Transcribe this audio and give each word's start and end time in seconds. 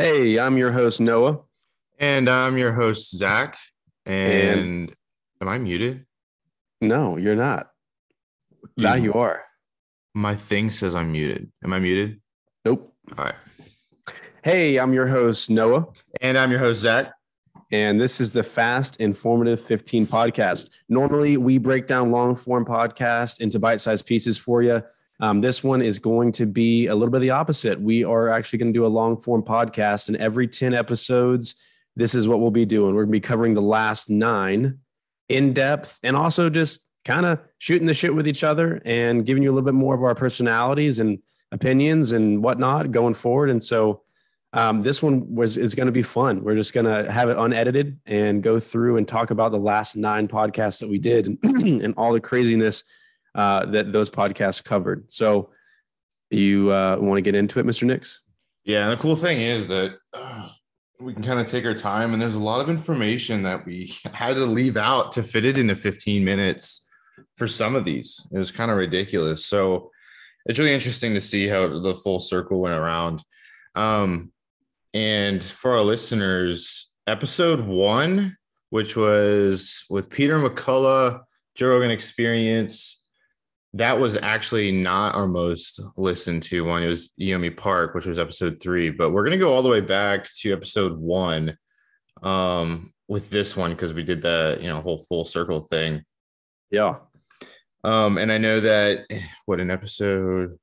Hey, 0.00 0.38
I'm 0.38 0.56
your 0.56 0.72
host, 0.72 0.98
Noah. 0.98 1.40
And 1.98 2.30
I'm 2.30 2.56
your 2.56 2.72
host, 2.72 3.14
Zach. 3.14 3.58
And, 4.06 4.58
and 4.58 4.96
am 5.42 5.48
I 5.48 5.58
muted? 5.58 6.06
No, 6.80 7.18
you're 7.18 7.36
not. 7.36 7.68
Dude, 8.78 8.86
now 8.86 8.94
you 8.94 9.12
are. 9.12 9.42
My 10.14 10.34
thing 10.34 10.70
says 10.70 10.94
I'm 10.94 11.12
muted. 11.12 11.52
Am 11.62 11.74
I 11.74 11.80
muted? 11.80 12.18
Nope. 12.64 12.94
All 13.18 13.26
right. 13.26 13.34
Hey, 14.42 14.78
I'm 14.78 14.94
your 14.94 15.06
host, 15.06 15.50
Noah. 15.50 15.88
And 16.22 16.38
I'm 16.38 16.50
your 16.50 16.60
host, 16.60 16.80
Zach. 16.80 17.12
And 17.70 18.00
this 18.00 18.22
is 18.22 18.32
the 18.32 18.42
Fast 18.42 18.96
Informative 19.02 19.60
15 19.60 20.06
podcast. 20.06 20.70
Normally, 20.88 21.36
we 21.36 21.58
break 21.58 21.86
down 21.86 22.10
long 22.10 22.36
form 22.36 22.64
podcasts 22.64 23.42
into 23.42 23.58
bite 23.58 23.82
sized 23.82 24.06
pieces 24.06 24.38
for 24.38 24.62
you. 24.62 24.82
Um, 25.20 25.40
this 25.40 25.62
one 25.62 25.82
is 25.82 25.98
going 25.98 26.32
to 26.32 26.46
be 26.46 26.86
a 26.86 26.94
little 26.94 27.10
bit 27.10 27.20
the 27.20 27.30
opposite. 27.30 27.80
We 27.80 28.04
are 28.04 28.30
actually 28.30 28.58
going 28.58 28.72
to 28.72 28.78
do 28.78 28.86
a 28.86 28.88
long 28.88 29.20
form 29.20 29.42
podcast, 29.42 30.08
and 30.08 30.16
every 30.16 30.48
10 30.48 30.72
episodes, 30.72 31.56
this 31.94 32.14
is 32.14 32.26
what 32.26 32.40
we'll 32.40 32.50
be 32.50 32.64
doing. 32.64 32.94
We're 32.94 33.04
going 33.04 33.12
to 33.12 33.18
be 33.18 33.20
covering 33.20 33.54
the 33.54 33.60
last 33.60 34.08
nine 34.08 34.78
in 35.28 35.52
depth 35.52 35.98
and 36.02 36.16
also 36.16 36.48
just 36.48 36.86
kind 37.04 37.26
of 37.26 37.38
shooting 37.58 37.86
the 37.86 37.94
shit 37.94 38.14
with 38.14 38.26
each 38.26 38.44
other 38.44 38.80
and 38.84 39.24
giving 39.26 39.42
you 39.42 39.50
a 39.50 39.52
little 39.52 39.64
bit 39.64 39.74
more 39.74 39.94
of 39.94 40.02
our 40.02 40.14
personalities 40.14 40.98
and 40.98 41.18
opinions 41.52 42.12
and 42.12 42.42
whatnot 42.42 42.90
going 42.90 43.14
forward. 43.14 43.50
And 43.50 43.62
so, 43.62 44.02
um, 44.52 44.80
this 44.80 45.00
one 45.00 45.32
was 45.32 45.56
is 45.58 45.76
going 45.76 45.86
to 45.86 45.92
be 45.92 46.02
fun. 46.02 46.42
We're 46.42 46.56
just 46.56 46.72
going 46.72 46.86
to 46.86 47.10
have 47.12 47.28
it 47.28 47.36
unedited 47.36 48.00
and 48.06 48.42
go 48.42 48.58
through 48.58 48.96
and 48.96 49.06
talk 49.06 49.30
about 49.30 49.52
the 49.52 49.58
last 49.58 49.96
nine 49.96 50.26
podcasts 50.26 50.80
that 50.80 50.88
we 50.88 50.98
did 50.98 51.26
and, 51.26 51.38
and 51.84 51.94
all 51.96 52.12
the 52.12 52.20
craziness 52.20 52.82
uh, 53.34 53.66
that 53.66 53.92
those 53.92 54.10
podcasts 54.10 54.62
covered. 54.62 55.10
So, 55.10 55.50
you 56.30 56.70
uh, 56.70 56.96
want 57.00 57.18
to 57.18 57.22
get 57.22 57.34
into 57.34 57.58
it, 57.58 57.66
Mr. 57.66 57.84
Nix? 57.84 58.22
Yeah, 58.64 58.90
the 58.90 58.96
cool 58.96 59.16
thing 59.16 59.40
is 59.40 59.66
that 59.68 59.96
uh, 60.12 60.48
we 61.00 61.12
can 61.12 61.22
kind 61.22 61.40
of 61.40 61.46
take 61.46 61.64
our 61.64 61.74
time, 61.74 62.12
and 62.12 62.22
there's 62.22 62.36
a 62.36 62.40
lot 62.40 62.60
of 62.60 62.68
information 62.68 63.42
that 63.42 63.66
we 63.66 63.92
had 64.12 64.36
to 64.36 64.46
leave 64.46 64.76
out 64.76 65.12
to 65.12 65.22
fit 65.22 65.44
it 65.44 65.58
into 65.58 65.74
15 65.74 66.24
minutes 66.24 66.88
for 67.36 67.48
some 67.48 67.74
of 67.74 67.84
these. 67.84 68.26
It 68.32 68.38
was 68.38 68.50
kind 68.50 68.70
of 68.70 68.76
ridiculous. 68.76 69.44
So, 69.44 69.90
it's 70.46 70.58
really 70.58 70.74
interesting 70.74 71.14
to 71.14 71.20
see 71.20 71.46
how 71.46 71.80
the 71.80 71.94
full 71.94 72.20
circle 72.20 72.60
went 72.60 72.74
around. 72.74 73.22
Um, 73.74 74.32
and 74.94 75.42
for 75.42 75.72
our 75.72 75.82
listeners, 75.82 76.90
episode 77.06 77.60
one, 77.60 78.36
which 78.70 78.96
was 78.96 79.84
with 79.90 80.10
Peter 80.10 80.38
McCullough, 80.38 81.20
Joe 81.54 81.68
Rogan 81.68 81.90
Experience, 81.90 82.99
that 83.74 84.00
was 84.00 84.16
actually 84.16 84.72
not 84.72 85.14
our 85.14 85.28
most 85.28 85.80
listened 85.96 86.42
to 86.44 86.64
one. 86.64 86.82
It 86.82 86.88
was 86.88 87.10
Yeonmi 87.20 87.56
Park, 87.56 87.94
which 87.94 88.06
was 88.06 88.18
episode 88.18 88.60
three. 88.60 88.90
But 88.90 89.10
we're 89.10 89.24
gonna 89.24 89.36
go 89.36 89.52
all 89.52 89.62
the 89.62 89.68
way 89.68 89.80
back 89.80 90.28
to 90.40 90.52
episode 90.52 90.98
one 90.98 91.56
um, 92.22 92.92
with 93.08 93.30
this 93.30 93.56
one 93.56 93.70
because 93.70 93.94
we 93.94 94.02
did 94.02 94.22
the 94.22 94.58
you 94.60 94.68
know 94.68 94.80
whole 94.80 94.98
full 94.98 95.24
circle 95.24 95.60
thing. 95.60 96.02
Yeah. 96.70 96.96
Um, 97.82 98.18
and 98.18 98.30
I 98.30 98.38
know 98.38 98.60
that 98.60 99.06
what 99.46 99.60
an 99.60 99.70
episode 99.70 100.58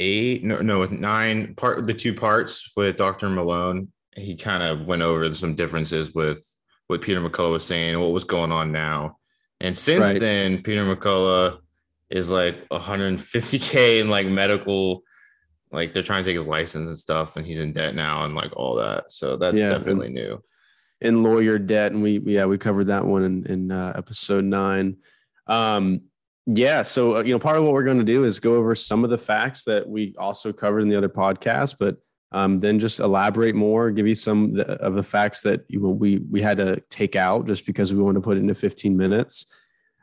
eight, 0.00 0.44
no, 0.44 0.58
no, 0.58 0.80
with 0.80 0.92
nine 0.92 1.54
part 1.54 1.86
the 1.86 1.94
two 1.94 2.14
parts 2.14 2.70
with 2.76 2.96
Dr. 2.96 3.28
Malone, 3.30 3.90
he 4.16 4.36
kind 4.36 4.62
of 4.62 4.86
went 4.86 5.02
over 5.02 5.32
some 5.34 5.54
differences 5.54 6.14
with 6.14 6.46
what 6.88 7.00
Peter 7.00 7.20
McCullough 7.20 7.52
was 7.52 7.64
saying, 7.64 7.98
what 7.98 8.12
was 8.12 8.24
going 8.24 8.52
on 8.52 8.70
now. 8.70 9.16
And 9.60 9.76
since 9.76 10.10
right. 10.10 10.20
then, 10.20 10.62
Peter 10.62 10.84
McCullough 10.84 11.58
is 12.14 12.30
like 12.30 12.66
150k 12.68 14.00
in 14.00 14.08
like 14.08 14.26
medical 14.26 15.02
like 15.72 15.92
they're 15.92 16.04
trying 16.04 16.22
to 16.22 16.30
take 16.30 16.36
his 16.36 16.46
license 16.46 16.88
and 16.88 16.96
stuff 16.98 17.36
and 17.36 17.44
he's 17.44 17.58
in 17.58 17.72
debt 17.72 17.96
now 17.96 18.24
and 18.24 18.36
like 18.36 18.52
all 18.56 18.76
that. 18.76 19.10
So 19.10 19.36
that's 19.36 19.58
yeah, 19.58 19.70
definitely 19.70 20.06
in, 20.06 20.14
new. 20.14 20.42
in 21.00 21.22
lawyer 21.24 21.58
debt 21.58 21.90
and 21.90 22.02
we 22.02 22.20
yeah 22.20 22.44
we 22.44 22.56
covered 22.56 22.86
that 22.86 23.04
one 23.04 23.24
in, 23.24 23.46
in 23.46 23.72
uh, 23.72 23.92
episode 23.96 24.44
nine. 24.44 24.96
Um 25.48 26.02
yeah 26.46 26.82
so 26.82 27.16
uh, 27.16 27.22
you 27.22 27.32
know 27.32 27.38
part 27.38 27.56
of 27.56 27.64
what 27.64 27.72
we're 27.72 27.82
going 27.82 27.98
to 27.98 28.04
do 28.04 28.24
is 28.24 28.38
go 28.38 28.54
over 28.54 28.74
some 28.74 29.02
of 29.02 29.08
the 29.08 29.18
facts 29.18 29.64
that 29.64 29.88
we 29.88 30.14
also 30.18 30.52
covered 30.52 30.80
in 30.80 30.90
the 30.90 30.96
other 30.96 31.08
podcast 31.08 31.76
but 31.78 31.96
um, 32.32 32.60
then 32.60 32.78
just 32.78 33.00
elaborate 33.00 33.54
more 33.54 33.90
give 33.90 34.06
you 34.06 34.14
some 34.14 34.54
of 34.60 34.94
the 34.94 35.02
facts 35.02 35.40
that 35.40 35.64
you 35.68 35.80
know, 35.80 35.88
we 35.88 36.18
we 36.30 36.42
had 36.42 36.58
to 36.58 36.80
take 36.90 37.16
out 37.16 37.46
just 37.46 37.64
because 37.64 37.94
we 37.94 38.02
wanted 38.02 38.16
to 38.16 38.20
put 38.20 38.36
it 38.36 38.40
into 38.40 38.54
15 38.54 38.94
minutes 38.94 39.46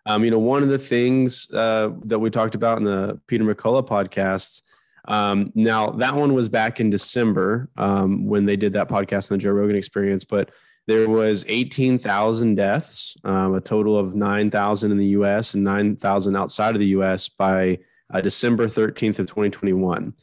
um, 0.05 0.23
you 0.23 0.31
know, 0.31 0.39
one 0.39 0.63
of 0.63 0.69
the 0.69 0.77
things 0.77 1.51
uh, 1.51 1.89
that 2.05 2.19
we 2.19 2.29
talked 2.29 2.55
about 2.55 2.77
in 2.77 2.83
the 2.83 3.19
Peter 3.27 3.43
McCullough 3.43 3.87
podcasts. 3.87 4.63
Um, 5.05 5.51
now 5.55 5.89
that 5.91 6.15
one 6.15 6.33
was 6.33 6.49
back 6.49 6.79
in 6.79 6.89
December 6.89 7.69
um, 7.77 8.25
when 8.25 8.45
they 8.45 8.55
did 8.55 8.73
that 8.73 8.87
podcast 8.87 9.31
on 9.31 9.37
the 9.37 9.43
Joe 9.43 9.51
Rogan 9.51 9.75
Experience, 9.75 10.23
but 10.23 10.51
there 10.87 11.09
was 11.09 11.45
18,000 11.47 12.55
deaths, 12.55 13.15
um, 13.23 13.53
a 13.53 13.61
total 13.61 13.97
of 13.97 14.15
9,000 14.15 14.91
in 14.91 14.97
the 14.97 15.07
U.S. 15.07 15.53
and 15.53 15.63
9,000 15.63 16.35
outside 16.35 16.75
of 16.75 16.79
the 16.79 16.87
U.S. 16.87 17.29
by 17.29 17.79
uh, 18.11 18.21
December 18.21 18.67
13th 18.67 19.19
of 19.19 19.27
2021, 19.27 20.13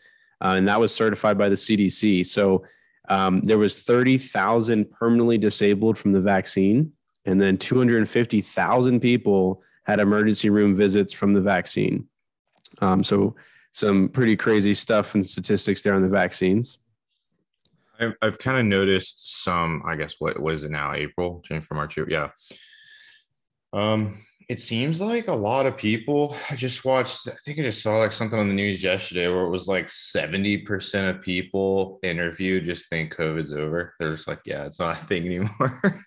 uh, 0.40 0.44
and 0.44 0.68
that 0.68 0.80
was 0.80 0.94
certified 0.94 1.38
by 1.38 1.48
the 1.48 1.54
CDC. 1.54 2.26
So 2.26 2.64
um, 3.08 3.40
there 3.40 3.58
was 3.58 3.82
30,000 3.82 4.90
permanently 4.90 5.38
disabled 5.38 5.96
from 5.96 6.12
the 6.12 6.20
vaccine, 6.20 6.92
and 7.24 7.40
then 7.40 7.56
250,000 7.56 9.00
people 9.00 9.62
had 9.88 10.00
emergency 10.00 10.50
room 10.50 10.76
visits 10.76 11.14
from 11.14 11.32
the 11.32 11.40
vaccine. 11.40 12.06
Um, 12.80 13.02
so 13.02 13.34
some 13.72 14.10
pretty 14.10 14.36
crazy 14.36 14.74
stuff 14.74 15.14
and 15.14 15.24
statistics 15.24 15.82
there 15.82 15.94
on 15.94 16.02
the 16.02 16.08
vaccines. 16.08 16.78
I've, 17.98 18.14
I've 18.20 18.38
kind 18.38 18.58
of 18.58 18.66
noticed 18.66 19.42
some, 19.42 19.82
I 19.86 19.96
guess, 19.96 20.16
what 20.18 20.38
was 20.40 20.62
it 20.62 20.70
now? 20.70 20.92
April, 20.92 21.42
January, 21.44 21.66
March, 21.72 21.98
yeah. 22.06 22.28
Um, 23.72 24.18
it 24.48 24.60
seems 24.60 25.00
like 25.00 25.28
a 25.28 25.34
lot 25.34 25.66
of 25.66 25.76
people. 25.76 26.36
I 26.50 26.54
just 26.54 26.84
watched, 26.84 27.26
I 27.26 27.32
think 27.44 27.58
I 27.58 27.62
just 27.62 27.82
saw 27.82 27.96
like 27.96 28.12
something 28.12 28.38
on 28.38 28.48
the 28.48 28.54
news 28.54 28.82
yesterday 28.82 29.26
where 29.28 29.44
it 29.44 29.50
was 29.50 29.68
like 29.68 29.86
70% 29.86 31.10
of 31.10 31.22
people 31.22 31.98
interviewed 32.02 32.66
just 32.66 32.88
think 32.88 33.14
COVID's 33.14 33.52
over. 33.52 33.94
They're 33.98 34.12
just 34.12 34.28
like, 34.28 34.40
yeah, 34.44 34.64
it's 34.64 34.78
not 34.78 34.98
a 34.98 35.04
thing 35.04 35.26
anymore. 35.26 35.80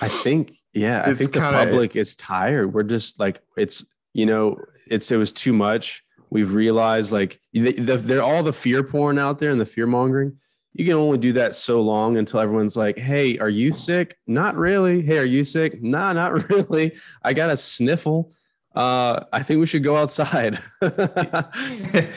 I 0.00 0.08
think, 0.08 0.52
yeah, 0.74 1.02
I 1.06 1.14
think 1.14 1.32
the 1.32 1.40
public 1.40 1.96
is 1.96 2.16
tired. 2.16 2.74
We're 2.74 2.82
just 2.82 3.20
like, 3.20 3.40
it's, 3.56 3.84
you 4.12 4.26
know, 4.26 4.58
it's, 4.86 5.10
it 5.12 5.16
was 5.16 5.32
too 5.32 5.52
much. 5.52 6.02
We've 6.30 6.52
realized 6.52 7.12
like 7.12 7.40
they're 7.52 8.22
all 8.22 8.42
the 8.42 8.52
fear 8.52 8.82
porn 8.82 9.18
out 9.18 9.38
there 9.38 9.50
and 9.50 9.60
the 9.60 9.66
fear 9.66 9.86
mongering. 9.86 10.36
You 10.72 10.84
can 10.84 10.94
only 10.94 11.18
do 11.18 11.32
that 11.34 11.54
so 11.54 11.80
long 11.80 12.16
until 12.16 12.40
everyone's 12.40 12.76
like, 12.76 12.98
Hey, 12.98 13.38
are 13.38 13.48
you 13.48 13.70
sick? 13.70 14.18
Not 14.26 14.56
really. 14.56 15.00
Hey, 15.00 15.18
are 15.18 15.24
you 15.24 15.44
sick? 15.44 15.80
Nah, 15.80 16.12
not 16.12 16.48
really. 16.50 16.96
I 17.22 17.34
got 17.34 17.50
a 17.50 17.56
sniffle. 17.56 18.32
Uh, 18.74 19.24
I 19.32 19.44
think 19.44 19.60
we 19.60 19.66
should 19.66 19.84
go 19.84 19.96
outside. 19.96 20.58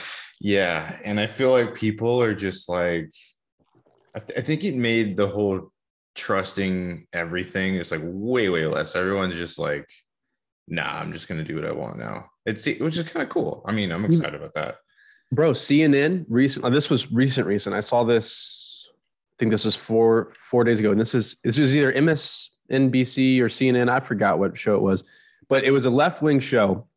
yeah. 0.41 0.97
And 1.05 1.19
I 1.19 1.27
feel 1.27 1.51
like 1.51 1.75
people 1.75 2.19
are 2.19 2.33
just 2.33 2.67
like, 2.67 3.13
I, 4.15 4.19
th- 4.19 4.39
I 4.39 4.41
think 4.41 4.63
it 4.63 4.75
made 4.75 5.15
the 5.15 5.27
whole 5.27 5.71
trusting 6.17 7.07
everything 7.13 7.75
is 7.75 7.91
like 7.91 8.01
way 8.03 8.49
way 8.49 8.65
less. 8.65 8.95
Everyone's 8.95 9.35
just 9.35 9.57
like 9.57 9.87
nah 10.69 10.99
i'm 10.99 11.13
just 11.13 11.29
gonna 11.29 11.43
do 11.43 11.55
what 11.55 11.65
i 11.65 11.71
want 11.71 11.97
now. 11.97 12.29
It's 12.45 12.65
which 12.65 12.97
is 12.97 13.07
kind 13.07 13.23
of 13.23 13.29
cool. 13.29 13.63
I 13.65 13.71
mean 13.71 13.91
i'm 13.91 14.03
mm. 14.03 14.07
excited 14.07 14.35
about 14.35 14.53
that. 14.55 14.77
Bro 15.31 15.51
cnn 15.51 16.25
recent 16.27 16.65
uh, 16.65 16.69
this 16.69 16.89
was 16.89 17.11
recent 17.11 17.47
recent. 17.47 17.75
I 17.75 17.79
saw 17.79 18.03
this 18.03 18.89
i 18.89 19.35
think 19.39 19.51
this 19.51 19.65
was 19.65 19.75
four 19.75 20.33
four 20.37 20.63
days 20.63 20.79
ago 20.79 20.91
and 20.91 20.99
this 20.99 21.13
is 21.13 21.37
this 21.43 21.59
was 21.59 21.75
either 21.75 21.93
msnbc 21.93 23.39
or 23.39 23.47
cnn 23.47 23.89
i 23.89 23.99
forgot 23.99 24.39
what 24.39 24.57
show 24.57 24.75
it 24.75 24.81
was 24.81 25.03
but 25.47 25.63
it 25.63 25.71
was 25.71 25.85
a 25.85 25.89
left-wing 25.89 26.39
show 26.39 26.87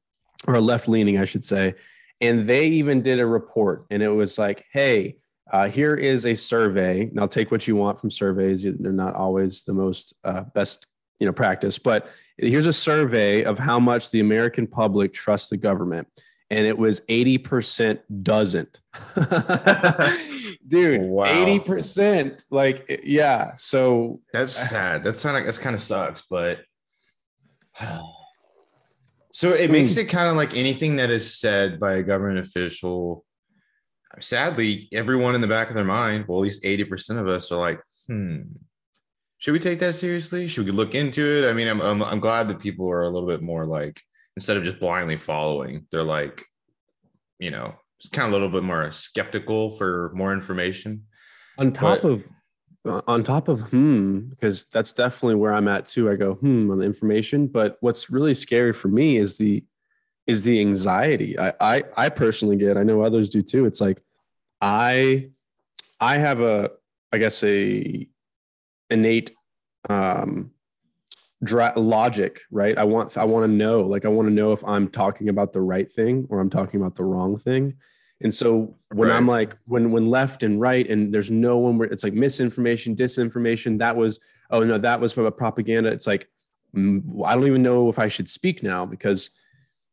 or 0.47 0.55
a 0.55 0.61
left-leaning 0.61 1.19
i 1.19 1.25
should 1.25 1.45
say 1.45 1.75
and 2.21 2.47
they 2.47 2.67
even 2.67 3.03
did 3.03 3.21
a 3.21 3.27
report 3.27 3.85
and 3.91 4.03
it 4.03 4.09
was 4.09 4.39
like 4.39 4.65
hey 4.73 5.17
uh, 5.51 5.69
here 5.69 5.95
is 5.95 6.27
a 6.27 6.35
survey. 6.35 7.11
Now, 7.13 7.27
take 7.27 7.51
what 7.51 7.67
you 7.67 7.77
want 7.77 7.99
from 7.99 8.11
surveys; 8.11 8.63
they're 8.63 8.93
not 8.93 9.15
always 9.15 9.65
the 9.65 9.75
most 9.75 10.15
uh, 10.25 10.43
best, 10.55 10.87
you 11.19 11.27
know, 11.27 11.33
practice. 11.33 11.79
But 11.79 12.09
here's 12.39 12.67
a 12.67 12.73
survey 12.73 13.45
of 13.45 13.59
how 13.59 13.79
much 13.79 14.11
the 14.11 14.21
American 14.21 14.67
public 14.67 15.13
trusts 15.13 15.51
the 15.51 15.57
government, 15.57 16.09
and 16.51 16.67
it 16.67 16.77
was 16.77 17.03
eighty 17.09 17.39
percent 17.39 18.01
doesn't. 18.23 18.81
Dude, 20.71 21.03
wow. 21.03 21.27
80%. 21.27 22.45
Like, 22.51 23.01
yeah. 23.03 23.55
So 23.57 24.21
that's 24.33 24.53
sad. 24.71 25.03
That's 25.03 25.25
not. 25.25 25.35
Like 25.35 25.45
that's 25.45 25.59
kind 25.59 25.75
of 25.75 25.83
sucks, 25.83 26.25
but. 26.31 26.61
So 29.33 29.53
it 29.53 29.71
makes 29.71 29.95
hmm. 29.95 30.01
it 30.01 30.09
kind 30.09 30.29
of 30.29 30.35
like 30.35 30.57
anything 30.57 30.97
that 30.97 31.09
is 31.09 31.39
said 31.39 31.79
by 31.79 31.93
a 31.93 32.03
government 32.03 32.41
official 32.41 33.25
sadly, 34.19 34.89
everyone 34.93 35.35
in 35.35 35.41
the 35.41 35.47
back 35.47 35.69
of 35.69 35.75
their 35.75 35.85
mind, 35.85 36.27
well, 36.27 36.39
at 36.39 36.43
least 36.43 36.65
80% 36.65 37.21
of 37.21 37.29
us 37.29 37.53
are 37.53 37.59
like, 37.59 37.81
hmm, 38.07 38.43
should 39.39 39.53
we 39.53 39.59
take 39.59 39.79
that 39.81 39.95
seriously? 39.95 40.49
Should 40.49 40.67
we 40.67 40.73
look 40.73 40.95
into 40.95 41.23
it? 41.23 41.49
I 41.49 41.53
mean, 41.53 41.69
I'm, 41.69 41.81
I'm, 41.81 42.03
I'm 42.03 42.21
glad 42.21 42.49
that 42.49 42.61
people 42.61 42.91
are 42.91 43.03
a 43.03 43.09
little 43.09 43.29
bit 43.29 43.43
more 43.43 43.65
like, 43.65 44.01
instead 44.37 44.57
of 44.57 44.65
just 44.65 44.81
blindly 44.81 45.17
following, 45.17 45.87
they're 45.91 46.03
like, 46.03 46.45
you 47.39 47.51
know, 47.51 47.75
kind 48.13 48.27
of 48.27 48.33
a 48.33 48.37
little 48.37 48.49
bit 48.49 48.63
more 48.63 48.91
skeptical 48.91 49.71
for 49.71 50.11
more 50.15 50.33
information. 50.33 51.05
On 51.59 51.73
top 51.73 52.03
but, 52.03 52.11
of, 52.11 52.25
on 53.07 53.23
top 53.25 53.49
of 53.49 53.61
hmm, 53.71 54.21
because 54.31 54.65
that's 54.67 54.93
definitely 54.93 55.35
where 55.35 55.53
I'm 55.53 55.69
at 55.69 55.87
too. 55.87 56.11
I 56.11 56.17
go 56.17 56.35
hmm 56.35 56.71
on 56.71 56.79
the 56.79 56.87
information, 56.87 57.47
but 57.47 57.77
what's 57.81 58.11
really 58.11 58.35
scary 58.35 58.73
for 58.73 58.89
me 58.89 59.17
is 59.17 59.37
the 59.37 59.65
is 60.31 60.43
the 60.43 60.61
anxiety. 60.61 61.39
I 61.39 61.53
I, 61.61 61.83
I 61.97 62.09
personally 62.09 62.57
get. 62.57 62.77
I 62.77 62.83
know 62.83 63.03
others 63.03 63.31
do 63.31 63.43
too. 63.43 63.67
It's 63.67 63.81
like 63.81 64.03
I 64.61 65.31
I 66.01 66.19
have 66.19 66.41
a 66.41 66.71
I 67.13 67.19
guess 67.19 67.43
a 67.43 68.07
innate 68.89 69.33
um 69.89 70.53
dra- 71.43 71.73
logic, 71.77 72.41
right? 72.51 72.79
I 72.79 72.85
want 72.85 73.17
I 73.17 73.25
want 73.25 73.45
to 73.45 73.53
know, 73.53 73.83
like 73.83 74.05
I 74.05 74.09
want 74.09 74.29
to 74.29 74.35
know 74.35 74.53
if 74.53 74.65
I'm 74.65 74.89
talking 74.89 75.29
about 75.29 75.53
the 75.53 75.61
right 75.61 75.91
thing 75.91 76.27
or 76.31 76.41
I'm 76.41 76.51
talking 76.51 76.81
about 76.81 76.95
the 76.95 77.05
wrong 77.05 77.39
thing. 77.39 77.75
And 78.23 78.33
so 78.33 78.77
when 78.93 79.09
right. 79.09 79.17
I'm 79.17 79.27
like 79.27 79.57
when 79.67 79.91
when 79.91 80.07
left 80.11 80.43
and 80.43 80.61
right 80.61 80.89
and 80.89 81.13
there's 81.13 81.31
no 81.31 81.57
one 81.59 81.79
where 81.79 81.89
it's 81.89 82.05
like 82.05 82.13
misinformation, 82.13 82.95
disinformation, 82.95 83.79
that 83.79 83.97
was 83.97 84.21
oh 84.51 84.61
no, 84.61 84.79
that 84.79 85.01
was 85.01 85.13
from 85.13 85.27
a 85.27 85.33
propaganda. 85.33 85.91
It's 85.91 86.07
like 86.07 86.29
mm, 86.77 87.03
I 87.25 87.35
don't 87.35 87.47
even 87.47 87.63
know 87.63 87.89
if 87.89 87.99
I 87.99 88.09
should 88.09 88.29
speak 88.29 88.63
now 88.63 88.87
because 88.87 89.31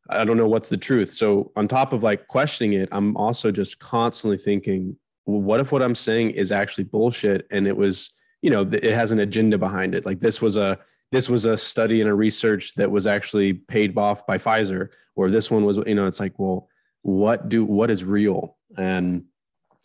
I 0.08 0.24
don't 0.24 0.36
know 0.36 0.48
what's 0.48 0.68
the 0.68 0.76
truth. 0.76 1.12
So 1.12 1.52
on 1.56 1.68
top 1.68 1.92
of 1.92 2.02
like 2.02 2.28
questioning 2.28 2.72
it, 2.74 2.88
I'm 2.92 3.16
also 3.16 3.50
just 3.50 3.78
constantly 3.78 4.38
thinking, 4.38 4.96
well, 5.26 5.40
what 5.40 5.60
if 5.60 5.72
what 5.72 5.82
I'm 5.82 5.94
saying 5.94 6.30
is 6.30 6.50
actually 6.50 6.84
bullshit 6.84 7.46
and 7.50 7.66
it 7.66 7.76
was, 7.76 8.10
you 8.40 8.50
know, 8.50 8.62
it 8.62 8.94
has 8.94 9.12
an 9.12 9.20
agenda 9.20 9.58
behind 9.58 9.94
it. 9.94 10.06
Like 10.06 10.20
this 10.20 10.40
was 10.40 10.56
a 10.56 10.78
this 11.10 11.28
was 11.28 11.46
a 11.46 11.56
study 11.56 12.00
and 12.00 12.10
a 12.10 12.14
research 12.14 12.74
that 12.74 12.90
was 12.90 13.06
actually 13.06 13.54
paid 13.54 13.96
off 13.96 14.26
by 14.26 14.36
Pfizer, 14.36 14.88
or 15.16 15.30
this 15.30 15.50
one 15.50 15.64
was, 15.64 15.78
you 15.86 15.94
know, 15.94 16.06
it's 16.06 16.20
like, 16.20 16.38
well, 16.38 16.68
what 17.02 17.48
do 17.48 17.64
what 17.64 17.90
is 17.90 18.04
real? 18.04 18.56
And 18.76 19.24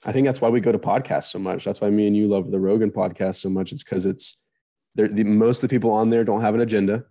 I 0.06 0.12
think 0.12 0.26
that's 0.26 0.42
why 0.42 0.50
we 0.50 0.60
go 0.60 0.72
to 0.72 0.80
podcasts 0.80 1.32
so 1.32 1.40
much. 1.40 1.64
That's 1.64 1.80
why 1.80 1.90
me 1.90 2.08
and 2.08 2.16
you 2.16 2.28
love 2.28 2.52
the 2.52 2.60
Rogan 2.60 2.92
podcast 2.92 3.36
so 3.36 3.50
much. 3.50 3.72
It's 3.72 3.84
because 3.84 4.06
it's 4.06 4.38
the, 4.96 5.08
most 5.24 5.64
of 5.64 5.70
the 5.70 5.74
people 5.74 5.92
on 5.92 6.10
there 6.10 6.24
don't 6.24 6.42
have 6.42 6.56
an 6.56 6.62
agenda, 6.62 7.06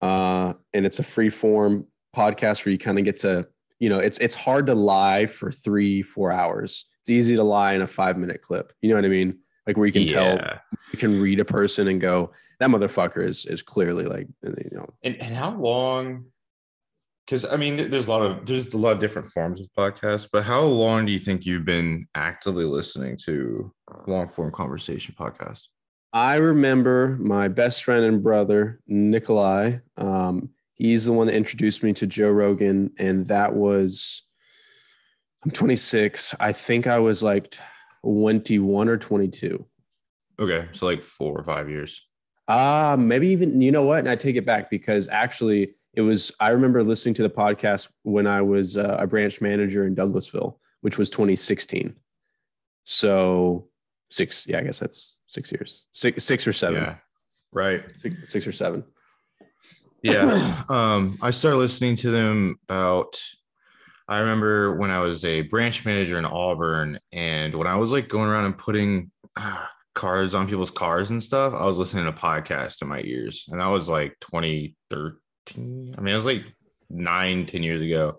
uh, 0.00 0.54
and 0.72 0.86
it's 0.86 1.00
a 1.00 1.04
free 1.04 1.30
form 1.30 1.86
podcast 2.14 2.64
where 2.64 2.72
you 2.72 2.78
kind 2.78 2.98
of 2.98 3.04
get 3.04 3.18
to, 3.18 3.46
you 3.78 3.88
know, 3.88 3.98
it's 3.98 4.18
it's 4.18 4.34
hard 4.34 4.66
to 4.66 4.74
lie 4.74 5.26
for 5.26 5.50
three 5.50 6.02
four 6.02 6.32
hours. 6.32 6.86
It's 7.00 7.10
easy 7.10 7.36
to 7.36 7.42
lie 7.42 7.74
in 7.74 7.82
a 7.82 7.86
five 7.86 8.18
minute 8.18 8.42
clip. 8.42 8.72
You 8.82 8.90
know 8.90 8.96
what 8.96 9.04
I 9.04 9.08
mean? 9.08 9.38
Like 9.66 9.76
where 9.76 9.86
you 9.86 9.92
can 9.92 10.02
yeah. 10.02 10.08
tell, 10.08 10.60
you 10.92 10.98
can 10.98 11.20
read 11.20 11.40
a 11.40 11.44
person 11.44 11.88
and 11.88 12.00
go, 12.00 12.32
that 12.60 12.68
motherfucker 12.68 13.26
is 13.26 13.46
is 13.46 13.62
clearly 13.62 14.04
like 14.04 14.28
you 14.42 14.68
know. 14.72 14.86
And 15.02 15.16
and 15.20 15.34
how 15.34 15.50
long? 15.56 16.26
Because 17.26 17.44
I 17.44 17.56
mean, 17.56 17.90
there's 17.90 18.06
a 18.06 18.10
lot 18.10 18.22
of 18.22 18.46
there's 18.46 18.72
a 18.74 18.76
lot 18.76 18.92
of 18.92 19.00
different 19.00 19.28
forms 19.28 19.60
of 19.60 19.68
podcasts, 19.76 20.28
but 20.30 20.44
how 20.44 20.62
long 20.62 21.06
do 21.06 21.12
you 21.12 21.18
think 21.18 21.46
you've 21.46 21.64
been 21.64 22.06
actively 22.14 22.64
listening 22.64 23.16
to 23.24 23.72
long 24.06 24.28
form 24.28 24.52
conversation 24.52 25.14
podcasts? 25.18 25.68
I 26.12 26.36
remember 26.36 27.16
my 27.20 27.48
best 27.48 27.84
friend 27.84 28.04
and 28.04 28.22
brother 28.22 28.80
Nikolai. 28.86 29.78
Um, 29.96 30.50
he's 30.80 31.04
the 31.04 31.12
one 31.12 31.26
that 31.26 31.36
introduced 31.36 31.82
me 31.82 31.92
to 31.92 32.06
Joe 32.06 32.30
Rogan, 32.30 32.90
and 32.98 33.28
that 33.28 33.54
was 33.54 34.24
I'm 35.44 35.50
26. 35.50 36.34
I 36.38 36.52
think 36.52 36.86
I 36.86 36.98
was 36.98 37.22
like 37.22 37.54
21 38.04 38.88
or 38.88 38.96
22. 38.98 39.64
Okay, 40.38 40.68
so 40.72 40.86
like 40.86 41.02
four 41.02 41.38
or 41.38 41.44
five 41.44 41.68
years. 41.68 42.06
Uh, 42.48 42.96
maybe 42.98 43.28
even, 43.28 43.60
you 43.60 43.70
know 43.70 43.82
what? 43.82 44.00
And 44.00 44.08
I 44.08 44.16
take 44.16 44.36
it 44.36 44.44
back 44.44 44.70
because 44.70 45.06
actually 45.08 45.74
it 45.94 46.00
was, 46.00 46.32
I 46.40 46.48
remember 46.50 46.82
listening 46.82 47.14
to 47.14 47.22
the 47.22 47.30
podcast 47.30 47.88
when 48.02 48.26
I 48.26 48.42
was 48.42 48.76
uh, 48.76 48.96
a 48.98 49.06
branch 49.06 49.40
manager 49.40 49.86
in 49.86 49.94
Douglasville, 49.94 50.56
which 50.80 50.98
was 50.98 51.10
2016. 51.10 51.94
So 52.84 53.68
six, 54.10 54.46
yeah, 54.46 54.58
I 54.58 54.62
guess 54.62 54.78
that's 54.78 55.20
six 55.26 55.52
years, 55.52 55.84
six, 55.92 56.24
six 56.24 56.46
or 56.46 56.52
seven. 56.52 56.82
Yeah. 56.82 56.96
Right. 57.52 57.84
Six, 57.96 58.30
six 58.30 58.46
or 58.46 58.52
seven. 58.52 58.84
Yeah. 60.02 60.64
um, 60.68 61.18
I 61.22 61.30
started 61.30 61.58
listening 61.58 61.96
to 61.96 62.10
them 62.10 62.58
about, 62.68 63.20
I 64.08 64.18
remember 64.18 64.74
when 64.76 64.90
I 64.90 65.00
was 65.00 65.24
a 65.24 65.42
branch 65.42 65.84
manager 65.84 66.18
in 66.18 66.24
Auburn 66.24 66.98
and 67.12 67.54
when 67.54 67.66
I 67.66 67.76
was 67.76 67.90
like 67.90 68.08
going 68.08 68.28
around 68.28 68.46
and 68.46 68.56
putting, 68.56 69.10
uh, 69.36 69.66
cars 69.94 70.34
on 70.34 70.48
people's 70.48 70.70
cars 70.70 71.10
and 71.10 71.22
stuff, 71.22 71.52
I 71.52 71.64
was 71.66 71.76
listening 71.76 72.06
to 72.06 72.12
podcasts 72.12 72.80
in 72.80 72.88
my 72.88 73.00
ears. 73.02 73.46
And 73.50 73.60
that 73.60 73.66
was 73.66 73.88
like 73.88 74.16
2013. 74.20 75.94
I 75.96 76.00
mean, 76.00 76.12
it 76.12 76.16
was 76.16 76.24
like 76.24 76.44
nine, 76.88 77.46
ten 77.46 77.62
years 77.62 77.82
ago. 77.82 78.18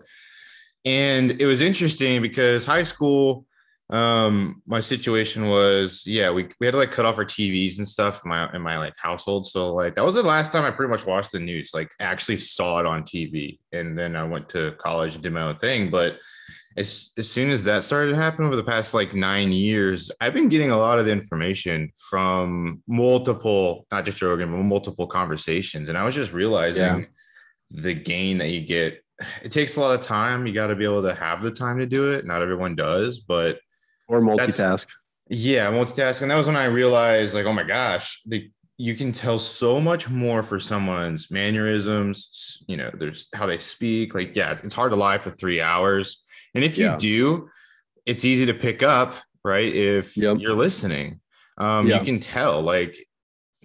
And 0.84 1.30
it 1.40 1.46
was 1.46 1.60
interesting 1.60 2.22
because 2.22 2.64
high 2.64 2.82
school, 2.82 3.46
um, 3.92 4.62
my 4.66 4.80
situation 4.80 5.48
was, 5.48 6.02
yeah, 6.06 6.30
we, 6.30 6.48
we 6.58 6.66
had 6.66 6.72
to 6.72 6.78
like 6.78 6.90
cut 6.90 7.04
off 7.04 7.18
our 7.18 7.26
TVs 7.26 7.76
and 7.76 7.86
stuff 7.86 8.22
in 8.24 8.30
my 8.30 8.50
in 8.54 8.62
my 8.62 8.78
like 8.78 8.94
household. 8.96 9.46
So 9.46 9.74
like 9.74 9.96
that 9.96 10.04
was 10.04 10.14
the 10.14 10.22
last 10.22 10.50
time 10.50 10.64
I 10.64 10.70
pretty 10.70 10.90
much 10.90 11.04
watched 11.04 11.30
the 11.30 11.38
news, 11.38 11.72
like 11.74 11.90
actually 12.00 12.38
saw 12.38 12.80
it 12.80 12.86
on 12.86 13.02
TV. 13.02 13.58
And 13.70 13.96
then 13.96 14.16
I 14.16 14.24
went 14.24 14.48
to 14.50 14.72
college 14.78 15.12
and 15.12 15.22
did 15.22 15.34
my 15.34 15.42
own 15.42 15.56
thing. 15.56 15.90
But 15.90 16.16
as, 16.74 17.12
as 17.18 17.30
soon 17.30 17.50
as 17.50 17.64
that 17.64 17.84
started 17.84 18.12
to 18.12 18.16
happen 18.16 18.46
over 18.46 18.56
the 18.56 18.64
past 18.64 18.94
like 18.94 19.14
nine 19.14 19.52
years, 19.52 20.10
I've 20.22 20.32
been 20.32 20.48
getting 20.48 20.70
a 20.70 20.78
lot 20.78 20.98
of 20.98 21.04
the 21.04 21.12
information 21.12 21.92
from 21.96 22.82
multiple, 22.86 23.86
not 23.92 24.06
just 24.06 24.22
Rogan, 24.22 24.52
but 24.52 24.62
multiple 24.62 25.06
conversations. 25.06 25.90
And 25.90 25.98
I 25.98 26.04
was 26.04 26.14
just 26.14 26.32
realizing 26.32 27.00
yeah. 27.00 27.04
the 27.70 27.92
gain 27.92 28.38
that 28.38 28.48
you 28.48 28.62
get. 28.62 29.04
It 29.42 29.52
takes 29.52 29.76
a 29.76 29.80
lot 29.80 29.94
of 29.94 30.00
time. 30.00 30.46
You 30.46 30.54
got 30.54 30.68
to 30.68 30.76
be 30.76 30.84
able 30.84 31.02
to 31.02 31.14
have 31.14 31.42
the 31.42 31.50
time 31.50 31.76
to 31.78 31.86
do 31.86 32.12
it. 32.12 32.24
Not 32.24 32.40
everyone 32.40 32.74
does, 32.74 33.18
but 33.18 33.58
or 34.08 34.20
multitask. 34.20 34.86
Yeah, 35.28 35.70
multitask. 35.70 36.22
And 36.22 36.30
that 36.30 36.36
was 36.36 36.46
when 36.46 36.56
I 36.56 36.66
realized, 36.66 37.34
like, 37.34 37.46
oh 37.46 37.52
my 37.52 37.62
gosh, 37.62 38.20
the, 38.26 38.50
you 38.76 38.94
can 38.94 39.12
tell 39.12 39.38
so 39.38 39.80
much 39.80 40.10
more 40.10 40.42
for 40.42 40.58
someone's 40.58 41.30
mannerisms. 41.30 42.62
You 42.66 42.76
know, 42.76 42.90
there's 42.92 43.28
how 43.34 43.46
they 43.46 43.58
speak. 43.58 44.14
Like, 44.14 44.36
yeah, 44.36 44.58
it's 44.62 44.74
hard 44.74 44.92
to 44.92 44.96
lie 44.96 45.18
for 45.18 45.30
three 45.30 45.60
hours 45.60 46.24
and 46.54 46.64
if 46.64 46.76
you 46.76 46.86
yeah. 46.86 46.96
do, 46.96 47.50
it's 48.06 48.24
easy 48.24 48.46
to 48.46 48.54
pick 48.54 48.82
up, 48.82 49.14
right? 49.44 49.72
If 49.72 50.16
yep. 50.16 50.38
you're 50.38 50.54
listening, 50.54 51.20
um, 51.58 51.86
yeah. 51.86 51.98
you 51.98 52.04
can 52.04 52.18
tell, 52.18 52.60
like, 52.60 53.06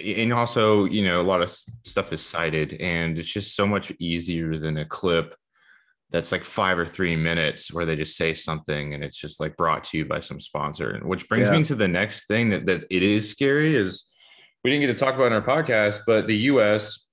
and 0.04 0.32
also, 0.32 0.86
you 0.86 1.04
know, 1.04 1.22
a 1.22 1.24
lot 1.24 1.42
of 1.42 1.52
stuff 1.84 2.14
is 2.14 2.22
cited, 2.22 2.74
and 2.74 3.18
it's 3.18 3.28
just 3.28 3.56
so 3.56 3.66
much 3.66 3.92
easier 4.00 4.58
than 4.58 4.78
a 4.78 4.86
clip 4.86 5.36
that's 6.10 6.32
like 6.32 6.44
five 6.44 6.80
or 6.80 6.86
three 6.86 7.16
minutes 7.16 7.74
where 7.74 7.86
they 7.86 7.96
just 7.96 8.16
say 8.16 8.34
something 8.34 8.94
and 8.94 9.04
it's 9.04 9.20
just 9.20 9.40
like 9.40 9.58
brought 9.58 9.84
to 9.84 9.98
you 9.98 10.06
by 10.06 10.20
some 10.20 10.40
sponsor. 10.40 11.00
Which 11.04 11.28
brings 11.28 11.48
yeah. 11.48 11.58
me 11.58 11.64
to 11.66 11.76
the 11.76 11.88
next 11.88 12.28
thing 12.28 12.50
that, 12.50 12.66
that 12.66 12.86
it 12.90 13.04
is 13.04 13.30
scary 13.30 13.76
is 13.76 14.06
we 14.64 14.72
didn't 14.72 14.88
get 14.88 14.98
to 14.98 15.06
talk 15.06 15.16
about 15.16 15.28
in 15.28 15.34
our 15.34 15.42
podcast, 15.42 16.02
but 16.08 16.28
the 16.28 16.38
US 16.38 17.10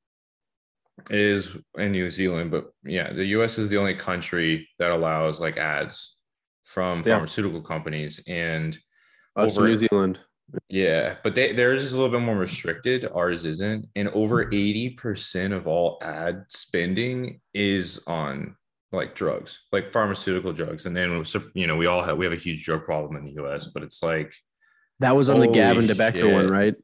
is 1.10 1.56
in 1.76 1.90
New 1.90 2.10
Zealand, 2.10 2.52
but 2.52 2.66
yeah, 2.84 3.12
the 3.12 3.26
US 3.26 3.58
is 3.58 3.68
the 3.68 3.78
only 3.78 3.94
country 3.94 4.68
that 4.78 4.92
allows 4.92 5.40
like 5.40 5.56
ads 5.56 6.14
from 6.62 6.98
yeah. 6.98 7.14
pharmaceutical 7.14 7.62
companies 7.62 8.22
and 8.28 8.78
oh, 9.36 9.44
Us 9.44 9.58
over 9.58 9.68
New 9.68 9.78
Zealand. 9.78 10.20
Yeah, 10.68 11.16
but 11.24 11.34
they, 11.34 11.52
theirs 11.52 11.82
is 11.82 11.94
a 11.94 11.96
little 11.98 12.12
bit 12.12 12.24
more 12.24 12.36
restricted. 12.36 13.08
Ours 13.12 13.44
isn't. 13.44 13.86
And 13.96 14.08
over 14.08 14.44
hmm. 14.44 14.52
80% 14.52 15.52
of 15.52 15.66
all 15.66 15.98
ad 16.02 16.44
spending 16.48 17.40
is 17.52 18.00
on 18.06 18.56
like 18.94 19.14
drugs, 19.14 19.62
like 19.72 19.88
pharmaceutical 19.88 20.52
drugs. 20.52 20.86
And 20.86 20.96
then, 20.96 21.24
you 21.54 21.66
know, 21.66 21.76
we 21.76 21.86
all 21.86 22.02
have, 22.02 22.16
we 22.16 22.24
have 22.24 22.32
a 22.32 22.36
huge 22.36 22.64
drug 22.64 22.84
problem 22.84 23.16
in 23.16 23.24
the 23.24 23.42
US, 23.44 23.68
but 23.68 23.82
it's 23.82 24.02
like. 24.02 24.34
That 25.00 25.16
was 25.16 25.28
on 25.28 25.40
the 25.40 25.48
Gavin 25.48 25.86
de 25.86 25.94
Becker 25.94 26.32
one, 26.32 26.50
right? 26.50 26.74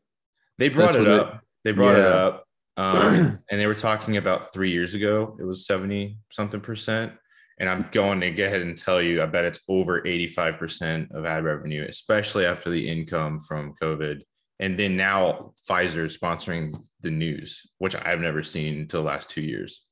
They 0.59 0.69
brought 0.69 0.93
That's 0.93 1.07
it 1.07 1.09
up. 1.09 1.40
They, 1.64 1.71
they 1.71 1.76
brought 1.76 1.97
yeah. 1.97 2.07
it 2.07 2.12
up. 2.12 2.45
Um, 2.76 3.38
and 3.50 3.61
they 3.61 3.67
were 3.67 3.75
talking 3.75 4.17
about 4.17 4.52
three 4.52 4.71
years 4.71 4.95
ago, 4.95 5.37
it 5.40 5.45
was 5.45 5.67
70 5.67 6.19
something 6.31 6.61
percent. 6.61 7.12
And 7.59 7.69
I'm 7.69 7.87
going 7.93 8.21
to 8.21 8.31
go 8.31 8.47
ahead 8.47 8.62
and 8.62 8.76
tell 8.76 9.02
you, 9.02 9.23
I 9.23 9.26
bet 9.26 9.45
it's 9.45 9.61
over 9.69 10.00
85% 10.00 11.12
of 11.12 11.26
ad 11.26 11.45
revenue, 11.45 11.85
especially 11.87 12.47
after 12.47 12.71
the 12.71 12.88
income 12.88 13.38
from 13.38 13.75
COVID. 13.81 14.23
And 14.61 14.79
then 14.79 14.97
now 14.97 15.52
Pfizer 15.69 16.05
is 16.05 16.17
sponsoring 16.17 16.75
the 17.02 17.11
news, 17.11 17.62
which 17.79 17.95
I've 17.95 18.21
never 18.21 18.43
seen 18.43 18.79
until 18.81 19.02
the 19.02 19.09
last 19.09 19.29
two 19.29 19.43
years. 19.43 19.83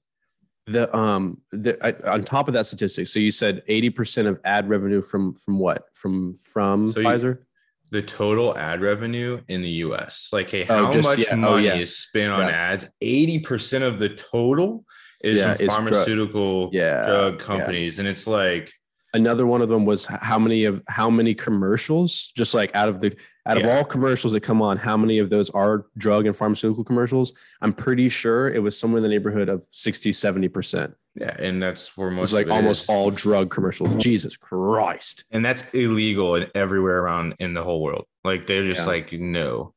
The 0.71 0.95
um 0.97 1.41
the 1.53 1.79
I, 1.85 2.11
on 2.11 2.25
top 2.25 2.49
of 2.49 2.55
that 2.55 2.67
statistic, 2.67 3.07
so 3.07 3.19
you 3.19 3.31
said 3.31 3.63
80% 3.69 4.27
of 4.27 4.39
ad 4.45 4.69
revenue 4.69 5.03
from 5.03 5.35
from 5.35 5.59
what? 5.59 5.85
From 5.95 6.35
from 6.35 6.89
so 6.89 7.01
Pfizer? 7.03 7.39
You, 7.39 7.45
the 7.91 8.03
total 8.03 8.57
ad 8.57 8.81
revenue 8.81 9.41
in 9.49 9.63
the 9.63 9.71
US. 9.71 10.29
Like, 10.33 10.51
hey, 10.51 10.67
oh, 10.69 10.77
how 10.77 10.89
oh, 10.89 10.93
just, 10.93 11.09
much 11.09 11.27
yeah. 11.27 11.35
money 11.35 11.69
oh, 11.69 11.75
yeah. 11.75 11.81
is 11.81 11.97
spent 11.97 12.33
on 12.33 12.47
yeah. 12.47 12.53
ads? 12.53 12.89
80% 13.03 13.83
of 13.83 13.99
the 13.99 14.11
total 14.11 14.85
is 15.23 15.43
from 15.43 15.67
pharmaceutical 15.69 16.71
drug, 16.71 17.07
drug 17.07 17.39
companies. 17.39 17.99
And 17.99 18.07
it's 18.07 18.27
like 18.27 18.73
another 19.15 19.47
one 19.47 19.63
of 19.63 19.69
them 19.69 19.85
was 19.87 20.07
how 20.07 20.39
many 20.39 20.65
of 20.65 20.83
how 20.89 21.09
many 21.11 21.35
commercials, 21.35 22.33
just 22.37 22.55
like 22.55 22.71
out 22.75 22.89
of 22.89 23.01
the 23.01 23.17
out 23.47 23.57
of 23.57 23.65
all 23.67 23.85
commercials 23.85 24.33
that 24.35 24.41
come 24.43 24.61
on, 24.61 24.77
how 24.77 24.97
many 24.97 25.19
of 25.19 25.31
those 25.31 25.49
are 25.51 25.87
drug 25.97 26.27
and 26.27 26.37
pharmaceutical 26.37 26.85
commercials? 26.85 27.33
I'm 27.63 27.73
pretty 27.73 28.09
sure 28.11 28.51
it 28.51 28.63
was 28.63 28.79
somewhere 28.79 28.99
in 28.99 29.03
the 29.03 29.09
neighborhood 29.09 29.49
of 29.49 29.67
60, 29.71 30.11
70%. 30.11 30.93
Yeah, 31.15 31.35
and 31.39 31.61
that's 31.61 31.97
where 31.97 32.11
most 32.11 32.29
It's 32.29 32.33
like 32.35 32.49
almost 32.49 32.83
is. 32.85 32.89
all 32.91 33.11
drug 33.11 33.51
commercials. 33.51 33.97
Jesus 33.97 34.37
Christ. 34.37 35.25
and 35.31 35.45
that's 35.45 35.65
illegal 35.73 36.35
in 36.37 36.47
everywhere 36.55 37.01
around 37.01 37.35
in 37.39 37.55
the 37.55 37.63
whole 37.65 37.83
world. 37.83 38.05
Like 38.25 38.47
they're 38.47 38.65
just 38.65 38.83
Yeah. 38.83 38.87
like 38.87 39.13
no. 39.13 39.75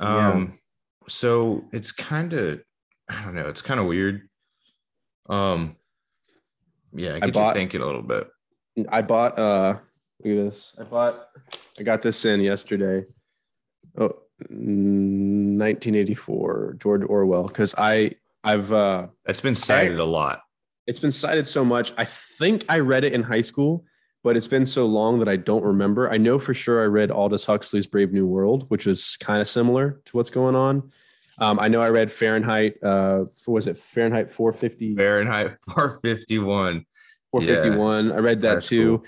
Yeah. 0.00 0.30
Um 0.30 0.58
so 1.08 1.64
it's 1.72 1.92
kind 1.92 2.32
of 2.32 2.62
I 3.08 3.22
don't 3.24 3.34
know, 3.34 3.48
it's 3.48 3.62
kind 3.62 3.78
of 3.80 3.86
weird. 3.86 4.28
Um 5.28 5.76
yeah, 6.92 7.16
I 7.16 7.20
get 7.20 7.34
bought- 7.34 7.48
you 7.48 7.60
thinking 7.60 7.82
a 7.82 7.86
little 7.86 8.02
bit. 8.02 8.28
I 8.90 9.02
bought 9.02 9.38
uh 9.38 9.76
look 10.24 10.38
at 10.38 10.44
this. 10.44 10.74
I 10.78 10.84
bought 10.84 11.26
I 11.78 11.82
got 11.82 12.02
this 12.02 12.24
in 12.24 12.42
yesterday. 12.42 13.04
Oh 13.98 14.14
1984 14.48 16.76
George 16.80 17.02
Orwell 17.06 17.48
cuz 17.48 17.74
I 17.76 18.12
I've 18.44 18.72
uh 18.72 19.08
That's 19.26 19.40
been 19.40 19.54
cited 19.54 19.98
a 19.98 20.04
lot. 20.04 20.42
it's 20.86 21.00
been 21.00 21.12
cited 21.12 21.46
so 21.46 21.64
much. 21.64 21.92
I 21.96 22.04
think 22.04 22.64
I 22.68 22.78
read 22.78 23.04
it 23.04 23.12
in 23.12 23.22
high 23.22 23.42
school, 23.42 23.84
but 24.24 24.36
it's 24.36 24.48
been 24.48 24.66
so 24.66 24.86
long 24.86 25.18
that 25.20 25.28
I 25.28 25.36
don't 25.36 25.64
remember. 25.64 26.10
I 26.10 26.16
know 26.16 26.38
for 26.38 26.54
sure 26.54 26.82
I 26.82 26.86
read 26.86 27.10
Aldous 27.10 27.46
Huxley's 27.46 27.86
Brave 27.86 28.12
New 28.12 28.26
World, 28.26 28.64
which 28.68 28.86
was 28.86 29.16
kind 29.18 29.40
of 29.40 29.48
similar 29.48 30.00
to 30.06 30.16
what's 30.16 30.30
going 30.30 30.56
on. 30.56 30.90
Um, 31.38 31.58
I 31.58 31.68
know 31.68 31.80
I 31.80 31.88
read 31.88 32.12
Fahrenheit. 32.12 32.74
Uh, 32.82 33.24
what 33.46 33.54
was 33.54 33.66
it 33.66 33.78
Fahrenheit 33.78 34.30
450? 34.32 34.94
Fahrenheit 34.96 35.52
451. 35.74 36.84
451. 37.32 38.12
I 38.12 38.16
read 38.16 38.40
that 38.40 38.54
That's 38.54 38.68
too. 38.68 39.02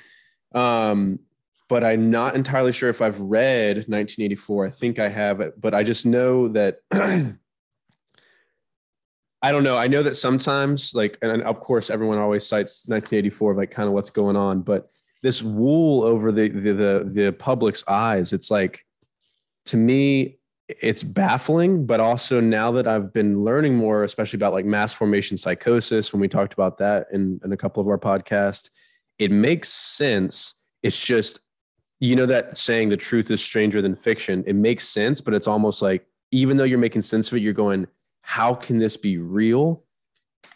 Um, 0.55 1.19
but 1.69 1.83
I'm 1.83 2.11
not 2.11 2.35
entirely 2.35 2.73
sure 2.73 2.91
if 2.91 3.01
I've 3.01 3.19
read 3.19 3.77
1984. 3.77 4.67
I 4.67 4.71
think 4.71 4.99
I 4.99 5.09
have 5.09 5.41
but 5.59 5.75
I 5.75 5.83
just 5.83 6.05
know 6.05 6.49
that 6.49 6.81
I 9.45 9.51
don't 9.51 9.65
know. 9.65 9.77
I 9.77 9.89
know 9.89 10.05
that 10.05 10.15
sometimes, 10.15 10.95
like, 10.95 11.19
and 11.21 11.43
of 11.43 11.59
course, 11.61 11.91
everyone 11.91 12.19
always 12.19 12.47
cites 12.47 12.85
1984, 12.87 13.55
like 13.57 13.71
kind 13.73 13.89
of 13.89 13.93
what's 13.93 14.11
going 14.11 14.37
on, 14.37 14.63
but 14.63 14.89
this 15.23 15.43
wool 15.43 16.05
over 16.05 16.31
the 16.31 16.49
the 16.49 16.73
the, 16.73 17.11
the 17.11 17.33
public's 17.33 17.83
eyes, 17.89 18.33
it's 18.33 18.51
like 18.51 18.87
to 19.67 19.77
me, 19.77 20.39
it's 20.81 21.03
baffling, 21.03 21.87
but 21.87 22.01
also 22.01 22.41
now 22.41 22.73
that 22.73 22.87
I've 22.87 23.13
been 23.13 23.45
learning 23.45 23.77
more, 23.77 24.05
especially 24.05 24.39
about 24.39 24.53
like 24.53 24.65
mass 24.65 24.93
formation 24.93 25.37
psychosis, 25.37 26.13
when 26.13 26.21
we 26.21 26.29
talked 26.29 26.53
about 26.53 26.79
that 26.79 27.07
in, 27.13 27.41
in 27.45 27.53
a 27.53 27.57
couple 27.57 27.81
of 27.81 27.89
our 27.89 27.99
podcasts, 27.99 28.71
it 29.19 29.31
makes 29.31 29.69
sense. 29.69 30.55
It's 30.83 31.05
just, 31.05 31.41
you 32.01 32.17
know, 32.17 32.27
that 32.27 32.57
saying 32.57 32.89
the 32.89 32.97
truth 32.97 33.31
is 33.31 33.43
stranger 33.43 33.83
than 33.83 33.95
fiction. 33.95 34.45
It 34.47 34.55
makes 34.55 34.89
sense, 34.89 35.21
but 35.21 35.35
it's 35.35 35.47
almost 35.47 35.83
like 35.83 36.07
even 36.31 36.57
though 36.57 36.65
you're 36.65 36.79
making 36.79 37.03
sense 37.03 37.31
of 37.31 37.37
it, 37.37 37.41
you're 37.41 37.53
going, 37.53 37.87
how 38.23 38.55
can 38.55 38.79
this 38.79 38.97
be 38.97 39.19
real? 39.19 39.85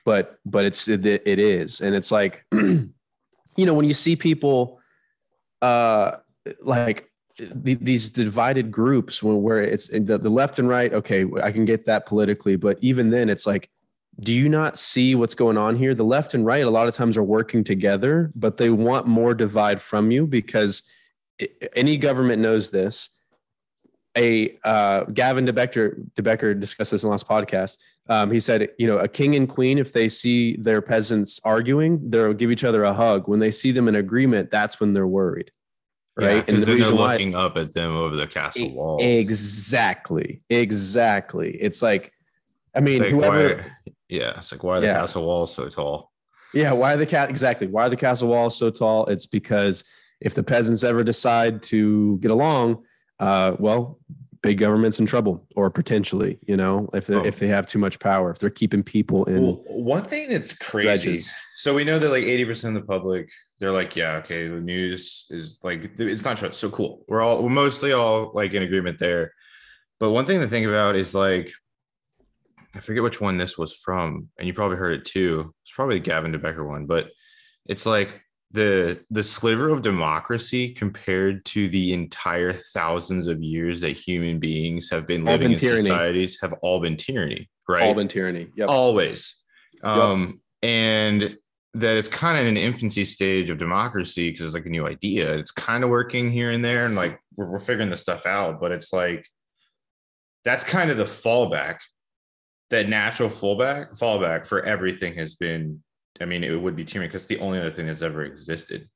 But 0.05 0.39
but 0.45 0.65
it's 0.65 0.89
it, 0.89 1.05
it 1.05 1.39
is, 1.39 1.81
and 1.81 1.95
it's 1.95 2.11
like, 2.11 2.45
you 2.53 2.93
know, 3.59 3.75
when 3.75 3.87
you 3.87 3.95
see 3.95 4.15
people, 4.15 4.81
uh, 5.63 6.19
like 6.61 7.11
the, 7.39 7.75
these 7.75 8.11
divided 8.11 8.71
groups 8.71 9.23
where 9.23 9.63
it's 9.63 9.89
the, 9.89 10.19
the 10.19 10.31
left 10.31 10.59
and 10.59 10.69
right 10.69 10.93
okay 10.93 11.25
i 11.43 11.53
can 11.53 11.65
get 11.65 11.85
that 11.85 12.07
politically 12.07 12.57
but 12.57 12.79
even 12.81 13.11
then 13.11 13.29
it's 13.29 13.47
like 13.47 13.69
do 14.21 14.35
you 14.35 14.49
not 14.49 14.77
see 14.77 15.15
what's 15.15 15.35
going 15.35 15.59
on 15.59 15.77
here 15.77 15.95
the 15.95 16.05
left 16.05 16.35
and 16.35 16.47
right 16.47 16.65
a 16.65 16.71
lot 16.71 16.89
of 16.89 16.95
times 16.95 17.17
are 17.17 17.23
working 17.23 17.63
together 17.63 18.33
but 18.35 18.57
they 18.57 18.71
want 18.71 19.07
more 19.07 19.35
divide 19.35 19.81
from 19.81 20.11
you 20.11 20.27
because 20.27 20.83
any 21.75 21.97
government 21.97 22.41
knows 22.41 22.71
this 22.71 23.23
a 24.17 24.57
uh, 24.65 25.05
Gavin 25.05 25.45
de 25.45 25.53
Becker, 25.53 25.99
DeBecker 26.15 26.59
discussed 26.59 26.91
this 26.91 27.03
in 27.03 27.09
the 27.09 27.11
last 27.11 27.29
podcast. 27.29 27.79
Um, 28.09 28.31
he 28.31 28.41
said, 28.41 28.71
you 28.79 28.87
know, 28.87 28.99
a 28.99 29.09
king 29.09 29.37
and 29.37 29.49
queen, 29.49 29.79
if 29.79 29.93
they 29.93 30.09
see 30.09 30.57
their 30.57 30.81
peasants 30.81 31.39
arguing, 31.45 32.11
they'll 32.11 32.33
give 32.33 32.51
each 32.51 32.65
other 32.65 32.85
a 32.85 32.95
hug. 32.95 33.29
When 33.29 33.41
they 33.41 33.51
see 33.51 33.73
them 33.73 33.89
in 33.89 33.95
agreement, 33.95 34.51
that's 34.51 34.81
when 34.81 34.95
they're 34.95 35.07
worried, 35.07 35.51
right? 36.17 36.45
Because 36.47 36.65
then 36.65 36.79
they're 36.79 36.91
looking 36.91 37.35
up 37.35 37.57
at 37.57 37.73
them 37.75 37.93
over 37.97 38.17
the 38.17 38.27
castle 38.27 38.75
walls. 38.75 39.03
Exactly. 39.03 40.43
Exactly. 40.51 41.51
It's 41.57 41.83
like, 41.83 42.13
I 42.75 42.81
mean, 42.81 43.01
like, 43.03 43.11
whoever. 43.11 43.57
why, 43.57 43.93
yeah, 44.09 44.39
it's 44.39 44.53
like 44.53 44.63
why 44.63 44.79
are 44.79 44.81
the 44.81 44.87
Yeah. 44.87 45.01
castle 45.01 45.25
walls 45.27 45.55
so 45.55 45.69
tall? 45.69 46.13
Yeah. 46.55 46.73
Why 46.73 46.95
are 46.95 46.97
the 46.97 47.07
cat? 47.07 47.29
Exactly. 47.31 47.67
Why 47.67 47.87
are 47.87 47.91
the 47.91 47.97
castle 47.97 48.29
walls 48.29 48.57
so 48.57 48.71
tall? 48.71 49.07
It's 49.07 49.27
because 49.27 49.85
if 50.21 50.35
the 50.35 50.43
peasants 50.43 50.85
ever 50.85 51.05
decide 51.05 51.63
to 51.65 52.19
get 52.19 52.31
along, 52.31 52.85
uh, 53.21 53.57
well, 53.59 53.99
big 54.47 54.59
government's 54.59 54.99
in 55.01 55.07
trouble, 55.07 55.47
or 55.57 55.71
potentially, 55.71 56.39
you 56.47 56.57
know, 56.57 56.89
if 56.95 57.07
they, 57.07 57.17
Oh. 57.17 57.25
if 57.25 57.39
they 57.39 57.47
have 57.49 57.67
too 57.67 57.79
much 57.79 57.99
power, 57.99 58.31
if 58.31 58.39
they're 58.39 58.51
keeping 58.51 58.83
people 58.83 59.25
in. 59.25 59.43
Well, 59.43 59.63
one 59.69 60.03
thing 60.03 60.31
that's 60.31 60.53
crazy. 60.53 60.87
Dredges. 60.87 61.35
So 61.57 61.75
we 61.75 61.85
know 61.85 61.99
that 61.99 62.11
like 62.11 62.25
80% 62.25 62.69
of 62.69 62.75
the 62.75 62.87
public, 62.87 63.31
they're 63.61 63.73
like, 63.73 63.97
yeah, 63.97 64.17
okay, 64.17 64.49
the 64.49 64.61
news 64.61 65.27
is 65.31 65.59
like 65.63 65.99
it's 65.99 66.25
not 66.25 66.37
true. 66.37 66.53
So 66.53 66.71
cool. 66.71 67.05
We're 67.09 67.23
all 67.23 67.43
we're 67.43 67.51
mostly 67.51 67.93
all 67.93 68.31
like 68.35 68.53
in 68.55 68.63
agreement 68.63 68.99
there. 68.99 69.33
But 69.99 70.11
one 70.11 70.27
thing 70.27 70.41
to 70.41 70.49
think 70.49 70.67
about 70.67 70.97
is 70.97 71.15
like 71.15 71.51
I 72.75 72.81
forget 72.81 73.03
which 73.03 73.21
one 73.23 73.39
this 73.39 73.57
was 73.57 73.75
from, 73.75 74.29
and 74.39 74.47
you 74.47 74.53
probably 74.53 74.77
heard 74.77 74.93
it 75.01 75.07
too. 75.07 75.55
It's 75.65 75.73
probably 75.73 75.97
the 75.97 76.05
Gavin 76.05 76.33
de 76.33 76.39
Becker 76.39 76.67
one, 76.67 76.85
but 76.85 77.09
it's 77.67 77.87
like 77.87 78.21
the 78.53 79.01
the 79.11 79.23
sliver 79.25 79.69
of 79.71 79.83
democracy 79.83 80.73
compared 80.73 81.45
to 81.45 81.69
the 81.69 81.93
entire 81.93 82.53
thousands 82.53 83.27
of 83.27 83.43
years 83.43 83.81
that 83.81 83.91
human 83.91 84.39
beings 84.39 84.89
have 84.91 85.07
been 85.07 85.27
All 85.27 85.33
living 85.33 85.49
been 85.49 85.55
in 85.55 85.59
tyranny. 85.61 85.83
societies 85.83 86.39
have 86.41 86.53
all 86.63 86.81
been 86.81 86.97
tyranny, 86.97 87.51
right? 87.69 87.83
All 87.83 87.95
been 87.95 88.09
tyranny. 88.09 88.49
Yep. 88.57 88.69
always 88.69 89.43
um 89.83 90.41
and 90.63 91.37
that 91.75 91.97
it's 91.99 92.09
kind 92.09 92.39
of 92.39 92.47
an 92.47 92.57
infancy 92.57 93.05
stage 93.05 93.51
of 93.51 93.59
democracy 93.59 94.31
because 94.31 94.47
it's 94.47 94.55
like 94.55 94.65
a 94.65 94.71
new 94.71 94.87
idea 94.87 95.35
it's 95.35 95.51
kind 95.51 95.85
of 95.85 95.91
working 95.91 96.33
here 96.33 96.51
and 96.51 96.65
there 96.65 96.87
and 96.87 96.95
like 96.95 97.21
we're, 97.37 97.47
we're 97.47 97.59
figuring 97.59 97.91
this 97.91 98.01
stuff 98.01 98.25
out 98.25 98.59
but 98.59 98.73
it's 98.73 98.93
like 98.95 99.29
that's 100.45 100.65
kind 100.65 100.91
of 100.91 100.97
the 100.97 101.05
fallback 101.05 101.77
that 102.71 102.89
natural 102.89 103.29
fallback 103.29 103.99
fallback 103.99 104.47
for 104.47 104.65
everything 104.65 105.15
has 105.15 105.35
been 105.35 105.83
i 106.21 106.25
mean 106.25 106.43
it 106.45 106.61
would 106.61 106.77
be 106.77 106.85
tyranny 106.85 107.09
because 107.09 107.23
it's 107.23 107.29
the 107.29 107.39
only 107.39 107.59
other 107.59 107.71
thing 107.71 107.87
that's 107.87 108.03
ever 108.03 108.25
existed 108.25 108.89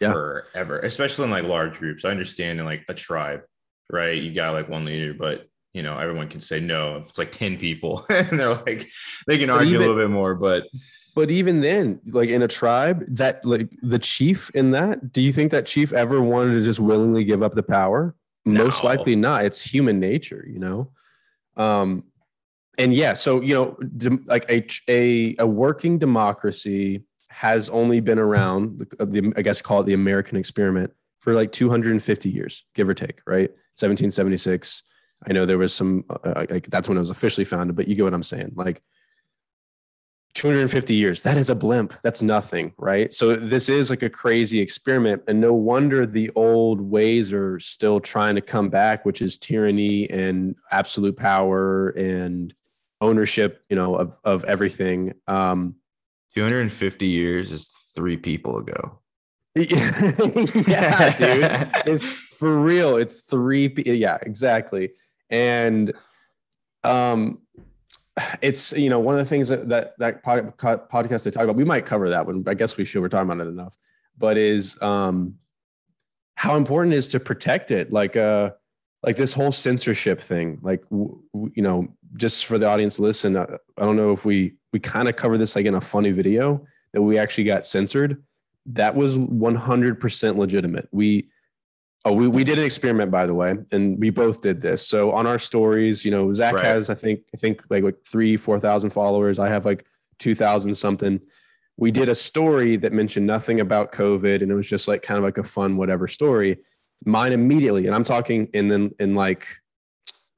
Yeah. 0.00 0.12
forever 0.12 0.78
especially 0.80 1.24
in 1.24 1.30
like 1.30 1.44
large 1.44 1.78
groups 1.78 2.04
i 2.04 2.10
understand 2.10 2.58
in 2.60 2.64
like 2.66 2.84
a 2.88 2.94
tribe 2.94 3.42
right 3.90 4.20
you 4.22 4.32
got 4.32 4.52
like 4.54 4.68
one 4.68 4.84
leader 4.84 5.14
but 5.14 5.46
you 5.74 5.82
know 5.82 5.96
everyone 5.98 6.28
can 6.28 6.40
say 6.40 6.60
no 6.60 6.96
if 6.96 7.08
it's 7.08 7.18
like 7.18 7.32
10 7.32 7.56
people 7.58 8.04
and 8.10 8.38
they're 8.38 8.54
like 8.54 8.90
they 9.26 9.38
can 9.38 9.48
But 9.48 9.54
argue 9.58 9.74
even- 9.74 9.82
a 9.82 9.86
little 9.86 10.02
bit 10.02 10.10
more 10.10 10.34
but 10.34 10.64
But 11.14 11.30
even 11.30 11.60
then, 11.60 12.00
like 12.06 12.30
in 12.30 12.40
a 12.40 12.48
tribe, 12.48 13.04
that 13.16 13.44
like 13.44 13.68
the 13.82 13.98
chief 13.98 14.48
in 14.54 14.70
that, 14.70 15.12
do 15.12 15.20
you 15.20 15.30
think 15.30 15.50
that 15.50 15.66
chief 15.66 15.92
ever 15.92 16.22
wanted 16.22 16.54
to 16.54 16.62
just 16.62 16.80
willingly 16.80 17.22
give 17.22 17.42
up 17.42 17.52
the 17.52 17.62
power? 17.62 18.14
Most 18.46 18.82
likely 18.82 19.14
not. 19.14 19.44
It's 19.44 19.60
human 19.60 20.00
nature, 20.00 20.42
you 20.48 20.58
know. 20.58 20.90
Um, 21.54 22.04
and 22.78 22.94
yeah, 22.94 23.12
so 23.12 23.40
you 23.40 23.54
know, 23.54 23.76
like 24.26 24.46
a 24.50 24.66
a 24.88 25.36
a 25.38 25.46
working 25.46 25.98
democracy 25.98 27.04
has 27.28 27.68
only 27.70 28.00
been 28.00 28.18
around. 28.18 28.78
The, 28.78 29.06
the 29.06 29.32
I 29.36 29.42
guess 29.42 29.60
call 29.60 29.80
it 29.80 29.84
the 29.84 29.94
American 29.94 30.36
experiment 30.36 30.92
for 31.20 31.34
like 31.34 31.52
250 31.52 32.28
years, 32.28 32.64
give 32.74 32.88
or 32.88 32.94
take, 32.94 33.20
right? 33.26 33.50
1776. 33.78 34.82
I 35.28 35.32
know 35.32 35.46
there 35.46 35.58
was 35.58 35.72
some 35.72 36.04
uh, 36.10 36.46
like 36.50 36.66
that's 36.68 36.88
when 36.88 36.96
it 36.96 37.00
was 37.00 37.10
officially 37.10 37.44
founded, 37.44 37.76
but 37.76 37.88
you 37.88 37.94
get 37.94 38.04
what 38.04 38.14
I'm 38.14 38.22
saying, 38.22 38.52
like. 38.56 38.82
250 40.34 40.94
years 40.94 41.20
that 41.20 41.36
is 41.36 41.50
a 41.50 41.54
blimp 41.54 41.92
that's 42.02 42.22
nothing 42.22 42.72
right 42.78 43.12
so 43.12 43.36
this 43.36 43.68
is 43.68 43.90
like 43.90 44.02
a 44.02 44.08
crazy 44.08 44.60
experiment 44.60 45.20
and 45.28 45.38
no 45.38 45.52
wonder 45.52 46.06
the 46.06 46.30
old 46.34 46.80
ways 46.80 47.34
are 47.34 47.60
still 47.60 48.00
trying 48.00 48.34
to 48.34 48.40
come 48.40 48.70
back 48.70 49.04
which 49.04 49.20
is 49.20 49.36
tyranny 49.36 50.08
and 50.08 50.56
absolute 50.70 51.18
power 51.18 51.88
and 51.90 52.54
ownership 53.02 53.64
you 53.68 53.76
know 53.76 53.94
of, 53.96 54.16
of 54.24 54.44
everything. 54.44 55.14
Um 55.26 55.76
250 56.34 57.06
years 57.06 57.52
is 57.52 57.68
three 57.94 58.16
people 58.16 58.56
ago. 58.58 58.98
Yeah 59.54 61.14
dude. 61.16 61.70
It's 61.86 62.10
for 62.10 62.58
real. 62.58 62.96
It's 62.96 63.20
three 63.20 63.68
p- 63.68 63.92
yeah 63.92 64.18
exactly. 64.22 64.92
And 65.30 65.92
um 66.84 67.42
it's 68.42 68.72
you 68.72 68.90
know 68.90 69.00
one 69.00 69.18
of 69.18 69.24
the 69.24 69.28
things 69.28 69.48
that 69.48 69.68
that 69.68 69.94
that 69.98 70.22
pod, 70.22 70.56
podcast 70.58 71.24
they 71.24 71.30
talk 71.30 71.44
about 71.44 71.56
we 71.56 71.64
might 71.64 71.86
cover 71.86 72.10
that 72.10 72.26
one 72.26 72.44
i 72.46 72.52
guess 72.52 72.76
we 72.76 72.84
should 72.84 73.00
we're 73.00 73.08
talking 73.08 73.30
about 73.30 73.46
it 73.46 73.48
enough 73.48 73.74
but 74.18 74.36
is 74.36 74.80
um 74.82 75.34
how 76.42 76.56
important 76.56 76.92
it 76.92 76.96
is 76.96 77.08
to 77.08 77.20
protect 77.20 77.70
it. 77.70 77.92
Like 77.92 78.16
uh 78.16 78.50
like 79.02 79.16
this 79.16 79.32
whole 79.32 79.52
censorship 79.52 80.22
thing 80.22 80.58
like 80.62 80.82
w- 80.90 81.20
w- 81.32 81.52
you 81.54 81.62
know 81.62 81.88
just 82.16 82.46
for 82.46 82.58
the 82.58 82.66
audience 82.66 82.96
to 82.96 83.02
listen 83.02 83.36
uh, 83.36 83.46
i 83.78 83.82
don't 83.84 83.96
know 83.96 84.12
if 84.12 84.24
we 84.24 84.54
we 84.72 84.80
kind 84.80 85.08
of 85.08 85.16
cover 85.16 85.38
this 85.38 85.56
like 85.56 85.66
in 85.66 85.74
a 85.74 85.80
funny 85.80 86.10
video 86.10 86.64
that 86.92 87.02
we 87.02 87.18
actually 87.18 87.44
got 87.44 87.64
censored 87.64 88.22
that 88.66 88.94
was 88.94 89.18
100% 89.18 90.36
legitimate 90.36 90.88
we 90.92 91.28
Oh, 92.04 92.12
we, 92.12 92.26
we 92.26 92.42
did 92.42 92.58
an 92.58 92.64
experiment, 92.64 93.12
by 93.12 93.26
the 93.26 93.34
way, 93.34 93.54
and 93.70 93.96
we 93.98 94.10
both 94.10 94.40
did 94.40 94.60
this. 94.60 94.86
So 94.86 95.12
on 95.12 95.24
our 95.26 95.38
stories, 95.38 96.04
you 96.04 96.10
know, 96.10 96.32
Zach 96.32 96.54
Right. 96.54 96.64
has, 96.64 96.90
I 96.90 96.94
think, 96.94 97.20
I 97.32 97.36
think 97.36 97.62
like 97.70 97.84
like 97.84 97.94
three, 98.10 98.36
four 98.36 98.58
thousand 98.58 98.90
followers. 98.90 99.38
I 99.38 99.48
have 99.48 99.64
like 99.64 99.86
two 100.18 100.34
thousand 100.34 100.74
something. 100.74 101.20
we 101.76 101.90
did 101.90 102.08
a 102.08 102.14
story 102.14 102.76
that 102.76 102.92
mentioned 102.92 103.26
nothing 103.26 103.60
about 103.60 103.92
COVID 103.92 104.42
and 104.42 104.50
it 104.50 104.54
was 104.54 104.68
just 104.68 104.88
like 104.88 105.02
kind 105.02 105.16
of 105.16 105.24
like 105.24 105.38
a 105.38 105.42
fun 105.44 105.76
whatever 105.76 106.08
story. 106.08 106.58
Mine 107.04 107.32
immediately, 107.32 107.86
and 107.86 107.94
I'm 107.94 108.04
talking 108.04 108.48
in 108.52 108.66
then 108.66 108.90
in 108.98 109.14
like 109.14 109.46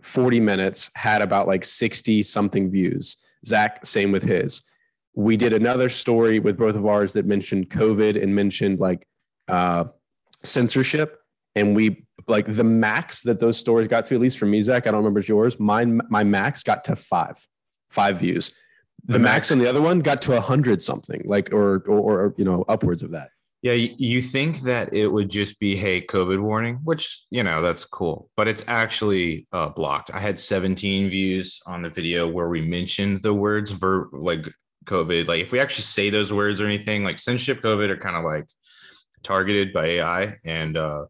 40 0.04 0.38
minutes, 0.40 0.90
had 0.94 1.22
about 1.22 1.46
like 1.46 1.64
60 1.64 2.22
something 2.22 2.70
views. 2.70 3.16
Zach, 3.46 3.84
same 3.86 4.12
with 4.12 4.22
his. 4.22 4.62
We 5.14 5.36
did 5.36 5.52
another 5.52 5.88
story 5.88 6.38
with 6.38 6.58
both 6.58 6.76
of 6.76 6.86
ours 6.86 7.14
that 7.14 7.24
mentioned 7.24 7.70
COVID 7.70 8.22
and 8.22 8.34
mentioned 8.34 8.80
like 8.80 9.06
uh, 9.48 9.84
censorship. 10.42 11.20
And 11.54 11.74
we 11.74 12.04
like 12.26 12.46
the 12.46 12.64
max 12.64 13.22
that 13.22 13.40
those 13.40 13.58
stories 13.58 13.88
got 13.88 14.06
to, 14.06 14.14
at 14.14 14.20
least 14.20 14.38
for 14.38 14.46
me, 14.46 14.60
Zach, 14.60 14.86
I 14.86 14.90
don't 14.90 14.98
remember 14.98 15.20
yours. 15.20 15.58
Mine, 15.58 16.00
my 16.10 16.22
max 16.24 16.62
got 16.62 16.84
to 16.84 16.96
five, 16.96 17.36
five 17.90 18.18
views. 18.18 18.52
The, 19.06 19.14
the 19.14 19.18
max, 19.18 19.52
on 19.52 19.58
the 19.58 19.68
other 19.68 19.80
one 19.80 20.00
got 20.00 20.20
to 20.22 20.36
a 20.36 20.40
hundred 20.40 20.82
something, 20.82 21.22
like 21.24 21.52
or, 21.52 21.84
or 21.86 21.98
or 21.98 22.34
you 22.38 22.44
know 22.44 22.64
upwards 22.68 23.02
of 23.02 23.10
that. 23.12 23.30
Yeah, 23.64 23.72
you 23.72 24.20
think 24.20 24.60
that 24.60 24.92
it 24.92 25.06
would 25.06 25.30
just 25.30 25.58
be 25.58 25.74
hey 25.74 26.02
COVID 26.02 26.38
warning, 26.38 26.80
which 26.84 27.24
you 27.30 27.42
know 27.42 27.62
that's 27.62 27.86
cool, 27.86 28.28
but 28.36 28.46
it's 28.46 28.62
actually 28.68 29.46
uh, 29.52 29.70
blocked. 29.70 30.10
I 30.12 30.18
had 30.20 30.38
17 30.38 31.08
views 31.08 31.62
on 31.64 31.80
the 31.80 31.88
video 31.88 32.28
where 32.28 32.50
we 32.50 32.60
mentioned 32.60 33.22
the 33.22 33.32
words 33.32 33.70
ver 33.70 34.10
like 34.12 34.46
COVID. 34.84 35.28
Like 35.28 35.40
if 35.40 35.50
we 35.50 35.60
actually 35.60 35.84
say 35.84 36.10
those 36.10 36.30
words 36.30 36.60
or 36.60 36.66
anything, 36.66 37.04
like 37.04 37.18
censorship, 37.20 37.62
COVID 37.62 37.88
are 37.88 37.96
kind 37.96 38.16
of 38.16 38.24
like 38.24 38.44
targeted 39.22 39.72
by 39.72 39.86
AI, 39.86 40.36
and 40.44 40.76
uh, 40.76 41.06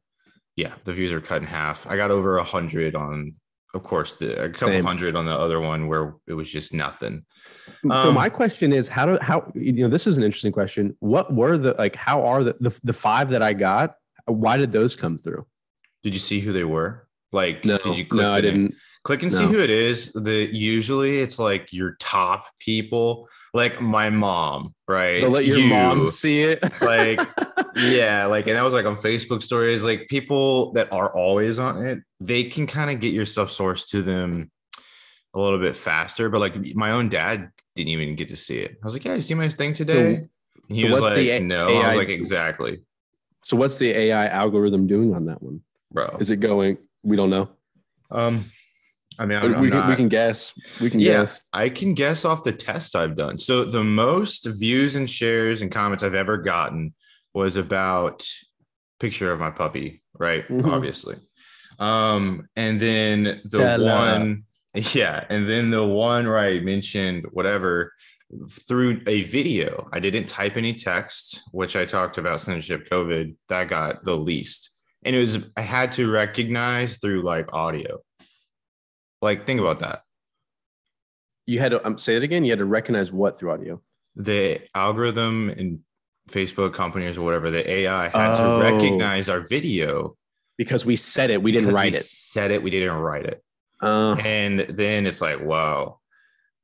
yeah, 0.55 0.75
the 0.85 0.95
views 0.95 1.13
are 1.13 1.21
cut 1.21 1.43
in 1.43 1.49
half. 1.49 1.91
I 1.91 1.97
got 1.97 2.13
over 2.13 2.39
a 2.39 2.45
hundred 2.45 2.95
on, 2.95 3.35
of 3.75 3.83
course, 3.83 4.15
the 4.15 4.41
a 4.45 4.49
couple 4.49 4.69
Same. 4.69 4.85
hundred 4.85 5.17
on 5.17 5.27
the 5.27 5.33
other 5.33 5.61
one 5.61 5.89
where 5.89 6.15
it 6.27 6.35
was 6.35 6.51
just 6.51 6.73
nothing. 6.73 7.25
Um, 7.85 7.91
so 7.91 8.13
my 8.13 8.29
question 8.29 8.73
is, 8.73 8.87
how 8.87 9.05
do 9.05 9.19
how 9.21 9.51
you 9.55 9.73
know 9.73 9.89
this 9.89 10.07
is 10.07 10.17
an 10.17 10.25
interesting 10.25 10.53
question. 10.53 10.97
What 11.01 11.35
were 11.35 11.59
the 11.59 11.75
like? 11.77 11.97
How 11.97 12.25
are 12.25 12.45
the 12.45 12.57
the, 12.61 12.79
the 12.85 12.93
five 12.93 13.29
that 13.31 13.43
I 13.43 13.53
got? 13.53 13.97
Why 14.27 14.57
did 14.57 14.73
those 14.73 14.95
come 14.95 15.19
through? 15.19 15.45
Did 16.03 16.15
you 16.15 16.21
see 16.21 16.41
who 16.41 16.53
they 16.53 16.65
were? 16.65 17.09
Like, 17.33 17.65
no, 17.65 17.79
did 17.79 17.99
you 17.99 18.07
no, 18.13 18.33
I 18.33 18.41
didn't. 18.41 18.77
Click 19.05 19.23
and 19.23 19.31
no. 19.31 19.39
see 19.39 19.45
who 19.45 19.61
it 19.61 19.69
is. 19.69 20.13
The 20.13 20.49
usually 20.51 21.19
it's 21.19 21.39
like 21.39 21.73
your 21.73 21.97
top 22.01 22.47
people, 22.59 23.29
like 23.53 23.79
my 23.79 24.09
mom, 24.09 24.75
right? 24.89 25.21
They'll 25.21 25.31
let 25.31 25.45
your 25.45 25.59
you, 25.59 25.69
mom 25.69 26.07
see 26.07 26.41
it. 26.41 26.63
like, 26.81 27.21
yeah, 27.77 28.25
like, 28.25 28.47
and 28.47 28.57
that 28.57 28.63
was 28.63 28.73
like 28.73 28.87
on 28.87 28.97
Facebook 28.97 29.43
stories. 29.43 29.85
Like 29.85 30.09
people 30.09 30.73
that 30.73 30.91
are 30.91 31.15
always 31.15 31.59
on 31.59 31.85
it, 31.85 31.99
they 32.19 32.45
can 32.45 32.67
kind 32.67 32.91
of 32.91 32.99
get 32.99 33.13
your 33.13 33.27
stuff 33.27 33.51
sourced 33.51 33.91
to 33.91 34.01
them 34.01 34.51
a 35.35 35.39
little 35.39 35.59
bit 35.59 35.77
faster. 35.77 36.31
But 36.31 36.41
like 36.41 36.75
my 36.75 36.93
own 36.93 37.11
dad 37.11 37.51
didn't 37.75 37.91
even 37.91 38.17
get 38.17 38.31
to 38.31 38.37
see 38.37 38.59
it. 38.59 38.79
I 38.83 38.87
was 38.87 38.95
like, 38.95 39.05
"Yeah, 39.05 39.17
you 39.17 39.23
see 39.23 39.35
my 39.35 39.51
thing 39.51 39.75
today?" 39.75 40.15
And 40.15 40.29
he 40.69 40.89
was 40.89 41.01
like, 41.01 41.19
A- 41.19 41.41
"No." 41.41 41.69
AI 41.69 41.75
I 41.75 41.89
was 41.89 41.97
like, 41.97 42.09
"Exactly." 42.09 42.81
So 43.43 43.59
what's 43.59 43.79
the 43.79 43.91
AI 43.91 44.29
algorithm 44.29 44.87
doing 44.87 45.15
on 45.15 45.27
that 45.27 45.43
one, 45.43 45.61
bro? 45.93 46.17
Is 46.21 46.31
it 46.31 46.41
going? 46.41 46.79
We 47.03 47.17
don't 47.17 47.29
know. 47.29 47.51
Um, 48.11 48.47
I 49.19 49.27
mean, 49.27 49.39
I'm, 49.39 49.61
we, 49.61 49.71
can, 49.71 49.89
we 49.89 49.97
can 49.97 50.09
guess. 50.09 50.53
We 50.81 50.91
can 50.91 51.01
yeah, 51.01 51.21
guess. 51.21 51.43
I 51.53 51.69
can 51.69 51.95
guess 51.95 52.25
off 52.25 52.45
the 52.45 52.53
test 52.53 52.97
I've 52.97 53.17
done. 53.17 53.39
So 53.39 53.65
the 53.65 53.85
most 53.85 54.47
views 54.47 54.97
and 54.97 55.09
shares 55.09 55.63
and 55.63 55.71
comments 55.71 56.03
I've 56.03 56.15
ever 56.15 56.37
gotten 56.37 56.95
was 57.33 57.57
about 57.57 58.27
picture 59.01 59.33
of 59.33 59.41
my 59.41 59.51
puppy, 59.51 60.03
right? 60.19 60.47
Mm-hmm. 60.49 60.69
Obviously. 60.69 61.17
Um, 61.79 62.49
and 62.57 62.81
then 62.81 63.41
the 63.45 63.59
Hello. 63.59 63.95
one 63.95 64.45
Yeah. 64.95 65.25
And 65.29 65.49
then 65.49 65.71
the 65.71 65.85
one 65.85 66.27
where 66.27 66.39
I 66.39 66.59
mentioned 66.61 67.27
whatever 67.31 67.93
through 68.51 69.03
a 69.07 69.23
video, 69.23 69.89
I 69.93 70.01
didn't 70.01 70.27
type 70.27 70.57
any 70.57 70.75
text, 70.75 71.43
which 71.53 71.77
I 71.77 71.85
talked 71.85 72.19
about 72.19 72.43
censorship 72.43 72.89
COVID, 72.91 73.37
that 73.49 73.69
got 73.69 74.05
the 74.05 74.17
least. 74.17 74.71
And 75.05 75.15
it 75.15 75.21
was, 75.21 75.39
I 75.57 75.61
had 75.61 75.93
to 75.93 76.11
recognize 76.11 76.99
through 76.99 77.23
like 77.23 77.53
audio. 77.53 78.01
Like, 79.25 79.47
think 79.47 79.59
about 79.59 79.79
that. 79.79 80.03
You 81.47 81.59
had 81.59 81.71
to 81.71 81.85
um, 81.87 81.97
say 81.97 82.15
it 82.15 82.23
again. 82.23 82.45
You 82.45 82.53
had 82.53 82.59
to 82.59 82.67
recognize 82.67 83.11
what 83.11 83.39
through 83.39 83.53
audio? 83.53 83.81
The 84.17 84.61
algorithm 84.75 85.49
and 85.49 85.81
Facebook 86.29 86.75
companies 86.75 87.17
or 87.17 87.23
whatever, 87.23 87.51
the 87.51 87.69
AI 87.69 88.09
had 88.09 88.35
oh. 88.39 88.59
to 88.59 88.63
recognize 88.63 89.31
our 89.31 89.41
video 89.41 90.15
because 90.59 90.85
we 90.85 90.95
said 90.95 91.31
it. 91.31 91.43
We 91.43 91.53
didn't 91.53 91.73
write 91.73 91.95
it. 91.95 92.05
Said 92.05 92.51
it. 92.51 92.63
We 92.63 92.69
didn't 92.69 92.99
write 92.99 93.25
it. 93.25 93.43
Uh, 93.81 94.15
and 94.17 94.61
then 94.61 95.07
it's 95.07 95.23
like, 95.23 95.41
wow. 95.41 96.01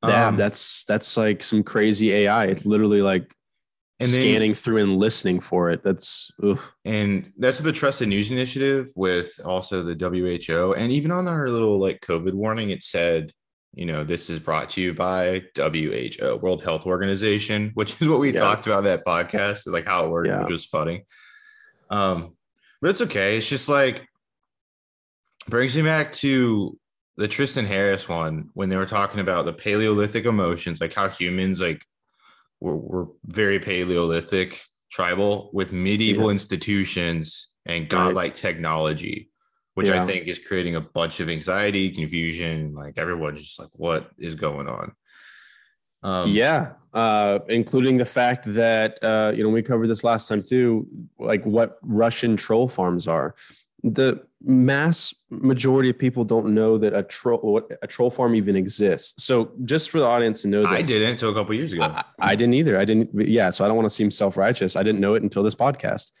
Yeah, 0.05 0.27
um, 0.27 0.37
that's 0.37 0.85
that's 0.85 1.17
like 1.17 1.41
some 1.41 1.63
crazy 1.63 2.11
AI. 2.11 2.45
It's 2.45 2.65
literally 2.65 3.01
like 3.01 3.35
and 4.01 4.09
scanning 4.09 4.51
then, 4.51 4.55
through 4.55 4.77
and 4.77 4.97
listening 4.97 5.39
for 5.39 5.69
it. 5.69 5.83
That's 5.83 6.31
oof. 6.43 6.73
and 6.85 7.31
that's 7.37 7.59
the 7.59 7.71
Trusted 7.71 8.09
News 8.09 8.31
Initiative 8.31 8.89
with 8.95 9.39
also 9.45 9.83
the 9.83 9.95
WHO. 9.95 10.73
And 10.73 10.91
even 10.91 11.11
on 11.11 11.27
our 11.27 11.49
little 11.49 11.79
like 11.79 12.01
COVID 12.01 12.33
warning, 12.33 12.69
it 12.69 12.83
said, 12.83 13.31
you 13.73 13.85
know, 13.85 14.03
this 14.03 14.29
is 14.29 14.39
brought 14.39 14.71
to 14.71 14.81
you 14.81 14.93
by 14.93 15.43
WHO, 15.55 16.39
World 16.41 16.63
Health 16.63 16.85
Organization, 16.85 17.71
which 17.73 18.01
is 18.01 18.09
what 18.09 18.19
we 18.19 18.33
yeah. 18.33 18.39
talked 18.39 18.67
about 18.67 18.83
that 18.83 19.05
podcast, 19.05 19.67
like 19.67 19.85
how 19.85 20.05
it 20.05 20.09
worked, 20.09 20.27
yeah. 20.27 20.41
which 20.41 20.51
was 20.51 20.65
funny. 20.65 21.05
Um, 21.89 22.35
but 22.81 22.89
it's 22.89 23.01
okay. 23.01 23.37
It's 23.37 23.47
just 23.47 23.69
like 23.69 24.07
brings 25.47 25.75
me 25.75 25.81
back 25.83 26.11
to 26.13 26.77
the 27.17 27.27
Tristan 27.27 27.65
Harris 27.65 28.07
one 28.09 28.49
when 28.53 28.69
they 28.69 28.77
were 28.77 28.85
talking 28.85 29.19
about 29.19 29.45
the 29.45 29.53
Paleolithic 29.53 30.25
emotions, 30.25 30.81
like 30.81 30.93
how 30.93 31.09
humans 31.09 31.61
like 31.61 31.81
were, 32.61 32.77
were 32.77 33.07
very 33.25 33.59
Paleolithic 33.59 34.61
tribal 34.91 35.49
with 35.53 35.73
medieval 35.73 36.25
yeah. 36.25 36.31
institutions 36.31 37.49
and 37.65 37.89
godlike 37.89 38.15
right. 38.15 38.35
technology, 38.35 39.29
which 39.73 39.89
yeah. 39.89 40.01
I 40.01 40.05
think 40.05 40.27
is 40.27 40.39
creating 40.39 40.75
a 40.75 40.81
bunch 40.81 41.19
of 41.19 41.29
anxiety, 41.29 41.89
confusion. 41.91 42.73
Like 42.73 42.97
everyone's 42.97 43.41
just 43.43 43.59
like, 43.59 43.69
what 43.73 44.09
is 44.17 44.35
going 44.35 44.67
on? 44.67 44.93
Um, 46.03 46.29
yeah, 46.29 46.73
uh, 46.93 47.39
including 47.47 47.97
the 47.97 48.05
fact 48.05 48.45
that 48.53 49.03
uh, 49.03 49.31
you 49.35 49.43
know 49.43 49.49
we 49.49 49.61
covered 49.61 49.87
this 49.87 50.03
last 50.03 50.27
time 50.27 50.41
too, 50.41 50.87
like 51.19 51.43
what 51.45 51.77
Russian 51.83 52.35
troll 52.35 52.67
farms 52.67 53.07
are 53.07 53.35
the 53.83 54.23
mass 54.43 55.13
majority 55.29 55.89
of 55.89 55.97
people 55.97 56.23
don't 56.23 56.53
know 56.53 56.77
that 56.77 56.93
a 56.93 57.03
troll 57.03 57.61
a 57.81 57.87
troll 57.87 58.09
farm 58.09 58.35
even 58.35 58.55
exists. 58.55 59.23
So 59.23 59.51
just 59.63 59.89
for 59.89 59.99
the 59.99 60.05
audience 60.05 60.41
to 60.43 60.47
know, 60.47 60.61
this, 60.61 60.69
I 60.69 60.81
didn't 60.81 61.11
until 61.11 61.29
a 61.29 61.33
couple 61.33 61.55
years 61.55 61.73
ago. 61.73 61.83
I, 61.83 62.03
I, 62.19 62.35
didn't 62.35 62.55
either. 62.55 62.79
I 62.79 62.85
didn't. 62.85 63.09
Yeah. 63.13 63.49
So 63.49 63.63
I 63.63 63.67
don't 63.67 63.77
want 63.77 63.87
to 63.87 63.93
seem 63.93 64.11
self 64.11 64.37
righteous. 64.37 64.75
I 64.75 64.83
didn't 64.83 65.01
know 65.01 65.13
it 65.13 65.23
until 65.23 65.43
this 65.43 65.55
podcast. 65.55 66.11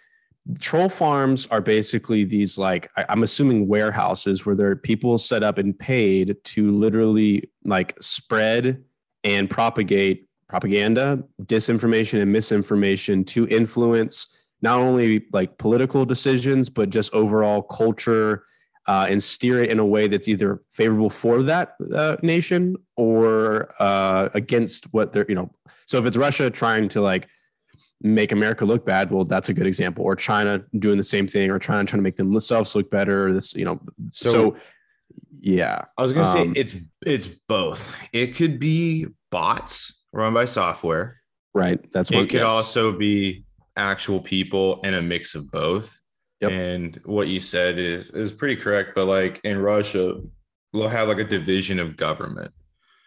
Troll 0.59 0.89
farms 0.89 1.47
are 1.47 1.61
basically 1.61 2.23
these 2.23 2.57
like 2.57 2.89
I, 2.97 3.05
I'm 3.09 3.23
assuming 3.23 3.67
warehouses 3.67 4.45
where 4.45 4.55
there 4.55 4.69
are 4.69 4.75
people 4.75 5.17
set 5.17 5.43
up 5.43 5.57
and 5.57 5.77
paid 5.77 6.37
to 6.43 6.71
literally 6.71 7.49
like 7.63 7.95
spread 8.01 8.83
and 9.23 9.49
propagate 9.49 10.27
propaganda, 10.47 11.23
disinformation, 11.43 12.21
and 12.21 12.31
misinformation 12.31 13.23
to 13.23 13.47
influence 13.47 14.37
not 14.61 14.77
only 14.77 15.25
like 15.33 15.57
political 15.57 16.05
decisions, 16.05 16.69
but 16.69 16.89
just 16.89 17.13
overall 17.13 17.61
culture 17.61 18.43
uh, 18.87 19.07
and 19.09 19.21
steer 19.21 19.63
it 19.63 19.69
in 19.69 19.79
a 19.79 19.85
way 19.85 20.07
that's 20.07 20.27
either 20.27 20.61
favorable 20.71 21.09
for 21.09 21.43
that 21.43 21.75
uh, 21.95 22.17
nation 22.21 22.75
or 22.95 23.73
uh, 23.79 24.29
against 24.33 24.91
what 24.93 25.13
they're, 25.13 25.25
you 25.29 25.35
know. 25.35 25.51
So 25.85 25.99
if 25.99 26.05
it's 26.05 26.17
Russia 26.17 26.49
trying 26.49 26.89
to 26.89 27.01
like 27.01 27.27
make 28.01 28.31
America 28.31 28.65
look 28.65 28.85
bad, 28.85 29.11
well, 29.11 29.25
that's 29.25 29.49
a 29.49 29.53
good 29.53 29.67
example. 29.67 30.03
Or 30.03 30.15
China 30.15 30.63
doing 30.79 30.97
the 30.97 31.03
same 31.03 31.27
thing, 31.27 31.51
or 31.51 31.59
trying 31.59 31.85
trying 31.85 31.99
to 31.99 32.03
make 32.03 32.15
themselves 32.15 32.75
look 32.75 32.89
better. 32.89 33.33
This, 33.33 33.53
you 33.53 33.65
know, 33.65 33.79
so, 34.13 34.31
so 34.31 34.57
yeah. 35.39 35.83
I 35.97 36.01
was 36.01 36.13
gonna 36.13 36.27
um, 36.27 36.55
say 36.55 36.59
it's 36.59 36.75
it's 37.05 37.27
both. 37.27 37.95
It 38.13 38.35
could 38.35 38.59
be 38.59 39.07
bots 39.31 39.93
run 40.11 40.33
by 40.33 40.45
software. 40.45 41.21
Right. 41.53 41.79
That's 41.91 42.09
what 42.09 42.23
it 42.23 42.29
could 42.29 42.41
yes. 42.41 42.49
also 42.49 42.91
be 42.93 43.43
actual 43.81 44.21
people 44.21 44.79
and 44.83 44.95
a 44.95 45.01
mix 45.01 45.35
of 45.35 45.51
both. 45.51 45.99
Yep. 46.39 46.51
And 46.51 46.99
what 47.05 47.27
you 47.27 47.39
said 47.39 47.77
is 47.77 48.09
is 48.11 48.31
pretty 48.31 48.55
correct. 48.55 48.91
But 48.95 49.05
like 49.05 49.41
in 49.43 49.57
Russia, 49.57 50.21
they'll 50.71 50.87
have 50.87 51.07
like 51.07 51.17
a 51.17 51.23
division 51.23 51.79
of 51.79 51.97
government, 51.97 52.51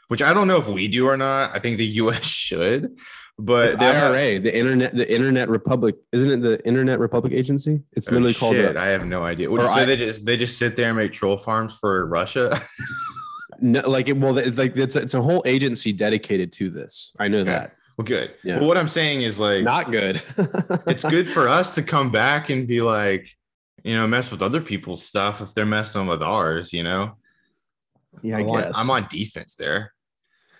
which 0.08 0.22
I 0.22 0.34
don't 0.34 0.48
know 0.48 0.58
if 0.58 0.68
we 0.68 0.88
do 0.88 1.08
or 1.08 1.16
not. 1.16 1.54
I 1.54 1.58
think 1.60 1.78
the 1.78 1.86
U.S. 2.02 2.24
should. 2.24 2.98
But 3.36 3.80
the 3.80 3.86
IRA, 3.86 4.38
the 4.38 4.56
internet, 4.56 4.94
the 4.94 5.12
Internet 5.12 5.48
Republic, 5.48 5.96
isn't 6.12 6.30
it 6.30 6.40
the 6.40 6.64
Internet 6.64 7.00
Republic 7.00 7.32
Agency? 7.32 7.82
It's 7.92 8.06
oh, 8.06 8.12
literally 8.12 8.34
oh, 8.36 8.38
called. 8.38 8.54
Shit, 8.54 8.76
I 8.76 8.86
have 8.86 9.06
no 9.06 9.24
idea. 9.24 9.50
What, 9.50 9.66
so 9.66 9.72
I, 9.72 9.84
they 9.84 9.96
just 9.96 10.24
they 10.24 10.36
just 10.36 10.56
sit 10.56 10.76
there 10.76 10.90
and 10.90 10.96
make 10.96 11.12
troll 11.12 11.36
farms 11.36 11.74
for 11.74 12.06
Russia. 12.06 12.60
no, 13.60 13.80
like 13.88 14.08
it. 14.08 14.16
Well, 14.16 14.34
like 14.34 14.76
it's 14.76 14.94
it's 14.94 15.14
a 15.14 15.22
whole 15.22 15.42
agency 15.46 15.92
dedicated 15.92 16.52
to 16.52 16.70
this. 16.70 17.12
I 17.18 17.26
know 17.26 17.42
that. 17.42 17.74
Well, 17.96 18.04
good. 18.04 18.34
Yeah. 18.42 18.58
Well, 18.58 18.68
what 18.68 18.76
I'm 18.76 18.88
saying 18.88 19.22
is 19.22 19.38
like 19.38 19.62
not 19.62 19.90
good. 19.90 20.20
it's 20.86 21.04
good 21.04 21.28
for 21.28 21.48
us 21.48 21.74
to 21.76 21.82
come 21.82 22.10
back 22.10 22.50
and 22.50 22.66
be 22.66 22.80
like, 22.80 23.30
you 23.84 23.94
know, 23.94 24.06
mess 24.08 24.30
with 24.30 24.42
other 24.42 24.60
people's 24.60 25.04
stuff 25.04 25.40
if 25.40 25.54
they're 25.54 25.66
messing 25.66 26.06
with 26.06 26.22
ours, 26.22 26.72
you 26.72 26.82
know. 26.82 27.16
Yeah, 28.22 28.38
I 28.38 28.40
I'm 28.40 28.46
guess 28.46 28.66
on, 28.66 28.72
I'm 28.76 28.90
on 28.90 29.06
defense 29.08 29.54
there. 29.54 29.92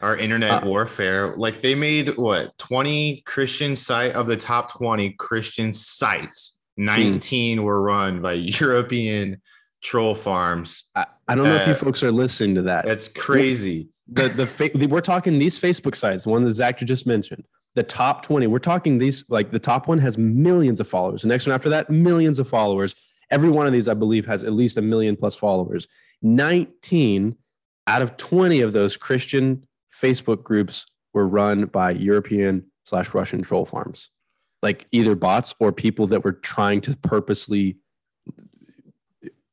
our 0.01 0.17
internet 0.17 0.63
uh, 0.63 0.67
warfare. 0.67 1.35
Like 1.37 1.61
they 1.61 1.75
made 1.75 2.17
what 2.17 2.57
20 2.59 3.23
Christian 3.23 3.75
site 3.75 4.13
of 4.13 4.27
the 4.27 4.37
top 4.37 4.73
20 4.73 5.11
Christian 5.13 5.73
sites. 5.73 6.57
Hmm. 6.77 6.85
19 6.87 7.59
hmm. 7.59 7.65
were 7.65 7.81
run 7.81 8.21
by 8.23 8.33
European 8.61 9.41
troll 9.83 10.15
farms. 10.15 10.85
I, 10.95 11.07
I 11.27 11.35
don't 11.35 11.45
know 11.45 11.55
if 11.55 11.67
you 11.67 11.75
folks 11.75 12.03
are 12.03 12.13
listening 12.13 12.57
to 12.57 12.63
that. 12.63 12.85
That's 12.85 13.09
crazy. 13.09 13.89
The 14.09 14.29
the, 14.29 14.71
the 14.79 14.87
we're 14.87 15.01
talking 15.01 15.39
these 15.39 15.59
Facebook 15.59 15.97
sites, 15.97 16.27
one 16.27 16.45
that 16.45 16.53
Zach 16.53 16.79
just 16.79 17.07
mentioned. 17.07 17.45
The 17.75 17.83
top 17.83 18.23
20, 18.23 18.47
we're 18.47 18.61
talking 18.61 18.99
these 18.99 19.29
like 19.29 19.51
the 19.51 19.59
top 19.59 19.89
one 19.89 19.99
has 19.99 20.17
millions 20.17 20.81
of 20.81 20.89
followers. 20.89 21.23
The 21.23 21.29
next 21.29 21.47
one 21.47 21.55
after 21.55 21.71
that, 21.71 21.91
millions 21.91 22.39
of 22.39 22.49
followers. 22.49 22.95
Every 23.31 23.51
one 23.51 23.67
of 23.67 23.73
these, 23.73 23.89
I 23.89 23.95
believe, 23.95 24.27
has 24.27 24.45
at 24.45 24.53
least 24.53 24.79
a 24.79 24.83
million 24.83 25.17
plus 25.17 25.35
followers. 25.35 25.89
19 26.23 27.37
out 27.87 28.03
of 28.03 28.17
20 28.17 28.61
of 28.61 28.73
those 28.73 28.97
Christian 28.97 29.67
Facebook 29.93 30.43
groups 30.43 30.87
were 31.13 31.27
run 31.27 31.67
by 31.67 31.91
European 31.91 32.67
slash 32.85 33.15
Russian 33.15 33.43
troll 33.43 33.67
farms, 33.67 34.11
like 34.63 34.87
either 34.93 35.15
bots 35.15 35.55
or 35.59 35.73
people 35.73 36.07
that 36.09 36.25
were 36.25 36.33
trying 36.33 36.81
to 36.83 36.97
purposely 36.99 37.79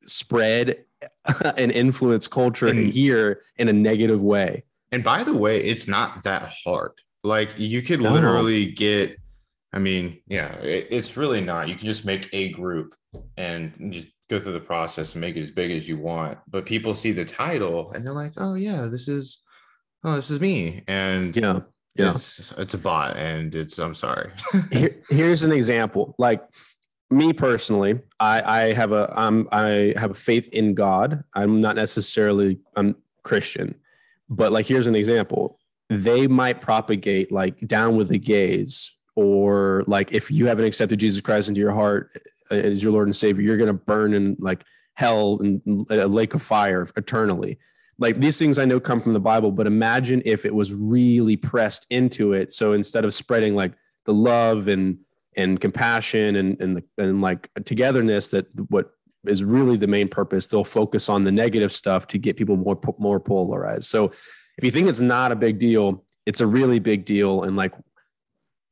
spread 0.04 0.84
and 1.56 1.70
influence 1.72 2.28
culture 2.28 2.68
and, 2.68 2.92
here 2.92 3.42
in 3.56 3.68
a 3.68 3.72
negative 3.72 4.22
way. 4.22 4.64
And 4.90 5.02
by 5.02 5.24
the 5.24 5.34
way, 5.34 5.58
it's 5.62 5.88
not 5.88 6.22
that 6.24 6.52
hard. 6.64 6.92
Like 7.24 7.58
you 7.58 7.82
could 7.82 8.00
no. 8.00 8.12
literally 8.12 8.66
get, 8.72 9.16
I 9.72 9.78
mean, 9.78 10.20
yeah, 10.26 10.52
it, 10.56 10.88
it's 10.90 11.16
really 11.16 11.40
not. 11.40 11.68
You 11.68 11.76
can 11.76 11.86
just 11.86 12.04
make 12.04 12.28
a 12.32 12.50
group 12.50 12.94
and 13.36 13.92
just 13.92 14.08
go 14.28 14.40
through 14.40 14.52
the 14.52 14.60
process 14.60 15.12
and 15.12 15.20
make 15.20 15.36
it 15.36 15.42
as 15.42 15.50
big 15.50 15.70
as 15.70 15.88
you 15.88 15.98
want. 15.98 16.38
But 16.48 16.66
people 16.66 16.94
see 16.94 17.12
the 17.12 17.24
title 17.24 17.92
and 17.92 18.04
they're 18.04 18.12
like, 18.12 18.32
oh 18.36 18.54
yeah, 18.54 18.86
this 18.86 19.08
is 19.08 19.40
oh, 20.04 20.16
this 20.16 20.30
is 20.30 20.40
me. 20.40 20.82
And 20.88 21.36
yeah, 21.36 21.60
yeah. 21.94 22.12
It's 22.12 22.52
it's 22.56 22.74
a 22.74 22.78
bot 22.78 23.16
and 23.16 23.54
it's 23.54 23.78
I'm 23.78 23.94
sorry. 23.94 24.32
Here, 24.72 24.96
here's 25.10 25.42
an 25.42 25.52
example. 25.52 26.14
Like 26.18 26.42
me 27.12 27.32
personally, 27.32 28.00
I, 28.20 28.42
I 28.42 28.72
have 28.72 28.92
a 28.92 29.12
I'm 29.16 29.48
I 29.52 29.94
have 29.96 30.10
a 30.10 30.14
faith 30.14 30.48
in 30.48 30.74
God. 30.74 31.22
I'm 31.34 31.60
not 31.60 31.76
necessarily 31.76 32.58
I'm 32.76 32.96
Christian, 33.22 33.74
but 34.28 34.52
like 34.52 34.66
here's 34.66 34.86
an 34.86 34.94
example. 34.94 35.58
They 35.90 36.26
might 36.26 36.60
propagate 36.60 37.30
like 37.30 37.66
down 37.66 37.96
with 37.96 38.08
the 38.08 38.18
gays, 38.18 38.94
or 39.14 39.84
like 39.86 40.12
if 40.12 40.30
you 40.30 40.46
haven't 40.46 40.64
accepted 40.64 41.00
Jesus 41.00 41.20
Christ 41.20 41.48
into 41.48 41.60
your 41.60 41.72
heart 41.72 42.10
uh, 42.50 42.54
as 42.54 42.82
your 42.82 42.92
Lord 42.92 43.08
and 43.08 43.16
Savior, 43.16 43.42
you're 43.42 43.56
gonna 43.56 43.72
burn 43.72 44.14
in 44.14 44.36
like 44.40 44.64
hell 44.94 45.38
and 45.40 45.86
a 45.90 46.06
lake 46.06 46.34
of 46.34 46.42
fire 46.42 46.88
eternally 46.96 47.58
like 47.98 48.18
these 48.18 48.38
things 48.38 48.58
I 48.58 48.64
know 48.64 48.80
come 48.80 49.00
from 49.00 49.12
the 49.12 49.20
Bible, 49.20 49.52
but 49.52 49.66
imagine 49.66 50.22
if 50.24 50.44
it 50.44 50.54
was 50.54 50.74
really 50.74 51.36
pressed 51.36 51.86
into 51.90 52.32
it. 52.32 52.50
So 52.50 52.72
instead 52.72 53.04
of 53.04 53.14
spreading 53.14 53.54
like 53.54 53.74
the 54.04 54.12
love 54.12 54.66
and 54.66 54.98
and 55.36 55.60
compassion 55.60 56.36
and 56.36 56.60
and 56.60 56.76
the, 56.76 56.84
and 56.98 57.20
like 57.20 57.50
togetherness, 57.64 58.30
that 58.30 58.46
what 58.68 58.92
is 59.26 59.44
really 59.44 59.76
the 59.76 59.86
main 59.86 60.08
purpose, 60.08 60.48
they'll 60.48 60.64
focus 60.64 61.08
on 61.08 61.24
the 61.24 61.32
negative 61.32 61.72
stuff 61.72 62.06
to 62.08 62.18
get 62.18 62.36
people 62.36 62.56
more 62.56 62.78
more 62.98 63.20
polarized. 63.20 63.84
So 63.84 64.06
if 64.58 64.64
you 64.64 64.70
think 64.70 64.88
it's 64.88 65.00
not 65.00 65.32
a 65.32 65.36
big 65.36 65.58
deal, 65.58 66.04
it's 66.26 66.40
a 66.40 66.46
really 66.46 66.78
big 66.78 67.04
deal, 67.04 67.42
and 67.42 67.56
like 67.56 67.72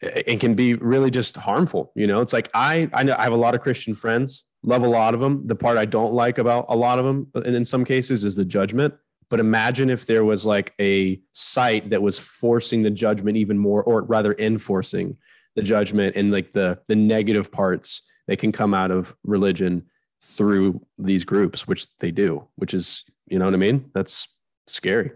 it 0.00 0.40
can 0.40 0.54
be 0.54 0.74
really 0.74 1.10
just 1.10 1.36
harmful. 1.36 1.92
You 1.94 2.06
know, 2.06 2.20
it's 2.20 2.32
like 2.32 2.50
I 2.54 2.88
I 2.92 3.02
know 3.02 3.14
I 3.18 3.24
have 3.24 3.32
a 3.32 3.36
lot 3.36 3.54
of 3.54 3.60
Christian 3.60 3.94
friends, 3.94 4.44
love 4.62 4.82
a 4.82 4.88
lot 4.88 5.14
of 5.14 5.20
them. 5.20 5.46
The 5.46 5.56
part 5.56 5.78
I 5.78 5.84
don't 5.84 6.12
like 6.12 6.38
about 6.38 6.66
a 6.68 6.76
lot 6.76 6.98
of 6.98 7.04
them, 7.04 7.28
uh, 7.34 7.42
and 7.42 7.54
in 7.54 7.64
some 7.64 7.84
cases, 7.84 8.24
is 8.24 8.36
the 8.36 8.44
judgment 8.44 8.94
but 9.30 9.40
imagine 9.40 9.88
if 9.88 10.06
there 10.06 10.24
was 10.24 10.44
like 10.44 10.74
a 10.80 11.20
site 11.32 11.90
that 11.90 12.02
was 12.02 12.18
forcing 12.18 12.82
the 12.82 12.90
judgment 12.90 13.36
even 13.36 13.56
more, 13.56 13.82
or 13.84 14.02
rather 14.02 14.34
enforcing 14.38 15.16
the 15.56 15.62
judgment 15.62 16.16
and 16.16 16.30
like 16.30 16.52
the 16.52 16.78
the 16.88 16.96
negative 16.96 17.50
parts 17.50 18.02
that 18.28 18.38
can 18.38 18.52
come 18.52 18.74
out 18.74 18.90
of 18.90 19.14
religion 19.24 19.86
through 20.22 20.80
these 20.98 21.24
groups, 21.24 21.66
which 21.66 21.86
they 21.96 22.10
do, 22.10 22.46
which 22.56 22.74
is, 22.74 23.04
you 23.26 23.38
know 23.38 23.46
what 23.46 23.54
I 23.54 23.58
mean? 23.58 23.90
That's 23.94 24.28
scary. 24.66 25.12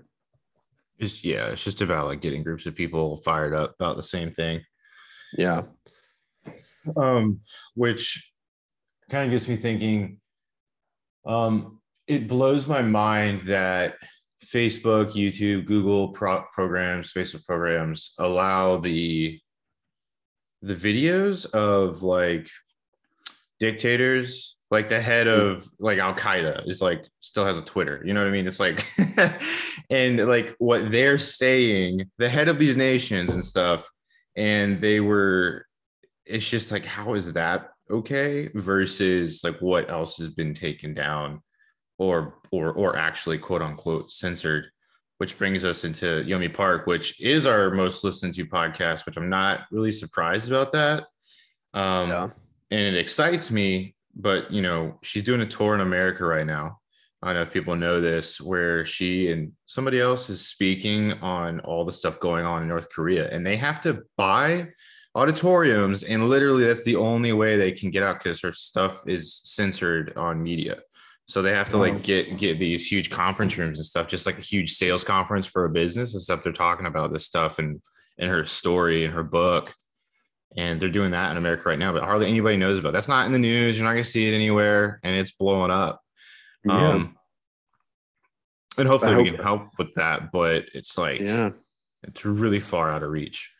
It's, 0.99 1.25
yeah, 1.25 1.47
it's 1.47 1.63
just 1.63 1.83
about 1.83 2.07
like 2.07 2.21
getting 2.21 2.43
groups 2.43 2.67
of 2.67 2.75
people 2.75 3.17
fired 3.19 3.55
up 3.55 3.75
about 3.79 3.97
the 3.97 4.03
same 4.03 4.33
thing. 4.33 4.63
Yeah. 5.37 5.63
Um, 6.97 7.41
which 7.75 8.33
kind 9.11 9.27
of 9.27 9.31
gets 9.31 9.49
me 9.49 9.57
thinking. 9.57 10.21
Um, 11.27 11.81
it 12.07 12.29
blows 12.29 12.67
my 12.67 12.83
mind 12.83 13.43
that 13.43 13.97
Facebook, 14.45 15.13
YouTube, 15.13 15.67
Google 15.67 16.09
pro- 16.09 16.45
programs, 16.53 17.13
Facebook 17.13 17.45
programs 17.45 18.13
allow 18.19 18.79
the 18.79 19.41
the 20.65 20.75
videos 20.75 21.51
of 21.53 22.03
like 22.03 22.49
dictators, 23.61 24.57
like 24.71 24.89
the 24.89 25.01
head 25.01 25.27
hmm. 25.27 25.33
of 25.33 25.67
like 25.79 25.99
Al 25.99 26.15
Qaeda 26.15 26.67
is 26.69 26.81
like 26.81 27.05
still 27.21 27.47
has 27.47 27.59
a 27.59 27.63
Twitter. 27.63 28.03
You 28.05 28.15
know 28.15 28.21
what 28.21 28.29
I 28.29 28.33
mean? 28.33 28.47
It's 28.47 28.61
like 28.61 28.87
and 29.91 30.27
like 30.27 30.55
what 30.59 30.91
they're 30.91 31.19
saying, 31.19 32.11
the 32.19 32.29
head 32.29 32.49
of 32.49 32.59
these 32.59 32.77
nations 32.77 33.31
and 33.31 33.45
stuff, 33.45 33.89
and 34.37 34.81
they 34.81 35.01
were 35.01 35.67
it's 36.27 36.49
just 36.49 36.73
like 36.73 36.87
how 36.87 37.15
is 37.15 37.33
that 37.35 37.69
okay 37.91 38.49
versus 38.55 39.45
like 39.45 39.59
what 39.61 39.91
else 39.91 40.17
has 40.17 40.31
been 40.31 40.55
taken 40.55 40.95
down 40.95 41.43
or 41.99 42.39
or 42.51 42.73
or 42.73 42.97
actually 42.97 43.37
quote 43.37 43.61
unquote 43.61 44.11
censored 44.11 44.71
which 45.19 45.39
brings 45.39 45.65
us 45.65 45.85
into 45.85 46.25
Yeonmi 46.25 46.53
Park, 46.53 46.87
which 46.87 47.21
is 47.21 47.47
our 47.47 47.71
most 47.71 48.05
listened 48.05 48.35
to 48.35 48.47
podcast, 48.47 49.07
which 49.07 49.17
I'm 49.17 49.29
not 49.29 49.61
really 49.71 49.93
surprised 49.93 50.49
about 50.49 50.73
that. 50.73 51.05
Um, 51.73 52.11
yeah. 52.11 52.29
And 52.71 52.97
it 52.97 52.99
excites 52.99 53.51
me, 53.51 53.95
but 54.17 54.51
you 54.51 54.63
know, 54.63 54.99
she's 55.03 55.25
doing 55.25 55.41
a 55.41 55.47
tour 55.47 55.75
in 55.75 55.81
America 55.81 56.25
right 56.25 56.47
now. 56.47 56.79
I 57.23 57.29
don't 57.29 57.37
know 57.37 57.43
if 57.43 57.53
people 57.53 57.75
know 57.75 58.03
this, 58.03 58.39
where 58.39 58.85
she 58.85 59.33
and 59.33 59.53
somebody 59.65 59.99
else 59.99 60.29
is 60.29 60.47
speaking 60.47 61.13
on 61.15 61.61
all 61.61 61.87
the 61.87 61.93
stuff 61.93 62.21
going 62.21 62.45
on 62.45 62.63
in 62.63 62.69
North 62.69 62.91
Korea, 62.91 63.31
and 63.31 63.47
they 63.47 63.57
have 63.57 63.81
to 63.83 64.03
buy 64.19 64.69
auditoriums, 65.15 66.03
and 66.03 66.29
literally 66.29 66.65
that's 66.65 66.85
the 66.85 66.97
only 66.97 67.33
way 67.33 67.57
they 67.57 67.73
can 67.73 67.91
get 67.91 68.03
out 68.03 68.19
because 68.19 68.43
her 68.43 68.53
stuff 68.53 69.09
is 69.09 69.41
censored 69.43 70.13
on 70.17 70.43
media. 70.43 70.81
So 71.27 71.41
they 71.41 71.53
have 71.53 71.71
to 71.71 71.79
like 71.79 72.03
get 72.03 72.37
get 72.37 72.59
these 72.59 72.91
huge 72.91 73.11
conference 73.11 73.57
rooms 73.57 73.79
and 73.79 73.87
stuff, 73.87 74.09
just 74.09 74.27
like 74.27 74.39
a 74.39 74.43
huge 74.43 74.73
sales 74.73 75.05
conference 75.05 75.47
for 75.47 75.65
a 75.65 75.71
business 75.71 76.15
and 76.15 76.23
stuff. 76.23 76.43
They're 76.43 76.53
talking 76.53 76.87
about 76.87 77.13
this 77.13 77.25
stuff 77.25 77.59
and 77.59 77.81
in 78.19 78.29
her 78.29 78.45
story 78.45 79.05
and 79.05 79.15
her 79.15 79.25
book. 79.25 79.75
And 80.57 80.79
they're 80.79 80.89
doing 80.89 81.11
that 81.13 81.33
in 81.33 81.37
America 81.37 81.69
right 81.69 81.79
now, 81.79 81.93
but 81.93 82.05
hardly 82.05 82.29
anybody 82.29 82.57
knows 82.57 82.79
about 82.79 82.91
it. 82.91 82.93
That's 82.93 83.09
not 83.09 83.27
in 83.27 83.33
the 83.33 83.39
news. 83.39 83.77
You're 83.77 83.87
not 83.87 83.95
gonna 83.95 84.05
see 84.05 84.29
it 84.29 84.35
anywhere, 84.35 85.01
and 85.03 85.17
it's 85.17 85.33
blowing 85.33 85.71
up. 85.71 86.01
Yeah. 86.65 86.89
Um 86.89 87.17
and 88.77 88.89
hopefully 88.89 89.17
we 89.17 89.31
can 89.31 89.41
help 89.41 89.69
with 89.79 89.95
that, 89.95 90.31
but 90.33 90.67
it's 90.75 90.99
like 90.99 91.21
yeah, 91.21 91.51
it's 92.03 92.25
really 92.25 92.61
far 92.61 92.91
out 92.91 93.03
of 93.03 93.11
reach. 93.11 93.51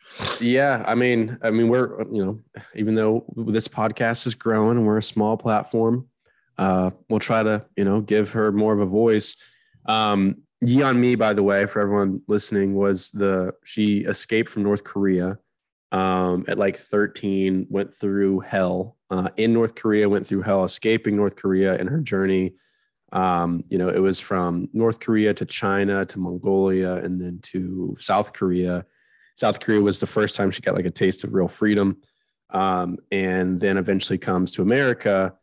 Yeah, 0.41 0.85
I 0.87 0.95
mean, 0.95 1.39
I 1.43 1.51
mean, 1.51 1.69
we're 1.69 2.03
you 2.13 2.25
know, 2.25 2.41
even 2.75 2.95
though 2.95 3.25
this 3.37 3.69
podcast 3.69 4.27
is 4.27 4.35
growing 4.35 4.77
and 4.77 4.87
we're 4.87 4.99
a 4.99 5.03
small 5.03 5.37
platform, 5.37 6.09
uh, 6.59 6.91
we'll 7.09 7.21
try 7.21 7.43
to 7.43 7.65
you 7.77 7.85
know 7.85 8.01
give 8.01 8.31
her 8.31 8.53
more 8.53 8.73
of 8.73 8.81
a 8.81 8.87
voice. 8.87 9.37
Um, 9.87 10.43
Yeonmi, 10.65 11.19
by 11.19 11.35
the 11.35 11.43
way, 11.43 11.67
for 11.67 11.81
everyone 11.81 12.23
listening, 12.27 12.75
was 12.75 13.11
the 13.11 13.55
she 13.65 13.99
escaped 13.99 14.51
from 14.51 14.63
North 14.63 14.85
Korea 14.85 15.39
um, 15.95 16.45
at 16.49 16.59
like 16.59 16.77
13, 16.77 17.69
went 17.71 17.95
through 17.95 18.41
hell 18.41 18.97
uh, 19.11 19.29
in 19.37 19.53
North 19.53 19.77
Korea, 19.77 20.09
went 20.09 20.27
through 20.27 20.43
hell, 20.43 20.65
escaping 20.65 21.17
North 21.17 21.37
Korea 21.37 21.77
in 21.77 21.87
her 21.87 22.01
journey. 22.01 22.55
Um, 23.13 23.63
you 23.69 23.79
know, 23.79 23.89
it 23.89 24.01
was 24.01 24.19
from 24.19 24.69
North 24.73 24.99
Korea 24.99 25.33
to 25.35 25.45
China 25.45 26.05
to 26.07 26.19
Mongolia 26.19 26.95
and 26.97 27.21
then 27.21 27.39
to 27.43 27.95
South 27.97 28.33
Korea. 28.33 28.85
South 29.37 29.61
Korea 29.61 29.81
was 29.81 30.01
the 30.01 30.07
first 30.07 30.37
time 30.37 30.51
she 30.51 30.63
got 30.63 30.75
like 30.75 30.85
a 30.85 30.91
taste 30.91 31.23
of 31.23 31.33
real 31.33 31.47
freedom. 31.47 31.99
Um, 32.51 32.99
and 33.13 33.61
then 33.61 33.79
eventually 33.79 34.19
comes 34.19 34.51
to 34.53 34.63
America 34.63 35.35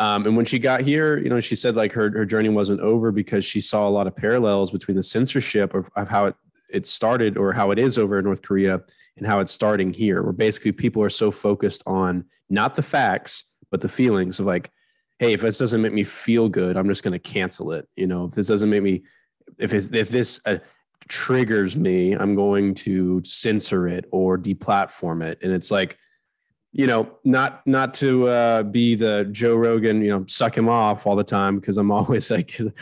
um, 0.00 0.26
and 0.26 0.34
when 0.34 0.46
she 0.46 0.58
got 0.58 0.80
here, 0.80 1.18
you 1.18 1.28
know, 1.28 1.40
she 1.40 1.54
said 1.54 1.76
like 1.76 1.92
her, 1.92 2.10
her 2.10 2.24
journey 2.24 2.48
wasn't 2.48 2.80
over 2.80 3.12
because 3.12 3.44
she 3.44 3.60
saw 3.60 3.86
a 3.86 3.90
lot 3.90 4.06
of 4.06 4.16
parallels 4.16 4.70
between 4.70 4.96
the 4.96 5.02
censorship 5.02 5.74
of, 5.74 5.90
of 5.94 6.08
how 6.08 6.24
it, 6.24 6.34
it 6.72 6.86
started 6.86 7.36
or 7.36 7.52
how 7.52 7.70
it 7.70 7.78
is 7.78 7.98
over 7.98 8.18
in 8.18 8.24
North 8.24 8.40
Korea 8.40 8.80
and 9.18 9.26
how 9.26 9.40
it's 9.40 9.52
starting 9.52 9.92
here, 9.92 10.22
where 10.22 10.32
basically 10.32 10.72
people 10.72 11.02
are 11.02 11.10
so 11.10 11.30
focused 11.30 11.82
on 11.86 12.24
not 12.48 12.74
the 12.74 12.82
facts, 12.82 13.52
but 13.70 13.82
the 13.82 13.90
feelings 13.90 14.40
of 14.40 14.46
like, 14.46 14.70
hey, 15.18 15.34
if 15.34 15.42
this 15.42 15.58
doesn't 15.58 15.82
make 15.82 15.92
me 15.92 16.04
feel 16.04 16.48
good, 16.48 16.78
I'm 16.78 16.88
just 16.88 17.04
going 17.04 17.12
to 17.12 17.18
cancel 17.18 17.72
it. 17.72 17.86
You 17.94 18.06
know, 18.06 18.24
if 18.24 18.30
this 18.30 18.48
doesn't 18.48 18.70
make 18.70 18.82
me, 18.82 19.02
if 19.58 19.74
if 19.74 20.08
this 20.08 20.40
uh, 20.46 20.58
triggers 21.08 21.76
me, 21.76 22.14
I'm 22.14 22.34
going 22.34 22.74
to 22.76 23.20
censor 23.22 23.86
it 23.86 24.06
or 24.12 24.38
deplatform 24.38 25.22
it. 25.24 25.42
And 25.42 25.52
it's 25.52 25.70
like, 25.70 25.98
you 26.72 26.86
know, 26.86 27.10
not 27.24 27.66
not 27.66 27.94
to 27.94 28.28
uh, 28.28 28.62
be 28.62 28.94
the 28.94 29.28
Joe 29.32 29.56
Rogan, 29.56 30.02
you 30.02 30.10
know, 30.10 30.24
suck 30.28 30.56
him 30.56 30.68
off 30.68 31.06
all 31.06 31.16
the 31.16 31.24
time 31.24 31.58
because 31.58 31.76
I'm 31.76 31.90
always 31.90 32.30
like 32.30 32.58
a 32.60 32.72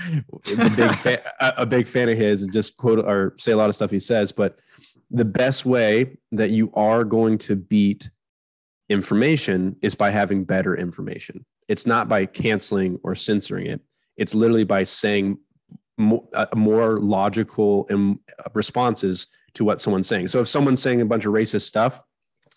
big 0.77 0.95
fan, 0.97 1.19
a 1.41 1.67
big 1.67 1.89
fan 1.89 2.09
of 2.09 2.19
his 2.19 2.43
and 2.43 2.53
just 2.53 2.77
quote 2.77 2.99
or 2.99 3.35
say 3.39 3.53
a 3.53 3.57
lot 3.57 3.69
of 3.69 3.75
stuff 3.75 3.91
he 3.91 4.01
says. 4.01 4.31
But 4.31 4.61
the 5.11 5.25
best 5.25 5.65
way 5.65 6.19
that 6.33 6.51
you 6.51 6.71
are 6.75 7.03
going 7.03 7.39
to 7.39 7.57
beat 7.57 8.11
information 8.91 9.77
is 9.83 9.95
by 9.95 10.11
having 10.11 10.45
better 10.45 10.77
information. 10.77 11.45
It's 11.69 11.87
not 11.87 12.09
by 12.09 12.27
canceling 12.27 12.99
or 13.03 13.15
censoring 13.15 13.67
it. 13.67 13.81
It's 14.17 14.35
literally 14.35 14.65
by 14.65 14.83
saying 14.83 15.39
more, 15.97 16.25
uh, 16.35 16.47
more 16.55 16.99
logical 16.99 17.87
uh, 17.91 18.15
responses 18.55 19.29
to 19.55 19.65
what 19.65 19.81
someone's 19.81 20.09
saying. 20.09 20.29
So 20.29 20.41
if 20.41 20.49
someone's 20.49 20.83
saying 20.83 21.01
a 21.01 21.07
bunch 21.07 21.25
of 21.25 21.33
racist 21.33 21.63
stuff, 21.63 22.01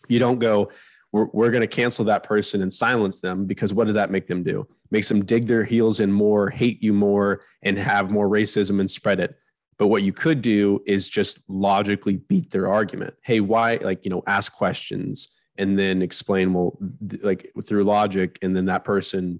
you 0.07 0.19
don't 0.19 0.39
go, 0.39 0.71
we're, 1.11 1.25
we're 1.33 1.51
going 1.51 1.61
to 1.61 1.67
cancel 1.67 2.05
that 2.05 2.23
person 2.23 2.61
and 2.61 2.73
silence 2.73 3.19
them 3.19 3.45
because 3.45 3.73
what 3.73 3.87
does 3.87 3.95
that 3.95 4.11
make 4.11 4.27
them 4.27 4.43
do? 4.43 4.67
Makes 4.91 5.09
them 5.09 5.25
dig 5.25 5.47
their 5.47 5.63
heels 5.63 5.99
in 5.99 6.11
more, 6.11 6.49
hate 6.49 6.81
you 6.81 6.93
more, 6.93 7.41
and 7.63 7.77
have 7.77 8.11
more 8.11 8.29
racism 8.29 8.79
and 8.79 8.89
spread 8.89 9.19
it. 9.19 9.35
But 9.77 9.87
what 9.87 10.03
you 10.03 10.13
could 10.13 10.41
do 10.41 10.81
is 10.85 11.09
just 11.09 11.39
logically 11.47 12.17
beat 12.17 12.51
their 12.51 12.71
argument. 12.71 13.15
Hey, 13.23 13.39
why? 13.39 13.75
Like, 13.77 14.05
you 14.05 14.11
know, 14.11 14.23
ask 14.27 14.53
questions 14.53 15.29
and 15.57 15.77
then 15.77 16.01
explain, 16.01 16.53
well, 16.53 16.77
th- 17.09 17.23
like 17.23 17.51
through 17.65 17.83
logic. 17.83 18.37
And 18.41 18.55
then 18.55 18.65
that 18.65 18.83
person, 18.83 19.39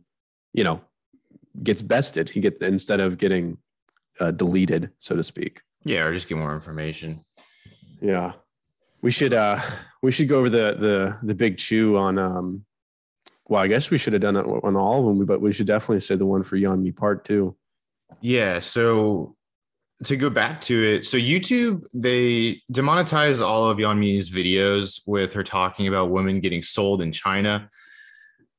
you 0.53 0.63
know, 0.63 0.81
gets 1.62 1.81
bested. 1.81 2.29
He 2.29 2.39
get 2.39 2.62
instead 2.62 2.99
of 2.99 3.17
getting 3.17 3.57
uh, 4.19 4.31
deleted, 4.31 4.91
so 4.97 5.15
to 5.15 5.23
speak. 5.23 5.62
Yeah, 5.86 6.05
or 6.05 6.13
just 6.13 6.27
get 6.27 6.38
more 6.38 6.53
information. 6.53 7.23
Yeah. 8.01 8.34
We 9.01 9.12
should 9.12 9.34
uh 9.34 9.60
we 10.01 10.11
should 10.11 10.27
go 10.27 10.39
over 10.39 10.49
the 10.49 10.75
the 10.79 11.19
the 11.23 11.35
big 11.35 11.57
chew 11.57 11.97
on 11.97 12.17
um 12.17 12.65
well, 13.51 13.61
I 13.61 13.67
guess 13.67 13.91
we 13.91 13.97
should 13.97 14.13
have 14.13 14.21
done 14.21 14.37
it 14.37 14.45
on 14.45 14.77
all 14.77 15.01
of 15.01 15.17
them, 15.17 15.25
but 15.25 15.41
we 15.41 15.51
should 15.51 15.67
definitely 15.67 15.99
say 15.99 16.15
the 16.15 16.25
one 16.25 16.41
for 16.41 16.55
Yeonmi 16.55 16.95
part 16.95 17.25
two. 17.25 17.57
Yeah. 18.21 18.61
So 18.61 19.33
to 20.05 20.15
go 20.15 20.29
back 20.29 20.61
to 20.61 20.83
it, 20.83 21.05
so 21.05 21.17
YouTube 21.17 21.85
they 21.93 22.61
demonetize 22.71 23.45
all 23.45 23.69
of 23.69 23.77
Yeonmi's 23.77 24.29
videos 24.29 25.01
with 25.05 25.33
her 25.33 25.43
talking 25.43 25.87
about 25.87 26.11
women 26.11 26.39
getting 26.39 26.61
sold 26.61 27.01
in 27.01 27.11
China. 27.11 27.69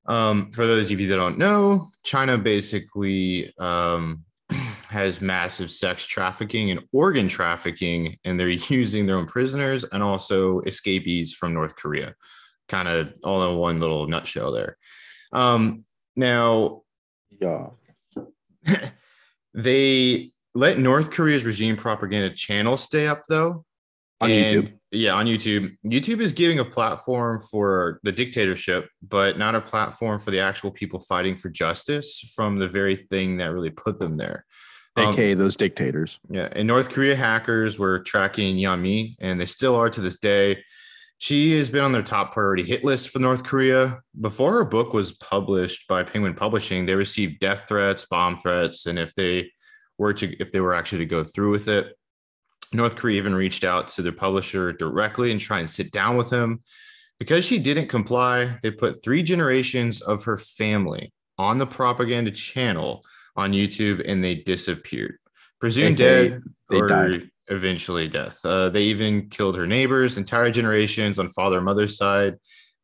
Um, 0.05 0.51
for 0.53 0.67
those 0.67 0.91
of 0.91 1.01
you 1.01 1.09
that 1.09 1.17
don't 1.17 1.39
know, 1.39 1.89
China 2.05 2.37
basically 2.37 3.51
um, 3.59 4.25
has 4.93 5.21
massive 5.21 5.71
sex 5.71 6.05
trafficking 6.05 6.71
and 6.71 6.81
organ 6.93 7.27
trafficking, 7.27 8.19
and 8.25 8.39
they're 8.39 8.49
using 8.69 9.07
their 9.07 9.17
own 9.17 9.27
prisoners 9.27 9.85
and 9.85 10.03
also 10.03 10.61
escapees 10.61 11.35
from 11.35 11.55
North 11.55 11.75
Korea, 11.75 12.15
kind 12.69 12.87
of 12.87 13.09
all 13.25 13.51
in 13.51 13.59
one 13.59 13.81
little 13.81 14.07
nutshell 14.07 14.53
there. 14.53 14.77
Um, 15.33 15.85
now, 16.15 16.83
yeah, 17.41 17.69
they 19.55 20.31
let 20.55 20.79
North 20.79 21.11
Korea's 21.11 21.45
regime 21.45 21.77
propaganda 21.77 22.31
channel 22.35 22.77
stay 22.77 23.07
up 23.07 23.25
though. 23.29 23.65
On 24.21 24.31
and, 24.31 24.69
YouTube. 24.69 24.73
Yeah, 24.93 25.15
on 25.15 25.27
YouTube. 25.27 25.77
YouTube 25.85 26.21
is 26.21 26.33
giving 26.33 26.59
a 26.59 26.65
platform 26.65 27.41
for 27.41 27.99
the 28.03 28.13
dictatorship, 28.13 28.89
but 29.03 29.39
not 29.39 29.55
a 29.55 29.61
platform 29.61 30.19
for 30.19 30.31
the 30.31 30.39
actual 30.39 30.71
people 30.71 31.01
fighting 31.01 31.35
for 31.35 31.49
justice 31.49 32.21
from 32.37 32.59
the 32.59 32.69
very 32.69 32.95
thing 32.95 33.39
that 33.39 33.53
really 33.53 33.71
put 33.71 33.99
them 33.99 34.17
there. 34.19 34.45
AKA 34.97 35.33
um, 35.33 35.39
those 35.39 35.57
dictators. 35.57 36.21
Yeah. 36.29 36.49
And 36.53 36.69
North 36.69 36.91
Korea 36.91 37.17
hackers 37.17 37.79
were 37.79 38.01
tracking 38.01 38.57
Yeonmi, 38.57 39.17
and 39.21 39.41
they 39.41 39.47
still 39.47 39.75
are 39.75 39.91
to 39.91 40.01
this 40.01 40.19
day. 40.19 40.63
She 41.19 41.57
has 41.57 41.71
been 41.71 41.85
on 41.85 41.93
their 41.93 42.03
top 42.03 42.33
priority 42.33 42.65
hit 42.65 42.85
list 42.85 43.11
for 43.11 43.21
North 43.21 43.45
Korea. 43.45 44.01
Before 44.21 44.53
her 44.55 44.65
book 44.65 44.93
was 44.93 45.13
published 45.13 45.87
by 45.89 46.03
Penguin 46.03 46.35
Publishing, 46.35 46.85
they 46.85 46.95
received 46.95 47.41
death 47.41 47.67
threats, 47.69 48.05
bomb 48.05 48.37
threats, 48.37 48.87
and 48.87 48.99
if 48.99 49.15
they 49.15 49.51
were 49.99 50.13
to 50.15 50.37
if 50.43 50.51
they 50.51 50.61
were 50.61 50.75
actually 50.75 50.99
to 50.99 51.07
go 51.07 51.23
through 51.23 51.53
with 51.53 51.69
it, 51.69 51.97
North 52.73 52.97
Korea 52.97 53.19
even 53.19 53.35
reached 53.35 53.65
out 53.65 53.89
to 53.89 54.03
their 54.03 54.13
publisher 54.13 54.73
directly 54.73 55.31
and 55.31 55.41
try 55.41 55.61
and 55.61 55.71
sit 55.71 55.93
down 55.93 56.17
with 56.17 56.31
him. 56.31 56.63
Because 57.21 57.45
she 57.45 57.59
didn't 57.59 57.87
comply, 57.87 58.59
they 58.63 58.73
put 58.73 59.05
three 59.05 59.23
generations 59.23 60.01
of 60.01 60.25
her 60.25 60.37
family 60.37 61.13
on 61.39 61.57
the 61.57 61.67
propaganda 61.67 62.33
channel 62.33 63.01
on 63.37 63.53
YouTube 63.53 64.03
and 64.07 64.23
they 64.23 64.35
disappeared. 64.35 65.19
Presumed 65.61 66.01
okay, 66.01 66.31
dead 66.31 66.43
or 66.71 66.89
died. 66.89 67.31
eventually 67.49 68.09
death. 68.09 68.39
Uh, 68.45 68.69
they 68.69 68.83
even 68.85 69.29
killed 69.29 69.57
her 69.57 69.67
neighbors, 69.67 70.19
entire 70.19 70.51
generations 70.51 71.19
on 71.19 71.29
father 71.29 71.57
and 71.57 71.65
mother's 71.65 71.97
side. 71.97 72.37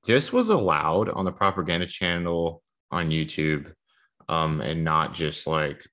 This 0.05 0.33
was 0.33 0.49
allowed 0.49 1.09
on 1.09 1.25
the 1.25 1.33
propaganda 1.33 1.87
channel 1.87 2.63
on 2.91 3.11
YouTube 3.11 3.73
um, 4.29 4.61
and 4.61 4.85
not 4.85 5.15
just 5.15 5.47
like 5.47 5.85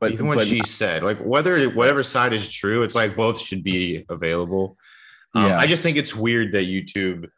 but 0.00 0.12
even 0.12 0.26
what 0.26 0.38
but, 0.38 0.46
she 0.46 0.62
said, 0.62 1.02
like 1.02 1.18
whether 1.18 1.68
whatever 1.68 2.02
side 2.02 2.32
is 2.32 2.50
true, 2.50 2.82
it's 2.82 2.94
like 2.94 3.14
both 3.14 3.38
should 3.38 3.62
be 3.62 4.06
available. 4.08 4.78
Um, 5.34 5.44
yeah. 5.44 5.58
I 5.58 5.66
just 5.66 5.82
think 5.82 5.98
it's 5.98 6.16
weird 6.16 6.52
that 6.52 6.64
YouTube 6.64 7.28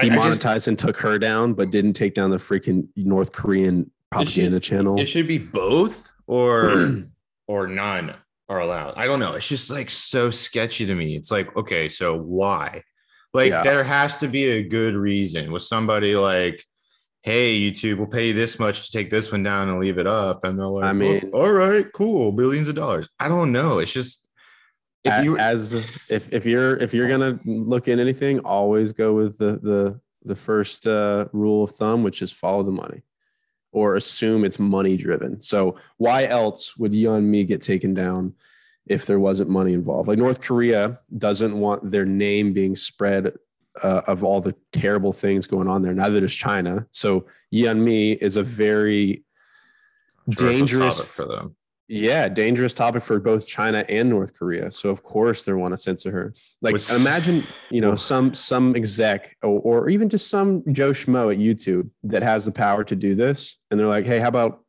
demonetized 0.00 0.46
I, 0.46 0.50
I 0.50 0.54
just, 0.56 0.68
and 0.68 0.78
took 0.78 0.96
her 0.98 1.16
down, 1.18 1.54
but 1.54 1.70
didn't 1.70 1.92
take 1.92 2.14
down 2.14 2.30
the 2.30 2.38
freaking 2.38 2.88
North 2.96 3.30
Korean 3.30 3.90
propaganda 4.16 4.56
it 4.56 4.64
should, 4.64 4.76
channel. 4.76 5.00
It 5.00 5.06
should 5.06 5.26
be 5.26 5.38
both 5.38 6.12
or 6.26 7.04
or 7.46 7.66
none 7.66 8.14
are 8.48 8.60
allowed. 8.60 8.94
I 8.96 9.06
don't 9.06 9.20
know. 9.20 9.32
It's 9.32 9.48
just 9.48 9.70
like 9.70 9.90
so 9.90 10.30
sketchy 10.30 10.86
to 10.86 10.94
me. 10.94 11.16
It's 11.16 11.30
like, 11.30 11.56
okay, 11.56 11.88
so 11.88 12.16
why? 12.16 12.82
Like 13.34 13.50
yeah. 13.50 13.62
there 13.62 13.84
has 13.84 14.18
to 14.18 14.28
be 14.28 14.44
a 14.44 14.62
good 14.62 14.94
reason 14.94 15.52
with 15.52 15.62
somebody 15.62 16.16
like, 16.16 16.64
hey, 17.22 17.58
YouTube, 17.58 17.98
we'll 17.98 18.06
pay 18.06 18.28
you 18.28 18.34
this 18.34 18.58
much 18.58 18.86
to 18.86 18.92
take 18.96 19.10
this 19.10 19.32
one 19.32 19.42
down 19.42 19.68
and 19.68 19.80
leave 19.80 19.98
it 19.98 20.06
up. 20.06 20.44
And 20.44 20.58
they're 20.58 20.66
like, 20.66 20.84
I 20.84 20.92
mean, 20.92 21.30
oh, 21.34 21.40
all 21.40 21.52
right, 21.52 21.86
cool, 21.92 22.30
billions 22.32 22.68
of 22.68 22.76
dollars. 22.76 23.08
I 23.18 23.28
don't 23.28 23.52
know. 23.52 23.78
It's 23.78 23.92
just 23.92 24.26
if 25.04 25.24
you 25.24 25.38
as 25.38 25.72
if, 26.08 26.32
if 26.32 26.44
you're 26.44 26.76
if 26.78 26.92
you're 26.92 27.08
gonna 27.08 27.38
look 27.44 27.88
in 27.88 28.00
anything, 28.00 28.40
always 28.40 28.92
go 28.92 29.14
with 29.14 29.38
the 29.38 29.58
the 29.62 30.00
the 30.24 30.34
first 30.34 30.86
uh, 30.86 31.26
rule 31.32 31.64
of 31.64 31.70
thumb, 31.70 32.02
which 32.02 32.22
is 32.22 32.32
follow 32.32 32.62
the 32.64 32.72
money 32.72 33.02
or 33.76 33.96
assume 33.96 34.42
it's 34.42 34.58
money 34.58 34.96
driven. 34.96 35.38
So 35.42 35.76
why 35.98 36.24
else 36.24 36.78
would 36.78 36.92
Yeonmi 36.92 37.46
get 37.46 37.60
taken 37.60 37.92
down 37.92 38.32
if 38.86 39.04
there 39.04 39.20
wasn't 39.20 39.50
money 39.50 39.74
involved? 39.74 40.08
Like 40.08 40.16
North 40.16 40.40
Korea 40.40 40.98
doesn't 41.18 41.54
want 41.54 41.90
their 41.90 42.06
name 42.06 42.54
being 42.54 42.74
spread 42.74 43.34
uh, 43.82 44.00
of 44.06 44.24
all 44.24 44.40
the 44.40 44.54
terrible 44.72 45.12
things 45.12 45.46
going 45.46 45.68
on 45.68 45.82
there. 45.82 45.92
Neither 45.92 46.20
does 46.20 46.34
China. 46.34 46.86
So 46.90 47.26
Yeonmi 47.52 48.16
is 48.16 48.38
a 48.38 48.42
very 48.42 49.24
dangerous 50.30 50.98
for 50.98 51.26
them. 51.26 51.54
Yeah, 51.88 52.28
dangerous 52.28 52.74
topic 52.74 53.04
for 53.04 53.20
both 53.20 53.46
China 53.46 53.84
and 53.88 54.10
North 54.10 54.36
Korea. 54.36 54.70
So 54.72 54.90
of 54.90 55.04
course 55.04 55.44
they 55.44 55.52
want 55.52 55.72
to 55.72 55.78
censor 55.78 56.10
her. 56.10 56.34
Like 56.60 56.72
Which, 56.72 56.90
imagine, 56.90 57.44
you 57.70 57.80
know, 57.80 57.94
some 57.94 58.34
some 58.34 58.74
exec 58.74 59.36
or, 59.42 59.60
or 59.60 59.88
even 59.88 60.08
just 60.08 60.28
some 60.28 60.64
Joe 60.72 60.90
Schmo 60.90 61.32
at 61.32 61.38
YouTube 61.38 61.88
that 62.02 62.24
has 62.24 62.44
the 62.44 62.50
power 62.50 62.82
to 62.84 62.96
do 62.96 63.14
this, 63.14 63.58
and 63.70 63.78
they're 63.78 63.86
like, 63.86 64.04
hey, 64.04 64.18
how 64.18 64.28
about 64.28 64.64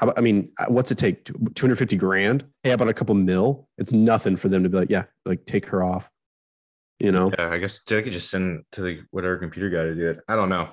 how 0.00 0.06
about, 0.06 0.18
I 0.18 0.22
mean, 0.22 0.50
what's 0.68 0.90
it 0.90 0.96
take? 0.96 1.24
250 1.24 1.96
grand? 1.98 2.44
Hey, 2.62 2.70
how 2.70 2.76
about 2.76 2.88
a 2.88 2.94
couple 2.94 3.14
mil? 3.14 3.68
It's 3.76 3.92
nothing 3.92 4.34
for 4.34 4.48
them 4.48 4.62
to 4.62 4.70
be 4.70 4.78
like, 4.78 4.88
yeah, 4.88 5.04
like 5.26 5.44
take 5.44 5.66
her 5.66 5.84
off. 5.84 6.10
You 6.98 7.12
know? 7.12 7.30
Yeah, 7.38 7.50
I 7.50 7.58
guess 7.58 7.80
they 7.80 8.02
could 8.02 8.14
just 8.14 8.30
send 8.30 8.64
to 8.72 8.80
the 8.80 9.02
whatever 9.10 9.36
computer 9.36 9.68
guy 9.68 9.82
to 9.82 9.94
do 9.94 10.08
it. 10.08 10.20
I 10.26 10.36
don't 10.36 10.48
know. 10.48 10.70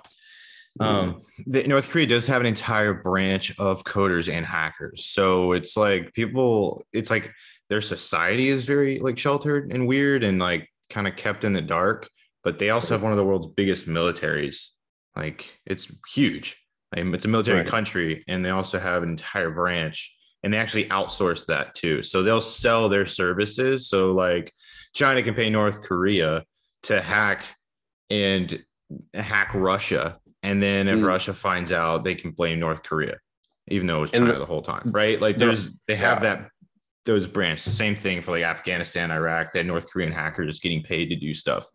Um, 0.80 1.22
the, 1.46 1.68
North 1.68 1.90
Korea 1.90 2.08
does 2.08 2.28
have 2.28 2.42
an 2.42 2.48
entire 2.48 2.94
branch 2.94 3.58
of 3.60 3.84
coders 3.84 4.32
and 4.32 4.46
hackers. 4.46 5.06
So 5.06 5.54
it's 5.54 5.76
like 5.78 6.13
people, 6.13 6.86
it's 6.94 7.10
like 7.10 7.32
their 7.70 7.82
society 7.82 8.50
is 8.50 8.66
very 8.66 9.00
like 9.00 9.18
sheltered 9.18 9.72
and 9.72 9.88
weird 9.88 10.24
and 10.24 10.40
like 10.40 10.70
kind 10.90 11.08
of 11.08 11.16
kept 11.16 11.44
in 11.44 11.54
the 11.54 11.62
dark. 11.62 12.10
But 12.44 12.60
they 12.60 12.70
also 12.70 12.94
have 12.94 13.04
one 13.04 13.12
of 13.12 13.18
the 13.18 13.26
world's 13.26 13.48
biggest 13.48 13.88
militaries. 13.88 14.68
Like 15.16 15.60
it's 15.66 15.92
huge. 16.13 16.56
I 16.96 17.04
mean, 17.04 17.13
it's 17.13 17.26
a 17.26 17.30
military 17.30 17.60
right. 17.60 17.68
country, 17.68 18.24
and 18.28 18.46
they 18.46 18.50
also 18.50 18.80
have 18.80 19.04
an 19.04 19.10
entire 19.10 19.50
branch, 19.50 20.16
and 20.44 20.54
they 20.54 20.58
actually 20.58 20.86
outsource 20.86 21.48
that 21.48 21.76
too. 21.76 22.02
So 22.02 22.24
they'll 22.24 22.40
sell 22.40 22.88
their 22.88 23.06
services. 23.06 23.90
So 23.90 24.12
like 24.12 24.54
China 24.94 25.22
can 25.22 25.34
pay 25.34 25.50
North 25.50 25.82
Korea 25.82 26.44
to 26.84 27.02
hack 27.02 27.44
and 28.10 28.63
hack 29.13 29.54
Russia 29.54 30.18
and 30.48 30.64
then 30.64 30.88
if 30.88 31.00
mm. 31.00 31.06
Russia 31.06 31.34
finds 31.34 31.74
out, 31.74 32.06
they 32.06 32.16
can 32.16 32.32
blame 32.32 32.58
North 32.60 32.82
Korea, 32.82 33.18
even 33.68 33.86
though 33.86 33.98
it 33.98 34.02
was 34.02 34.12
China 34.12 34.32
the, 34.32 34.40
the 34.40 34.46
whole 34.46 34.62
time, 34.62 34.92
right? 34.92 35.20
Like 35.20 35.38
there's 35.38 35.78
they 35.90 35.96
have 35.98 36.24
yeah. 36.24 36.36
that 36.36 36.50
those 37.06 37.28
branches. 37.28 37.66
The 37.66 37.72
same 37.72 37.98
thing 37.98 38.22
for 38.22 38.32
like 38.32 38.44
Afghanistan, 38.44 39.12
Iraq, 39.12 39.52
that 39.54 39.66
North 39.66 39.92
Korean 39.92 40.14
hackers 40.14 40.48
just 40.48 40.64
getting 40.64 40.84
paid 40.84 41.10
to 41.10 41.18
do 41.18 41.34
stuff. 41.34 41.70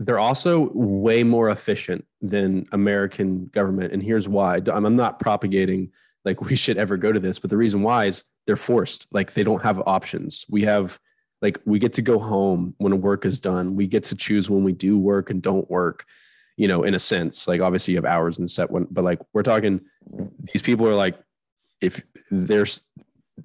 They're 0.00 0.18
also 0.18 0.70
way 0.72 1.22
more 1.22 1.50
efficient 1.50 2.04
than 2.20 2.66
American 2.72 3.46
government. 3.46 3.92
And 3.92 4.02
here's 4.02 4.28
why. 4.28 4.60
I'm 4.72 4.96
not 4.96 5.20
propagating 5.20 5.92
like 6.24 6.40
we 6.50 6.56
should 6.56 6.76
ever 6.76 6.96
go 6.96 7.12
to 7.12 7.20
this, 7.20 7.38
but 7.38 7.50
the 7.50 7.56
reason 7.56 7.82
why 7.82 8.06
is 8.06 8.24
they're 8.48 8.56
forced. 8.56 9.06
Like 9.12 9.32
they 9.32 9.44
don't 9.44 9.62
have 9.62 9.80
options. 9.86 10.44
We 10.48 10.64
have 10.64 10.98
like 11.40 11.60
we 11.66 11.78
get 11.78 11.92
to 11.94 12.02
go 12.02 12.18
home 12.18 12.74
when 12.78 13.00
work 13.00 13.24
is 13.24 13.40
done. 13.40 13.76
We 13.76 13.86
get 13.86 14.02
to 14.04 14.16
choose 14.16 14.50
when 14.50 14.64
we 14.64 14.72
do 14.72 14.98
work 14.98 15.30
and 15.30 15.40
don't 15.40 15.70
work 15.70 16.04
you 16.60 16.68
know, 16.68 16.82
in 16.82 16.92
a 16.92 16.98
sense. 16.98 17.48
Like 17.48 17.62
obviously 17.62 17.94
you 17.94 17.96
have 17.96 18.04
hours 18.04 18.38
and 18.38 18.50
set 18.50 18.70
one, 18.70 18.86
but 18.90 19.02
like 19.02 19.18
we're 19.32 19.42
talking, 19.42 19.80
these 20.52 20.60
people 20.60 20.86
are 20.86 20.94
like, 20.94 21.18
if 21.80 22.02
there's 22.30 22.82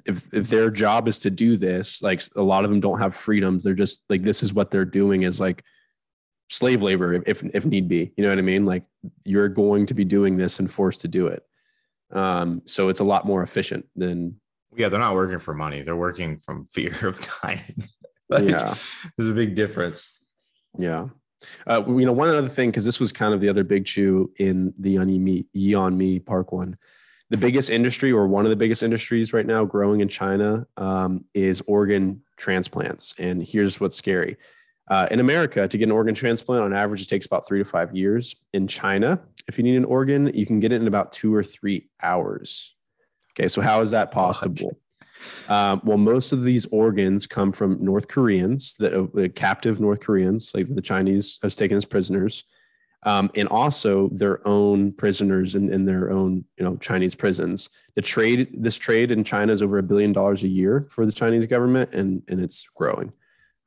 if 0.06 0.22
if 0.34 0.50
their 0.50 0.70
job 0.70 1.08
is 1.08 1.18
to 1.20 1.30
do 1.30 1.56
this, 1.56 2.02
like 2.02 2.22
a 2.36 2.42
lot 2.42 2.66
of 2.66 2.72
them 2.72 2.82
don't 2.82 3.00
have 3.00 3.16
freedoms. 3.16 3.64
They're 3.64 3.74
just 3.74 4.04
like 4.10 4.24
this 4.24 4.44
is 4.44 4.54
what 4.54 4.70
they're 4.70 4.84
doing 4.84 5.24
is 5.24 5.40
like 5.40 5.64
slave 6.50 6.82
labor 6.82 7.24
if 7.26 7.42
if 7.42 7.64
need 7.64 7.88
be. 7.88 8.12
You 8.18 8.26
know 8.26 8.32
what 8.32 8.38
I 8.38 8.42
mean? 8.42 8.66
Like 8.66 8.84
you're 9.24 9.48
going 9.48 9.86
to 9.86 9.94
be 9.94 10.04
doing 10.04 10.36
this 10.36 10.60
and 10.60 10.70
forced 10.70 11.00
to 11.02 11.08
do 11.08 11.28
it. 11.28 11.42
Um, 12.12 12.64
so 12.66 12.90
it's 12.90 13.00
a 13.00 13.06
lot 13.06 13.26
more 13.26 13.44
efficient 13.44 13.86
than 13.96 14.36
yeah, 14.76 14.90
they're 14.90 15.00
not 15.00 15.16
working 15.16 15.40
for 15.40 15.54
money. 15.54 15.84
They're 15.84 15.96
working 15.96 16.38
from 16.38 16.66
fear 16.74 17.08
of 17.08 17.26
dying. 17.42 17.88
like, 18.30 18.50
yeah, 18.50 18.76
there's 19.16 19.30
a 19.30 19.34
big 19.34 19.56
difference. 19.56 20.20
Yeah. 20.78 21.08
Uh, 21.68 21.84
you 21.88 22.06
know, 22.06 22.12
one 22.14 22.30
other 22.30 22.50
thing, 22.50 22.70
because 22.70 22.86
this 22.86 23.00
was 23.00 23.12
kind 23.12 23.34
of 23.34 23.42
the 23.42 23.50
other 23.50 23.64
big 23.64 23.86
chew 23.86 24.32
in 24.40 24.74
the 24.80 24.96
Yeonmi 24.96 26.26
Park 26.26 26.52
one. 26.52 26.78
The 27.30 27.38
biggest 27.38 27.70
industry, 27.70 28.12
or 28.12 28.28
one 28.28 28.46
of 28.46 28.52
the 28.52 28.56
biggest 28.56 28.84
industries 28.84 29.34
right 29.34 29.46
now 29.46 29.66
growing 29.66 30.02
in 30.02 30.08
China, 30.08 30.66
um, 30.78 31.26
is 31.34 31.62
organ 31.68 32.22
transplants. 32.38 33.16
And 33.18 33.44
here's 33.44 33.80
what's 33.80 33.98
scary 33.98 34.38
uh, 34.88 35.08
in 35.10 35.20
America, 35.20 35.68
to 35.68 35.78
get 35.78 35.86
an 35.86 35.92
organ 35.92 36.14
transplant, 36.14 36.64
on 36.64 36.74
average, 36.74 37.02
it 37.02 37.10
takes 37.10 37.26
about 37.26 37.48
three 37.48 37.60
to 37.60 37.66
five 37.66 37.96
years. 37.96 38.36
In 38.54 38.68
China, 38.68 39.20
if 39.48 39.58
you 39.58 39.64
need 39.64 39.76
an 39.76 39.86
organ, 39.86 40.32
you 40.34 40.46
can 40.46 40.60
get 40.60 40.72
it 40.72 40.82
in 40.82 40.88
about 40.88 41.12
two 41.12 41.34
or 41.34 41.44
three 41.44 41.90
hours. 42.02 42.76
Okay, 43.34 43.48
so 43.48 43.62
how 43.62 43.82
is 43.82 43.92
that 43.92 44.12
possible? 44.12 44.78
Um, 45.48 45.82
well, 45.84 45.98
most 45.98 46.34
of 46.34 46.44
these 46.44 46.66
organs 46.68 47.28
come 47.28 47.52
from 47.52 47.84
North 47.84 48.08
Koreans, 48.08 48.76
that 48.80 48.94
uh, 48.94 49.28
captive 49.36 49.80
North 49.80 50.00
Koreans, 50.00 50.52
like 50.54 50.68
the 50.68 50.82
Chinese 50.82 51.40
has 51.42 51.56
taken 51.56 51.78
as 51.78 51.86
prisoners, 51.86 52.46
um, 53.04 53.30
and 53.36 53.48
also 53.50 54.10
their 54.10 54.46
own 54.48 54.92
prisoners 54.92 55.56
in, 55.56 55.72
in 55.72 55.86
their 55.86 56.12
own, 56.12 56.44
you 56.58 56.66
know, 56.66 56.76
Chinese 56.78 57.14
prisons. 57.14 57.70
The 57.94 58.02
trade, 58.02 58.50
this 58.58 58.78
trade 58.78 59.12
in 59.12 59.24
China 59.24 59.54
is 59.54 59.62
over 59.62 59.78
a 59.78 59.84
billion 59.84 60.12
dollars 60.12 60.44
a 60.44 60.48
year 60.48 60.88
for 60.90 61.06
the 61.06 61.12
Chinese 61.12 61.46
government, 61.46 61.94
and 61.94 62.24
and 62.28 62.42
it's 62.42 62.68
growing. 62.76 63.14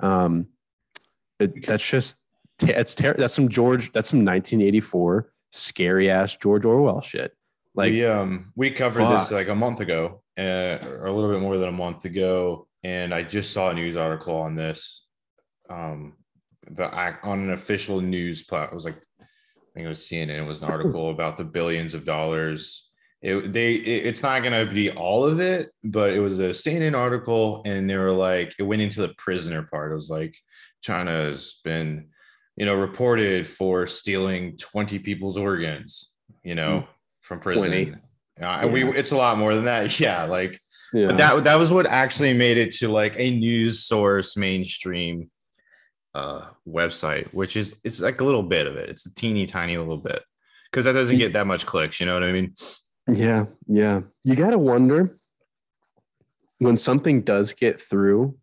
Um, 0.00 0.48
it, 1.38 1.64
that's 1.64 1.88
just 1.88 2.18
it's 2.62 2.94
ter- 2.94 3.14
that's 3.14 3.34
some 3.34 3.48
George 3.48 3.92
that's 3.92 4.10
some 4.10 4.24
1984 4.24 5.32
scary 5.52 6.10
ass 6.10 6.36
George 6.36 6.64
Orwell 6.64 7.00
shit. 7.00 7.32
Like 7.74 7.92
we 7.92 8.04
um 8.04 8.52
we 8.56 8.70
covered 8.70 9.02
fuck. 9.02 9.20
this 9.20 9.30
like 9.30 9.48
a 9.48 9.54
month 9.54 9.80
ago, 9.80 10.22
uh, 10.38 10.78
a 11.02 11.10
little 11.10 11.30
bit 11.30 11.40
more 11.40 11.58
than 11.58 11.68
a 11.68 11.72
month 11.72 12.04
ago, 12.04 12.68
and 12.84 13.12
I 13.12 13.22
just 13.22 13.52
saw 13.52 13.70
a 13.70 13.74
news 13.74 13.96
article 13.96 14.36
on 14.36 14.54
this. 14.54 15.04
Um, 15.68 16.14
the 16.70 16.88
on 17.22 17.40
an 17.40 17.52
official 17.52 18.00
news 18.00 18.42
platform. 18.42 18.72
It 18.72 18.74
was 18.74 18.84
like 18.84 19.02
I 19.20 19.24
think 19.74 19.86
it 19.86 19.88
was 19.88 20.00
CNN. 20.00 20.38
It 20.38 20.42
was 20.42 20.62
an 20.62 20.68
article 20.70 21.10
about 21.10 21.36
the 21.36 21.44
billions 21.44 21.94
of 21.94 22.04
dollars. 22.04 22.88
It 23.20 23.52
they 23.52 23.74
it, 23.74 24.06
it's 24.06 24.22
not 24.22 24.42
gonna 24.42 24.66
be 24.66 24.90
all 24.90 25.24
of 25.24 25.40
it, 25.40 25.70
but 25.82 26.12
it 26.12 26.20
was 26.20 26.38
a 26.38 26.50
CNN 26.50 26.96
article, 26.96 27.62
and 27.64 27.88
they 27.88 27.96
were 27.96 28.12
like 28.12 28.54
it 28.58 28.64
went 28.64 28.82
into 28.82 29.00
the 29.00 29.14
prisoner 29.18 29.62
part. 29.62 29.92
It 29.92 29.96
was 29.96 30.10
like 30.10 30.36
China 30.82 31.10
has 31.10 31.56
been, 31.64 32.08
you 32.56 32.66
know, 32.66 32.74
reported 32.74 33.46
for 33.46 33.86
stealing 33.86 34.56
20 34.56 35.00
people's 35.00 35.36
organs, 35.36 36.12
you 36.44 36.54
know, 36.54 36.80
mm. 36.80 36.86
from 37.20 37.40
prison. 37.40 38.00
Uh, 38.40 38.60
yeah. 38.62 38.66
we 38.66 38.84
it's 38.90 39.10
a 39.10 39.16
lot 39.16 39.38
more 39.38 39.54
than 39.54 39.64
that. 39.64 39.98
Yeah, 40.00 40.24
like 40.24 40.60
yeah. 40.92 41.12
that 41.12 41.44
that 41.44 41.56
was 41.56 41.70
what 41.70 41.86
actually 41.86 42.34
made 42.34 42.58
it 42.58 42.72
to 42.76 42.88
like 42.88 43.14
a 43.18 43.30
news 43.30 43.84
source 43.84 44.36
mainstream 44.36 45.30
uh 46.14 46.46
website, 46.66 47.28
which 47.34 47.56
is 47.56 47.80
it's 47.84 48.00
like 48.00 48.20
a 48.20 48.24
little 48.24 48.42
bit 48.42 48.66
of 48.66 48.76
it. 48.76 48.88
It's 48.88 49.06
a 49.06 49.14
teeny 49.14 49.46
tiny 49.46 49.76
little 49.76 49.98
bit. 49.98 50.22
Because 50.70 50.84
that 50.84 50.92
doesn't 50.92 51.16
get 51.16 51.32
that 51.32 51.46
much 51.46 51.64
clicks, 51.64 51.98
you 51.98 52.04
know 52.04 52.12
what 52.12 52.22
I 52.22 52.32
mean? 52.32 52.54
Yeah, 53.10 53.46
yeah. 53.66 54.02
You 54.22 54.36
gotta 54.36 54.58
wonder 54.58 55.18
when 56.58 56.76
something 56.76 57.22
does 57.22 57.54
get 57.54 57.80
through 57.80 58.36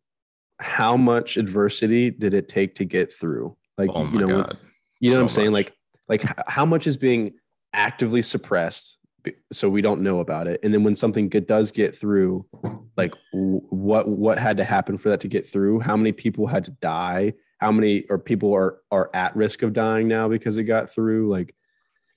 how 0.60 0.98
much 0.98 1.38
adversity 1.38 2.10
did 2.10 2.34
it 2.34 2.48
take 2.48 2.76
to 2.76 2.86
get 2.86 3.14
through? 3.14 3.56
Like, 3.78 3.90
oh 3.94 4.06
you 4.06 4.20
know, 4.26 4.44
God. 4.44 4.58
you 5.00 5.10
know 5.10 5.16
so 5.16 5.20
what 5.20 5.24
I'm 5.24 5.30
saying? 5.30 5.52
Like, 5.52 5.74
like 6.08 6.24
how 6.48 6.66
much 6.66 6.88
is 6.88 6.98
being 6.98 7.34
actively 7.74 8.22
suppressed 8.22 8.98
so 9.52 9.70
we 9.70 9.82
don't 9.82 10.02
know 10.02 10.20
about 10.20 10.48
it. 10.48 10.60
And 10.64 10.74
then 10.74 10.84
when 10.84 10.96
something 10.96 11.30
good 11.30 11.48
does 11.48 11.72
get 11.72 11.96
through 11.96 12.46
like 12.98 13.14
what 13.32 14.08
what 14.08 14.38
had 14.38 14.58
to 14.58 14.64
happen 14.64 14.98
for 14.98 15.10
that 15.10 15.22
to 15.22 15.28
get 15.28 15.46
through? 15.46 15.80
How 15.80 15.98
many 15.98 16.12
people 16.12 16.48
had 16.48 16.64
to 16.66 16.72
die? 16.72 17.34
How 17.60 17.72
many 17.72 18.06
or 18.10 18.18
people 18.18 18.54
are 18.54 18.80
are 18.92 19.10
at 19.14 19.36
risk 19.36 19.64
of 19.64 19.74
dying 19.74 20.08
now 20.08 20.28
because 20.28 20.58
it 20.58 20.64
got 20.64 20.90
through? 20.90 21.30
Like 21.30 21.56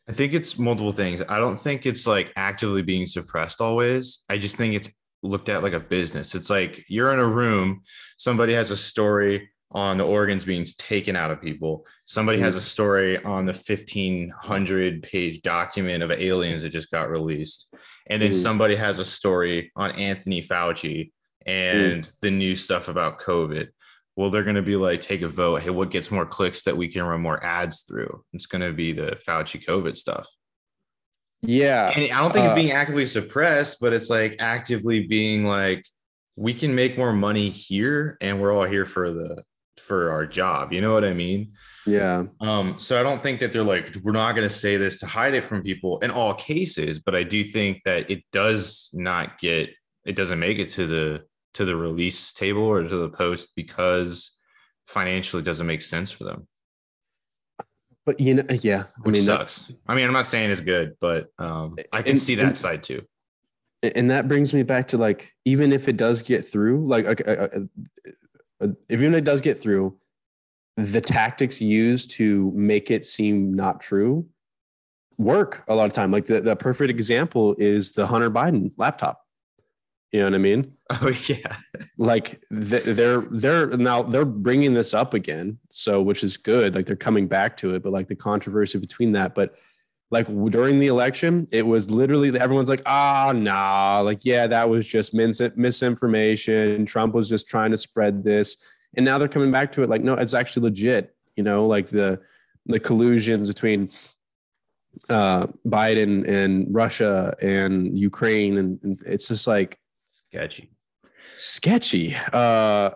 i 0.08 0.12
think 0.12 0.32
it's 0.32 0.58
multiple 0.58 0.92
things. 0.92 1.22
I 1.28 1.38
don't 1.38 1.58
think 1.58 1.84
it's 1.84 2.06
like 2.06 2.32
actively 2.36 2.82
being 2.82 3.06
suppressed 3.06 3.60
always. 3.60 4.24
I 4.28 4.38
just 4.38 4.56
think 4.56 4.74
it's 4.74 4.90
looked 5.22 5.48
at 5.48 5.62
like 5.62 5.72
a 5.72 5.80
business. 5.80 6.34
It's 6.34 6.50
like 6.50 6.84
you're 6.88 7.12
in 7.12 7.18
a 7.18 7.26
room, 7.26 7.82
somebody 8.16 8.54
has 8.54 8.70
a 8.70 8.76
story 8.76 9.50
on 9.70 9.98
the 9.98 10.04
organs 10.04 10.44
being 10.44 10.64
taken 10.78 11.14
out 11.14 11.30
of 11.30 11.42
people. 11.42 11.86
Somebody 12.06 12.40
has 12.40 12.56
a 12.56 12.60
story 12.60 13.22
on 13.22 13.44
the 13.44 13.52
1500 13.52 15.02
page 15.02 15.42
document 15.42 16.02
of 16.02 16.10
aliens 16.10 16.62
that 16.62 16.70
just 16.70 16.90
got 16.90 17.10
released. 17.10 17.74
And 18.08 18.22
then 18.22 18.30
mm. 18.30 18.34
somebody 18.34 18.76
has 18.76 18.98
a 18.98 19.04
story 19.04 19.70
on 19.76 19.92
Anthony 19.92 20.42
Fauci 20.42 21.12
and 21.44 22.02
mm. 22.02 22.20
the 22.20 22.30
new 22.30 22.56
stuff 22.56 22.88
about 22.88 23.20
COVID. 23.20 23.68
Well, 24.16 24.30
they're 24.30 24.42
going 24.42 24.56
to 24.56 24.62
be 24.62 24.76
like, 24.76 25.00
take 25.00 25.22
a 25.22 25.28
vote. 25.28 25.62
Hey, 25.62 25.70
what 25.70 25.90
gets 25.90 26.10
more 26.10 26.26
clicks 26.26 26.62
that 26.62 26.76
we 26.76 26.88
can 26.88 27.02
run 27.02 27.20
more 27.20 27.44
ads 27.44 27.82
through? 27.82 28.24
It's 28.32 28.46
going 28.46 28.62
to 28.62 28.72
be 28.72 28.92
the 28.92 29.18
Fauci 29.26 29.64
COVID 29.64 29.96
stuff. 29.96 30.28
Yeah. 31.42 31.92
And 31.94 32.10
I 32.10 32.20
don't 32.20 32.32
think 32.32 32.46
uh, 32.46 32.48
it's 32.48 32.60
being 32.60 32.72
actively 32.72 33.06
suppressed, 33.06 33.78
but 33.80 33.92
it's 33.92 34.10
like 34.10 34.36
actively 34.40 35.06
being 35.06 35.44
like, 35.44 35.86
we 36.34 36.54
can 36.54 36.74
make 36.74 36.96
more 36.96 37.12
money 37.12 37.50
here 37.50 38.16
and 38.20 38.40
we're 38.40 38.52
all 38.52 38.64
here 38.64 38.86
for 38.86 39.10
the 39.10 39.42
for 39.78 40.10
our 40.10 40.26
job. 40.26 40.72
You 40.72 40.80
know 40.80 40.92
what 40.92 41.04
I 41.04 41.14
mean? 41.14 41.52
Yeah. 41.86 42.24
Um, 42.40 42.76
so 42.78 42.98
I 42.98 43.02
don't 43.02 43.22
think 43.22 43.40
that 43.40 43.52
they're 43.52 43.62
like, 43.62 43.96
we're 44.02 44.12
not 44.12 44.34
gonna 44.34 44.50
say 44.50 44.76
this 44.76 45.00
to 45.00 45.06
hide 45.06 45.34
it 45.34 45.44
from 45.44 45.62
people 45.62 45.98
in 46.00 46.10
all 46.10 46.34
cases, 46.34 46.98
but 46.98 47.14
I 47.14 47.22
do 47.22 47.44
think 47.44 47.82
that 47.84 48.10
it 48.10 48.24
does 48.32 48.90
not 48.92 49.38
get 49.38 49.70
it 50.04 50.16
doesn't 50.16 50.38
make 50.38 50.58
it 50.58 50.70
to 50.72 50.86
the 50.86 51.24
to 51.54 51.64
the 51.64 51.76
release 51.76 52.32
table 52.32 52.62
or 52.62 52.86
to 52.86 52.96
the 52.96 53.08
post 53.08 53.48
because 53.56 54.32
financially 54.86 55.42
doesn't 55.42 55.66
make 55.66 55.82
sense 55.82 56.10
for 56.10 56.24
them. 56.24 56.46
But 58.06 58.20
you 58.20 58.34
know, 58.34 58.44
yeah, 58.48 58.84
I 58.84 59.02
Which 59.02 59.14
mean, 59.14 59.22
sucks. 59.22 59.62
That, 59.62 59.76
I 59.86 59.94
mean, 59.94 60.06
I'm 60.06 60.14
not 60.14 60.26
saying 60.26 60.50
it's 60.50 60.62
good, 60.62 60.96
but 60.98 61.28
um, 61.38 61.76
I 61.92 62.00
can 62.00 62.12
and, 62.12 62.20
see 62.20 62.36
that 62.36 62.46
and, 62.46 62.58
side 62.58 62.82
too. 62.82 63.02
And 63.82 64.10
that 64.10 64.28
brings 64.28 64.54
me 64.54 64.62
back 64.62 64.88
to 64.88 64.98
like, 64.98 65.32
even 65.44 65.72
if 65.72 65.88
it 65.88 65.98
does 65.98 66.22
get 66.22 66.48
through, 66.48 66.86
like, 66.86 67.06
uh, 67.06 67.30
uh, 67.30 67.48
uh, 67.54 67.58
if 68.60 68.74
even 68.90 69.14
it 69.14 69.24
does 69.24 69.40
get 69.40 69.58
through, 69.58 69.96
the 70.76 71.00
tactics 71.00 71.60
used 71.60 72.10
to 72.12 72.52
make 72.54 72.90
it 72.90 73.04
seem 73.04 73.54
not 73.54 73.80
true 73.80 74.26
work 75.18 75.64
a 75.68 75.74
lot 75.74 75.86
of 75.86 75.92
time. 75.92 76.10
Like 76.10 76.26
the, 76.26 76.40
the 76.40 76.56
perfect 76.56 76.90
example 76.90 77.54
is 77.58 77.92
the 77.92 78.06
Hunter 78.06 78.30
Biden 78.30 78.70
laptop. 78.76 79.24
You 80.12 80.20
know 80.20 80.26
what 80.26 80.34
I 80.34 80.38
mean? 80.38 80.72
Oh 80.90 81.14
yeah. 81.28 81.54
like 81.98 82.42
they're 82.50 83.20
they're 83.30 83.66
now 83.66 84.02
they're 84.02 84.24
bringing 84.24 84.72
this 84.72 84.94
up 84.94 85.12
again, 85.12 85.58
so 85.68 86.00
which 86.00 86.24
is 86.24 86.38
good. 86.38 86.74
Like 86.74 86.86
they're 86.86 86.96
coming 86.96 87.28
back 87.28 87.58
to 87.58 87.74
it, 87.74 87.82
but 87.82 87.92
like 87.92 88.08
the 88.08 88.16
controversy 88.16 88.78
between 88.78 89.12
that, 89.12 89.34
but 89.34 89.56
like 90.10 90.26
during 90.50 90.78
the 90.78 90.86
election, 90.86 91.46
it 91.52 91.66
was 91.66 91.90
literally 91.90 92.38
everyone's 92.38 92.68
like, 92.68 92.82
ah, 92.86 93.28
oh, 93.28 93.32
nah, 93.32 94.00
like 94.00 94.24
yeah, 94.24 94.46
that 94.46 94.68
was 94.68 94.86
just 94.86 95.12
mis- 95.14 95.42
misinformation. 95.56 96.86
Trump 96.86 97.14
was 97.14 97.28
just 97.28 97.46
trying 97.46 97.70
to 97.70 97.76
spread 97.76 98.24
this, 98.24 98.56
and 98.96 99.04
now 99.04 99.18
they're 99.18 99.28
coming 99.28 99.50
back 99.50 99.72
to 99.72 99.82
it 99.82 99.90
like, 99.90 100.02
no, 100.02 100.14
it's 100.14 100.34
actually 100.34 100.64
legit. 100.64 101.14
You 101.36 101.44
know, 101.44 101.66
like 101.66 101.88
the 101.88 102.20
the 102.66 102.80
collusions 102.80 103.48
between 103.48 103.90
uh, 105.08 105.46
Biden 105.66 106.26
and 106.26 106.74
Russia 106.74 107.34
and 107.40 107.96
Ukraine, 107.96 108.58
and, 108.58 108.80
and 108.82 109.00
it's 109.06 109.28
just 109.28 109.46
like 109.46 109.78
sketchy 110.30 110.70
sketchy 111.38 112.14
uh 112.32 112.90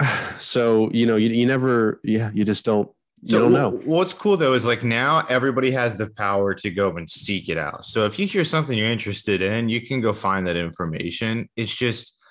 so 0.38 0.90
you 0.92 1.06
know 1.06 1.16
you, 1.16 1.28
you 1.30 1.46
never 1.46 2.00
yeah 2.04 2.30
you 2.32 2.44
just 2.44 2.64
don't 2.64 2.88
so 3.26 3.38
don't 3.38 3.52
know. 3.52 3.70
what's 3.84 4.12
cool 4.12 4.36
though 4.36 4.52
is 4.52 4.66
like 4.66 4.82
now 4.82 5.24
everybody 5.28 5.70
has 5.70 5.96
the 5.96 6.08
power 6.10 6.54
to 6.54 6.70
go 6.70 6.96
and 6.96 7.08
seek 7.08 7.48
it 7.48 7.56
out. 7.56 7.84
So 7.84 8.04
if 8.04 8.18
you 8.18 8.26
hear 8.26 8.44
something 8.44 8.76
you're 8.76 8.90
interested 8.90 9.40
in 9.40 9.68
you 9.68 9.80
can 9.80 10.00
go 10.00 10.12
find 10.12 10.46
that 10.46 10.56
information. 10.56 11.48
It's 11.56 11.74
just 11.74 12.22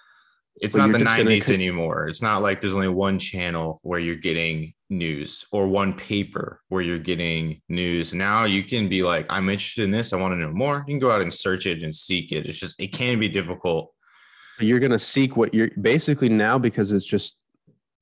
it's 0.62 0.76
not 0.76 0.92
the 0.92 1.00
90s 1.00 1.50
anymore. 1.50 2.08
It's 2.08 2.22
not 2.22 2.44
like 2.44 2.62
there's 2.62 2.76
only 2.76 2.88
one 2.88 3.18
channel 3.18 3.80
where 3.82 4.00
you're 4.00 4.16
getting 4.16 4.74
news 4.90 5.46
or 5.52 5.68
one 5.68 5.94
paper 5.94 6.62
where 6.70 6.84
you're 6.84 7.00
getting 7.00 7.60
news. 7.70 8.14
Now 8.14 8.44
you 8.44 8.64
can 8.64 8.88
be 8.88 9.02
like 9.02 9.26
i'm 9.30 9.50
interested 9.50 9.84
in 9.84 9.92
this. 9.92 10.14
I 10.14 10.18
want 10.18 10.34
to 10.34 10.38
know 10.38 10.52
more. 10.52 10.86
You 10.88 10.94
can 10.94 11.00
go 11.00 11.12
out 11.12 11.22
and 11.22 11.34
search 11.34 11.66
it 11.66 11.82
and 11.82 11.94
seek 11.94 12.32
it. 12.32 12.46
It's 12.46 12.60
just 12.60 12.80
it 12.80 12.94
can 12.94 13.20
be 13.20 13.30
difficult. 13.30 13.92
You're 14.60 14.80
going 14.80 14.92
to 14.92 15.00
seek 15.00 15.36
what 15.36 15.54
you're 15.54 15.72
basically 15.82 16.30
now 16.30 16.60
because 16.60 16.94
it's 16.94 17.06
just 17.06 17.38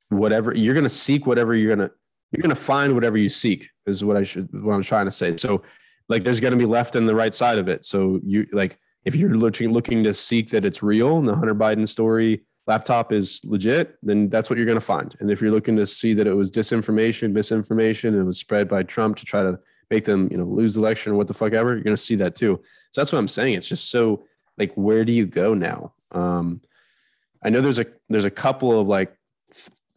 whatever 0.09 0.53
you're 0.53 0.73
going 0.73 0.83
to 0.83 0.89
seek 0.89 1.25
whatever 1.25 1.55
you're 1.55 1.73
going 1.73 1.87
to 1.87 1.95
you're 2.32 2.41
going 2.41 2.55
to 2.55 2.61
find 2.61 2.93
whatever 2.93 3.17
you 3.17 3.29
seek 3.29 3.69
is 3.86 4.03
what 4.03 4.17
I 4.17 4.23
should 4.23 4.49
what 4.51 4.73
I'm 4.73 4.84
trying 4.84 5.05
to 5.05 5.11
say. 5.11 5.38
So 5.38 5.63
like 6.09 6.23
there's 6.23 6.39
going 6.39 6.51
to 6.51 6.57
be 6.57 6.65
left 6.65 6.95
and 6.95 7.07
the 7.07 7.15
right 7.15 7.34
side 7.34 7.57
of 7.57 7.67
it. 7.67 7.86
So 7.86 8.19
you 8.25 8.47
like 8.51 8.79
if 9.05 9.15
you're 9.15 9.36
looking 9.36 9.71
looking 9.71 10.03
to 10.03 10.13
seek 10.13 10.49
that 10.49 10.65
it's 10.65 10.84
real 10.84 11.17
and 11.17 11.27
the 11.27 11.36
Hunter 11.36 11.55
Biden 11.55 11.88
story 11.88 12.43
laptop 12.67 13.11
is 13.11 13.41
legit, 13.43 13.97
then 14.03 14.29
that's 14.29 14.49
what 14.49 14.57
you're 14.57 14.65
going 14.65 14.77
to 14.77 14.82
find. 14.82 15.15
And 15.19 15.32
if 15.32 15.41
you're 15.41 15.51
looking 15.51 15.75
to 15.77 15.86
see 15.86 16.13
that 16.13 16.27
it 16.27 16.34
was 16.34 16.51
disinformation, 16.51 17.32
misinformation, 17.32 18.13
and 18.13 18.23
it 18.23 18.25
was 18.25 18.38
spread 18.38 18.69
by 18.69 18.84
Trump 18.84 19.17
to 19.17 19.25
try 19.25 19.41
to 19.41 19.59
make 19.89 20.05
them, 20.05 20.29
you 20.32 20.38
know, 20.38 20.45
lose 20.45 20.75
the 20.75 20.82
election 20.82 21.11
or 21.11 21.15
what 21.15 21.27
the 21.27 21.34
fuck 21.34 21.53
ever, 21.53 21.73
you're 21.73 21.84
going 21.84 21.95
to 21.95 22.01
see 22.01 22.15
that 22.15 22.36
too. 22.36 22.61
So 22.91 23.01
that's 23.01 23.11
what 23.11 23.19
I'm 23.19 23.27
saying. 23.27 23.55
It's 23.55 23.67
just 23.67 23.89
so 23.89 24.23
like, 24.57 24.71
where 24.75 25.03
do 25.03 25.11
you 25.11 25.25
go 25.25 25.53
now? 25.53 25.93
Um, 26.11 26.61
I 27.43 27.49
know 27.49 27.61
there's 27.61 27.79
a 27.79 27.88
there's 28.09 28.25
a 28.25 28.32
couple 28.32 28.79
of 28.79 28.88
like 28.88 29.17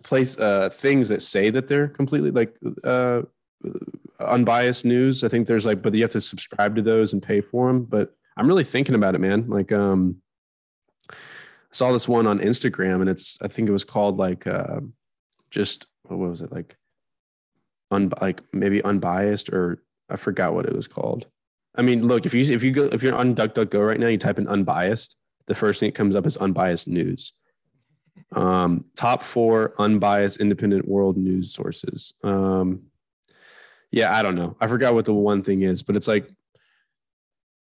place 0.05 0.39
uh, 0.39 0.71
things 0.73 1.09
that 1.09 1.23
say 1.23 1.51
that 1.51 1.67
they're 1.67 1.89
completely 1.89 2.31
like 2.31 2.55
uh, 2.85 3.23
unbiased 4.21 4.85
news. 4.85 5.25
I 5.25 5.29
think 5.29 5.47
there's 5.47 5.67
like, 5.67 5.83
but 5.83 5.95
you 5.95 6.03
have 6.03 6.11
to 6.13 6.21
subscribe 6.21 6.77
to 6.77 6.83
those 6.83 7.13
and 7.13 7.23
pay 7.23 7.41
for 7.41 7.67
them. 7.67 7.85
But 7.85 8.15
I'm 8.37 8.47
really 8.47 8.65
thinking 8.65 8.95
about 8.95 9.15
it, 9.15 9.21
man. 9.21 9.49
Like, 9.49 9.73
um, 9.73 10.17
I 11.11 11.15
saw 11.73 11.93
this 11.93 12.07
one 12.07 12.27
on 12.27 12.39
Instagram, 12.39 13.01
and 13.01 13.11
it's 13.11 13.39
I 13.43 13.49
think 13.49 13.69
it 13.69 13.73
was 13.73 13.85
called 13.85 14.17
like 14.17 14.47
uh, 14.47 14.81
just 15.51 15.87
what 16.03 16.19
was 16.19 16.43
it 16.43 16.53
like, 16.53 16.77
un 17.91 18.13
like 18.21 18.43
maybe 18.53 18.83
unbiased 18.85 19.51
or 19.51 19.83
I 20.09 20.17
forgot 20.17 20.55
what 20.55 20.67
it 20.67 20.75
was 20.75 20.87
called. 20.87 21.27
I 21.77 21.83
mean, 21.83 22.07
look 22.07 22.27
if 22.27 22.35
you 22.35 22.55
if 22.55 22.63
you 22.63 22.71
go 22.71 22.85
if 22.85 23.03
you're 23.03 23.17
on 23.17 23.35
DuckDuckGo 23.35 23.87
right 23.87 23.99
now, 23.99 24.07
you 24.07 24.19
type 24.19 24.39
in 24.39 24.47
unbiased, 24.47 25.17
the 25.47 25.55
first 25.55 25.81
thing 25.81 25.89
that 25.89 25.97
comes 25.97 26.15
up 26.15 26.27
is 26.27 26.37
unbiased 26.37 26.87
news. 26.87 27.33
Um, 28.33 28.87
top 28.97 29.23
four 29.23 29.75
unbiased 29.79 30.41
independent 30.41 30.89
world 30.89 31.17
news 31.17 31.53
sources. 31.53 32.15
Um, 32.23 32.85
yeah, 33.93 34.17
I 34.17 34.23
don't 34.23 34.35
know. 34.35 34.57
I 34.61 34.67
forgot 34.67 34.95
what 34.95 35.05
the 35.05 35.15
one 35.15 35.43
thing 35.43 35.63
is, 35.63 35.83
but 35.83 35.97
it's 35.97 36.09
like 36.09 36.29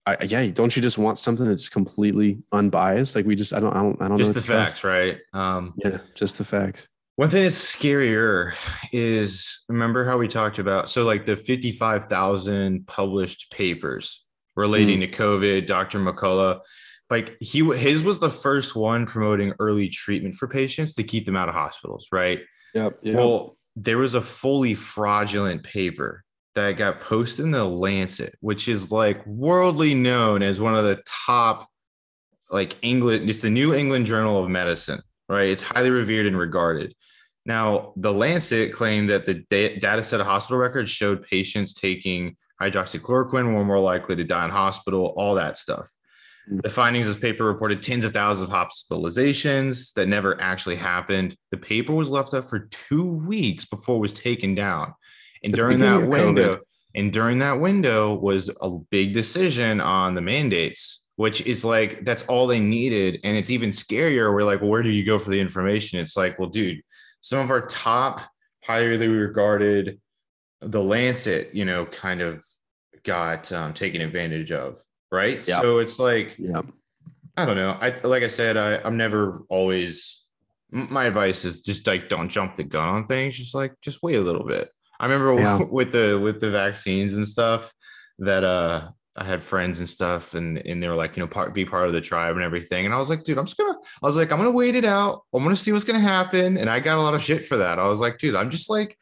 I, 0.05 0.17
yeah, 0.25 0.47
don't 0.47 0.75
you 0.75 0.81
just 0.81 0.97
want 0.97 1.19
something 1.19 1.47
that's 1.47 1.69
completely 1.69 2.39
unbiased? 2.51 3.15
Like 3.15 3.25
we 3.25 3.35
just, 3.35 3.53
I 3.53 3.59
don't, 3.59 3.75
I 3.75 3.81
don't, 3.81 4.01
I 4.01 4.07
don't 4.07 4.17
just 4.17 4.33
the 4.33 4.41
facts, 4.41 4.83
right? 4.83 5.19
Um, 5.33 5.73
yeah, 5.77 5.99
just 6.15 6.37
the 6.37 6.45
facts. 6.45 6.87
One 7.17 7.29
thing 7.29 7.43
that's 7.43 7.55
scarier 7.55 8.55
is 8.91 9.59
remember 9.69 10.05
how 10.05 10.17
we 10.17 10.27
talked 10.27 10.57
about 10.57 10.89
so 10.89 11.03
like 11.03 11.25
the 11.25 11.35
55,000 11.35 12.87
published 12.87 13.51
papers 13.51 14.25
relating 14.55 15.01
mm. 15.01 15.11
to 15.11 15.21
COVID, 15.21 15.67
Dr. 15.67 15.99
McCullough, 15.99 16.61
like 17.11 17.35
he 17.41 17.63
his 17.75 18.03
was 18.03 18.19
the 18.19 18.29
first 18.29 18.73
one 18.73 19.05
promoting 19.05 19.53
early 19.59 19.89
treatment 19.89 20.33
for 20.33 20.47
patients 20.47 20.95
to 20.95 21.03
keep 21.03 21.25
them 21.25 21.35
out 21.35 21.49
of 21.49 21.53
hospitals, 21.53 22.07
right? 22.11 22.39
Yep. 22.73 22.99
yep. 23.03 23.15
Well, 23.15 23.57
there 23.75 23.97
was 23.97 24.13
a 24.13 24.21
fully 24.21 24.73
fraudulent 24.75 25.61
paper 25.63 26.23
that 26.55 26.77
got 26.77 27.01
posted 27.01 27.45
in 27.45 27.51
the 27.51 27.65
Lancet, 27.65 28.35
which 28.39 28.69
is 28.69 28.91
like 28.91 29.25
worldly 29.27 29.93
known 29.93 30.41
as 30.41 30.61
one 30.61 30.73
of 30.73 30.85
the 30.85 31.03
top, 31.05 31.67
like 32.49 32.77
England, 32.81 33.29
it's 33.29 33.41
the 33.41 33.49
New 33.49 33.73
England 33.73 34.05
Journal 34.05 34.41
of 34.41 34.49
Medicine, 34.49 35.01
right? 35.27 35.49
It's 35.49 35.63
highly 35.63 35.89
revered 35.89 36.27
and 36.27 36.37
regarded. 36.37 36.95
Now, 37.45 37.93
the 37.97 38.13
Lancet 38.13 38.71
claimed 38.71 39.09
that 39.09 39.25
the 39.25 39.45
data 39.49 40.03
set 40.03 40.21
of 40.21 40.27
hospital 40.27 40.59
records 40.59 40.91
showed 40.91 41.23
patients 41.23 41.73
taking 41.73 42.37
hydroxychloroquine 42.61 43.53
were 43.53 43.65
more 43.65 43.79
likely 43.79 44.15
to 44.15 44.23
die 44.23 44.45
in 44.45 44.51
hospital, 44.51 45.13
all 45.17 45.35
that 45.35 45.57
stuff. 45.57 45.89
The 46.47 46.69
findings 46.69 47.07
of 47.07 47.13
this 47.13 47.21
paper 47.21 47.45
reported 47.45 47.81
tens 47.81 48.03
of 48.03 48.13
thousands 48.13 48.49
of 48.49 48.55
hospitalizations 48.55 49.93
that 49.93 50.07
never 50.07 50.41
actually 50.41 50.75
happened. 50.75 51.35
The 51.51 51.57
paper 51.57 51.93
was 51.93 52.09
left 52.09 52.33
up 52.33 52.49
for 52.49 52.67
two 52.89 53.03
weeks 53.03 53.65
before 53.65 53.97
it 53.97 53.99
was 53.99 54.13
taken 54.13 54.55
down. 54.55 54.93
And 55.43 55.53
during 55.53 55.79
that 55.79 56.07
window, 56.07 56.59
and 56.93 57.11
during 57.11 57.39
that 57.39 57.59
window 57.59 58.15
was 58.15 58.49
a 58.61 58.69
big 58.89 59.13
decision 59.13 59.79
on 59.79 60.13
the 60.13 60.21
mandates, 60.21 61.05
which 61.15 61.41
is 61.41 61.63
like 61.63 62.03
that's 62.03 62.23
all 62.23 62.47
they 62.47 62.59
needed. 62.59 63.19
And 63.23 63.37
it's 63.37 63.49
even 63.49 63.69
scarier. 63.69 64.33
We're 64.33 64.43
like, 64.43 64.61
well, 64.61 64.69
where 64.69 64.83
do 64.83 64.89
you 64.89 65.05
go 65.05 65.19
for 65.19 65.29
the 65.29 65.39
information? 65.39 65.99
It's 65.99 66.17
like, 66.17 66.37
well, 66.37 66.49
dude, 66.49 66.81
some 67.21 67.39
of 67.39 67.51
our 67.51 67.61
top 67.61 68.21
highly 68.63 69.07
regarded 69.07 69.99
the 70.59 70.83
Lancet, 70.83 71.53
you 71.53 71.65
know, 71.65 71.85
kind 71.85 72.21
of 72.21 72.43
got 73.03 73.51
um, 73.51 73.73
taken 73.73 74.01
advantage 74.01 74.51
of, 74.51 74.79
right? 75.11 75.45
Yep. 75.47 75.61
So 75.61 75.79
it's 75.79 75.99
like, 75.99 76.35
yeah, 76.37 76.61
I 77.37 77.45
don't 77.45 77.55
know. 77.55 77.77
I 77.79 77.95
like 78.03 78.23
I 78.23 78.27
said, 78.27 78.57
I, 78.57 78.77
I'm 78.77 78.97
never 78.97 79.43
always. 79.49 80.19
My 80.71 81.05
advice 81.05 81.43
is 81.43 81.61
just 81.61 81.85
like 81.85 82.07
don't 82.07 82.29
jump 82.29 82.55
the 82.55 82.63
gun 82.63 82.87
on 82.87 83.05
things. 83.05 83.37
Just 83.37 83.53
like 83.53 83.73
just 83.81 84.01
wait 84.03 84.15
a 84.15 84.21
little 84.21 84.45
bit. 84.45 84.69
I 84.99 85.05
remember 85.05 85.33
yeah. 85.41 85.61
with 85.61 85.91
the 85.91 86.19
with 86.21 86.39
the 86.39 86.49
vaccines 86.49 87.13
and 87.13 87.27
stuff 87.27 87.73
that 88.19 88.43
uh 88.43 88.89
I 89.17 89.25
had 89.25 89.43
friends 89.43 89.79
and 89.79 89.89
stuff, 89.89 90.35
and 90.35 90.57
and 90.59 90.81
they 90.81 90.87
were 90.87 90.95
like, 90.95 91.17
you 91.17 91.23
know, 91.23 91.27
part 91.27 91.53
be 91.53 91.65
part 91.65 91.87
of 91.87 91.93
the 91.93 91.99
tribe 91.99 92.35
and 92.35 92.43
everything. 92.43 92.85
And 92.85 92.93
I 92.93 92.97
was 92.97 93.09
like, 93.09 93.23
dude, 93.23 93.37
I'm 93.37 93.45
just 93.45 93.57
gonna. 93.57 93.77
I 94.01 94.05
was 94.05 94.15
like, 94.15 94.31
I'm 94.31 94.37
gonna 94.37 94.51
wait 94.51 94.75
it 94.75 94.85
out. 94.85 95.23
I'm 95.33 95.43
gonna 95.43 95.55
see 95.55 95.73
what's 95.73 95.83
gonna 95.83 95.99
happen. 95.99 96.57
And 96.57 96.69
I 96.69 96.79
got 96.79 96.97
a 96.97 97.01
lot 97.01 97.13
of 97.13 97.21
shit 97.21 97.43
for 97.43 97.57
that. 97.57 97.77
I 97.77 97.87
was 97.87 97.99
like, 97.99 98.19
dude, 98.19 98.35
I'm 98.35 98.49
just 98.49 98.69
like, 98.69 98.97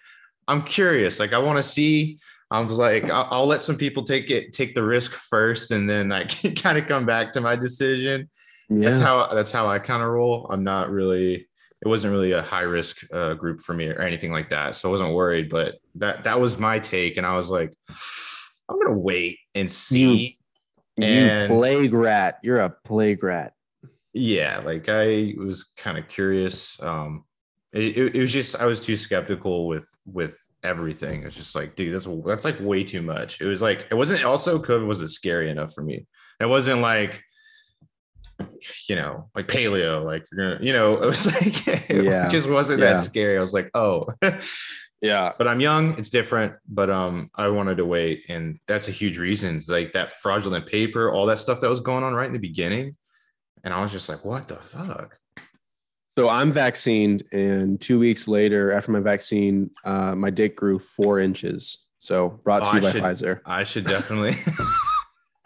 I'm 0.48 0.64
curious. 0.64 1.20
Like, 1.20 1.34
I 1.34 1.38
want 1.38 1.58
to 1.58 1.64
see. 1.64 2.20
I 2.52 2.60
was 2.62 2.80
like, 2.80 3.10
I'll, 3.10 3.28
I'll, 3.30 3.46
let 3.46 3.62
some 3.62 3.78
people 3.78 4.04
take 4.04 4.32
it, 4.32 4.54
take 4.54 4.74
the 4.74 4.84
risk 4.84 5.12
first, 5.12 5.72
and 5.72 5.90
then 5.90 6.12
I 6.12 6.24
can 6.26 6.56
kind 6.56 6.78
of 6.78 6.88
come 6.88 7.06
back 7.06 7.34
to 7.34 7.42
my 7.42 7.56
decision. 7.56 8.30
Yeah. 8.70 8.90
That's 8.90 9.00
how 9.00 9.28
that's 9.34 9.52
how 9.52 9.68
I 9.68 9.80
kind 9.80 10.04
of 10.04 10.10
roll. 10.10 10.48
I'm 10.50 10.64
not 10.64 10.92
really 10.92 11.48
it 11.82 11.88
wasn't 11.88 12.12
really 12.12 12.34
a 12.34 12.42
high 12.42 12.64
risk 12.64 13.04
uh, 13.14 13.34
group 13.36 13.62
for 13.62 13.74
me 13.74 13.88
or 13.88 14.02
anything 14.02 14.32
like 14.32 14.50
that. 14.50 14.76
So 14.76 14.90
I 14.90 14.92
wasn't 14.92 15.14
worried, 15.14 15.50
but 15.50 15.76
that 15.96 16.24
that 16.26 16.40
was 16.40 16.58
my 16.58 16.80
take. 16.80 17.18
And 17.18 17.26
I 17.26 17.36
was 17.36 17.50
like, 17.50 17.74
I'm 18.68 18.80
gonna 18.80 18.98
wait 18.98 19.40
and 19.56 19.72
see. 19.72 20.38
You, 20.98 21.06
and, 21.06 21.52
you 21.52 21.58
plague 21.58 21.94
rat. 21.94 22.40
You're 22.44 22.60
a 22.60 22.70
plague 22.70 23.24
rat. 23.24 23.54
Yeah, 24.14 24.62
like 24.66 24.90
I 24.90 25.36
was 25.38 25.64
kind 25.78 25.98
of 25.98 26.08
curious. 26.08 26.82
Um, 26.82 27.24
it, 27.72 27.98
it, 27.98 28.16
it 28.16 28.22
was 28.22 28.34
just 28.34 28.56
I 28.58 28.66
was 28.66 28.84
too 28.84 28.98
skeptical 28.98 29.68
with 29.68 29.90
with 30.06 30.38
everything. 30.64 31.24
It's 31.24 31.36
just 31.36 31.56
like, 31.56 31.76
dude, 31.76 31.94
that's 31.94 32.08
that's 32.26 32.46
like 32.46 32.60
way 32.60 32.84
too 32.84 33.02
much. 33.02 33.42
It 33.42 33.46
was 33.46 33.62
like 33.62 33.88
it 33.92 33.96
wasn't 33.96 34.24
also 34.24 34.60
COVID 34.60 34.88
wasn't 34.88 35.12
scary 35.12 35.50
enough 35.50 35.74
for 35.74 35.82
me. 35.82 36.06
It 36.40 36.48
wasn't 36.48 36.82
like 36.82 37.24
you 38.88 38.96
know, 38.96 39.30
like 39.36 39.48
polio, 39.48 40.04
like 40.04 40.26
you're 40.32 40.54
gonna, 40.54 40.66
you 40.66 40.74
know, 40.74 40.94
it 41.02 41.06
was 41.06 41.26
like 41.26 41.68
it 41.68 42.06
yeah. 42.06 42.28
just 42.28 42.50
wasn't 42.50 42.80
yeah. 42.80 42.94
that 42.94 43.04
scary. 43.04 43.38
I 43.38 43.42
was 43.42 43.54
like, 43.54 43.70
oh, 43.74 44.08
yeah. 45.02 45.34
But 45.38 45.48
I'm 45.48 45.60
young, 45.60 45.98
it's 45.98 46.10
different. 46.10 46.54
But 46.68 46.90
um, 46.90 47.30
I 47.36 47.48
wanted 47.50 47.78
to 47.78 47.86
wait, 47.86 48.26
and 48.30 48.60
that's 48.68 48.88
a 48.88 48.92
huge 48.92 49.18
reason. 49.18 49.58
It's 49.58 49.70
like 49.70 49.94
that 49.94 50.14
fraudulent 50.14 50.68
paper, 50.68 51.12
all 51.12 51.26
that 51.28 51.40
stuff 51.40 51.60
that 51.62 51.70
was 51.70 51.82
going 51.82 52.04
on 52.04 52.14
right 52.14 52.28
in 52.28 52.34
the 52.34 52.40
beginning, 52.40 52.96
and 53.64 53.74
I 53.74 53.82
was 53.82 53.92
just 53.92 54.10
like, 54.10 54.26
what 54.26 54.48
the 54.48 54.58
fuck. 54.58 55.18
So 56.20 56.28
I'm 56.28 56.52
vaccinated, 56.52 57.32
and 57.32 57.80
two 57.80 57.98
weeks 57.98 58.28
later, 58.28 58.74
after 58.74 58.92
my 58.92 59.00
vaccine, 59.00 59.72
uh, 59.86 60.14
my 60.16 60.30
dick 60.30 60.58
grew 60.58 60.78
four 60.78 61.22
inches. 61.22 61.78
So 62.00 62.42
brought 62.44 62.66
to 62.66 62.72
oh, 62.72 62.76
you 62.76 62.82
by 62.82 62.92
should, 62.92 63.04
Pfizer. 63.04 63.42
I 63.46 63.64
should 63.64 63.88
definitely. 63.88 64.36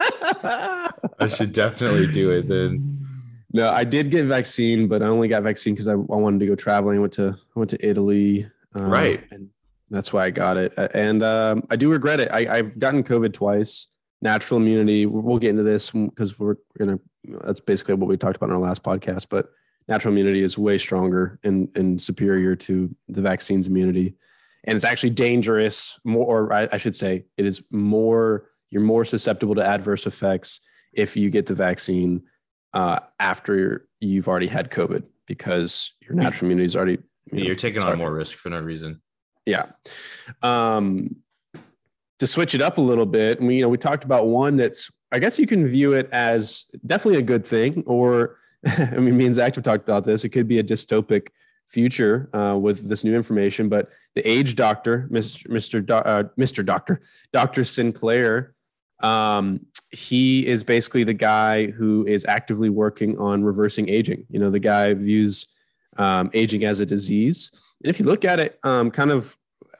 I 0.00 1.28
should 1.28 1.52
definitely 1.52 2.10
do 2.10 2.32
it 2.32 2.48
then. 2.48 3.06
No, 3.52 3.70
I 3.70 3.84
did 3.84 4.10
get 4.10 4.26
vaccine, 4.26 4.88
but 4.88 5.00
I 5.00 5.06
only 5.06 5.28
got 5.28 5.44
vaccine 5.44 5.74
because 5.74 5.86
I, 5.86 5.92
I, 5.92 5.94
wanted 5.94 6.40
to 6.40 6.46
go 6.46 6.56
traveling. 6.56 6.98
I 6.98 7.02
went 7.02 7.12
to 7.12 7.36
I 7.38 7.58
went 7.60 7.70
to 7.70 7.88
Italy, 7.88 8.50
um, 8.74 8.90
right, 8.90 9.22
and 9.30 9.50
that's 9.90 10.12
why 10.12 10.24
I 10.24 10.30
got 10.30 10.56
it. 10.56 10.74
And 10.92 11.22
um, 11.22 11.62
I 11.70 11.76
do 11.76 11.88
regret 11.88 12.18
it. 12.18 12.32
I, 12.32 12.56
have 12.56 12.76
gotten 12.80 13.04
COVID 13.04 13.32
twice. 13.32 13.86
Natural 14.22 14.58
immunity. 14.58 15.06
We'll 15.06 15.38
get 15.38 15.50
into 15.50 15.62
this 15.62 15.92
because 15.92 16.36
we're 16.36 16.56
gonna. 16.76 16.98
That's 17.44 17.60
basically 17.60 17.94
what 17.94 18.08
we 18.08 18.16
talked 18.16 18.38
about 18.38 18.48
in 18.48 18.56
our 18.56 18.60
last 18.60 18.82
podcast. 18.82 19.28
But 19.30 19.50
natural 19.88 20.12
immunity 20.12 20.42
is 20.42 20.58
way 20.58 20.78
stronger 20.78 21.38
and 21.44 21.68
and 21.74 22.00
superior 22.00 22.56
to 22.56 22.94
the 23.08 23.20
vaccine's 23.20 23.68
immunity, 23.68 24.14
and 24.64 24.76
it's 24.76 24.84
actually 24.84 25.10
dangerous. 25.10 25.98
More, 26.04 26.26
or 26.26 26.52
I, 26.52 26.68
I 26.72 26.76
should 26.76 26.96
say, 26.96 27.24
it 27.36 27.46
is 27.46 27.62
more. 27.70 28.50
You're 28.70 28.82
more 28.82 29.04
susceptible 29.04 29.54
to 29.54 29.64
adverse 29.64 30.06
effects 30.06 30.60
if 30.92 31.16
you 31.16 31.30
get 31.30 31.46
the 31.46 31.54
vaccine 31.54 32.22
uh, 32.72 32.98
after 33.20 33.88
you've 34.00 34.28
already 34.28 34.48
had 34.48 34.70
COVID 34.70 35.04
because 35.26 35.92
your 36.02 36.14
natural 36.14 36.46
immunity 36.46 36.66
is 36.66 36.76
already. 36.76 36.98
You 37.32 37.38
know, 37.38 37.44
you're 37.44 37.54
taking 37.54 37.82
on 37.82 37.98
more 37.98 38.12
risk 38.12 38.36
for 38.36 38.50
no 38.50 38.60
reason. 38.60 39.00
Yeah. 39.46 39.66
Um, 40.42 41.16
to 42.18 42.26
switch 42.26 42.54
it 42.54 42.62
up 42.62 42.78
a 42.78 42.80
little 42.80 43.06
bit, 43.06 43.40
we 43.40 43.56
you 43.56 43.62
know 43.62 43.68
we 43.68 43.78
talked 43.78 44.04
about 44.04 44.26
one 44.26 44.56
that's 44.56 44.90
I 45.12 45.18
guess 45.18 45.38
you 45.38 45.46
can 45.46 45.68
view 45.68 45.92
it 45.92 46.08
as 46.12 46.66
definitely 46.86 47.20
a 47.20 47.22
good 47.22 47.46
thing, 47.46 47.84
or 47.86 48.38
I 48.78 48.96
mean, 48.96 49.16
me 49.16 49.26
and 49.26 49.34
Zach 49.34 49.54
have 49.54 49.64
talked 49.64 49.84
about 49.84 50.04
this. 50.04 50.24
It 50.24 50.30
could 50.30 50.48
be 50.48 50.58
a 50.58 50.64
dystopic 50.64 51.28
future 51.68 52.28
uh, 52.32 52.56
with 52.56 52.88
this 52.88 53.04
new 53.04 53.14
information, 53.14 53.68
but 53.68 53.90
the 54.14 54.28
age 54.28 54.54
doctor, 54.54 55.08
Mr. 55.10 55.46
Mr. 55.48 55.84
Do, 55.84 55.94
uh, 55.94 56.24
Mr. 56.38 56.64
Doctor, 56.64 57.00
Doctor 57.32 57.64
Sinclair, 57.64 58.54
um, 59.00 59.66
he 59.90 60.46
is 60.46 60.64
basically 60.64 61.04
the 61.04 61.14
guy 61.14 61.66
who 61.66 62.06
is 62.06 62.24
actively 62.26 62.70
working 62.70 63.18
on 63.18 63.44
reversing 63.44 63.88
aging. 63.88 64.24
You 64.30 64.38
know, 64.40 64.50
the 64.50 64.60
guy 64.60 64.94
views 64.94 65.46
um, 65.96 66.30
aging 66.32 66.64
as 66.64 66.80
a 66.80 66.86
disease. 66.86 67.76
And 67.82 67.90
if 67.90 67.98
you 67.98 68.06
look 68.06 68.24
at 68.24 68.40
it, 68.40 68.58
um, 68.62 68.90
kind 68.90 69.10
of 69.10 69.36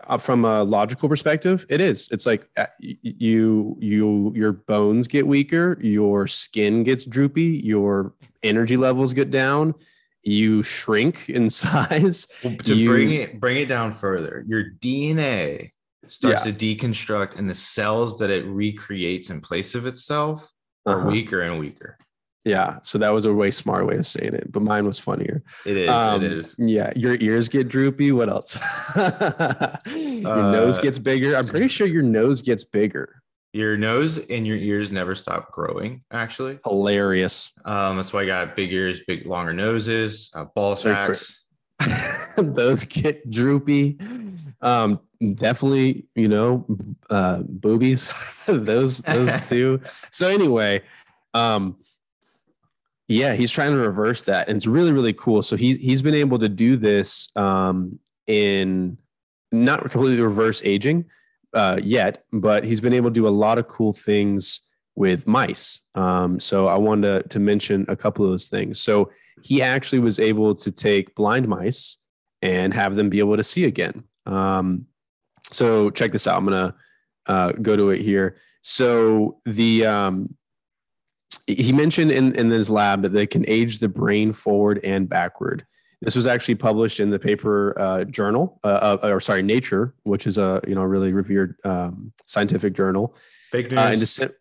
uh, 0.07 0.19
from 0.19 0.45
a 0.45 0.63
logical 0.63 1.09
perspective, 1.09 1.65
it 1.69 1.81
is. 1.81 2.09
It's 2.11 2.27
like 2.27 2.49
uh, 2.57 2.67
you 2.79 3.77
you 3.81 4.33
your 4.35 4.53
bones 4.53 5.09
get 5.09 5.27
weaker, 5.27 5.79
your 5.81 6.27
skin 6.27 6.85
gets 6.85 7.05
droopy, 7.05 7.63
your 7.65 8.13
energy 8.45 8.77
levels 8.77 9.13
get 9.13 9.31
down, 9.31 9.75
you 10.23 10.63
shrink 10.63 11.29
in 11.29 11.51
size. 11.51 12.29
Well, 12.43 12.57
to 12.57 12.75
you, 12.75 12.89
bring 12.89 13.13
it 13.13 13.41
bring 13.41 13.57
it 13.59 13.69
down 13.69 13.93
further, 13.93 14.45
your 14.47 14.65
DNA 14.79 15.71
starts 16.09 16.45
yeah. 16.47 16.53
to 16.53 16.77
deconstruct, 16.77 17.39
and 17.39 17.49
the 17.49 17.55
cells 17.55 18.19
that 18.19 18.31
it 18.31 18.45
recreates 18.45 19.31
in 19.31 19.41
place 19.41 19.75
of 19.75 19.87
itself 19.87 20.53
are 20.87 21.01
uh-huh. 21.01 21.11
weaker 21.11 21.43
and 21.43 21.59
weaker. 21.59 21.99
Yeah, 22.45 22.79
so 22.83 22.99
that 22.99 23.09
was 23.09 23.25
a 23.25 23.33
way 23.33 23.51
smart 23.51 23.87
way 23.87 23.97
of 23.97 24.07
saying 24.07 24.35
it, 24.35 24.53
but 24.53 24.63
mine 24.63 24.85
was 24.85 24.99
funnier. 24.99 25.43
It 25.65 25.79
is. 25.79 25.89
Um, 25.89 26.23
it 26.23 26.31
is. 26.31 26.55
Yeah, 26.59 26.93
your 26.95 27.17
ears 27.19 27.49
get 27.49 27.69
droopy. 27.69 28.13
What 28.13 28.29
else? 28.29 28.61
your 28.95 29.05
uh, 29.07 30.53
nose 30.53 30.79
gets 30.79 30.99
bigger. 30.99 31.37
I'm 31.37 31.47
pretty 31.47 31.69
sure 31.69 31.87
your 31.87 32.03
nose 32.03 32.43
gets 32.43 32.63
bigger. 32.63 33.23
Your 33.55 33.77
nose 33.77 34.19
and 34.19 34.45
your 34.45 34.57
ears 34.57 34.91
never 34.91 35.15
stop 35.15 35.53
growing. 35.53 36.03
Actually, 36.11 36.59
hilarious. 36.65 37.53
Um, 37.65 37.97
that's 37.97 38.13
why 38.13 38.23
I 38.23 38.27
got 38.27 38.57
big 38.57 38.73
ears, 38.73 39.03
big 39.07 39.29
longer 39.29 39.53
noses, 39.53 40.29
uh, 40.35 40.47
ball 40.57 40.75
sacks. 40.75 41.47
Those 42.37 42.83
get 42.83 43.31
droopy. 43.31 43.97
Um, 44.61 44.99
definitely, 45.35 46.05
you 46.17 46.27
know, 46.27 46.67
uh, 47.11 47.43
boobies. 47.47 48.11
those 48.47 48.99
those 48.99 49.31
two. 49.49 49.81
So 50.11 50.27
anyway, 50.27 50.83
um 51.33 51.77
yeah, 53.07 53.35
he's 53.35 53.53
trying 53.53 53.71
to 53.71 53.79
reverse 53.79 54.25
that, 54.25 54.49
and 54.49 54.57
it's 54.57 54.67
really 54.67 54.91
really 54.91 55.13
cool. 55.13 55.43
So 55.43 55.55
he's 55.57 55.77
he's 55.77 56.03
been 56.03 56.17
able 56.17 56.41
to 56.41 56.49
do 56.49 56.77
this 56.77 57.29
um, 57.37 58.01
in 58.27 58.99
not 59.53 59.81
completely 59.81 60.21
reverse 60.21 60.61
aging 60.65 61.05
uh, 61.55 61.81
yet, 61.83 62.25
but 62.33 62.65
he's 62.65 62.81
been 62.81 62.93
able 62.93 63.11
to 63.11 63.15
do 63.15 63.29
a 63.29 63.31
lot 63.31 63.59
of 63.59 63.69
cool 63.69 63.93
things 63.93 64.63
with 64.97 65.27
mice. 65.27 65.83
Um, 65.95 66.39
so 66.39 66.67
I 66.67 66.77
wanted 66.77 67.23
to, 67.23 67.29
to 67.31 67.41
mention 67.41 67.85
a 67.89 67.97
couple 67.97 68.25
of 68.25 68.31
those 68.31 68.49
things. 68.49 68.81
So 68.81 69.11
he 69.43 69.63
actually 69.63 69.99
was 69.99 70.19
able 70.19 70.55
to 70.55 70.71
take 70.71 71.15
blind 71.15 71.49
mice 71.49 71.99
and 72.43 72.73
have 72.75 72.95
them 72.95 73.09
be 73.09 73.19
able 73.19 73.37
to 73.37 73.43
see 73.43 73.65
again. 73.65 74.05
Um, 74.27 74.87
so 75.51 75.91
check 75.91 76.13
this 76.13 76.27
out. 76.27 76.37
I'm 76.37 76.45
gonna 76.45 76.75
uh, 77.27 77.53
go 77.53 77.77
to 77.77 77.91
it 77.91 78.01
here. 78.01 78.37
So 78.63 79.41
the 79.45 79.87
um, 79.87 80.37
he 81.47 81.73
mentioned 81.73 82.11
in, 82.11 82.35
in 82.37 82.51
his 82.51 82.71
lab 82.71 83.03
that 83.03 83.13
they 83.13 83.27
can 83.27 83.45
age 83.49 83.79
the 83.79 83.89
brain 83.89 84.33
forward 84.33 84.81
and 84.83 85.09
backward. 85.09 85.67
This 86.05 86.15
was 86.15 86.27
actually 86.27 86.57
published 86.57 87.01
in 87.01 87.11
the 87.11 87.19
paper 87.19 87.79
uh, 87.79 88.05
journal, 88.05 88.61
uh, 88.63 88.99
uh, 89.03 89.09
or 89.09 89.21
sorry, 89.21 89.43
Nature, 89.43 89.95
which 90.03 90.27
is 90.27 90.39
a 90.39 90.61
you 90.69 90.75
know 90.75 90.83
really 90.83 91.13
revered 91.13 91.57
um, 91.65 92.13
scientific 92.27 92.75
journal. 92.75 93.17
Fake 93.51 93.73
uh, 93.73 93.91
news. 93.91 94.19
in 94.19 94.29
Dece- 94.29 94.35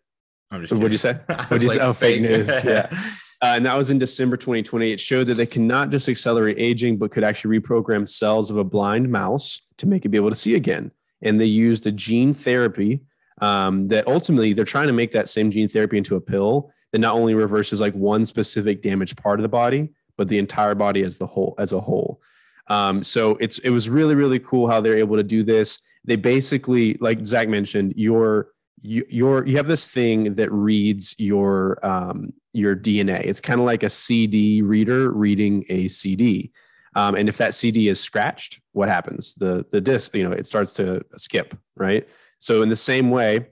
what'd 0.50 0.92
you 0.92 0.98
say? 0.98 1.14
What'd 1.28 1.62
you 1.62 1.68
like, 1.68 1.78
say? 1.78 1.84
Oh, 1.84 1.92
fake, 1.92 2.20
fake 2.20 2.30
news. 2.30 2.64
yeah. 2.64 2.88
Uh, 3.42 3.56
and 3.56 3.66
that 3.66 3.76
was 3.76 3.90
in 3.90 3.98
December 3.98 4.38
2020. 4.38 4.90
It 4.90 4.98
showed 4.98 5.26
that 5.26 5.34
they 5.34 5.44
can 5.44 5.66
not 5.66 5.90
just 5.90 6.08
accelerate 6.08 6.56
aging, 6.58 6.96
but 6.96 7.10
could 7.10 7.24
actually 7.24 7.60
reprogram 7.60 8.08
cells 8.08 8.50
of 8.50 8.56
a 8.56 8.64
blind 8.64 9.10
mouse 9.10 9.60
to 9.76 9.86
make 9.86 10.06
it 10.06 10.08
be 10.08 10.16
able 10.16 10.30
to 10.30 10.34
see 10.34 10.54
again. 10.54 10.90
And 11.20 11.38
they 11.38 11.44
used 11.44 11.86
a 11.86 11.92
gene 11.92 12.32
therapy 12.32 13.02
um, 13.42 13.88
that 13.88 14.08
ultimately 14.08 14.54
they're 14.54 14.64
trying 14.64 14.86
to 14.86 14.94
make 14.94 15.10
that 15.10 15.28
same 15.28 15.50
gene 15.50 15.68
therapy 15.68 15.98
into 15.98 16.16
a 16.16 16.22
pill 16.22 16.72
that 16.92 17.00
not 17.00 17.16
only 17.16 17.34
reverses 17.34 17.82
like 17.82 17.92
one 17.92 18.24
specific 18.24 18.80
damaged 18.80 19.20
part 19.22 19.40
of 19.40 19.42
the 19.42 19.48
body, 19.48 19.90
but 20.16 20.28
the 20.28 20.38
entire 20.38 20.74
body 20.74 21.02
as 21.02 21.18
the 21.18 21.26
whole 21.26 21.54
as 21.58 21.72
a 21.72 21.80
whole. 21.80 22.20
Um, 22.68 23.02
so 23.02 23.36
it's 23.40 23.58
it 23.58 23.70
was 23.70 23.90
really 23.90 24.14
really 24.14 24.38
cool 24.38 24.68
how 24.68 24.80
they're 24.80 24.98
able 24.98 25.16
to 25.16 25.22
do 25.22 25.42
this. 25.42 25.80
They 26.04 26.16
basically, 26.16 26.94
like 27.00 27.24
Zach 27.26 27.48
mentioned, 27.48 27.94
your 27.96 28.48
you 28.80 29.04
your 29.08 29.46
you 29.46 29.56
have 29.56 29.66
this 29.66 29.88
thing 29.88 30.34
that 30.34 30.50
reads 30.52 31.14
your 31.18 31.84
um, 31.84 32.32
your 32.52 32.76
DNA. 32.76 33.24
It's 33.24 33.40
kind 33.40 33.60
of 33.60 33.66
like 33.66 33.82
a 33.82 33.88
CD 33.88 34.62
reader 34.62 35.10
reading 35.10 35.64
a 35.68 35.88
CD. 35.88 36.52
Um, 36.96 37.16
and 37.16 37.28
if 37.28 37.38
that 37.38 37.54
CD 37.54 37.88
is 37.88 38.00
scratched, 38.00 38.60
what 38.72 38.88
happens? 38.88 39.34
The 39.34 39.66
the 39.72 39.80
disc, 39.80 40.14
you 40.14 40.22
know, 40.22 40.32
it 40.32 40.46
starts 40.46 40.74
to 40.74 41.02
skip, 41.16 41.56
right? 41.76 42.08
So 42.38 42.62
in 42.62 42.68
the 42.68 42.76
same 42.76 43.10
way, 43.10 43.46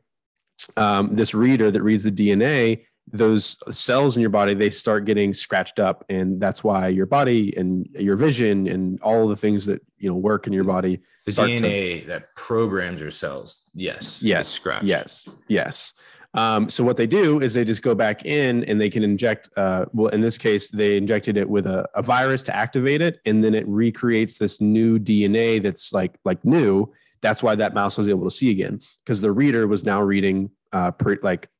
um, 0.77 1.15
this 1.17 1.35
reader 1.35 1.71
that 1.71 1.83
reads 1.83 2.05
the 2.05 2.13
DNA 2.13 2.85
those 3.11 3.59
cells 3.77 4.17
in 4.17 4.21
your 4.21 4.31
body 4.31 4.55
they 4.55 4.71
start 4.71 5.05
getting 5.05 5.35
scratched 5.35 5.79
up 5.79 6.05
and 6.09 6.41
that's 6.41 6.63
why 6.63 6.89
your 6.89 7.07
body 7.07 7.55
and 7.57 7.87
your 7.99 8.17
vision 8.17 8.67
and 8.69 9.01
all 9.03 9.29
the 9.29 9.37
things 9.37 9.67
that 9.67 9.85
you 9.99 10.09
know 10.09 10.17
work 10.17 10.47
in 10.47 10.53
your 10.53 10.65
body 10.65 11.01
the 11.27 11.33
dna 11.33 12.01
to, 12.01 12.07
that 12.07 12.35
programs 12.37 13.01
your 13.01 13.11
cells 13.11 13.65
yes 13.75 14.23
yes 14.23 14.49
scratched. 14.49 14.85
yes 14.85 15.29
yes. 15.49 15.93
Um, 16.35 16.71
so 16.71 16.83
what 16.83 16.97
they 16.97 17.07
do 17.07 17.43
is 17.43 17.53
they 17.53 17.63
just 17.63 17.83
go 17.83 17.95
back 17.95 18.25
in 18.25 18.65
and 18.65 18.81
they 18.81 18.89
can 18.89 19.05
inject 19.05 19.51
uh, 19.59 19.85
well 19.93 20.09
in 20.09 20.23
this 20.23 20.39
case 20.39 20.71
they 20.71 20.97
injected 20.97 21.37
it 21.37 21.47
with 21.47 21.67
a, 21.67 21.87
a 21.95 22.01
virus 22.01 22.43
to 22.45 22.57
activate 22.57 23.03
it 23.03 23.21
and 23.27 23.45
then 23.45 23.55
it 23.55 23.69
recreates 23.69 24.39
this 24.39 24.59
new 24.59 24.99
dna 24.99 25.63
that's 25.63 25.93
like 25.93 26.17
like 26.25 26.43
new. 26.43 26.91
That's 27.21 27.43
why 27.43 27.55
that 27.57 27.75
mouse 27.75 27.99
was 27.99 28.09
able 28.09 28.25
to 28.25 28.31
see 28.31 28.51
again 28.51 28.81
because 29.05 29.21
the 29.21 29.31
reader 29.31 29.67
was 29.69 29.85
now 29.85 30.01
reading 30.01 30.51
uh, 30.73 30.91
like 31.23 31.51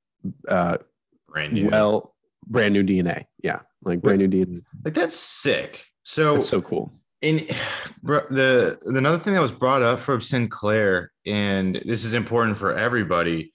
uh, 0.49 0.79
brand 1.33 1.53
new. 1.53 1.69
Well, 1.69 2.15
brand 2.47 2.75
new 2.75 2.83
DNA. 2.83 3.25
Yeah, 3.43 3.61
like 3.83 4.01
brand 4.01 4.19
new 4.21 4.29
DNA. 4.29 4.63
Like 4.85 4.95
that's 4.95 5.17
sick. 5.17 5.85
So 6.05 6.33
that's 6.33 6.49
so 6.49 6.61
cool. 6.61 6.93
In 7.21 7.37
the 8.03 8.79
another 8.87 9.19
thing 9.19 9.35
that 9.35 9.43
was 9.43 9.53
brought 9.53 9.83
up 9.83 9.99
from 9.99 10.21
Sinclair, 10.21 11.13
and 11.27 11.77
this 11.85 12.05
is 12.05 12.15
important 12.15 12.57
for 12.57 12.77
everybody, 12.77 13.53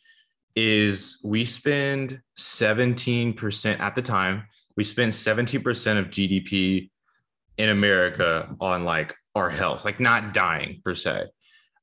is 0.56 1.20
we 1.24 1.46
spend 1.46 2.22
17% 2.40 3.80
at 3.80 3.96
the 3.96 4.02
time, 4.02 4.48
we 4.76 4.84
spend 4.84 5.12
17% 5.12 6.00
of 6.00 6.08
GDP 6.08 6.90
in 7.58 7.70
America 7.70 8.56
on 8.60 8.84
like 8.84 9.16
our 9.36 9.50
health, 9.50 9.86
like 9.86 10.00
not 10.00 10.34
dying 10.34 10.82
per 10.84 10.96
se. 10.96 11.26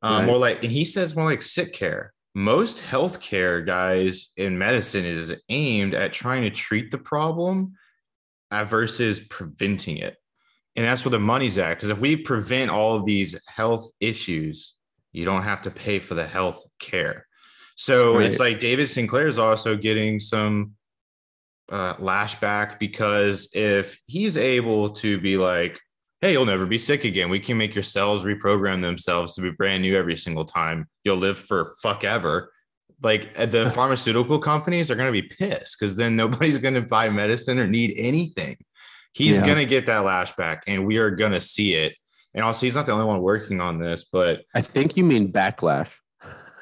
Um, 0.02 0.18
right. 0.18 0.26
More 0.26 0.38
like, 0.38 0.62
and 0.62 0.72
he 0.72 0.84
says 0.84 1.14
more 1.14 1.24
like 1.24 1.42
sick 1.42 1.72
care 1.72 2.13
most 2.34 2.82
healthcare 2.82 3.64
guys 3.64 4.30
in 4.36 4.58
medicine 4.58 5.04
is 5.04 5.34
aimed 5.48 5.94
at 5.94 6.12
trying 6.12 6.42
to 6.42 6.50
treat 6.50 6.90
the 6.90 6.98
problem 6.98 7.74
versus 8.50 9.20
preventing 9.20 9.98
it. 9.98 10.16
And 10.76 10.84
that's 10.84 11.04
where 11.04 11.10
the 11.10 11.20
money's 11.20 11.58
at. 11.58 11.74
Because 11.74 11.90
if 11.90 12.00
we 12.00 12.16
prevent 12.16 12.70
all 12.70 12.96
of 12.96 13.04
these 13.04 13.40
health 13.46 13.88
issues, 14.00 14.74
you 15.12 15.24
don't 15.24 15.44
have 15.44 15.62
to 15.62 15.70
pay 15.70 16.00
for 16.00 16.14
the 16.14 16.26
health 16.26 16.62
care. 16.80 17.26
So 17.76 18.16
right. 18.16 18.26
it's 18.26 18.40
like 18.40 18.58
David 18.58 18.90
Sinclair 18.90 19.28
is 19.28 19.38
also 19.38 19.76
getting 19.76 20.18
some 20.18 20.72
uh, 21.70 21.94
lashback 21.94 22.78
because 22.78 23.48
if 23.54 24.00
he's 24.06 24.36
able 24.36 24.90
to 24.90 25.20
be 25.20 25.36
like, 25.36 25.80
hey, 26.24 26.32
you'll 26.32 26.46
never 26.46 26.64
be 26.64 26.78
sick 26.78 27.04
again. 27.04 27.28
We 27.28 27.38
can 27.38 27.58
make 27.58 27.74
your 27.74 27.84
cells 27.84 28.24
reprogram 28.24 28.80
themselves 28.80 29.34
to 29.34 29.42
be 29.42 29.50
brand 29.50 29.82
new 29.82 29.94
every 29.94 30.16
single 30.16 30.46
time. 30.46 30.88
You'll 31.04 31.18
live 31.18 31.38
for 31.38 31.74
fuck 31.82 32.02
ever. 32.02 32.50
Like 33.02 33.38
uh, 33.38 33.44
the 33.44 33.68
pharmaceutical 33.74 34.38
companies 34.38 34.90
are 34.90 34.94
going 34.94 35.12
to 35.12 35.12
be 35.12 35.28
pissed 35.28 35.78
because 35.78 35.96
then 35.96 36.16
nobody's 36.16 36.56
going 36.56 36.74
to 36.80 36.80
buy 36.80 37.10
medicine 37.10 37.58
or 37.58 37.66
need 37.66 37.92
anything. 37.98 38.56
He's 39.12 39.36
yeah. 39.36 39.44
going 39.44 39.58
to 39.58 39.66
get 39.66 39.84
that 39.84 40.02
lashback 40.02 40.60
and 40.66 40.86
we 40.86 40.96
are 40.96 41.10
going 41.10 41.32
to 41.32 41.42
see 41.42 41.74
it. 41.74 41.94
And 42.32 42.42
also, 42.42 42.64
he's 42.64 42.74
not 42.74 42.86
the 42.86 42.92
only 42.92 43.04
one 43.04 43.20
working 43.20 43.60
on 43.60 43.78
this, 43.78 44.04
but 44.04 44.44
I 44.54 44.62
think 44.62 44.96
you 44.96 45.04
mean 45.04 45.30
backlash. 45.30 45.90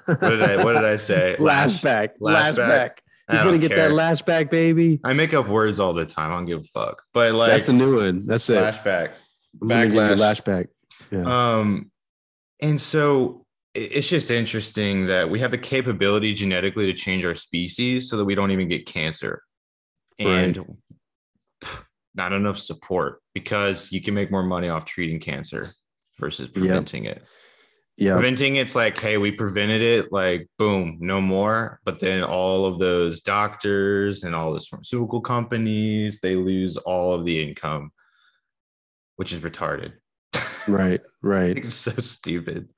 what 0.05 0.21
did 0.21 0.43
I 0.43 0.57
what 0.65 0.73
did 0.73 0.85
I 0.85 0.97
say? 0.97 1.37
Lashback. 1.39 2.19
Lashback. 2.21 2.57
lashback. 2.57 2.91
He's 3.31 3.43
gonna 3.43 3.59
get 3.59 3.71
care. 3.71 3.89
that 3.89 3.95
lashback, 3.95 4.51
baby. 4.51 4.99
I 5.05 5.13
make 5.13 5.33
up 5.33 5.47
words 5.47 5.79
all 5.79 5.93
the 5.93 6.05
time. 6.05 6.33
I 6.33 6.35
don't 6.35 6.47
give 6.47 6.61
a 6.61 6.65
fuck. 6.65 7.05
But 7.15 7.33
like 7.33 7.53
that's 7.53 7.67
the 7.67 7.73
new 7.73 7.97
one. 7.97 8.27
That's 8.27 8.51
it. 8.51 8.61
Flashback 8.61 9.13
backlash. 9.59 10.17
Lashback. 10.17 10.69
Yeah. 11.11 11.59
Um, 11.59 11.91
and 12.61 12.81
so 12.81 13.45
it's 13.75 14.09
just 14.09 14.31
interesting 14.31 15.07
that 15.07 15.31
we 15.31 15.41
have 15.41 15.51
the 15.51 15.59
capability 15.59 16.35
genetically 16.35 16.87
to 16.87 16.93
change 16.93 17.25
our 17.25 17.35
species 17.35 18.11
so 18.11 18.17
that 18.19 18.25
we 18.25 18.35
don't 18.35 18.51
even 18.51 18.69
get 18.69 18.87
cancer, 18.87 19.43
and 20.19 20.59
right. 20.59 21.71
not 22.15 22.33
enough 22.33 22.59
support 22.59 23.21
because 23.35 23.91
you 23.91 24.01
can 24.01 24.15
make 24.15 24.31
more 24.31 24.43
money 24.43 24.69
off 24.69 24.85
treating 24.85 25.19
cancer 25.19 25.71
versus 26.19 26.49
preventing 26.49 27.05
yep. 27.05 27.17
it. 27.17 27.25
Yeah. 27.97 28.15
Preventing 28.15 28.57
it's 28.57 28.75
like, 28.75 28.99
hey, 29.01 29.19
we 29.19 29.33
prevented 29.33 29.83
it, 29.83 30.13
like 30.13 30.49
boom, 30.59 30.99
no 31.01 31.21
more. 31.21 31.81
But 31.85 32.01
then 32.01 32.23
all 32.23 32.65
of 32.65 32.79
those 32.79 33.21
doctors 33.21 34.25
and 34.25 34.35
all 34.35 34.53
those 34.53 34.67
pharmaceutical 34.67 35.21
companies, 35.21 36.21
they 36.21 36.35
lose 36.35 36.77
all 36.79 37.13
of 37.13 37.25
the 37.25 37.43
income 37.43 37.91
which 39.17 39.33
is 39.33 39.41
retarded. 39.41 39.93
Right, 40.69 41.01
right. 41.23 41.57
it's 41.65 41.75
so 41.75 41.93
stupid. 41.93 42.69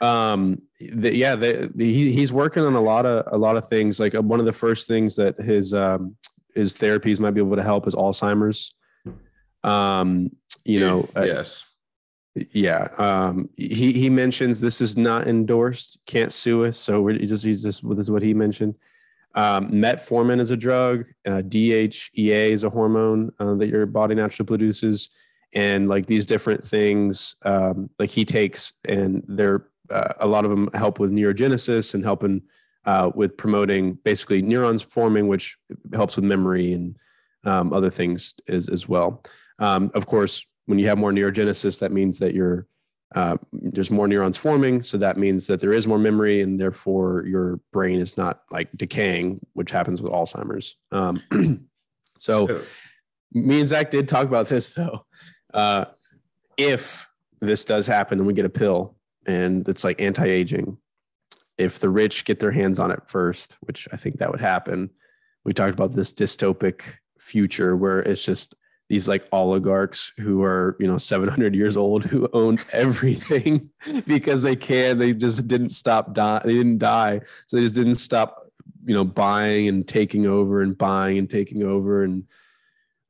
Um, 0.00 0.62
the, 0.80 1.14
yeah, 1.14 1.36
the, 1.36 1.70
the, 1.74 1.92
he, 1.92 2.12
he's 2.12 2.32
working 2.32 2.62
on 2.64 2.74
a 2.74 2.80
lot 2.80 3.06
of 3.06 3.24
a 3.32 3.38
lot 3.38 3.56
of 3.56 3.68
things. 3.68 4.00
Like 4.00 4.14
uh, 4.14 4.22
one 4.22 4.40
of 4.40 4.46
the 4.46 4.52
first 4.52 4.88
things 4.88 5.16
that 5.16 5.38
his 5.40 5.72
um, 5.72 6.16
his 6.54 6.76
therapies 6.76 7.20
might 7.20 7.32
be 7.32 7.40
able 7.40 7.56
to 7.56 7.62
help 7.62 7.86
is 7.86 7.94
Alzheimer's. 7.94 8.74
Um, 9.62 10.30
you 10.64 10.80
know, 10.80 11.08
yes. 11.16 11.64
Yeah. 12.52 12.88
Um, 12.98 13.48
he 13.56 13.92
he 13.92 14.10
mentions 14.10 14.60
this 14.60 14.80
is 14.80 14.96
not 14.96 15.28
endorsed. 15.28 16.00
Can't 16.06 16.32
sue 16.32 16.64
us. 16.64 16.76
So 16.76 17.00
we're 17.00 17.18
just 17.18 17.44
he's 17.44 17.62
just 17.62 17.88
this 17.88 18.06
is 18.06 18.10
what 18.10 18.22
he 18.22 18.34
mentioned. 18.34 18.74
Um, 19.34 19.70
metformin 19.70 20.40
is 20.40 20.50
a 20.50 20.56
drug. 20.56 21.06
Uh, 21.26 21.42
DHEA 21.42 22.50
is 22.50 22.64
a 22.64 22.70
hormone 22.70 23.32
uh, 23.38 23.54
that 23.54 23.68
your 23.68 23.86
body 23.86 24.14
naturally 24.14 24.46
produces, 24.46 25.10
and 25.54 25.88
like 25.88 26.06
these 26.06 26.26
different 26.26 26.64
things, 26.64 27.36
um, 27.44 27.88
like 27.98 28.10
he 28.10 28.24
takes, 28.24 28.72
and 28.86 29.22
they're 29.28 29.66
uh, 29.90 30.14
a 30.20 30.26
lot 30.26 30.44
of 30.44 30.50
them 30.50 30.68
help 30.74 30.98
with 30.98 31.12
neurogenesis 31.12 31.94
and 31.94 32.04
helping 32.04 32.42
uh, 32.86 33.10
with 33.14 33.36
promoting 33.36 33.94
basically 34.04 34.42
neurons 34.42 34.82
forming, 34.82 35.28
which 35.28 35.56
helps 35.92 36.16
with 36.16 36.24
memory 36.24 36.72
and 36.72 36.96
um, 37.44 37.72
other 37.72 37.90
things 37.90 38.34
as 38.48 38.68
as 38.68 38.88
well. 38.88 39.22
Um, 39.58 39.90
of 39.94 40.06
course, 40.06 40.44
when 40.66 40.78
you 40.78 40.86
have 40.88 40.98
more 40.98 41.12
neurogenesis, 41.12 41.78
that 41.80 41.92
means 41.92 42.18
that 42.18 42.34
you're 42.34 42.66
uh, 43.14 43.36
there's 43.52 43.92
more 43.92 44.08
neurons 44.08 44.36
forming. 44.36 44.82
So 44.82 44.98
that 44.98 45.16
means 45.16 45.46
that 45.46 45.60
there 45.60 45.72
is 45.72 45.86
more 45.86 45.98
memory, 45.98 46.40
and 46.40 46.58
therefore 46.58 47.24
your 47.26 47.60
brain 47.72 48.00
is 48.00 48.16
not 48.16 48.42
like 48.50 48.68
decaying, 48.76 49.40
which 49.52 49.70
happens 49.70 50.02
with 50.02 50.12
Alzheimer's. 50.12 50.76
Um, 50.90 51.22
so, 52.18 52.46
so, 52.46 52.62
me 53.32 53.60
and 53.60 53.68
Zach 53.68 53.90
did 53.90 54.08
talk 54.08 54.26
about 54.26 54.46
this 54.48 54.74
though. 54.74 55.06
Uh, 55.54 55.86
if 56.58 57.08
this 57.40 57.64
does 57.64 57.86
happen 57.86 58.18
and 58.18 58.26
we 58.26 58.34
get 58.34 58.44
a 58.44 58.50
pill 58.50 58.96
and 59.26 59.66
it's 59.68 59.84
like 59.84 60.00
anti-aging, 60.00 60.76
if 61.56 61.78
the 61.78 61.88
rich 61.88 62.24
get 62.24 62.40
their 62.40 62.50
hands 62.50 62.78
on 62.78 62.90
it 62.90 63.00
first, 63.06 63.56
which 63.60 63.88
I 63.92 63.96
think 63.96 64.18
that 64.18 64.30
would 64.30 64.40
happen, 64.40 64.90
we 65.44 65.52
talked 65.52 65.74
about 65.74 65.92
this 65.92 66.12
dystopic 66.12 66.82
future 67.18 67.76
where 67.76 68.00
it's 68.00 68.24
just 68.24 68.54
these 68.88 69.08
like 69.08 69.26
oligarchs 69.32 70.12
who 70.18 70.42
are 70.42 70.76
you 70.78 70.86
know 70.86 70.98
700 70.98 71.54
years 71.54 71.76
old 71.76 72.04
who 72.04 72.28
own 72.32 72.58
everything 72.72 73.70
because 74.06 74.42
they 74.42 74.56
can. 74.56 74.98
They 74.98 75.14
just 75.14 75.46
didn't 75.46 75.70
stop 75.70 76.12
die 76.12 76.42
they 76.44 76.54
didn't 76.54 76.78
die. 76.78 77.20
So 77.46 77.56
they 77.56 77.62
just 77.62 77.74
didn't 77.74 77.96
stop 77.96 78.50
you 78.84 78.94
know 78.94 79.04
buying 79.04 79.68
and 79.68 79.86
taking 79.86 80.26
over 80.26 80.60
and 80.60 80.76
buying 80.76 81.18
and 81.18 81.30
taking 81.30 81.62
over 81.62 82.04
and 82.04 82.24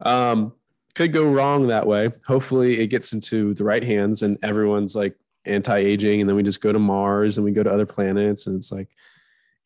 um 0.00 0.52
could 0.94 1.12
go 1.12 1.24
wrong 1.24 1.66
that 1.66 1.86
way. 1.86 2.10
Hopefully 2.26 2.80
it 2.80 2.88
gets 2.88 3.12
into 3.12 3.54
the 3.54 3.64
right 3.64 3.82
hands 3.82 4.22
and 4.22 4.38
everyone's 4.42 4.94
like 4.94 5.16
anti-aging 5.46 6.20
and 6.20 6.28
then 6.28 6.36
we 6.36 6.42
just 6.42 6.60
go 6.60 6.72
to 6.72 6.78
mars 6.78 7.36
and 7.36 7.44
we 7.44 7.52
go 7.52 7.62
to 7.62 7.72
other 7.72 7.86
planets 7.86 8.46
and 8.46 8.56
it's 8.56 8.72
like 8.72 8.88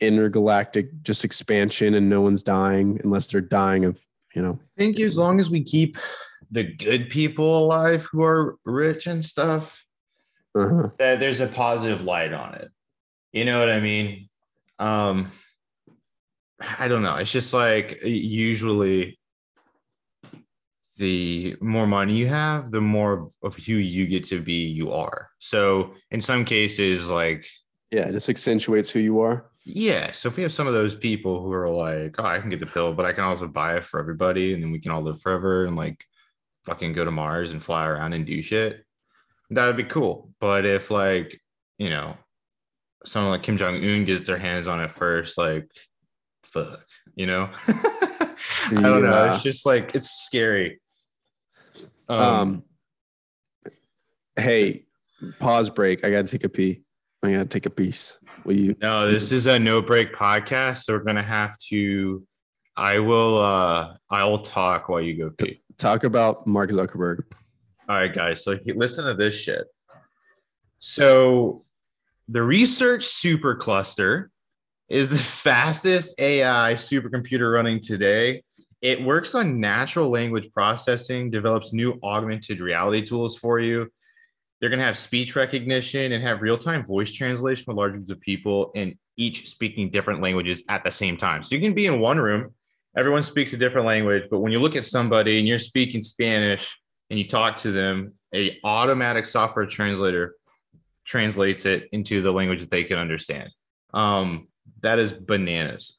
intergalactic 0.01 1.03
just 1.03 1.24
expansion 1.24 1.95
and 1.95 2.09
no 2.09 2.20
one's 2.20 2.43
dying 2.43 3.01
unless 3.05 3.29
they're 3.29 3.41
dying 3.41 3.85
of 3.85 4.01
you 4.35 4.43
know. 4.43 4.59
I 4.76 4.81
think 4.81 5.01
as 5.01 5.18
long 5.18 5.41
as 5.41 5.51
we 5.51 5.62
keep 5.62 5.97
the 6.51 6.64
good 6.64 7.11
people 7.11 7.59
alive 7.59 8.07
who 8.11 8.22
are 8.22 8.57
rich 8.64 9.07
and 9.07 9.24
stuff 9.24 9.85
uh-huh. 10.55 10.91
that 10.99 11.20
there's 11.20 11.41
a 11.41 11.47
positive 11.47 12.05
light 12.05 12.33
on 12.33 12.55
it. 12.55 12.70
You 13.33 13.45
know 13.45 13.59
what 13.59 13.70
i 13.70 13.81
mean? 13.81 14.29
Um 14.79 15.31
i 16.79 16.89
don't 16.89 17.03
know. 17.03 17.16
It's 17.16 17.33
just 17.33 17.53
like 17.53 18.03
usually 18.03 19.18
the 20.99 21.57
more 21.61 21.87
money 21.87 22.15
you 22.15 22.27
have 22.27 22.71
the 22.71 22.81
more 22.81 23.29
of 23.43 23.57
who 23.57 23.75
you 23.75 24.07
get 24.07 24.25
to 24.25 24.41
be 24.41 24.67
you 24.67 24.93
are 24.93 25.31
so 25.39 25.95
in 26.11 26.21
some 26.21 26.45
cases 26.45 27.09
like 27.09 27.47
yeah 27.91 28.09
it 28.09 28.13
just 28.13 28.29
accentuates 28.29 28.91
who 28.91 28.99
you 28.99 29.21
are 29.21 29.49
yeah. 29.71 30.13
So 30.13 30.29
if 30.29 30.37
we 30.39 30.43
have 30.45 30.53
some 30.53 30.67
of 30.67 30.73
those 30.73 30.95
people 30.95 31.43
who 31.43 31.53
are 31.53 31.69
like, 31.69 32.15
oh, 32.19 32.25
I 32.25 32.41
can 32.41 32.49
get 32.49 32.59
the 32.59 32.65
pill, 32.65 32.95
but 32.95 33.05
I 33.05 33.13
can 33.13 33.25
also 33.25 33.47
buy 33.47 33.77
it 33.77 33.85
for 33.85 34.01
everybody 34.01 34.55
and 34.55 34.63
then 34.63 34.73
we 34.73 34.81
can 34.81 34.93
all 34.93 35.03
live 35.03 35.21
forever 35.21 35.67
and 35.67 35.77
like 35.77 36.03
fucking 36.65 36.95
go 36.95 37.05
to 37.05 37.11
Mars 37.11 37.51
and 37.51 37.63
fly 37.63 37.87
around 37.87 38.15
and 38.15 38.25
do 38.25 38.41
shit, 38.41 38.83
that 39.51 39.67
would 39.67 39.77
be 39.77 39.85
cool. 39.85 40.31
But 40.41 40.65
if 40.65 40.91
like, 40.91 41.39
you 41.77 41.91
know, 41.91 42.17
someone 43.05 43.33
like 43.33 43.43
Kim 43.43 43.59
Jong 43.59 43.77
Un 43.77 44.07
gets 44.07 44.27
their 44.27 44.39
hands 44.39 44.69
on 44.69 44.81
it 44.81 44.91
first, 44.91 45.37
like, 45.37 45.71
fuck, 46.45 46.87
you 47.15 47.27
know? 47.27 47.51
I 47.69 48.71
don't 48.71 49.05
yeah. 49.05 49.11
know. 49.11 49.25
It's 49.25 49.43
just 49.43 49.67
like, 49.67 49.95
it's 49.95 50.25
scary. 50.25 50.81
Um, 52.09 52.21
um 52.21 52.63
hey, 54.37 54.87
pause 55.41 55.71
break. 55.71 56.05
I 56.05 56.11
got 56.11 56.27
to 56.27 56.31
take 56.31 56.45
a 56.45 56.49
pee. 56.49 56.83
I 57.23 57.33
gotta 57.33 57.47
take 57.47 57.67
a 57.67 57.71
piece. 57.71 58.17
Will 58.45 58.57
you? 58.57 58.77
No, 58.81 59.11
this 59.11 59.33
is 59.33 59.47
a 59.47 59.59
no 59.59 59.83
break 59.83 60.15
podcast, 60.15 60.85
so 60.85 60.93
we're 60.93 61.01
gonna 61.03 61.23
have 61.23 61.59
to. 61.71 62.25
I 62.77 63.01
will. 63.01 63.39
uh 63.39 63.95
I 64.09 64.25
will 64.25 64.39
talk 64.39 64.89
while 64.89 65.01
you 65.01 65.17
go 65.17 65.31
pee. 65.31 65.61
Talk 65.79 66.05
about 66.05 66.47
Mark 66.47 66.71
Zuckerberg. 66.71 67.25
All 67.89 67.97
right, 67.97 68.15
guys. 68.15 68.45
So 68.45 68.57
listen 68.67 69.05
to 69.07 69.15
this 69.15 69.35
shit. 69.35 69.65
So, 70.79 71.65
the 72.29 72.43
research 72.43 73.05
supercluster 73.05 74.29
is 74.89 75.09
the 75.11 75.19
fastest 75.19 76.15
AI 76.21 76.75
supercomputer 76.75 77.53
running 77.53 77.81
today. 77.81 78.45
It 78.81 79.03
works 79.03 79.35
on 79.35 79.61
natural 79.61 80.09
language 80.09 80.53
processing, 80.53 81.31
develops 81.31 81.72
new 81.72 81.99
augmented 82.03 82.61
reality 82.61 83.05
tools 83.05 83.37
for 83.37 83.59
you, 83.59 83.91
they're 84.61 84.70
going 84.70 84.81
to 84.81 84.87
have 84.87 84.99
speech 84.99 85.37
recognition 85.37 86.12
and 86.12 86.22
have 86.22 86.43
real 86.43 86.59
time 86.59 86.85
voice 86.85 87.12
translation 87.12 87.64
with 87.68 87.76
large 87.76 87.93
groups 87.93 88.11
of 88.11 88.20
people 88.20 88.72
and 88.74 88.95
each 89.16 89.49
speaking 89.49 89.91
different 89.91 90.20
languages 90.20 90.64
at 90.68 90.85
the 90.85 90.91
same 90.91 91.16
time. 91.16 91.43
So 91.43 91.55
you 91.55 91.61
can 91.61 91.74
be 91.74 91.87
in 91.87 92.01
one 92.01 92.18
room, 92.18 92.55
everyone 92.97 93.22
speaks 93.22 93.53
a 93.53 93.57
different 93.57 93.87
language, 93.87 94.24
but 94.31 94.41
when 94.41 94.53
you 94.53 94.61
look 94.61 94.76
at 94.76 94.87
somebody 94.87 95.39
and 95.39 95.47
you're 95.47 95.59
speaking 95.59 96.03
Spanish 96.03 96.79
and 97.11 97.18
you 97.18 97.26
talk 97.26 97.57
to 97.59 97.72
them, 97.72 98.14
a 98.35 98.59
automatic 98.64 99.26
software 99.26 99.66
translator 99.66 100.35
translates 101.05 101.64
it 101.64 101.89
into 101.93 102.20
the 102.20 102.33
language 102.33 102.61
that 102.61 102.70
they 102.70 102.85
can 102.85 102.99
understand. 102.99 103.51
Um, 103.95 104.49
that 104.83 104.99
is 104.99 105.12
bananas. 105.12 105.97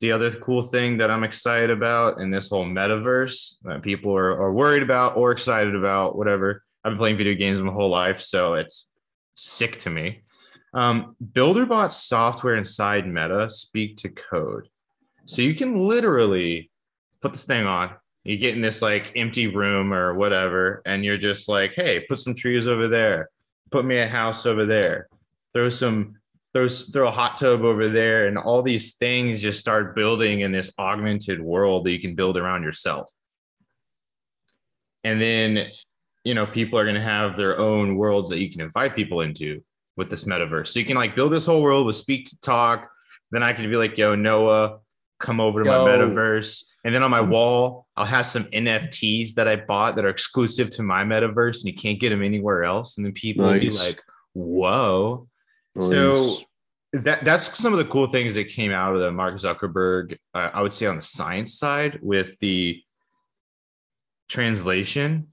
The 0.00 0.12
other 0.12 0.30
cool 0.30 0.62
thing 0.62 0.98
that 0.98 1.10
I'm 1.10 1.24
excited 1.24 1.70
about 1.70 2.20
in 2.20 2.30
this 2.30 2.50
whole 2.50 2.66
metaverse 2.66 3.56
that 3.62 3.82
people 3.82 4.14
are, 4.14 4.32
are 4.40 4.52
worried 4.52 4.82
about 4.82 5.16
or 5.16 5.32
excited 5.32 5.74
about, 5.74 6.16
whatever, 6.16 6.62
I've 6.84 6.92
been 6.92 6.98
playing 6.98 7.16
video 7.16 7.34
games 7.34 7.62
my 7.62 7.72
whole 7.72 7.88
life, 7.88 8.20
so 8.20 8.54
it's 8.54 8.86
sick 9.34 9.78
to 9.80 9.90
me. 9.90 10.22
Um, 10.74 11.16
BuilderBot 11.32 11.92
software 11.92 12.54
inside 12.54 13.08
Meta 13.08 13.48
speak 13.48 13.96
to 13.98 14.10
code. 14.10 14.68
So 15.24 15.42
you 15.42 15.54
can 15.54 15.76
literally 15.76 16.70
put 17.22 17.32
this 17.32 17.44
thing 17.44 17.66
on. 17.66 17.92
You 18.24 18.36
get 18.36 18.54
in 18.54 18.60
this 18.60 18.82
like 18.82 19.12
empty 19.16 19.46
room 19.46 19.92
or 19.92 20.14
whatever, 20.14 20.82
and 20.84 21.04
you're 21.04 21.16
just 21.16 21.48
like, 21.48 21.72
hey, 21.74 22.00
put 22.00 22.18
some 22.18 22.34
trees 22.34 22.68
over 22.68 22.86
there, 22.88 23.30
put 23.70 23.84
me 23.84 23.98
a 23.98 24.08
house 24.08 24.46
over 24.46 24.66
there, 24.66 25.08
throw 25.54 25.70
some 25.70 26.16
throw, 26.56 26.68
throw 26.68 27.08
a 27.08 27.12
hot 27.12 27.36
tub 27.36 27.62
over 27.62 27.88
there, 27.88 28.26
and 28.26 28.38
all 28.38 28.62
these 28.62 28.96
things 28.96 29.42
just 29.42 29.60
start 29.60 29.94
building 29.94 30.40
in 30.40 30.52
this 30.52 30.72
augmented 30.78 31.40
world 31.40 31.84
that 31.84 31.92
you 31.92 32.00
can 32.00 32.14
build 32.14 32.36
around 32.36 32.62
yourself. 32.62 33.12
And 35.04 35.20
then 35.20 35.68
you 36.26 36.34
know, 36.34 36.44
people 36.44 36.76
are 36.76 36.82
going 36.82 36.96
to 36.96 37.00
have 37.00 37.36
their 37.36 37.56
own 37.56 37.94
worlds 37.94 38.30
that 38.30 38.40
you 38.40 38.50
can 38.50 38.60
invite 38.60 38.96
people 38.96 39.20
into 39.20 39.62
with 39.96 40.10
this 40.10 40.24
metaverse. 40.24 40.66
So 40.66 40.80
you 40.80 40.84
can 40.84 40.96
like 40.96 41.14
build 41.14 41.32
this 41.32 41.46
whole 41.46 41.62
world 41.62 41.86
with 41.86 41.94
speak 41.94 42.26
to 42.26 42.40
talk. 42.40 42.90
Then 43.30 43.44
I 43.44 43.52
can 43.52 43.70
be 43.70 43.76
like, 43.76 43.96
yo, 43.96 44.16
Noah, 44.16 44.80
come 45.20 45.38
over 45.38 45.62
to 45.62 45.70
yo. 45.70 45.84
my 45.84 45.88
metaverse. 45.88 46.64
And 46.84 46.92
then 46.92 47.04
on 47.04 47.12
my 47.12 47.20
mm-hmm. 47.20 47.30
wall, 47.30 47.86
I'll 47.96 48.06
have 48.06 48.26
some 48.26 48.46
NFTs 48.46 49.34
that 49.34 49.46
I 49.46 49.54
bought 49.54 49.94
that 49.94 50.04
are 50.04 50.08
exclusive 50.08 50.68
to 50.70 50.82
my 50.82 51.04
metaverse 51.04 51.58
and 51.58 51.66
you 51.66 51.74
can't 51.74 52.00
get 52.00 52.10
them 52.10 52.24
anywhere 52.24 52.64
else. 52.64 52.96
And 52.96 53.06
then 53.06 53.12
people 53.12 53.44
nice. 53.44 53.62
will 53.62 53.68
be 53.68 53.76
like, 53.76 54.02
whoa. 54.32 55.28
So 55.82 56.38
that 56.92 57.24
that's 57.24 57.58
some 57.58 57.72
of 57.72 57.78
the 57.78 57.84
cool 57.84 58.06
things 58.06 58.34
that 58.34 58.48
came 58.48 58.72
out 58.72 58.94
of 58.94 59.00
the 59.00 59.12
Mark 59.12 59.34
Zuckerberg, 59.34 60.16
uh, 60.34 60.50
I 60.52 60.62
would 60.62 60.74
say 60.74 60.86
on 60.86 60.96
the 60.96 61.02
science 61.02 61.58
side 61.58 61.98
with 62.02 62.38
the 62.38 62.82
translation 64.28 65.28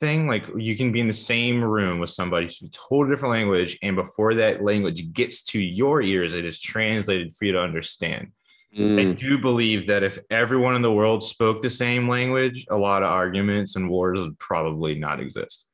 thing. 0.00 0.26
Like 0.26 0.44
you 0.56 0.76
can 0.76 0.92
be 0.92 1.00
in 1.00 1.06
the 1.06 1.12
same 1.12 1.62
room 1.62 2.00
with 2.00 2.10
somebody 2.10 2.46
a 2.46 2.68
totally 2.70 3.10
different 3.10 3.32
language 3.32 3.78
and 3.82 3.94
before 3.94 4.34
that 4.34 4.62
language 4.62 5.12
gets 5.12 5.42
to 5.44 5.60
your 5.60 6.00
ears 6.02 6.34
it 6.34 6.44
is 6.44 6.58
translated 6.58 7.34
for 7.34 7.44
you 7.44 7.52
to 7.52 7.60
understand. 7.60 8.32
Mm. 8.76 9.00
i 9.00 9.12
do 9.14 9.36
believe 9.36 9.88
that 9.88 10.04
if 10.04 10.20
everyone 10.30 10.76
in 10.76 10.82
the 10.82 10.92
world 10.92 11.24
spoke 11.24 11.60
the 11.60 11.68
same 11.68 12.08
language 12.08 12.68
a 12.70 12.76
lot 12.76 13.02
of 13.02 13.08
arguments 13.08 13.74
and 13.74 13.90
wars 13.90 14.20
would 14.20 14.38
probably 14.38 14.94
not 14.94 15.18
exist. 15.18 15.66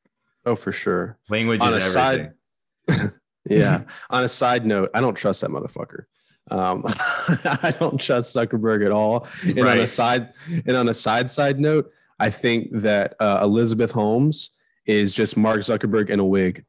Oh 0.47 0.55
for 0.55 0.71
sure. 0.71 1.19
Language 1.29 1.61
on 1.61 1.75
is 1.75 1.95
everything 1.95 2.33
side, 2.87 3.11
yeah 3.49 3.81
on 4.09 4.23
a 4.23 4.27
side 4.27 4.65
note 4.65 4.89
i 4.93 5.01
don't 5.01 5.15
trust 5.15 5.41
that 5.41 5.49
motherfucker 5.49 6.05
um, 6.49 6.83
I 6.87 7.75
don't 7.77 7.99
trust 7.99 8.35
Zuckerberg 8.35 8.85
at 8.85 8.91
all. 8.91 9.27
And 9.43 9.57
right. 9.57 9.77
on 9.77 9.83
a 9.83 9.87
side, 9.87 10.33
and 10.47 10.77
on 10.77 10.89
a 10.89 10.93
side 10.93 11.29
side 11.29 11.59
note, 11.59 11.91
I 12.19 12.29
think 12.29 12.69
that 12.71 13.15
uh, 13.19 13.39
Elizabeth 13.43 13.91
Holmes 13.91 14.51
is 14.85 15.13
just 15.13 15.37
Mark 15.37 15.61
Zuckerberg 15.61 16.09
in 16.09 16.19
a 16.19 16.25
wig, 16.25 16.65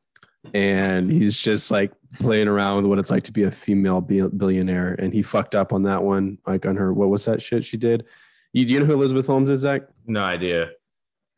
and 0.52 1.10
he's 1.10 1.40
just 1.40 1.70
like 1.70 1.92
playing 2.18 2.48
around 2.48 2.78
with 2.78 2.86
what 2.86 2.98
it's 2.98 3.10
like 3.10 3.22
to 3.24 3.32
be 3.32 3.44
a 3.44 3.50
female 3.50 4.00
billionaire. 4.00 4.94
And 4.98 5.12
he 5.12 5.22
fucked 5.22 5.54
up 5.54 5.72
on 5.72 5.82
that 5.82 6.02
one, 6.02 6.38
like 6.46 6.66
on 6.66 6.76
her 6.76 6.92
what 6.92 7.08
was 7.08 7.24
that 7.26 7.40
shit 7.40 7.64
she 7.64 7.76
did? 7.76 8.04
You 8.52 8.64
do 8.64 8.74
you 8.74 8.80
know 8.80 8.86
who 8.86 8.94
Elizabeth 8.94 9.26
Holmes 9.26 9.50
is, 9.50 9.60
Zach? 9.60 9.82
No 10.06 10.22
idea. 10.22 10.70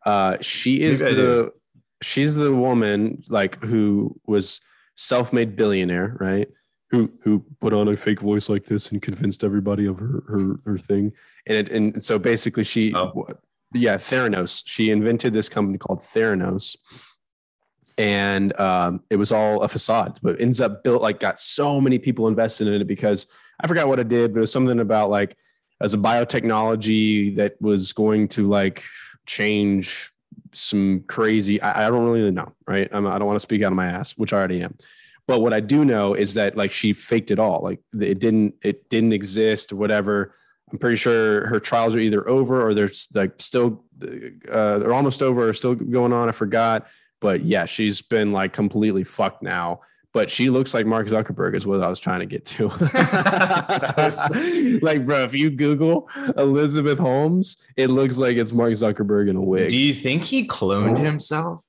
Uh, 0.07 0.39
she 0.41 0.81
is 0.81 1.03
Maybe 1.03 1.17
the 1.17 1.53
she's 2.03 2.35
the 2.35 2.55
woman 2.55 3.23
like 3.29 3.63
who 3.63 4.19
was 4.27 4.61
self-made 5.01 5.57
billionaire, 5.57 6.17
right? 6.21 6.49
Who 6.91 7.11
who 7.23 7.45
put 7.61 7.73
on 7.73 7.89
a 7.89 7.97
fake 7.97 8.21
voice 8.21 8.49
like 8.49 8.65
this 8.65 8.91
and 8.91 9.01
convinced 9.01 9.45
everybody 9.45 9.87
of 9.87 9.99
her 9.99 10.23
her, 10.29 10.61
her 10.65 10.79
thing. 10.79 11.13
And 11.47 11.57
it, 11.57 11.69
and 11.71 12.03
so 12.03 12.19
basically 12.19 12.65
she 12.65 12.93
Oh. 12.95 13.27
yeah, 13.75 13.95
Theranos. 13.95 14.63
She 14.67 14.91
invented 14.91 15.33
this 15.33 15.49
company 15.49 15.79
called 15.79 16.01
Theranos. 16.01 16.77
And 17.97 18.59
um, 18.59 19.03
it 19.11 19.17
was 19.17 19.31
all 19.31 19.63
a 19.63 19.69
facade, 19.69 20.19
but 20.23 20.41
ends 20.41 20.61
up 20.61 20.83
built 20.83 21.03
like 21.03 21.21
got 21.21 21.39
so 21.39 21.81
many 21.81 21.99
people 21.99 22.29
invested 22.29 22.67
in 22.67 22.81
it 22.81 22.87
because 22.87 23.27
I 23.63 23.67
forgot 23.67 23.89
what 23.89 23.99
it 23.99 24.09
did, 24.09 24.33
but 24.33 24.39
it 24.39 24.41
was 24.41 24.53
something 24.53 24.81
about 24.81 25.11
like 25.11 25.37
as 25.83 25.95
a 25.95 25.99
biotechnology 25.99 27.37
that 27.37 27.61
was 27.61 27.93
going 27.93 28.29
to 28.29 28.49
like 28.49 28.83
change 29.27 30.10
some 30.53 31.05
crazy. 31.07 31.61
I, 31.61 31.87
I 31.87 31.91
don't 31.91 32.07
really 32.07 32.31
know, 32.31 32.53
right? 32.67 32.89
I'm, 32.93 33.07
I 33.07 33.19
don't 33.19 33.27
want 33.27 33.37
to 33.37 33.41
speak 33.41 33.63
out 33.63 33.73
of 33.73 33.77
my 33.77 33.87
ass, 33.87 34.13
which 34.13 34.33
I 34.33 34.39
already 34.39 34.63
am. 34.63 34.77
But 35.27 35.41
what 35.41 35.53
I 35.53 35.61
do 35.61 35.85
know 35.85 36.15
is 36.15 36.35
that 36.35 36.57
like 36.57 36.73
she 36.73 36.93
faked 36.93 37.31
it 37.31 37.39
all. 37.39 37.63
Like 37.63 37.81
it 37.99 38.19
didn't, 38.19 38.55
it 38.63 38.89
didn't 38.91 39.13
exist, 39.13 39.73
whatever. 39.73 40.35
I'm 40.73 40.79
pretty 40.79 40.97
sure 40.97 41.47
her 41.47 41.61
trials 41.61 41.95
are 41.95 42.01
either 42.01 42.29
over 42.29 42.67
or 42.67 42.75
they're 42.75 42.91
like 43.15 43.35
still, 43.39 43.85
uh, 44.03 44.79
they're 44.79 44.95
almost 44.95 45.23
over 45.23 45.49
or 45.49 45.55
still 45.55 45.75
going 45.75 46.13
on. 46.13 46.29
I 46.29 46.33
forgot. 46.33 46.87
But 47.21 47.43
yeah, 47.43 47.65
she's 47.65 48.03
been 48.03 48.33
like 48.33 48.53
completely 48.53 49.05
fucked 49.05 49.43
now. 49.43 49.81
But 50.13 50.29
she 50.29 50.51
looks 50.51 50.75
like 50.75 50.87
Mark 50.87 51.07
Zuckerberg 51.07 51.55
is 51.55 51.69
what 51.69 51.81
I 51.83 51.89
was 51.89 52.01
trying 52.01 52.19
to 52.21 52.27
get 52.27 52.45
to. 52.47 52.69
like, 54.83 55.07
bro, 55.07 55.23
if 55.23 55.35
you 55.35 55.51
Google 55.51 56.11
Elizabeth 56.37 56.99
Holmes, 56.99 57.57
it 57.77 57.91
looks 57.91 58.19
like 58.19 58.37
it's 58.37 58.53
Mark 58.53 58.73
Zuckerberg 58.73 59.31
in 59.31 59.37
a 59.37 59.41
wig 59.41 59.71
Do 59.71 59.77
you 59.77 59.95
think 59.95 60.25
he 60.25 60.49
cloned 60.49 60.99
oh. 60.99 61.03
himself? 61.03 61.65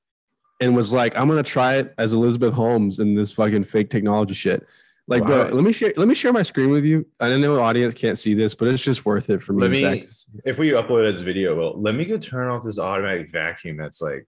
and 0.62 0.76
was 0.76 0.94
like, 0.94 1.18
I'm 1.18 1.28
gonna 1.28 1.44
try 1.44 1.76
it 1.76 1.94
as 1.98 2.14
Elizabeth 2.14 2.54
Holmes 2.54 3.00
in 3.00 3.16
this 3.16 3.34
fucking 3.34 3.66
fake 3.66 3.90
technology 3.90 4.36
shit. 4.36 4.66
Like, 5.08 5.26
bro, 5.26 5.50
let 5.52 5.64
me 5.64 5.74
share 5.74 5.92
let 5.98 6.08
me 6.08 6.14
share 6.14 6.32
my 6.32 6.44
screen 6.44 6.70
with 6.70 6.86
you. 6.86 7.06
I 7.20 7.36
know 7.36 7.56
the 7.56 7.62
audience 7.62 7.94
can't 7.94 8.18
see 8.18 8.34
this, 8.34 8.56
but 8.56 8.70
it's 8.70 8.84
just 8.84 9.06
worth 9.06 9.30
it 9.30 9.44
for 9.44 9.52
me. 9.52 9.62
Let 9.62 9.72
me- 9.72 9.82
Zach 9.82 10.02
to 10.02 10.14
see. 10.14 10.32
If 10.46 10.60
we 10.60 10.70
upload 10.70 11.12
this 11.12 11.22
video, 11.22 11.56
well, 11.56 11.82
let 11.82 11.96
me 11.96 12.06
go 12.06 12.18
turn 12.18 12.48
off 12.48 12.64
this 12.64 12.80
automatic 12.80 13.32
vacuum. 13.32 13.76
That's 13.76 14.02
like, 14.02 14.26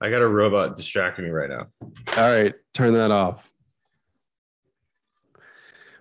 I 0.00 0.10
got 0.10 0.22
a 0.22 0.28
robot 0.28 0.76
distracting 0.76 1.24
me 1.24 1.30
right 1.30 1.50
now. 1.50 1.66
All 2.16 2.16
right, 2.16 2.54
turn 2.74 2.92
that 2.92 3.10
off. 3.10 3.49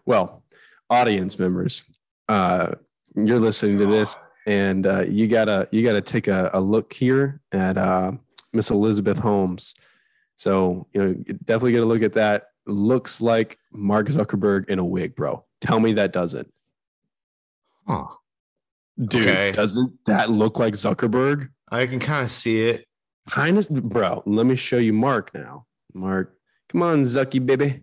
Well, 0.09 0.41
audience 0.89 1.37
members, 1.37 1.83
uh, 2.29 2.71
you're 3.15 3.37
listening 3.37 3.77
to 3.77 3.85
this, 3.85 4.17
and 4.47 4.87
uh, 4.87 5.01
you 5.01 5.27
gotta 5.27 5.67
you 5.71 5.83
gotta 5.83 6.01
take 6.01 6.27
a, 6.27 6.49
a 6.51 6.59
look 6.59 6.91
here 6.91 7.41
at 7.51 7.77
uh, 7.77 8.13
Miss 8.51 8.71
Elizabeth 8.71 9.19
Holmes. 9.19 9.75
So 10.35 10.87
you 10.93 11.03
know, 11.03 11.13
definitely 11.45 11.73
get 11.73 11.83
a 11.83 11.85
look 11.85 12.01
at 12.01 12.13
that. 12.13 12.45
Looks 12.65 13.21
like 13.21 13.59
Mark 13.71 14.07
Zuckerberg 14.07 14.67
in 14.67 14.79
a 14.79 14.83
wig, 14.83 15.15
bro. 15.15 15.45
Tell 15.61 15.79
me 15.79 15.93
that 15.93 16.11
doesn't, 16.11 16.51
Huh. 17.85 18.07
dude. 18.97 19.27
Okay. 19.27 19.51
Doesn't 19.51 19.93
that 20.07 20.31
look 20.31 20.57
like 20.57 20.73
Zuckerberg? 20.73 21.49
I 21.69 21.85
can 21.85 21.99
kind 21.99 22.23
of 22.25 22.31
see 22.31 22.61
it. 22.61 22.87
Kind 23.29 23.59
of, 23.59 23.69
bro. 23.69 24.23
Let 24.25 24.47
me 24.47 24.55
show 24.55 24.77
you 24.77 24.91
Mark 24.91 25.35
now. 25.35 25.67
Mark, 25.93 26.35
come 26.67 26.81
on, 26.81 27.03
Zucky 27.03 27.45
baby, 27.45 27.81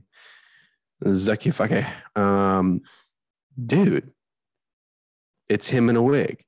Zucky 1.04 1.52
fucky. 1.52 1.86
Um, 2.20 2.80
dude, 3.64 4.10
it's 5.48 5.68
him 5.68 5.88
in 5.88 5.96
a 5.96 6.02
wig. 6.02 6.42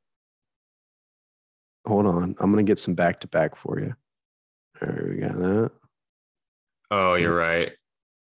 Hold 1.87 2.07
on, 2.07 2.35
I'm 2.39 2.51
gonna 2.51 2.63
get 2.63 2.79
some 2.79 2.95
back 2.95 3.21
to 3.21 3.29
back 3.29 3.57
for 3.57 3.79
you. 3.81 3.95
There 4.81 5.07
we 5.09 5.21
got 5.21 5.37
that. 5.37 5.71
Oh, 6.91 7.15
you're 7.15 7.35
right. 7.35 7.73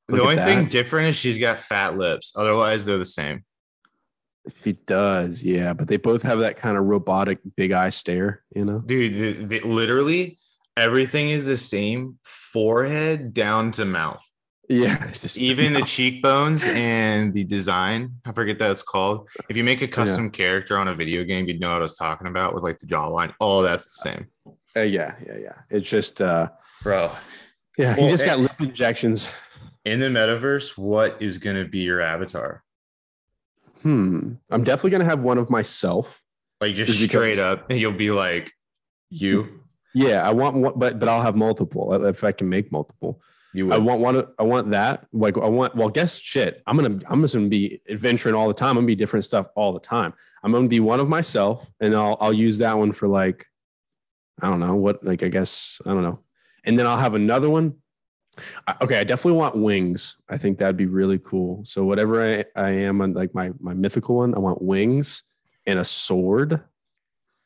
Look 0.08 0.22
the 0.22 0.24
only 0.24 0.36
thing 0.36 0.68
different 0.68 1.10
is 1.10 1.16
she's 1.16 1.38
got 1.38 1.58
fat 1.58 1.96
lips. 1.96 2.34
Otherwise, 2.36 2.86
they're 2.86 2.98
the 2.98 3.06
same. 3.06 3.44
She 4.64 4.74
does, 4.74 5.42
yeah, 5.42 5.74
but 5.74 5.88
they 5.88 5.98
both 5.98 6.22
have 6.22 6.40
that 6.40 6.58
kind 6.58 6.78
of 6.78 6.86
robotic 6.86 7.40
big 7.56 7.72
eye 7.72 7.90
stare, 7.90 8.44
you 8.56 8.64
know. 8.64 8.80
Dude, 8.80 9.14
the, 9.50 9.60
the, 9.60 9.68
literally 9.68 10.38
everything 10.78 11.30
is 11.30 11.46
the 11.46 11.58
same 11.58 12.20
forehead 12.24 13.34
down 13.34 13.72
to 13.72 13.86
mouth. 13.86 14.24
Yeah, 14.68 15.12
Even 15.38 15.74
the 15.74 15.82
cheekbones 15.86 16.64
and 16.68 17.32
the 17.34 17.44
design. 17.44 18.14
I 18.26 18.32
forget 18.32 18.58
that 18.60 18.72
it's 18.72 18.82
called. 18.82 19.30
If 19.48 19.58
you 19.58 19.64
make 19.64 19.82
a 19.84 19.88
custom 19.88 20.32
character 20.32 20.78
on 20.78 20.88
a 20.88 20.94
video 20.96 21.24
game, 21.24 21.46
you'd 21.48 21.60
know 21.60 21.70
what 21.72 21.78
I 21.80 21.84
was 21.84 21.96
talking 21.98 22.28
about 22.28 22.54
with 22.56 22.64
like 22.64 22.80
the 22.80 22.88
jawline. 22.88 23.34
Oh, 23.40 23.62
that's 23.62 23.84
the 23.86 24.10
same. 24.10 24.28
Uh, 24.76 24.82
yeah, 24.82 25.16
yeah, 25.26 25.38
yeah. 25.38 25.54
It's 25.70 25.88
just, 25.88 26.20
uh, 26.22 26.50
Bro, 26.84 27.12
yeah, 27.78 27.94
he 27.96 28.02
Well, 28.02 28.10
just 28.10 28.24
and- 28.24 28.30
got 28.32 28.40
lip 28.40 28.60
injections. 28.60 29.30
in 29.86 30.00
the 30.00 30.08
metaverse, 30.08 30.76
what 30.78 31.22
is 31.22 31.38
going 31.38 31.56
to 31.58 31.66
be 31.66 31.80
your 31.80 32.02
avatar? 32.02 32.64
Hmm. 33.84 34.34
I'm 34.50 34.64
definitely 34.64 34.92
gonna 34.92 35.06
have 35.06 35.24
one 35.24 35.38
of 35.38 35.50
myself. 35.52 36.22
Like 36.60 36.74
just 36.74 36.88
Just 36.88 37.00
because- 37.02 37.12
straight 37.12 37.40
up, 37.40 37.70
and 37.70 37.80
you'll 37.80 37.92
be 37.92 38.10
like, 38.10 38.52
you, 39.12 39.60
Yeah, 39.94 40.28
I 40.28 40.32
want 40.32 40.56
one, 40.56 40.74
but 40.76 40.98
but 40.98 41.08
I'll 41.08 41.22
have 41.22 41.36
multiple 41.36 41.94
if 42.06 42.24
I 42.24 42.32
can 42.32 42.50
make 42.50 42.72
multiple. 42.72 43.22
You 43.56 43.72
I 43.72 43.78
would. 43.78 43.86
want 43.86 44.02
one. 44.02 44.28
I 44.40 44.44
want 44.44 44.72
that. 44.72 45.06
Like 45.14 45.38
I 45.38 45.48
want. 45.48 45.76
Well, 45.76 45.90
guess 45.90 46.20
shit. 46.20 46.62
I'm 46.68 46.76
gonna. 46.76 47.00
I'm 47.08 47.22
just 47.22 47.36
gonna 47.36 47.48
be 47.48 47.82
adventuring 47.90 48.36
all 48.36 48.48
the 48.48 48.54
time. 48.54 48.72
I'm 48.72 48.76
gonna 48.78 48.88
be 48.88 48.96
different 48.96 49.26
stuff 49.26 49.48
all 49.56 49.74
the 49.74 49.80
time. 49.80 50.14
I'm 50.44 50.52
gonna 50.52 50.68
be 50.68 50.80
one 50.80 51.00
of 51.00 51.08
myself, 51.10 51.70
and 51.80 51.96
I'll 51.96 52.18
I'll 52.20 52.34
use 52.34 52.58
that 52.60 52.78
one 52.78 52.92
for 52.92 53.08
like, 53.08 53.46
I 54.42 54.50
don't 54.50 54.60
know 54.60 54.76
what. 54.76 55.04
Like 55.04 55.24
I 55.24 55.28
guess 55.30 55.82
I 55.86 55.90
don't 55.90 56.04
know, 56.04 56.20
and 56.64 56.78
then 56.78 56.86
I'll 56.86 56.98
have 56.98 57.14
another 57.16 57.50
one. 57.50 57.76
I- 58.68 58.76
Okay, 58.82 59.00
I 59.00 59.04
definitely 59.06 59.40
want 59.40 59.56
wings. 59.56 60.18
I 60.30 60.38
think 60.38 60.58
that'd 60.58 60.76
be 60.78 60.88
really 60.88 61.20
cool. 61.20 61.64
So 61.64 61.86
whatever 61.86 62.22
I, 62.22 62.44
I 62.56 62.70
am 62.72 63.02
on 63.02 63.14
like 63.14 63.34
my 63.34 63.52
my 63.60 63.74
mythical 63.74 64.18
one, 64.18 64.36
I 64.36 64.40
want 64.40 64.62
wings 64.62 65.24
and 65.66 65.80
a 65.80 65.86
sword. 65.86 66.62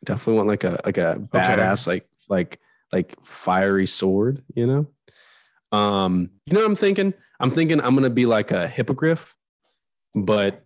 Definitely 0.04 0.36
want 0.38 0.48
like 0.48 0.64
a 0.64 0.80
like 0.86 0.98
a 0.98 1.18
badass 1.20 1.88
like 1.88 2.08
like 2.30 2.60
like 2.92 3.16
fiery 3.24 3.86
sword, 3.86 4.42
you 4.56 4.66
know? 4.66 4.88
Um, 5.72 6.32
you 6.46 6.54
know 6.54 6.62
what 6.62 6.68
I'm 6.68 6.76
thinking? 6.76 7.14
I'm 7.40 7.52
thinking 7.52 7.80
I'm 7.82 7.96
gonna 7.96 8.10
be 8.10 8.26
like 8.26 8.52
a 8.52 8.68
hippogriff, 8.68 9.36
but 10.16 10.64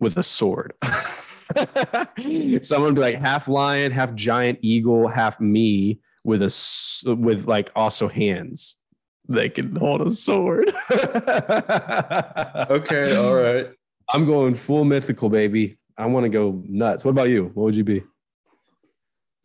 with 0.00 0.16
a 0.16 0.22
sword. 0.22 0.74
so 0.84 0.92
I'm 1.56 2.82
gonna 2.82 2.92
be 2.92 3.00
like 3.00 3.16
half 3.16 3.48
lion, 3.48 3.92
half 3.92 4.14
giant 4.14 4.58
eagle, 4.62 5.08
half 5.08 5.40
me 5.40 6.00
with 6.24 6.42
a 6.42 7.14
with 7.14 7.46
like 7.46 7.70
also 7.76 8.08
hands. 8.08 8.76
They 9.28 9.48
can 9.48 9.74
hold 9.76 10.02
a 10.02 10.10
sword. 10.10 10.72
okay, 12.70 13.16
all 13.16 13.34
right. 13.34 13.68
I'm 14.08 14.24
going 14.24 14.54
full 14.54 14.84
mythical, 14.84 15.28
baby. 15.28 15.78
I 15.98 16.06
want 16.06 16.24
to 16.24 16.28
go 16.28 16.62
nuts. 16.66 17.04
What 17.04 17.10
about 17.10 17.28
you? 17.28 17.50
What 17.54 17.64
would 17.64 17.76
you 17.76 17.84
be? 17.84 18.02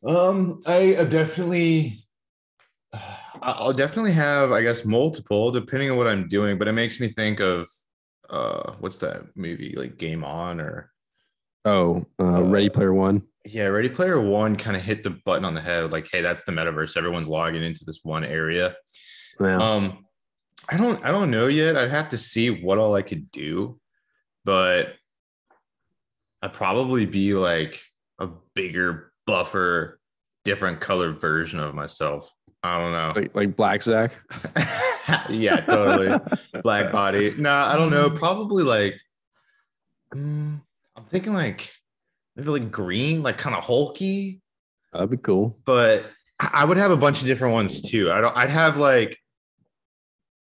Um, 0.03 0.59
I 0.65 0.95
uh, 0.95 1.05
definitely, 1.05 1.99
I'll 3.41 3.73
definitely 3.73 4.11
have, 4.13 4.51
I 4.51 4.61
guess, 4.61 4.85
multiple 4.85 5.51
depending 5.51 5.89
on 5.91 5.97
what 5.97 6.07
I'm 6.07 6.27
doing. 6.27 6.57
But 6.57 6.67
it 6.67 6.73
makes 6.73 6.99
me 6.99 7.07
think 7.07 7.39
of, 7.39 7.67
uh, 8.29 8.73
what's 8.79 8.99
that 8.99 9.35
movie 9.35 9.73
like 9.77 9.97
Game 9.97 10.23
On 10.23 10.61
or 10.61 10.91
Oh, 11.65 12.05
uh, 12.19 12.43
Ready 12.43 12.69
Player 12.69 12.93
One. 12.93 13.23
yeah, 13.45 13.65
Ready 13.67 13.89
Player 13.89 14.19
One 14.19 14.55
kind 14.55 14.75
of 14.75 14.81
hit 14.83 15.03
the 15.03 15.09
button 15.11 15.45
on 15.45 15.53
the 15.53 15.61
head. 15.61 15.91
Like, 15.91 16.07
hey, 16.11 16.21
that's 16.21 16.43
the 16.43 16.51
metaverse. 16.51 16.97
Everyone's 16.97 17.27
logging 17.27 17.63
into 17.63 17.85
this 17.85 17.99
one 18.03 18.23
area. 18.23 18.75
Yeah. 19.39 19.57
Um, 19.57 20.05
I 20.69 20.77
don't, 20.77 21.03
I 21.03 21.11
don't 21.11 21.29
know 21.31 21.47
yet. 21.47 21.75
I'd 21.75 21.89
have 21.89 22.09
to 22.09 22.17
see 22.17 22.49
what 22.49 22.77
all 22.77 22.95
I 22.95 23.01
could 23.01 23.31
do, 23.31 23.79
but 24.45 24.95
I'd 26.41 26.53
probably 26.53 27.05
be 27.05 27.33
like 27.33 27.81
a 28.19 28.29
bigger, 28.55 29.11
buffer, 29.27 29.99
different 30.45 30.79
colored 30.79 31.19
version 31.21 31.59
of 31.59 31.75
myself. 31.75 32.31
I 32.63 32.77
don't 32.77 32.91
know. 32.91 33.13
like, 33.15 33.35
like 33.35 33.55
Black 33.55 33.81
Zach. 33.83 34.11
yeah, 35.29 35.61
totally. 35.61 36.17
Black 36.61 36.91
body. 36.91 37.33
Nah, 37.37 37.73
I 37.73 37.75
don't 37.75 37.89
know. 37.89 38.09
Probably 38.09 38.63
like, 38.63 38.99
mm, 40.13 40.61
I'm 40.95 41.03
thinking 41.05 41.33
like 41.33 41.73
maybe 42.35 42.49
like 42.49 42.71
green, 42.71 43.23
like 43.23 43.37
kind 43.37 43.55
of 43.55 43.63
hulky 43.63 44.41
That'd 44.93 45.09
be 45.09 45.17
cool. 45.17 45.57
but 45.65 46.05
I 46.39 46.49
I 46.53 46.65
would 46.65 46.77
have 46.77 46.91
a 46.91 46.97
bunch 46.97 47.21
of 47.21 47.27
different 47.27 47.53
ones 47.53 47.81
too. 47.81 48.11
I 48.11 48.21
don't. 48.21 48.35
I'd 48.35 48.49
have 48.49 48.77
like 48.77 49.17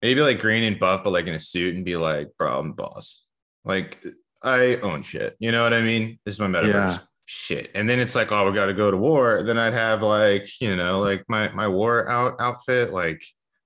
maybe 0.03 0.21
like 0.21 0.39
green 0.39 0.65
and 0.65 0.79
buff, 0.79 1.05
but 1.05 1.11
like 1.11 1.27
in 1.27 1.35
a 1.35 1.41
suit 1.41 1.75
and 1.75 1.85
be 1.85 1.97
like, 1.97 2.29
bro, 2.39 2.59
I'm 2.59 2.73
boss. 2.73 3.25
Like 3.65 4.05
I 4.43 4.77
own 4.77 5.03
shit. 5.03 5.37
You 5.39 5.53
know 5.53 5.63
what 5.63 5.75
I 5.75 5.83
mean? 5.83 6.19
This 6.25 6.35
is 6.35 6.41
my 6.41 6.47
metaverse. 6.47 6.73
Yeah. 6.73 6.99
Shit. 7.31 7.71
And 7.75 7.87
then 7.87 7.99
it's 8.01 8.15
like, 8.15 8.33
oh, 8.33 8.49
we 8.49 8.55
got 8.55 8.67
to 8.67 8.73
go 8.75 8.91
to 8.91 8.97
war. 8.97 9.43
Then 9.43 9.59
I'd 9.59 9.75
have 9.75 10.01
like, 10.03 10.49
you 10.63 10.75
know, 10.77 11.01
like 11.01 11.25
my 11.29 11.51
my 11.51 11.69
war 11.69 12.09
out 12.09 12.37
outfit, 12.41 12.91
like 12.91 13.23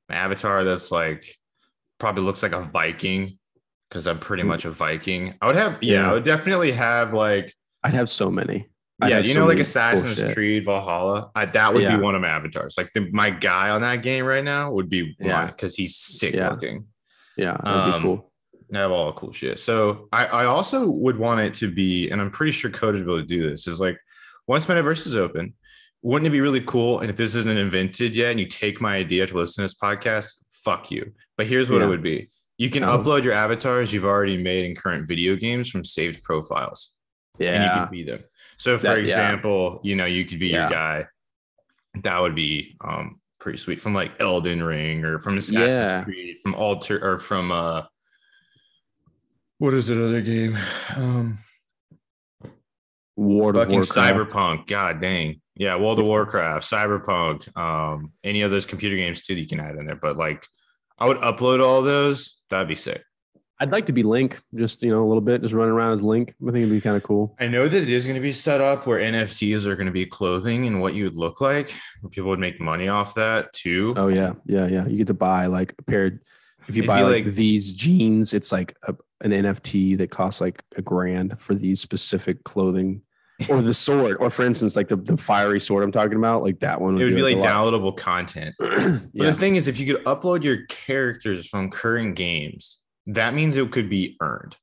my 0.09 0.17
avatar 0.17 0.65
that's 0.65 0.91
like 0.91 1.37
probably 2.01 2.25
looks 2.25 2.43
like 2.43 2.51
a 2.51 2.63
Viking 2.73 3.39
because 3.89 4.09
I'm 4.09 4.19
pretty 4.19 4.43
much 4.43 4.65
a 4.65 4.73
Viking. 4.73 5.37
I 5.41 5.47
would 5.47 5.55
have, 5.55 5.81
yeah, 5.81 5.95
Yeah. 6.03 6.11
I 6.11 6.13
would 6.15 6.25
definitely 6.25 6.73
have 6.73 7.13
like 7.13 7.55
I'd 7.85 7.95
have 7.95 8.11
so 8.11 8.33
many. 8.33 8.67
I'd 9.01 9.11
yeah, 9.11 9.19
you 9.19 9.33
so 9.33 9.41
know, 9.41 9.47
like 9.47 9.59
Assassin's 9.61 10.17
bullshit. 10.19 10.35
Creed 10.35 10.65
Valhalla. 10.65 11.31
I, 11.37 11.45
that 11.47 11.73
would 11.73 11.85
Yeah. 11.85 11.97
be 11.97 12.03
one 12.03 12.17
of 12.17 12.21
my 12.23 12.29
avatars. 12.31 12.75
Like 12.77 12.91
the, 12.95 13.09
my 13.13 13.31
guy 13.31 13.71
on 13.71 13.83
that 13.83 14.03
game 14.03 14.25
right 14.25 14.43
now 14.43 14.73
would 14.73 14.89
be 14.89 15.15
Yeah. 15.21 15.47
because 15.47 15.77
he's 15.77 15.97
sick 15.97 16.35
Yeah. 16.35 16.51
looking. 16.51 16.87
Yeah, 17.37 17.57
that'd 17.63 17.95
Um, 17.95 18.03
be 18.03 18.09
cool. 18.09 18.32
Have 18.73 18.91
all 18.91 19.07
the 19.07 19.13
cool 19.13 19.33
shit. 19.33 19.59
So 19.59 20.09
I, 20.13 20.27
I 20.27 20.45
also 20.47 20.89
would 20.89 21.19
want 21.19 21.41
it 21.41 21.53
to 21.55 21.71
be, 21.71 22.09
and 22.11 22.21
I'm 22.21 22.31
pretty 22.31 22.53
sure 22.53 22.71
coders 22.71 23.05
will 23.05 23.05
be 23.05 23.13
able 23.13 23.21
to 23.21 23.27
do 23.27 23.51
this. 23.51 23.67
Is 23.67 23.81
like 23.81 23.99
once 24.47 24.67
Metaverse 24.67 25.07
is 25.07 25.15
open, 25.17 25.55
wouldn't 26.01 26.27
it 26.27 26.31
be 26.31 26.41
really 26.41 26.63
cool? 26.63 27.01
And 27.01 27.11
if 27.11 27.17
this 27.17 27.35
isn't 27.35 27.59
invented 27.59 28.17
yet, 28.17 28.31
and 28.31 28.41
you 28.41 28.47
take 28.47 28.81
my 28.81 28.97
idea 28.97 29.27
to 29.27 29.37
listen 29.37 29.63
to 29.63 29.67
this 29.67 29.75
podcast, 29.75 30.35
fuck 30.51 30.91
you. 30.91 31.13
But 31.37 31.47
here's 31.47 31.71
what 31.71 31.79
Yeah. 31.81 31.87
it 31.87 31.91
would 31.91 32.03
be: 32.03 32.31
you 32.57 32.71
can 32.71 32.83
Oh. 32.83 32.99
upload 32.99 33.25
your 33.25 33.35
avatars 33.35 33.93
you've 33.93 34.07
already 34.07 34.39
made 34.43 34.65
in 34.65 34.75
current 34.75 35.07
video 35.07 35.37
games 35.37 35.69
from 35.69 35.85
saved 35.85 36.23
profiles, 36.23 36.93
Yeah. 37.39 37.51
and 37.53 37.65
you 37.65 37.71
can 37.71 37.91
be 37.91 38.03
them. 38.05 38.25
So, 38.57 38.79
for 38.79 38.85
That- 38.85 38.97
yeah. 38.99 39.01
example, 39.03 39.81
you 39.85 39.97
know, 39.97 40.07
you 40.07 40.25
could 40.25 40.39
be 40.41 40.49
Yeah. 40.49 40.63
your 40.63 40.71
guy. 40.71 41.07
That 42.03 42.21
would 42.21 42.35
be 42.35 42.77
um 42.83 43.21
pretty 43.39 43.59
sweet 43.59 43.81
from 43.81 43.93
like 43.93 44.13
Elden 44.21 44.63
Ring 44.63 45.05
or 45.05 45.19
from 45.19 45.37
Assassin's 45.37 45.69
Yeah. 45.69 46.05
Creed, 46.05 46.39
from 46.43 46.55
Altair 46.55 47.05
or 47.05 47.19
from 47.19 47.51
uh 47.53 47.83
what 49.63 49.75
is 49.75 49.91
it 49.91 49.97
other 49.97 50.21
game? 50.21 50.59
Um 50.97 51.39
World 53.15 53.55
of 53.55 53.63
fucking 53.63 53.77
Warcraft. 53.77 54.33
Cyberpunk. 54.33 54.67
God 54.67 55.01
dang. 55.01 55.41
Yeah, 55.55 55.77
World 55.77 56.01
of 56.01 56.07
Warcraft, 56.07 56.65
Cyberpunk, 56.69 57.57
um, 57.57 58.11
any 58.25 58.41
of 58.43 58.51
those 58.51 58.67
computer 58.67 58.97
games 58.97 59.23
too 59.23 59.35
that 59.35 59.41
you 59.41 59.47
can 59.47 59.61
add 59.61 59.77
in 59.77 59.87
there. 59.87 59.95
But 59.97 60.17
like 60.17 60.45
I 60.99 61.07
would 61.07 61.19
upload 61.19 61.63
all 61.63 61.83
those. 61.83 62.41
That'd 62.51 62.67
be 62.67 62.75
sick. 62.75 63.05
I'd 63.61 63.71
like 63.71 63.87
to 63.87 63.93
be 63.93 64.03
Link, 64.03 64.41
just 64.55 64.83
you 64.83 64.91
know, 64.91 65.05
a 65.05 65.07
little 65.07 65.21
bit, 65.21 65.43
just 65.43 65.55
running 65.55 65.73
around 65.75 65.93
as 65.93 66.03
Link. 66.03 66.35
I 66.43 66.47
think 66.47 66.57
it'd 66.57 66.71
be 66.71 66.81
kind 66.81 66.97
of 66.97 67.05
cool. 67.05 67.37
I 67.39 67.47
know 67.47 67.69
that 67.69 67.83
it 67.83 67.89
is 67.89 68.07
going 68.07 68.17
to 68.17 68.21
be 68.21 68.33
set 68.33 68.61
up 68.61 68.89
where 68.89 68.99
NFTs 68.99 69.65
are 69.67 69.77
going 69.77 69.87
to 69.87 69.93
be 69.93 70.07
clothing 70.07 70.67
and 70.67 70.81
what 70.81 70.95
you 70.95 71.05
would 71.05 71.15
look 71.15 71.41
like. 71.41 71.73
where 72.01 72.11
People 72.11 72.31
would 72.31 72.41
make 72.41 72.61
money 72.61 72.89
off 72.89 73.15
that 73.15 73.53
too. 73.53 73.95
Oh 73.97 74.09
yeah, 74.09 74.33
yeah, 74.47 74.67
yeah. 74.67 74.89
You 74.89 74.97
get 74.97 75.07
to 75.07 75.15
buy 75.15 75.47
like 75.47 75.75
a 75.79 75.83
pair. 75.85 76.21
If 76.69 76.77
you 76.77 76.81
It'd 76.83 76.87
buy 76.89 77.03
like, 77.03 77.25
like- 77.27 77.35
these 77.35 77.75
jeans, 77.75 78.35
it's 78.35 78.51
like 78.53 78.75
a, 78.89 78.95
an 79.23 79.31
NFT 79.31 79.97
that 79.99 80.11
costs 80.11 80.41
like 80.41 80.63
a 80.77 80.83
grand 80.83 81.41
for 81.41 81.55
these 81.55 81.81
specific 81.81 82.45
clothing, 82.45 83.03
or 83.49 83.63
the 83.63 83.75
sword, 83.75 84.19
or 84.21 84.31
for 84.31 84.45
instance, 84.45 84.77
like 84.77 84.89
the, 84.89 84.97
the 84.97 85.17
fiery 85.17 85.61
sword 85.61 85.83
I'm 85.83 85.93
talking 85.93 86.19
about, 86.19 86.43
like 86.43 86.61
that 86.61 86.81
one. 86.81 87.01
it 87.01 87.05
would 87.05 87.15
be 87.15 87.23
like 87.23 87.37
a 87.37 87.41
lot. 87.41 87.49
downloadable 87.49 87.97
content. 87.97 88.55
But 88.61 89.01
yeah, 89.13 89.31
the 89.31 89.33
thing 89.33 89.57
is, 89.57 89.69
if 89.69 89.79
you 89.81 89.93
could 89.93 90.05
upload 90.05 90.43
your 90.45 90.67
characters 90.67 91.47
from 91.49 91.71
current 91.71 92.15
games, 92.17 92.79
that 93.07 93.35
means 93.35 93.57
it 93.57 93.71
could 93.73 93.89
be 93.89 94.17
earned. 94.21 94.57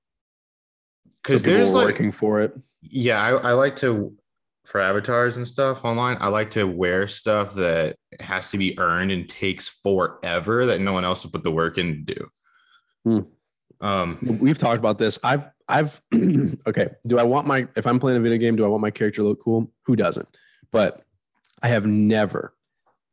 Because 1.24 1.41
So 1.41 1.47
there's 1.47 1.74
like, 1.74 1.86
working 1.86 2.12
for 2.12 2.41
it. 2.41 2.53
yeah, 2.82 3.22
I, 3.22 3.32
I 3.32 3.51
like 3.53 3.76
to 3.78 4.14
for 4.66 4.80
avatars 4.80 5.36
and 5.38 5.47
stuff 5.47 5.84
online. 5.84 6.18
I 6.22 6.28
like 6.28 6.51
to 6.51 6.64
wear 6.66 7.07
stuff 7.07 7.55
that 7.55 7.95
has 8.20 8.51
to 8.51 8.57
be 8.57 8.78
earned 8.78 9.12
and 9.12 9.28
takes 9.28 9.68
forever 9.68 10.68
that 10.68 10.80
no 10.80 10.93
one 10.93 11.03
else 11.03 11.24
would 11.24 11.34
put 11.34 11.43
the 11.43 11.51
work 11.51 11.78
in 11.78 12.05
to 12.05 12.14
do. 12.16 12.28
Hmm. 13.03 13.20
Um, 13.82 14.17
We've 14.21 14.57
talked 14.57 14.80
about 14.80 14.97
this. 14.97 15.19
I've 15.23 15.45
I've 15.67 16.01
okay. 16.67 16.89
Do 17.07 17.19
I 17.19 17.23
want 17.23 17.47
my 17.47 17.67
if 17.75 17.88
I'm 17.88 17.99
playing 17.99 18.17
a 18.17 18.21
video 18.21 18.38
game, 18.38 18.55
do 18.55 18.65
I 18.65 18.67
want 18.67 18.82
my 18.82 18.91
character 18.91 19.21
to 19.21 19.27
look 19.27 19.41
cool? 19.41 19.71
Who 19.86 19.95
doesn't? 19.95 20.27
But 20.71 21.03
I 21.61 21.69
have 21.69 21.86
never 21.86 22.53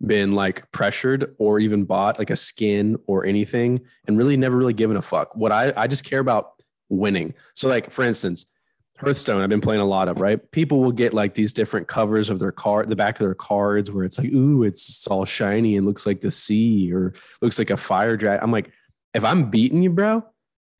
been 0.05 0.33
like 0.33 0.71
pressured 0.73 1.35
or 1.39 1.59
even 1.59 1.85
bought 1.85 2.19
like 2.19 2.31
a 2.31 2.37
skin 2.37 2.99
or 3.07 3.25
anything 3.25 3.81
and 4.07 4.19
really 4.19 4.37
never 4.37 4.57
really 4.57 4.75
given 4.75 4.97
a 4.97 5.03
fuck. 5.03 5.35
What 5.37 5.53
I 5.53 5.73
I 5.77 5.87
just 5.87 6.05
care 6.05 6.21
about 6.21 6.63
winning. 6.89 7.35
So 7.55 7.69
like 7.69 7.91
for 7.91 8.05
instance, 8.05 8.47
Hearthstone, 8.99 9.43
I've 9.43 9.51
been 9.51 9.61
playing 9.61 9.83
a 9.83 9.87
lot 9.87 10.09
of, 10.09 10.21
right? 10.21 10.51
People 10.53 10.81
will 10.81 10.93
get 10.93 11.13
like 11.13 11.35
these 11.35 11.53
different 11.53 11.87
covers 11.87 12.31
of 12.31 12.39
their 12.39 12.53
card, 12.53 12.89
the 12.89 12.97
back 12.97 13.17
of 13.17 13.19
their 13.19 13.35
cards 13.35 13.91
where 13.91 14.05
it's 14.05 14.19
like, 14.19 14.33
ooh, 14.33 14.63
it's, 14.63 14.89
it's 14.89 15.07
all 15.07 15.27
shiny 15.27 15.77
and 15.77 15.87
looks 15.87 16.07
like 16.07 16.23
the 16.23 16.31
sea 16.31 16.91
or 16.93 17.13
looks 17.43 17.59
like 17.59 17.69
a 17.69 17.77
fire 17.77 18.17
dragon. 18.17 18.43
I'm 18.43 18.53
like, 18.53 18.71
if 19.13 19.23
I'm 19.23 19.51
beating 19.51 19.83
you, 19.83 19.91
bro, 19.91 20.25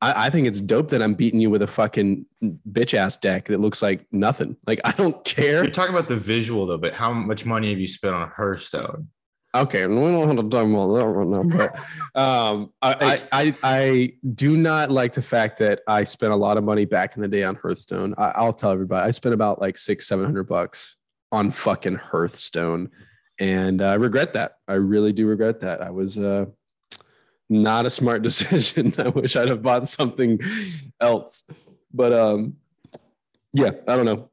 I, 0.01 0.27
I 0.27 0.31
think 0.31 0.47
it's 0.47 0.61
dope 0.61 0.89
that 0.89 1.03
I'm 1.03 1.15
beating 1.15 1.41
you 1.41 1.51
with 1.51 1.63
a 1.63 1.67
fucking 1.67 2.27
bitch 2.71 2.95
ass 2.95 3.17
deck 3.17 3.47
that 3.47 3.59
looks 3.59 3.83
like 3.83 4.07
nothing. 4.13 4.57
Like 4.67 4.81
I 4.85 4.93
don't 4.93 5.25
care. 5.25 5.63
you're 5.63 5.71
talking 5.71 5.95
about 5.95 6.09
the 6.09 6.17
visual 6.17 6.67
though, 6.67 6.79
but 6.79 6.93
how 6.93 7.13
much 7.13 7.45
money 7.45 7.71
have 7.71 7.79
you 7.79 7.89
spent 7.89 8.15
on 8.15 8.31
Hearthstone? 8.31 9.09
Okay, 9.55 9.87
we 9.87 9.95
don't 9.95 10.29
have 10.29 10.37
to 10.37 10.51
talk 10.51 10.67
about 10.67 10.93
that 10.95 11.07
right 11.07 11.27
now, 11.27 11.43
but 11.43 11.75
um, 12.21 12.73
I, 12.83 13.23
I, 13.33 13.45
I 13.45 13.55
I 13.63 14.13
do 14.35 14.55
not 14.55 14.91
like 14.91 15.15
the 15.15 15.23
fact 15.23 15.59
that 15.59 15.81
I 15.89 16.05
spent 16.05 16.33
a 16.35 16.37
lot 16.37 16.59
of 16.59 16.65
money 16.65 16.85
back 16.85 17.17
in 17.17 17.23
the 17.23 17.29
day 17.29 17.43
on 17.43 17.55
Hearthstone. 17.55 18.15
I, 18.19 18.33
I'll 18.37 18.53
tell 18.53 18.71
everybody, 18.71 19.07
I 19.07 19.11
spent 19.13 19.33
about 19.35 19.61
like 19.61 19.79
six, 19.79 20.07
seven 20.07 20.27
hundred 20.27 20.45
bucks 20.45 20.97
on 21.33 21.51
fucking 21.51 21.95
Hearthstone, 21.95 22.91
and 23.39 23.81
I 23.81 23.95
regret 23.95 24.35
that. 24.35 24.57
I 24.69 24.75
really 24.75 25.15
do 25.15 25.27
regret 25.27 25.61
that. 25.61 25.81
I 25.81 25.89
was 25.89 26.19
uh, 26.19 26.47
not 27.49 27.87
a 27.87 27.91
smart 27.91 28.23
decision. 28.29 28.93
I 28.99 29.09
wish 29.09 29.37
I'd 29.37 29.49
have 29.49 29.63
bought 29.63 29.89
something 29.89 30.41
else, 31.01 31.45
but 31.93 32.13
um, 32.13 32.57
yeah, 33.53 33.73
I 33.87 33.97
don't 33.97 34.07
know. 34.07 34.31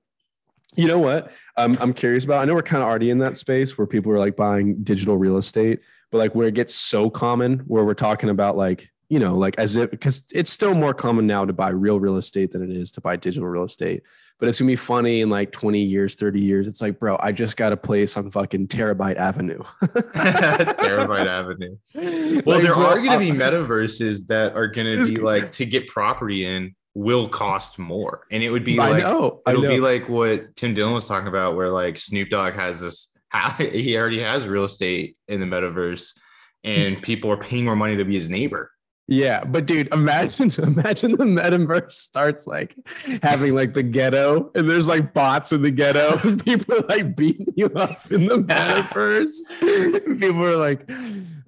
You 0.75 0.87
know 0.87 0.99
what? 0.99 1.31
I'm 1.55 1.77
I'm 1.79 1.93
curious 1.93 2.25
about. 2.25 2.41
I 2.41 2.45
know 2.45 2.55
we're 2.55 2.63
kind 2.63 2.81
of 2.81 2.89
already 2.89 3.09
in 3.09 3.19
that 3.19 3.37
space 3.37 3.77
where 3.77 3.85
people 3.85 4.11
are 4.11 4.19
like 4.19 4.35
buying 4.35 4.83
digital 4.83 5.17
real 5.17 5.37
estate, 5.37 5.81
but 6.11 6.17
like 6.17 6.33
where 6.33 6.47
it 6.47 6.55
gets 6.55 6.73
so 6.73 7.09
common, 7.09 7.59
where 7.59 7.85
we're 7.85 7.93
talking 7.93 8.29
about 8.29 8.57
like 8.57 8.89
you 9.13 9.19
know 9.19 9.37
like 9.37 9.53
as 9.59 9.75
if 9.75 9.91
because 9.91 10.25
it's 10.33 10.51
still 10.51 10.73
more 10.73 10.91
common 10.91 11.27
now 11.27 11.45
to 11.45 11.53
buy 11.53 11.69
real 11.69 11.99
real 11.99 12.17
estate 12.17 12.51
than 12.51 12.63
it 12.63 12.75
is 12.75 12.91
to 12.93 12.99
buy 13.01 13.15
digital 13.15 13.47
real 13.47 13.63
estate. 13.63 14.01
But 14.39 14.49
it's 14.49 14.59
gonna 14.59 14.71
be 14.71 14.75
funny 14.75 15.21
in 15.21 15.29
like 15.29 15.51
20 15.51 15.79
years, 15.79 16.15
30 16.15 16.41
years. 16.41 16.67
It's 16.67 16.81
like, 16.81 16.99
bro, 16.99 17.15
I 17.19 17.31
just 17.31 17.55
got 17.55 17.71
a 17.71 17.77
place 17.77 18.17
on 18.17 18.31
fucking 18.31 18.69
Terabyte 18.69 19.17
Avenue. 19.17 19.61
Terabyte 19.83 21.27
Avenue. 21.27 21.77
Well, 21.93 22.55
Like, 22.57 22.63
there 22.63 22.73
bro, 22.73 22.85
are 22.87 22.95
going 22.97 23.11
to 23.11 23.19
be 23.19 23.29
metaverses 23.29 24.25
that 24.27 24.55
are 24.55 24.67
going 24.67 24.97
to 24.97 25.05
be 25.05 25.17
like 25.17 25.51
to 25.53 25.65
get 25.67 25.85
property 25.87 26.45
in 26.45 26.73
will 26.95 27.27
cost 27.27 27.77
more, 27.77 28.25
and 28.31 28.41
it 28.41 28.49
would 28.49 28.63
be 28.63 28.79
I 28.79 28.89
like 28.89 29.03
know, 29.03 29.41
it'll 29.47 29.61
know. 29.61 29.69
be 29.69 29.79
like 29.79 30.09
what 30.09 30.55
Tim 30.55 30.73
Dillon 30.73 30.95
was 30.95 31.07
talking 31.07 31.27
about, 31.27 31.55
where 31.55 31.69
like 31.69 31.99
Snoop 31.99 32.29
Dogg 32.31 32.55
has 32.55 32.81
this. 32.81 33.09
He 33.59 33.95
already 33.95 34.19
has 34.19 34.47
real 34.47 34.63
estate 34.63 35.17
in 35.27 35.39
the 35.39 35.45
metaverse, 35.45 36.17
and 36.63 37.01
people 37.01 37.31
are 37.31 37.37
paying 37.37 37.65
more 37.65 37.75
money 37.75 37.95
to 37.97 38.03
be 38.03 38.15
his 38.15 38.29
neighbor. 38.29 38.72
Yeah, 39.07 39.43
but 39.43 39.65
dude, 39.65 39.89
imagine 39.91 40.49
imagine 40.57 41.11
the 41.11 41.25
metaverse 41.25 41.91
starts 41.91 42.47
like 42.47 42.75
having 43.21 43.53
like 43.53 43.73
the 43.73 43.83
ghetto, 43.83 44.49
and 44.55 44.69
there's 44.69 44.87
like 44.87 45.13
bots 45.13 45.51
in 45.51 45.61
the 45.61 45.71
ghetto, 45.71 46.17
and 46.23 46.43
people 46.43 46.75
are 46.75 46.87
like 46.87 47.15
beating 47.15 47.53
you 47.55 47.67
up 47.75 48.09
in 48.11 48.27
the 48.27 48.37
metaverse. 48.43 50.19
People 50.19 50.45
are 50.45 50.55
like, 50.55 50.89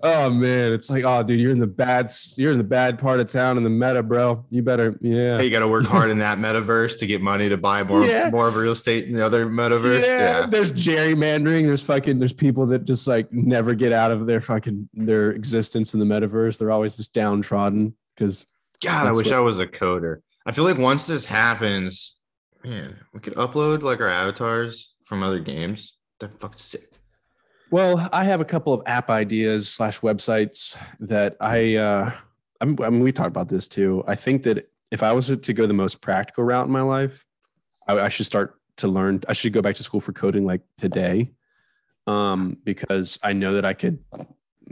"Oh 0.05 0.29
man, 0.29 0.71
it's 0.73 0.89
like, 0.89 1.03
oh 1.03 1.23
dude, 1.23 1.39
you're 1.39 1.51
in 1.51 1.59
the 1.59 1.67
bad, 1.67 2.11
you're 2.37 2.51
in 2.51 2.57
the 2.57 2.63
bad 2.63 2.99
part 2.99 3.19
of 3.19 3.27
town 3.31 3.57
in 3.57 3.63
the 3.63 3.69
meta, 3.69 4.03
bro. 4.03 4.45
You 4.49 4.61
better, 4.61 4.97
yeah, 5.01 5.41
You 5.41 5.49
got 5.49 5.59
to 5.59 5.67
work 5.67 5.85
hard 5.85 6.11
in 6.11 6.19
that 6.19 6.37
metaverse 6.45 6.99
to 6.99 7.07
get 7.07 7.21
money 7.21 7.49
to 7.49 7.57
buy 7.57 7.83
more 7.83 8.05
Yeah. 8.05 8.29
more 8.29 8.47
of 8.47 8.55
real 8.55 8.71
estate 8.73 9.05
in 9.07 9.13
the 9.13 9.25
other 9.25 9.45
metaverse. 9.47 10.03
yeah, 10.03 10.45
There's 10.45 10.71
gerrymandering. 10.71 11.65
There's 11.65 11.81
fucking. 11.83 12.19
There's 12.19 12.33
people 12.33 12.65
that 12.67 12.85
just 12.85 13.07
like 13.07 13.31
never 13.33 13.73
get 13.73 13.91
out 13.91 14.11
of 14.11 14.25
their 14.27 14.41
fucking 14.41 14.89
their 14.93 15.31
existence 15.31 15.93
in 15.93 15.99
the 15.99 16.05
metaverse. 16.05 16.57
They're 16.59 16.71
always 16.71 16.97
just 16.97 17.13
downtrodden 17.13 17.95
because 18.15 18.45
God, 18.83 19.07
I 19.07 19.11
wish 19.11 19.27
what- 19.27 19.35
I 19.35 19.39
was 19.39 19.59
a 19.59 19.67
coder. 19.67 20.21
I 20.45 20.51
feel 20.51 20.63
like 20.63 20.77
once 20.77 21.07
this 21.07 21.25
happens, 21.25 22.17
man, 22.63 22.97
we 23.13 23.19
could 23.19 23.33
upload 23.33 23.81
like 23.81 23.99
our 24.01 24.07
avatars 24.07 24.93
from 25.03 25.23
other 25.23 25.39
games. 25.39 25.97
That'd 26.19 26.39
fucking 26.39 26.59
sick. 26.59 26.89
Well, 27.71 28.09
I 28.13 28.23
have 28.25 28.41
a 28.41 28.45
couple 28.45 28.73
of 28.73 28.81
app 28.85 29.09
ideas 29.09 29.67
slash 29.67 29.99
websites 30.01 30.77
that 30.99 31.35
I, 31.41 31.75
uh, 31.75 32.11
I'm, 32.61 32.77
I 32.81 32.89
mean, 32.89 33.01
we 33.01 33.11
talked 33.11 33.27
about 33.27 33.49
this 33.49 33.67
too. 33.67 34.03
I 34.07 34.15
think 34.15 34.43
that 34.43 34.69
if 34.91 35.03
I 35.03 35.11
was 35.11 35.27
to 35.27 35.53
go 35.53 35.65
the 35.65 35.73
most 35.73 35.99
practical 35.99 36.43
route 36.43 36.67
in 36.67 36.71
my 36.71 36.81
life, 36.81 37.25
I, 37.87 37.99
I 37.99 38.09
should 38.09 38.27
start 38.27 38.59
to 38.77 38.87
learn. 38.87 39.21
I 39.27 39.33
should 39.33 39.53
go 39.53 39.61
back 39.61 39.75
to 39.75 39.83
school 39.83 39.99
for 39.99 40.13
coding 40.13 40.45
like 40.45 40.61
today, 40.77 41.31
um, 42.07 42.57
because 42.63 43.19
I 43.23 43.33
know 43.33 43.55
that 43.55 43.65
I 43.65 43.73
could. 43.73 43.99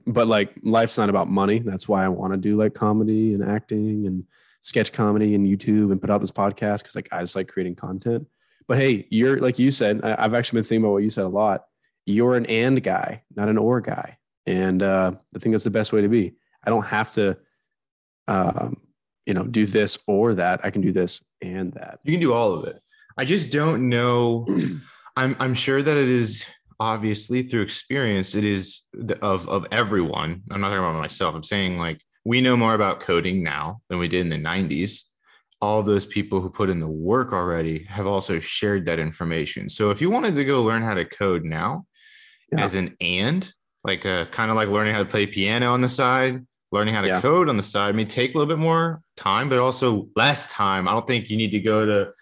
But 0.05 0.27
like, 0.27 0.53
life's 0.63 0.97
not 0.97 1.09
about 1.09 1.27
money. 1.27 1.59
That's 1.59 1.87
why 1.87 2.05
I 2.05 2.09
want 2.09 2.33
to 2.33 2.37
do 2.37 2.57
like 2.57 2.73
comedy 2.73 3.33
and 3.33 3.43
acting 3.43 4.07
and 4.07 4.23
sketch 4.61 4.91
comedy 4.91 5.35
and 5.35 5.45
YouTube 5.45 5.91
and 5.91 5.99
put 5.99 6.09
out 6.09 6.21
this 6.21 6.31
podcast 6.31 6.79
because 6.79 6.95
like 6.95 7.09
I 7.11 7.21
just 7.21 7.35
like 7.35 7.47
creating 7.47 7.75
content. 7.75 8.27
But 8.67 8.77
hey, 8.77 9.07
you're 9.09 9.39
like 9.39 9.59
you 9.59 9.71
said. 9.71 10.01
I, 10.03 10.15
I've 10.19 10.33
actually 10.33 10.57
been 10.57 10.65
thinking 10.65 10.85
about 10.85 10.93
what 10.93 11.03
you 11.03 11.09
said 11.09 11.25
a 11.25 11.29
lot 11.29 11.65
you're 12.05 12.35
an 12.35 12.45
and 12.47 12.81
guy, 12.83 13.23
not 13.35 13.49
an 13.49 13.57
or 13.57 13.81
guy. 13.81 14.17
And 14.45 14.83
uh, 14.83 15.13
I 15.35 15.39
think 15.39 15.53
that's 15.53 15.63
the 15.63 15.69
best 15.71 15.93
way 15.93 16.01
to 16.01 16.09
be. 16.09 16.33
I 16.65 16.69
don't 16.69 16.85
have 16.85 17.11
to, 17.11 17.37
um, 18.27 18.77
you 19.25 19.33
know, 19.33 19.45
do 19.45 19.65
this 19.65 19.97
or 20.07 20.33
that. 20.35 20.61
I 20.63 20.69
can 20.69 20.81
do 20.81 20.91
this 20.91 21.23
and 21.41 21.73
that. 21.73 21.99
You 22.03 22.13
can 22.13 22.21
do 22.21 22.33
all 22.33 22.53
of 22.53 22.65
it. 22.65 22.81
I 23.17 23.25
just 23.25 23.51
don't 23.51 23.89
know. 23.89 24.45
I'm 25.15 25.35
I'm 25.39 25.53
sure 25.53 25.81
that 25.81 25.95
it 25.97 26.09
is 26.09 26.45
obviously 26.79 27.43
through 27.43 27.61
experience. 27.61 28.35
It 28.35 28.43
is 28.43 28.81
the- 28.93 29.19
of 29.23 29.47
of 29.47 29.67
everyone. 29.71 30.41
I'm 30.51 30.61
not 30.61 30.69
talking 30.69 30.83
about 30.83 30.99
myself. 30.99 31.35
I'm 31.35 31.43
saying 31.43 31.77
like 31.77 32.01
we 32.25 32.41
know 32.41 32.57
more 32.57 32.73
about 32.73 32.99
coding 32.99 33.43
now 33.43 33.81
than 33.89 33.99
we 33.99 34.07
did 34.07 34.21
in 34.21 34.29
the 34.29 34.37
90s. 34.37 35.01
all 35.61 35.81
those 35.83 36.05
people 36.05 36.41
who 36.41 36.49
put 36.49 36.69
in 36.69 36.79
the 36.79 36.87
work 36.87 37.31
already 37.31 37.83
have 37.85 38.05
also 38.07 38.37
shared 38.39 38.85
that 38.85 38.99
information. 38.99 39.69
So 39.69 39.91
if 39.91 40.01
you 40.01 40.09
wanted 40.09 40.35
to 40.35 40.43
go 40.45 40.61
learn 40.63 40.81
how 40.81 40.93
to 40.93 41.05
code 41.05 41.43
now 41.45 41.85
Yeah. 42.57 42.65
as 42.65 42.73
an 42.75 42.95
and, 43.01 43.51
like 43.83 44.05
a 44.05 44.27
kind 44.31 44.49
of 44.49 44.55
like 44.55 44.69
learning 44.69 44.93
how 44.93 44.99
to 44.99 45.05
play 45.05 45.25
piano 45.25 45.73
on 45.73 45.81
the 45.81 45.89
side, 45.89 46.45
learning 46.71 46.93
how 46.93 47.01
to 47.01 47.07
Yeah. 47.07 47.21
code 47.21 47.49
on 47.49 47.57
the 47.57 47.63
side 47.63 47.95
may 47.95 48.05
take 48.05 48.33
a 48.33 48.37
little 48.37 48.53
bit 48.53 48.59
more 48.61 49.01
time, 49.17 49.49
but 49.49 49.59
also 49.59 50.07
less 50.15 50.45
time. 50.51 50.87
I 50.87 50.91
don't 50.91 51.05
think 51.05 51.29
you 51.29 51.37
need 51.37 51.51
to 51.51 51.59
go 51.59 51.85
to 51.85 52.13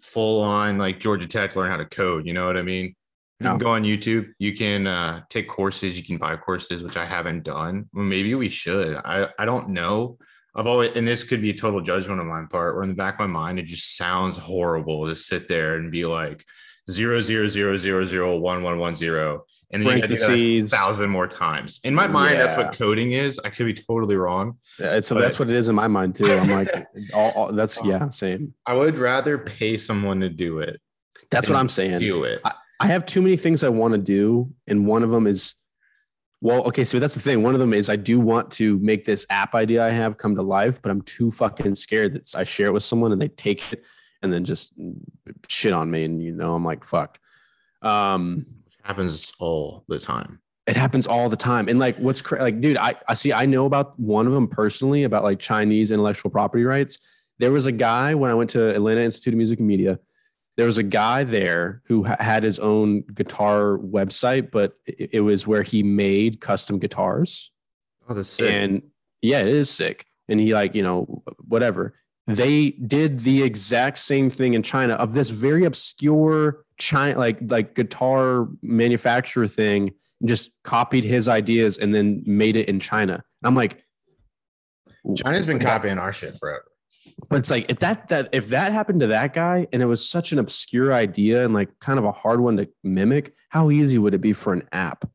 full 0.00 0.42
on 0.42 0.78
like 0.78 1.00
Georgia 1.00 1.26
Tech 1.26 1.52
to 1.52 1.60
learn 1.60 1.70
how 1.70 1.76
to 1.76 1.84
code. 1.86 2.26
You 2.26 2.32
know 2.32 2.46
what 2.46 2.56
I 2.56 2.62
mean? 2.62 2.94
You 3.38 3.48
can 3.50 3.58
go 3.58 3.68
on 3.72 3.82
YouTube. 3.82 4.32
You 4.38 4.54
can 4.56 4.86
uh, 4.86 5.20
take 5.28 5.46
courses. 5.46 5.98
You 5.98 6.04
can 6.04 6.16
buy 6.16 6.36
courses, 6.36 6.82
which 6.82 6.96
I 6.96 7.04
haven't 7.04 7.42
done. 7.44 7.86
Well, 7.92 8.04
maybe 8.04 8.34
we 8.34 8.48
should. 8.48 8.96
I 8.96 9.28
I 9.38 9.44
don't 9.44 9.68
know. 9.70 10.16
I've 10.54 10.66
always, 10.66 10.96
and 10.96 11.06
this 11.06 11.22
could 11.22 11.42
be 11.42 11.50
a 11.50 11.54
total 11.54 11.82
judgment 11.82 12.18
on 12.18 12.26
my 12.28 12.44
part, 12.50 12.74
where 12.74 12.82
in 12.82 12.88
the 12.88 12.94
back 12.94 13.20
of 13.20 13.20
my 13.20 13.26
mind, 13.26 13.58
it 13.58 13.66
just 13.66 13.94
sounds 13.94 14.38
horrible 14.38 15.06
to 15.06 15.14
sit 15.14 15.48
there 15.48 15.76
and 15.76 15.92
be 15.92 16.06
like 16.06 16.42
zero 16.90 17.20
zero 17.20 17.46
zero 17.46 17.76
zero 17.76 18.06
zero 18.06 18.38
one 18.38 18.62
one 18.62 18.78
one 18.78 18.94
zero, 18.94 19.44
and 19.70 19.84
then 19.84 19.96
you 19.96 20.02
gotta 20.02 20.16
do 20.36 20.62
that 20.62 20.74
a 20.74 20.76
thousand 20.76 21.10
more 21.10 21.26
times. 21.26 21.80
In 21.82 21.94
my 21.94 22.06
mind, 22.06 22.38
that's 22.38 22.56
what 22.56 22.76
coding 22.76 23.12
is. 23.12 23.40
I 23.44 23.50
could 23.50 23.66
be 23.66 23.74
totally 23.74 24.16
wrong. 24.16 24.58
Yeah, 24.78 25.00
so 25.00 25.16
that's 25.16 25.38
what 25.38 25.50
it 25.50 25.56
is 25.56 25.68
in 25.68 25.74
my 25.74 25.88
mind 25.88 26.14
too. 26.14 26.30
I'm 26.30 26.48
like, 26.50 26.68
all, 27.14 27.30
all, 27.32 27.52
that's 27.52 27.78
yeah, 27.84 28.08
same. 28.10 28.54
I 28.64 28.74
would 28.74 28.96
rather 28.96 29.38
pay 29.38 29.76
someone 29.76 30.20
to 30.20 30.28
do 30.28 30.60
it. 30.60 30.80
That's 31.30 31.48
what 31.48 31.58
I'm 31.58 31.68
saying. 31.68 31.98
Do 31.98 32.24
it. 32.24 32.40
I 32.78 32.86
have 32.86 33.06
too 33.06 33.22
many 33.22 33.36
things 33.36 33.64
I 33.64 33.68
want 33.68 33.92
to 33.92 33.98
do, 33.98 34.52
and 34.68 34.86
one 34.86 35.02
of 35.02 35.10
them 35.10 35.26
is, 35.26 35.54
well, 36.40 36.62
okay. 36.64 36.84
So 36.84 37.00
that's 37.00 37.14
the 37.14 37.20
thing. 37.20 37.42
One 37.42 37.54
of 37.54 37.60
them 37.60 37.72
is 37.72 37.88
I 37.88 37.96
do 37.96 38.20
want 38.20 38.50
to 38.52 38.78
make 38.78 39.04
this 39.04 39.26
app 39.30 39.54
idea 39.54 39.84
I 39.84 39.90
have 39.90 40.16
come 40.16 40.36
to 40.36 40.42
life, 40.42 40.80
but 40.80 40.92
I'm 40.92 41.02
too 41.02 41.30
fucking 41.30 41.74
scared 41.74 42.14
that 42.14 42.36
I 42.36 42.44
share 42.44 42.68
it 42.68 42.72
with 42.72 42.84
someone 42.84 43.12
and 43.12 43.20
they 43.20 43.28
take 43.28 43.72
it 43.72 43.84
and 44.22 44.32
then 44.32 44.44
just 44.44 44.74
shit 45.48 45.72
on 45.72 45.90
me, 45.90 46.04
and 46.04 46.22
you 46.22 46.32
know 46.32 46.54
I'm 46.54 46.64
like 46.64 46.84
fucked. 46.84 47.18
Um, 47.82 48.46
happens 48.86 49.32
all 49.38 49.84
the 49.88 49.98
time. 49.98 50.40
it 50.66 50.76
happens 50.76 51.06
all 51.06 51.28
the 51.28 51.36
time, 51.36 51.68
and 51.68 51.78
like 51.78 51.96
what's 51.98 52.22
cra- 52.22 52.42
like, 52.42 52.60
dude, 52.60 52.76
I 52.76 52.94
I 53.08 53.14
see 53.14 53.32
I 53.32 53.46
know 53.46 53.66
about 53.66 53.98
one 53.98 54.26
of 54.26 54.32
them 54.32 54.48
personally 54.48 55.04
about 55.04 55.22
like 55.24 55.38
Chinese 55.38 55.90
intellectual 55.90 56.30
property 56.30 56.64
rights. 56.64 56.98
There 57.38 57.52
was 57.52 57.66
a 57.66 57.72
guy 57.72 58.14
when 58.14 58.30
I 58.30 58.34
went 58.34 58.50
to 58.50 58.74
Atlanta 58.74 59.02
Institute 59.02 59.34
of 59.34 59.38
Music 59.38 59.58
and 59.58 59.68
Media 59.68 59.98
there 60.56 60.66
was 60.66 60.78
a 60.78 60.82
guy 60.82 61.22
there 61.24 61.82
who 61.84 62.04
ha- 62.04 62.16
had 62.18 62.42
his 62.42 62.58
own 62.58 63.02
guitar 63.14 63.78
website, 63.78 64.50
but 64.50 64.72
it, 64.86 65.10
it 65.14 65.20
was 65.20 65.46
where 65.46 65.62
he 65.62 65.82
made 65.82 66.40
custom 66.40 66.78
guitars. 66.78 67.52
Oh, 68.08 68.14
that's 68.14 68.30
sick. 68.30 68.50
And 68.50 68.82
yeah, 69.20 69.40
it 69.40 69.48
is 69.48 69.70
sick. 69.70 70.06
And 70.28 70.40
he 70.40 70.54
like, 70.54 70.74
you 70.74 70.82
know, 70.82 71.22
whatever. 71.46 71.94
They 72.26 72.70
did 72.70 73.20
the 73.20 73.42
exact 73.42 73.98
same 73.98 74.30
thing 74.30 74.54
in 74.54 74.62
China 74.62 74.94
of 74.94 75.12
this 75.12 75.30
very 75.30 75.64
obscure 75.64 76.64
China 76.78 77.18
like 77.18 77.38
like 77.42 77.74
guitar 77.74 78.48
manufacturer 78.62 79.46
thing 79.46 79.92
and 80.20 80.28
just 80.28 80.50
copied 80.64 81.04
his 81.04 81.28
ideas 81.28 81.78
and 81.78 81.94
then 81.94 82.22
made 82.26 82.56
it 82.56 82.68
in 82.68 82.80
China. 82.80 83.22
I'm 83.44 83.54
like 83.54 83.84
China's 85.16 85.46
been 85.46 85.60
copying 85.60 85.98
our 85.98 86.12
shit 86.12 86.34
forever. 86.34 86.64
but 87.28 87.38
it's 87.38 87.50
like 87.50 87.70
if 87.70 87.78
that 87.78 88.08
that 88.08 88.28
if 88.32 88.48
that 88.48 88.72
happened 88.72 89.00
to 89.00 89.06
that 89.08 89.32
guy 89.32 89.68
and 89.72 89.80
it 89.80 89.86
was 89.86 90.06
such 90.06 90.32
an 90.32 90.40
obscure 90.40 90.92
idea 90.92 91.44
and 91.44 91.54
like 91.54 91.68
kind 91.78 91.98
of 91.98 92.04
a 92.04 92.12
hard 92.12 92.40
one 92.40 92.56
to 92.56 92.68
mimic, 92.82 93.34
how 93.50 93.70
easy 93.70 93.98
would 93.98 94.14
it 94.14 94.20
be 94.20 94.32
for 94.32 94.52
an 94.52 94.68
app? 94.72 95.08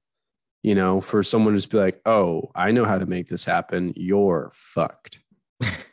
You 0.64 0.76
know, 0.76 1.02
for 1.02 1.24
someone 1.24 1.54
to 1.54 1.58
just 1.58 1.72
be 1.72 1.78
like, 1.78 2.00
"Oh, 2.06 2.52
I 2.56 2.72
know 2.72 2.86
how 2.86 3.00
to 3.00 3.06
make 3.06 3.28
this 3.28 3.44
happen. 3.44 3.94
You're 3.98 4.52
fucked." 4.54 5.20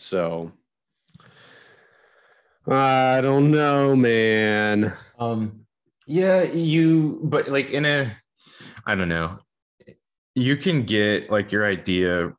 so 0.00 0.52
I 2.66 3.20
don't 3.20 3.50
know, 3.50 3.94
man. 3.96 4.92
Um, 5.18 5.66
yeah, 6.06 6.42
you, 6.42 7.20
but 7.24 7.48
like 7.48 7.70
in 7.70 7.84
a, 7.84 8.10
I 8.86 8.94
don't 8.94 9.08
know, 9.08 9.38
you 10.34 10.56
can 10.56 10.84
get 10.84 11.30
like 11.30 11.52
your 11.52 11.64
idea. 11.64 12.32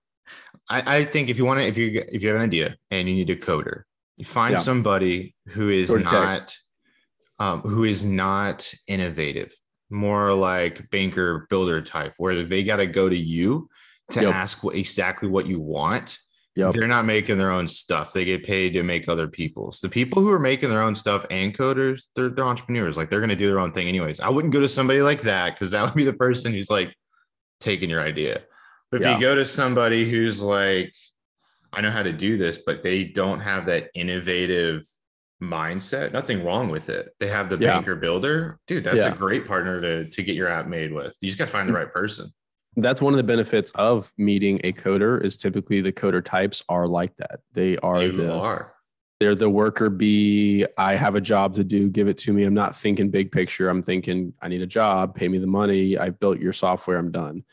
I, 0.69 0.97
I 0.97 1.05
think 1.05 1.29
if 1.29 1.37
you 1.37 1.45
want 1.45 1.59
to, 1.59 1.65
if 1.65 1.77
you 1.77 2.03
if 2.09 2.21
you 2.21 2.29
have 2.29 2.37
an 2.37 2.43
idea 2.43 2.77
and 2.89 3.07
you 3.07 3.15
need 3.15 3.29
a 3.29 3.35
coder, 3.35 3.83
you 4.17 4.25
find 4.25 4.53
Yeah. 4.53 4.59
somebody 4.59 5.35
who 5.47 5.69
is 5.69 5.89
not, 5.95 6.55
um, 7.39 7.61
who 7.61 7.83
is 7.83 8.05
not 8.05 8.73
innovative, 8.87 9.53
more 9.89 10.33
like 10.33 10.89
banker 10.91 11.47
builder 11.49 11.81
type, 11.81 12.13
where 12.17 12.43
they 12.43 12.63
got 12.63 12.77
to 12.77 12.87
go 12.87 13.09
to 13.09 13.17
you 13.17 13.69
to 14.11 14.21
Yep. 14.21 14.33
ask 14.33 14.63
what 14.63 14.75
exactly 14.75 15.27
what 15.27 15.45
you 15.47 15.59
want. 15.59 16.17
Yep. 16.55 16.73
They're 16.73 16.87
not 16.87 17.05
making 17.05 17.37
their 17.37 17.51
own 17.51 17.67
stuff. 17.67 18.11
They 18.11 18.25
get 18.25 18.43
paid 18.43 18.73
to 18.73 18.83
make 18.83 19.07
other 19.07 19.27
people's. 19.27 19.79
The 19.79 19.87
people 19.87 20.21
who 20.21 20.29
are 20.31 20.39
making 20.39 20.69
their 20.69 20.81
own 20.81 20.95
stuff 20.95 21.25
and 21.31 21.57
coders, 21.57 22.07
they're, 22.15 22.27
they're 22.27 22.45
entrepreneurs. 22.45 22.97
Like 22.97 23.09
they're 23.09 23.21
going 23.21 23.29
to 23.29 23.37
do 23.37 23.47
their 23.47 23.59
own 23.59 23.71
thing 23.71 23.87
anyways. 23.87 24.19
I 24.19 24.29
wouldn't 24.29 24.53
go 24.53 24.59
to 24.59 24.67
somebody 24.67 25.01
like 25.01 25.21
that 25.21 25.53
because 25.53 25.71
that 25.71 25.83
would 25.83 25.93
be 25.93 26.03
the 26.03 26.13
person 26.13 26.51
who's 26.51 26.69
like 26.69 26.93
taking 27.61 27.89
your 27.89 28.01
idea. 28.01 28.41
But 28.91 28.99
if 28.99 29.07
Yeah. 29.07 29.15
you 29.15 29.21
go 29.21 29.35
to 29.35 29.45
somebody 29.45 30.09
who's 30.09 30.41
like, 30.41 30.93
I 31.71 31.79
know 31.79 31.91
how 31.91 32.03
to 32.03 32.11
do 32.11 32.37
this, 32.37 32.59
but 32.65 32.81
they 32.81 33.05
don't 33.05 33.39
have 33.39 33.67
that 33.67 33.89
innovative 33.93 34.85
mindset, 35.41 36.11
nothing 36.11 36.43
wrong 36.43 36.69
with 36.69 36.89
it. 36.89 37.09
They 37.21 37.27
have 37.27 37.49
the 37.49 37.57
Yeah. 37.57 37.75
banker 37.75 37.95
builder. 37.95 38.59
Dude, 38.67 38.83
that's 38.83 38.97
Yeah. 38.97 39.13
a 39.13 39.15
great 39.15 39.47
partner 39.47 39.79
to, 39.79 40.09
to 40.09 40.23
get 40.23 40.35
your 40.35 40.49
app 40.49 40.67
made 40.67 40.91
with. 40.91 41.15
You 41.21 41.29
just 41.29 41.39
got 41.39 41.45
to 41.45 41.51
find 41.51 41.69
the 41.69 41.73
mm. 41.73 41.77
right 41.77 41.93
person. 41.93 42.33
That's 42.77 43.01
one 43.01 43.13
of 43.13 43.17
the 43.17 43.23
benefits 43.23 43.71
of 43.75 44.11
meeting 44.17 44.61
a 44.63 44.71
coder 44.71 45.23
is 45.23 45.35
typically 45.35 45.81
the 45.81 45.91
coder 45.91 46.23
types 46.23 46.63
are 46.69 46.87
like 46.87 47.15
that. 47.17 47.41
They 47.53 47.77
are 47.77 48.03
You 48.03 48.11
the 48.13 48.33
are. 48.33 48.73
they're 49.19 49.35
the 49.35 49.49
worker 49.49 49.89
bee. 49.89 50.65
I 50.77 50.95
have 50.95 51.15
a 51.15 51.21
job 51.21 51.53
to 51.55 51.65
do. 51.65 51.89
Give 51.89 52.07
it 52.07 52.17
to 52.19 52.33
me. 52.33 52.43
I'm 52.45 52.53
not 52.53 52.75
thinking 52.75 53.09
big 53.09 53.31
picture. 53.31 53.67
I'm 53.67 53.83
thinking 53.83 54.33
i 54.41 54.47
need 54.47 54.61
a 54.61 54.67
job. 54.67 55.15
Pay 55.15 55.27
me 55.27 55.37
the 55.37 55.47
money. 55.47 55.97
I 55.97 56.11
built 56.11 56.39
your 56.39 56.53
software. 56.53 56.97
I'm 56.97 57.11
done. 57.11 57.43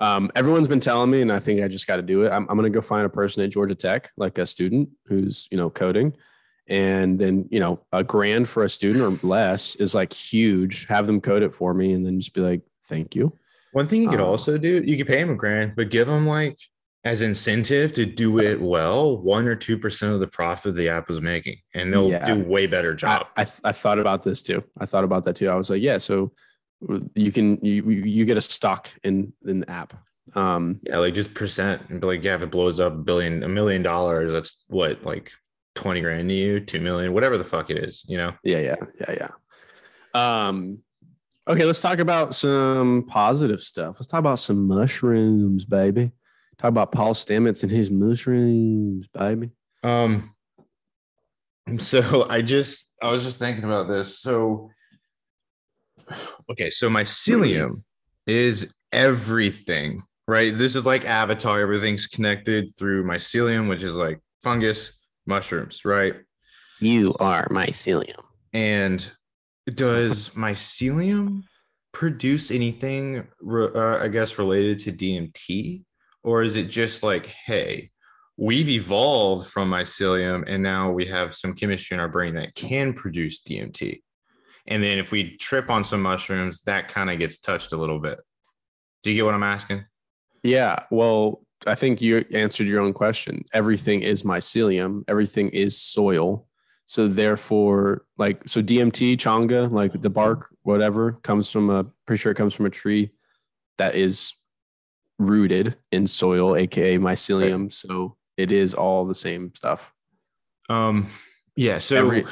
Um, 0.00 0.30
everyone's 0.36 0.68
been 0.68 0.78
telling 0.78 1.10
me 1.10 1.22
and 1.22 1.32
i 1.32 1.40
think 1.40 1.60
i 1.60 1.66
just 1.66 1.88
got 1.88 1.96
to 1.96 2.02
do 2.02 2.22
it. 2.22 2.30
I'm, 2.30 2.46
I'm 2.48 2.56
going 2.56 2.70
to 2.70 2.76
go 2.76 2.80
find 2.80 3.04
a 3.04 3.08
person 3.08 3.42
at 3.42 3.50
georgia 3.50 3.74
tech 3.74 4.10
like 4.16 4.38
a 4.38 4.46
student 4.46 4.90
who's 5.06 5.48
you 5.50 5.56
know 5.58 5.70
coding. 5.70 6.14
And 6.68 7.18
then 7.18 7.48
you 7.50 7.58
know 7.58 7.80
a 7.90 8.04
grand 8.04 8.48
for 8.48 8.62
a 8.62 8.68
student 8.68 9.02
or 9.02 9.26
less 9.26 9.74
is 9.76 9.94
like 9.94 10.12
huge. 10.12 10.84
Have 10.86 11.06
them 11.06 11.20
code 11.22 11.42
it 11.42 11.54
for 11.54 11.72
me 11.72 11.94
and 11.94 12.04
then 12.04 12.20
just 12.20 12.34
be 12.34 12.42
like 12.42 12.60
thank 12.84 13.16
you 13.16 13.32
One 13.78 13.86
thing 13.86 14.02
you 14.02 14.10
could 14.10 14.18
Um, 14.18 14.26
also 14.26 14.58
do, 14.58 14.82
you 14.84 14.96
could 14.96 15.06
pay 15.06 15.20
him 15.20 15.30
a 15.30 15.36
grand, 15.36 15.74
but 15.76 15.88
give 15.88 16.08
him 16.08 16.26
like 16.26 16.56
as 17.04 17.22
incentive 17.22 17.92
to 17.92 18.04
do 18.04 18.40
it 18.40 18.60
well, 18.60 19.18
one 19.22 19.46
or 19.46 19.54
two 19.54 19.78
percent 19.78 20.12
of 20.14 20.18
the 20.18 20.26
profit 20.26 20.74
the 20.74 20.88
app 20.88 21.08
was 21.08 21.20
making, 21.20 21.58
and 21.74 21.92
they'll 21.92 22.10
Yeah. 22.10 22.24
do 22.24 22.42
way 22.42 22.66
better 22.66 22.92
job. 22.92 23.28
I, 23.36 23.42
I, 23.42 23.46
I 23.66 23.72
thought 23.72 24.00
about 24.00 24.24
this 24.24 24.42
too. 24.42 24.64
I 24.80 24.84
thought 24.86 25.04
about 25.04 25.24
that 25.26 25.36
too. 25.36 25.48
I 25.48 25.54
was 25.54 25.70
like, 25.70 25.80
yeah, 25.80 25.98
so 25.98 26.32
you 27.14 27.30
can 27.30 27.64
you 27.64 27.88
you 27.88 28.24
get 28.24 28.36
a 28.36 28.40
stock 28.40 28.88
in 29.04 29.32
in 29.46 29.60
the 29.60 29.70
app. 29.70 29.94
Um, 30.34 30.80
yeah, 30.82 30.98
like 30.98 31.14
just 31.14 31.32
percent, 31.32 31.82
and 31.88 32.00
be 32.00 32.06
like, 32.08 32.24
yeah, 32.24 32.34
if 32.34 32.42
it 32.42 32.50
blows 32.50 32.80
up 32.80 32.94
a 32.94 32.96
billion, 32.96 33.44
a 33.44 33.48
million 33.48 33.82
dollars, 33.84 34.32
that's 34.32 34.64
what 34.66 35.04
like 35.04 35.30
twenty 35.76 36.00
grand 36.00 36.28
to 36.30 36.34
you, 36.34 36.58
two 36.58 36.80
million, 36.80 37.12
whatever 37.12 37.38
the 37.38 37.44
fuck 37.44 37.70
it 37.70 37.78
is, 37.78 38.04
you 38.08 38.16
know. 38.16 38.32
yeah, 38.42 38.58
yeah, 38.58 38.76
yeah, 39.00 39.14
yeah. 39.20 40.48
Um, 40.48 40.82
okay, 41.48 41.64
let's 41.64 41.80
talk 41.80 41.98
about 41.98 42.34
some 42.34 43.04
positive 43.08 43.60
stuff. 43.60 43.96
Let's 43.96 44.06
talk 44.06 44.20
about 44.20 44.38
some 44.38 44.66
mushrooms, 44.66 45.64
baby. 45.64 46.12
Talk 46.58 46.68
about 46.68 46.92
Paul 46.92 47.14
Stamets 47.14 47.62
and 47.62 47.72
his 47.72 47.90
mushrooms, 47.90 49.08
baby. 49.08 49.50
Um, 49.82 50.34
so 51.78 52.26
I 52.30 52.42
just 52.42 52.94
I 53.00 53.10
was 53.10 53.24
just 53.24 53.38
thinking 53.38 53.64
about 53.64 53.88
this. 53.88 54.18
So 54.18 54.70
okay, 56.50 56.70
so 56.70 56.88
mycelium 56.88 57.82
is 58.26 58.74
everything, 58.92 60.02
right? 60.26 60.56
This 60.56 60.76
is 60.76 60.84
like 60.84 61.04
Avatar, 61.04 61.60
everything's 61.60 62.06
connected 62.06 62.74
through 62.76 63.04
mycelium, 63.04 63.68
which 63.68 63.82
is 63.82 63.94
like 63.94 64.20
fungus, 64.42 64.92
mushrooms, 65.26 65.84
right? 65.84 66.14
You 66.80 67.14
are 67.20 67.48
mycelium. 67.48 68.22
And 68.52 69.10
does 69.74 70.30
mycelium 70.30 71.42
produce 71.92 72.50
anything, 72.50 73.26
uh, 73.50 73.98
I 74.00 74.08
guess, 74.08 74.38
related 74.38 74.78
to 74.80 74.92
DMT? 74.92 75.82
Or 76.22 76.42
is 76.42 76.56
it 76.56 76.64
just 76.64 77.02
like, 77.02 77.26
hey, 77.26 77.90
we've 78.36 78.68
evolved 78.68 79.48
from 79.48 79.70
mycelium 79.70 80.44
and 80.46 80.62
now 80.62 80.90
we 80.90 81.06
have 81.06 81.34
some 81.34 81.54
chemistry 81.54 81.94
in 81.94 82.00
our 82.00 82.08
brain 82.08 82.34
that 82.34 82.54
can 82.54 82.92
produce 82.92 83.42
DMT? 83.42 84.02
And 84.66 84.82
then 84.82 84.98
if 84.98 85.12
we 85.12 85.36
trip 85.38 85.70
on 85.70 85.84
some 85.84 86.02
mushrooms, 86.02 86.60
that 86.66 86.88
kind 86.88 87.10
of 87.10 87.18
gets 87.18 87.38
touched 87.38 87.72
a 87.72 87.76
little 87.76 87.98
bit. 87.98 88.20
Do 89.02 89.10
you 89.10 89.16
get 89.16 89.24
what 89.24 89.34
I'm 89.34 89.42
asking? 89.42 89.84
Yeah. 90.42 90.84
Well, 90.90 91.42
I 91.66 91.74
think 91.74 92.00
you 92.00 92.24
answered 92.32 92.68
your 92.68 92.80
own 92.80 92.92
question. 92.92 93.44
Everything 93.52 94.02
is 94.02 94.22
mycelium. 94.22 95.04
Everything 95.08 95.48
is 95.50 95.80
soil. 95.80 96.47
So 96.90 97.06
therefore, 97.06 98.06
like 98.16 98.40
so 98.48 98.62
DMT, 98.62 99.18
changa, 99.18 99.70
like 99.70 100.00
the 100.00 100.08
bark, 100.08 100.48
whatever, 100.62 101.12
comes 101.22 101.50
from 101.50 101.68
a 101.68 101.84
pretty 102.06 102.18
sure 102.18 102.32
it 102.32 102.36
comes 102.36 102.54
from 102.54 102.64
a 102.64 102.70
tree 102.70 103.10
that 103.76 103.94
is 103.94 104.32
rooted 105.18 105.76
in 105.92 106.06
soil, 106.06 106.56
aka 106.56 106.96
mycelium. 106.96 107.70
So 107.70 108.16
it 108.38 108.52
is 108.52 108.72
all 108.72 109.04
the 109.04 109.14
same 109.14 109.54
stuff. 109.54 109.92
Um, 110.70 111.08
yeah. 111.56 111.78
So 111.78 111.96
Every- 111.96 112.24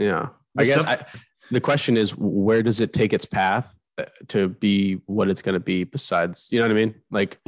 Yeah. 0.00 0.30
I 0.58 0.64
guess 0.64 0.80
stuff- 0.80 1.04
I, 1.14 1.18
the 1.52 1.60
question 1.60 1.96
is, 1.96 2.10
where 2.18 2.64
does 2.64 2.80
it 2.80 2.92
take 2.92 3.12
its 3.12 3.24
path 3.26 3.78
uh, 3.96 4.06
to 4.28 4.48
be 4.48 4.94
what 5.06 5.30
it's 5.30 5.40
going 5.40 5.54
to 5.54 5.60
be? 5.60 5.84
Besides, 5.84 6.48
you 6.50 6.58
know 6.58 6.64
what 6.64 6.72
I 6.72 6.74
mean? 6.74 6.96
Like, 7.12 7.38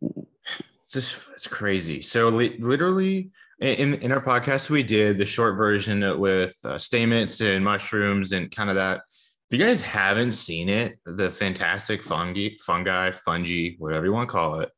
It's 0.00 0.92
just 0.92 1.28
it's 1.34 1.48
crazy. 1.48 2.02
So 2.02 2.28
li- 2.28 2.56
literally 2.60 3.32
in 3.60 3.94
in 3.94 4.12
our 4.12 4.20
podcast 4.20 4.70
we 4.70 4.82
did 4.82 5.18
the 5.18 5.26
short 5.26 5.56
version 5.56 6.18
with 6.18 6.56
uh, 6.64 6.74
stamets 6.74 7.40
and 7.44 7.64
mushrooms 7.64 8.32
and 8.32 8.50
kind 8.50 8.70
of 8.70 8.76
that. 8.76 9.02
If 9.50 9.58
you 9.58 9.64
guys 9.64 9.82
haven't 9.82 10.32
seen 10.32 10.68
it, 10.68 10.98
the 11.04 11.30
fantastic 11.30 12.04
fungi, 12.04 12.50
fungi, 12.64 13.10
fungi, 13.10 13.70
whatever 13.78 14.06
you 14.06 14.12
want 14.12 14.28
to 14.28 14.32
call 14.32 14.60
it, 14.60 14.70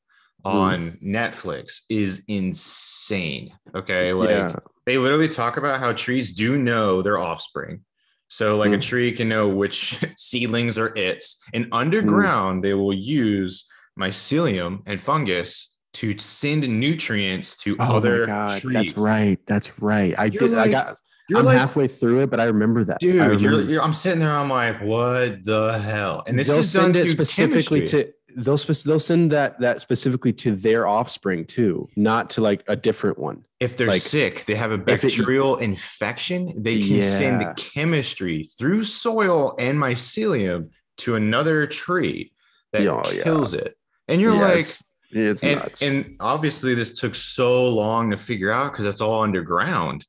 on 0.45 0.99
Netflix 1.05 1.81
is 1.89 2.23
insane. 2.27 3.53
Okay, 3.75 4.13
like 4.13 4.31
yeah, 4.31 4.53
they 4.87 4.99
literally 4.99 5.29
talk 5.29 5.57
about 5.57 5.79
how 5.79 5.93
trees 5.93 6.33
do 6.35 6.57
know 6.57 7.03
their 7.03 7.19
offspring. 7.19 7.83
So, 8.29 8.57
like 8.57 8.73
a 8.73 8.77
Hmm. 8.77 8.81
tree 8.81 9.13
can 9.13 9.29
know 9.29 9.49
which 9.49 10.03
seedlings 10.17 10.79
are 10.79 10.97
its, 10.97 11.39
and 11.53 11.69
underground 11.71 12.65
they 12.65 12.73
will 12.75 12.95
use 12.95 13.67
mycelium 13.99 14.81
and 14.87 15.01
fungus 15.01 15.69
to 15.95 16.17
send 16.19 16.67
nutrients 16.69 17.57
to 17.63 17.77
Oh 17.79 17.97
other 17.97 18.21
my 18.21 18.27
god, 18.27 18.61
trees. 18.61 18.75
that's 18.75 18.97
right. 18.97 19.39
That's 19.47 19.79
right. 19.81 20.15
I 20.19 20.25
You're 20.27 20.49
did. 20.49 20.53
I 20.55 20.63
like- 20.63 20.71
got. 20.71 20.97
You're 21.29 21.39
I'm 21.39 21.45
like, 21.47 21.57
halfway 21.59 21.87
through 21.87 22.21
it, 22.23 22.31
but 22.31 22.41
I 22.41 22.45
remember 22.47 22.83
that. 22.85 22.97
I 22.97 22.99
dude, 22.99 23.15
you're, 23.15 23.29
remember. 23.53 23.63
you're, 23.63 23.81
I'm 23.83 23.93
sitting 23.95 24.19
there. 24.19 24.33
I'm 24.33 24.51
like, 24.51 24.83
what 24.83 25.45
the 25.45 25.79
hell? 25.79 26.25
And 26.27 26.37
this 26.39 26.49
they'll 26.49 26.59
is 26.59 26.73
done 26.73 26.93
send 26.93 26.97
it 26.97 27.09
specifically 27.09 27.81
chemistry. 27.81 28.05
to 28.05 28.13
they'll 28.43 28.57
they'll 28.57 28.99
send 29.01 29.31
that 29.31 29.59
that 29.61 29.81
specifically 29.81 30.33
to 30.35 30.57
their 30.57 30.87
offspring 30.89 31.45
too, 31.47 31.89
not 31.97 32.29
to 32.31 32.41
like 32.41 32.65
a 32.67 32.75
different 32.75 33.19
one. 33.19 33.45
if 33.61 33.77
they're 33.77 33.87
like, 33.87 34.03
sick, 34.03 34.45
they 34.47 34.57
have 34.57 34.73
a 34.73 34.75
if 34.75 35.05
it- 35.05 35.17
bacterial 35.17 35.57
infection, 35.59 36.61
they 36.63 36.81
can 36.81 36.97
Yeah. 36.97 37.03
send 37.03 37.57
chemistry 37.57 38.45
through 38.59 38.83
soil 38.85 39.55
and 39.59 39.79
mycelium 39.79 40.71
to 40.99 41.15
another 41.15 41.67
tree 41.69 42.33
that 42.73 42.87
Oh, 42.89 43.03
yeah. 43.13 43.23
kills 43.23 43.55
it. 43.55 43.77
And 44.09 44.21
you're 44.21 44.35
Yes. 44.35 44.83
It's 45.13 45.43
like, 45.43 45.59
nuts. 45.59 45.83
and, 45.83 46.07
and 46.07 46.17
obviously 46.21 46.75
this 46.75 46.99
took 46.99 47.15
so 47.15 47.69
long 47.69 48.11
to 48.11 48.17
figure 48.17 48.51
out 48.51 48.73
because 48.73 48.87
it's 48.87 49.01
all 49.01 49.23
underground. 49.23 50.05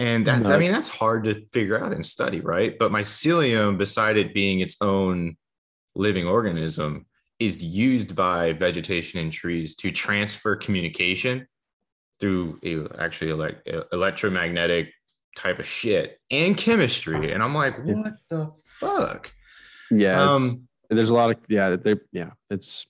And 0.00 0.26
that, 0.26 0.46
I 0.46 0.58
mean, 0.58 0.70
that's 0.70 0.88
hard 0.88 1.24
to 1.24 1.44
figure 1.52 1.82
out 1.82 1.92
and 1.92 2.06
study, 2.06 2.40
right? 2.40 2.78
But 2.78 2.92
mycelium, 2.92 3.76
beside 3.78 4.16
it 4.16 4.32
being 4.32 4.60
its 4.60 4.76
own 4.80 5.36
living 5.96 6.24
organism, 6.24 7.06
is 7.40 7.62
used 7.62 8.14
by 8.14 8.52
vegetation 8.52 9.18
and 9.18 9.32
trees 9.32 9.74
to 9.76 9.90
transfer 9.90 10.54
communication 10.54 11.48
through 12.20 12.60
actually 12.98 13.32
like 13.32 13.66
electromagnetic 13.92 14.92
type 15.36 15.58
of 15.58 15.66
shit 15.66 16.20
and 16.30 16.56
chemistry. 16.56 17.32
And 17.32 17.42
I'm 17.42 17.54
like, 17.54 17.78
what 17.84 18.14
the 18.28 18.52
fuck? 18.78 19.32
yeah, 19.90 20.32
Um, 20.32 20.68
there's 20.90 21.10
a 21.10 21.14
lot 21.14 21.30
of 21.30 21.36
yeah. 21.48 21.76
They 21.76 21.96
yeah, 22.12 22.30
it's 22.50 22.86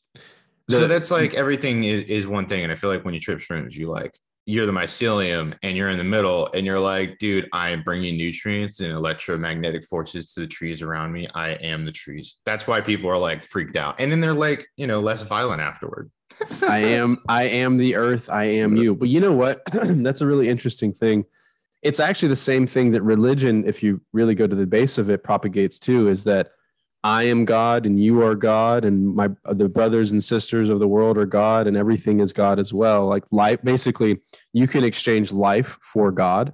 so 0.70 0.86
that's 0.86 1.10
like 1.10 1.34
everything 1.34 1.84
is, 1.84 2.04
is 2.04 2.26
one 2.26 2.46
thing. 2.46 2.62
And 2.62 2.72
I 2.72 2.74
feel 2.74 2.90
like 2.90 3.04
when 3.04 3.14
you 3.14 3.20
trip 3.20 3.38
shrooms, 3.38 3.74
you 3.74 3.88
like, 3.88 4.18
you're 4.48 4.64
the 4.64 4.72
mycelium 4.72 5.54
and 5.62 5.76
you're 5.76 5.90
in 5.90 5.98
the 5.98 6.04
middle 6.04 6.50
and 6.54 6.64
you're 6.64 6.80
like, 6.80 7.18
dude, 7.18 7.50
I 7.52 7.68
am 7.68 7.82
bringing 7.82 8.16
nutrients 8.16 8.80
and 8.80 8.92
electromagnetic 8.92 9.84
forces 9.84 10.32
to 10.32 10.40
the 10.40 10.46
trees 10.46 10.80
around 10.80 11.12
me. 11.12 11.28
I 11.34 11.50
am 11.50 11.84
the 11.84 11.92
trees. 11.92 12.36
That's 12.46 12.66
why 12.66 12.80
people 12.80 13.10
are 13.10 13.18
like 13.18 13.42
freaked 13.42 13.76
out. 13.76 13.96
And 13.98 14.10
then 14.10 14.20
they're 14.22 14.32
like, 14.32 14.66
you 14.78 14.86
know, 14.86 15.00
less 15.00 15.22
violent 15.22 15.60
afterward. 15.60 16.10
I 16.62 16.78
am 16.78 17.18
I 17.28 17.44
am 17.44 17.76
the 17.76 17.96
earth, 17.96 18.30
I 18.30 18.44
am 18.44 18.76
you. 18.76 18.94
But 18.94 19.10
you 19.10 19.20
know 19.20 19.32
what? 19.32 19.60
That's 19.72 20.22
a 20.22 20.26
really 20.26 20.48
interesting 20.48 20.94
thing. 20.94 21.26
It's 21.82 22.00
actually 22.00 22.30
the 22.30 22.36
same 22.36 22.66
thing 22.66 22.92
that 22.92 23.02
religion, 23.02 23.64
if 23.66 23.82
you 23.82 24.00
really 24.14 24.34
go 24.34 24.46
to 24.46 24.56
the 24.56 24.66
base 24.66 24.96
of 24.96 25.10
it, 25.10 25.22
propagates 25.22 25.78
too, 25.78 26.08
is 26.08 26.24
that 26.24 26.52
I 27.04 27.24
am 27.24 27.44
God 27.44 27.86
and 27.86 28.02
you 28.02 28.22
are 28.22 28.34
God, 28.34 28.84
and 28.84 29.14
my 29.14 29.30
the 29.44 29.68
brothers 29.68 30.12
and 30.12 30.22
sisters 30.22 30.68
of 30.68 30.80
the 30.80 30.88
world 30.88 31.16
are 31.16 31.26
God, 31.26 31.66
and 31.66 31.76
everything 31.76 32.20
is 32.20 32.32
God 32.32 32.58
as 32.58 32.74
well. 32.74 33.06
Like 33.06 33.24
life, 33.30 33.60
basically, 33.62 34.20
you 34.52 34.66
can 34.66 34.82
exchange 34.84 35.32
life 35.32 35.78
for 35.80 36.10
God, 36.10 36.52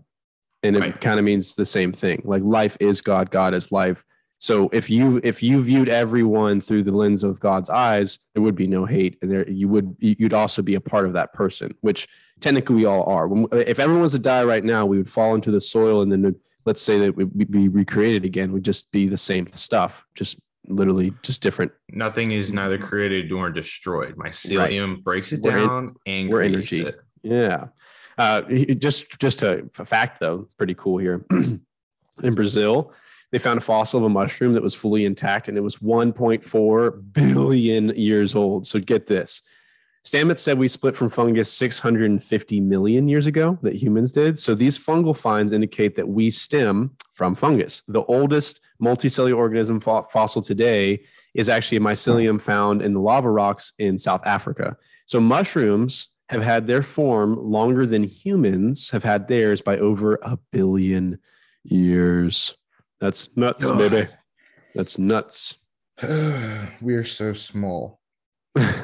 and 0.62 0.76
it 0.76 0.80
Right. 0.80 1.01
kind 1.01 1.18
of 1.18 1.24
means 1.24 1.55
the 1.55 1.64
same 1.64 1.92
thing. 1.92 2.22
Like 2.24 2.42
life 2.42 2.76
is 2.78 3.01
God, 3.01 3.30
God 3.30 3.55
is 3.55 3.72
life. 3.72 4.05
So 4.38 4.68
if 4.72 4.90
you 4.90 5.20
if 5.24 5.42
you 5.42 5.62
viewed 5.62 5.88
everyone 5.88 6.61
through 6.61 6.82
the 6.82 6.92
lens 6.92 7.24
of 7.24 7.40
God's 7.40 7.70
eyes, 7.70 8.18
there 8.34 8.42
would 8.42 8.57
be 8.57 8.66
no 8.66 8.84
hate, 8.84 9.16
and 9.22 9.30
there 9.32 9.49
you 9.49 9.68
would 9.68 9.97
you'd 10.01 10.34
also 10.34 10.61
be 10.61 10.74
a 10.74 10.80
part 10.80 11.07
of 11.07 11.14
that 11.14 11.32
person, 11.32 11.74
which 11.80 12.07
technically 12.40 12.76
we 12.76 12.84
all 12.84 13.05
are. 13.05 13.30
If 13.53 13.80
everyone 13.80 14.03
was 14.03 14.12
to 14.12 14.18
die 14.18 14.45
right 14.45 14.64
now, 14.64 14.84
we 14.84 14.99
would 14.99 15.09
fall 15.09 15.34
into 15.34 15.51
the 15.51 15.61
soil, 15.61 16.03
and 16.03 16.12
then 16.12 16.34
let's 16.65 16.83
say 16.83 16.99
that 16.99 17.17
we 17.17 17.25
would 17.25 17.51
be 17.51 17.69
recreated 17.69 18.25
again, 18.25 18.53
we'd 18.53 18.65
just 18.65 18.91
be 18.91 19.07
the 19.07 19.17
same 19.17 19.53
stuff, 19.53 20.05
just 20.15 20.39
literally 20.67 21.12
just 21.23 21.43
different. 21.43 21.73
Nothing 21.91 22.31
is 22.33 22.53
neither 22.53 22.79
created 22.79 23.31
nor 23.31 23.51
destroyed. 23.51 24.17
Mycelium 24.17 25.03
breaks 25.03 25.33
it 25.33 25.43
We're 25.43 25.67
down 25.67 25.97
and 26.07 26.31
we're 26.31 26.39
creates 26.39 26.73
energy. 26.73 26.87
it. 26.89 27.01
Yeah. 27.23 27.67
Uh, 28.17 28.43
just 28.75 29.19
just 29.19 29.43
a, 29.43 29.69
a 29.79 29.85
fact 29.85 30.21
though, 30.21 30.49
pretty 30.57 30.75
cool 30.75 30.99
here. 30.99 31.25
In 32.23 32.35
Brazil, 32.35 32.93
they 33.33 33.39
found 33.41 33.59
a 33.59 33.61
fossil 33.61 33.99
of 33.99 34.05
a 34.05 34.09
mushroom 34.09 34.53
that 34.53 34.62
was 34.62 34.75
fully 34.75 35.05
intact, 35.05 35.49
and 35.49 35.59
it 35.59 35.62
was 35.62 35.79
1.4 35.79 37.12
billion 37.12 37.89
years 37.97 38.37
old. 38.37 38.69
So 38.69 38.79
get 38.79 39.09
this. 39.09 39.43
Stamets 40.05 40.41
said 40.41 40.59
we 40.59 40.69
split 40.69 40.97
from 40.97 41.09
fungus 41.09 41.51
650 41.51 42.61
million 42.61 43.09
years 43.09 43.27
ago, 43.27 43.59
that 43.63 43.75
humans 43.75 44.13
did. 44.13 44.39
So 44.39 44.55
these 44.55 44.79
fungal 44.79 45.17
finds 45.17 45.53
indicate 45.53 45.97
that 45.97 46.07
we 46.07 46.29
stem 46.29 46.95
from 47.15 47.35
fungus. 47.35 47.83
The 47.89 48.03
oldest 48.05 48.61
multicellular 48.83 49.37
organism 49.37 49.81
fo- 49.81 50.07
fossil 50.11 50.43
today 50.43 51.05
is 51.33 51.49
actually 51.49 51.79
a 51.79 51.81
mycelium 51.81 52.41
found 52.41 52.83
in 52.83 52.93
the 52.93 53.01
lava 53.01 53.31
rocks 53.31 53.73
in 53.79 53.99
South 53.99 54.21
Africa. 54.27 54.77
So 55.07 55.21
mushrooms 55.21 56.09
have 56.29 56.43
had 56.43 56.67
their 56.67 56.83
form 56.83 57.37
longer 57.39 57.87
than 57.87 58.03
humans 58.03 58.91
have 58.91 59.05
had 59.05 59.27
theirs 59.27 59.63
by 59.63 59.79
over 59.79 60.19
a 60.23 60.39
billion 60.53 61.19
years. 61.63 62.55
That's 63.01 63.35
nuts, 63.37 63.71
Ugh. 63.71 63.79
baby. 63.79 64.09
That's 64.75 64.99
nuts. 64.99 65.57
we 66.83 66.95
are 66.95 67.05
so 67.05 67.33
small. 67.33 68.01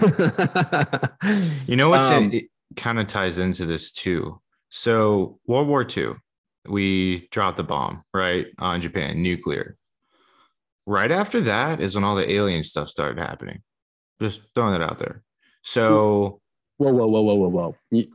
You 1.66 1.76
know 1.76 1.90
what's 1.90 2.10
Um, 2.10 2.30
it, 2.32 2.46
kind 2.76 2.98
of 2.98 3.06
ties 3.08 3.38
into 3.38 3.66
this 3.66 3.90
too. 3.90 4.40
So 4.68 5.38
World 5.46 5.66
War 5.68 5.84
II, 5.96 6.14
we 6.68 7.28
dropped 7.30 7.56
the 7.56 7.64
bomb 7.64 8.04
right 8.14 8.46
on 8.58 8.80
Japan, 8.80 9.22
nuclear. 9.22 9.76
Right 10.86 11.10
after 11.10 11.40
that 11.42 11.80
is 11.80 11.94
when 11.94 12.04
all 12.04 12.16
the 12.16 12.30
alien 12.30 12.62
stuff 12.64 12.88
started 12.88 13.18
happening. 13.18 13.62
Just 14.20 14.42
throwing 14.54 14.72
that 14.72 14.82
out 14.82 14.98
there. 14.98 15.22
So 15.62 16.40
whoa, 16.78 16.92
whoa, 16.92 17.06
whoa, 17.06 17.22
whoa, 17.22 17.34
whoa, 17.34 17.48
whoa. 17.48 17.76
You- 17.90 18.12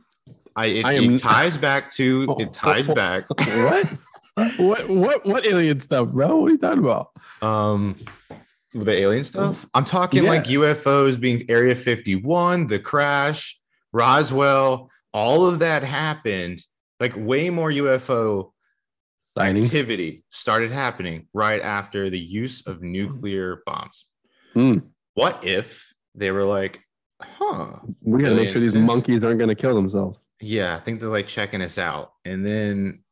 I 0.58 0.66
it, 0.66 0.84
I 0.86 0.92
am- 0.94 1.14
it 1.16 1.18
ties 1.20 1.58
back 1.58 1.92
to 1.94 2.26
Oh, 2.30 2.36
it 2.40 2.52
ties 2.52 2.88
oh. 2.88 2.94
back. 2.94 3.24
what? 3.28 3.98
what? 4.56 4.88
What? 4.88 5.26
What 5.26 5.46
alien 5.46 5.78
stuff, 5.78 6.08
bro? 6.08 6.36
What 6.36 6.46
are 6.48 6.50
you 6.52 6.58
talking 6.58 6.78
about? 6.82 7.10
Um 7.42 7.96
the 8.74 8.92
alien 8.92 9.24
stuff. 9.24 9.66
I'm 9.74 9.84
talking 9.84 10.24
Yeah. 10.24 10.30
like 10.30 10.44
UFOs 10.44 11.18
being 11.18 11.44
Area 11.48 11.74
51, 11.74 12.66
the 12.66 12.78
crash, 12.78 13.58
Roswell, 13.92 14.90
all 15.12 15.46
of 15.46 15.58
that 15.60 15.82
happened. 15.82 16.62
Like 17.00 17.14
way 17.16 17.50
more 17.50 17.70
UFO 17.70 18.52
Signing. 19.36 19.64
activity 19.64 20.24
started 20.30 20.70
happening 20.70 21.28
right 21.34 21.60
after 21.60 22.08
the 22.10 22.18
use 22.18 22.66
of 22.66 22.82
nuclear 22.82 23.62
bombs. 23.66 24.06
Hmm. 24.54 24.78
What 25.14 25.44
if 25.44 25.92
they 26.14 26.30
were 26.30 26.44
like, 26.44 26.80
huh? 27.20 27.80
We 28.00 28.22
got 28.22 28.30
to 28.30 28.34
make 28.34 28.48
sure 28.50 28.60
these 28.60 28.74
monkeys 28.74 29.22
aren't 29.22 29.38
going 29.38 29.48
to 29.48 29.54
kill 29.54 29.74
themselves. 29.74 30.18
Yeah, 30.40 30.76
I 30.76 30.80
think 30.80 31.00
they're 31.00 31.08
like 31.08 31.26
checking 31.26 31.60
us 31.62 31.76
out. 31.78 32.12
And 32.24 32.44
then 32.44 33.02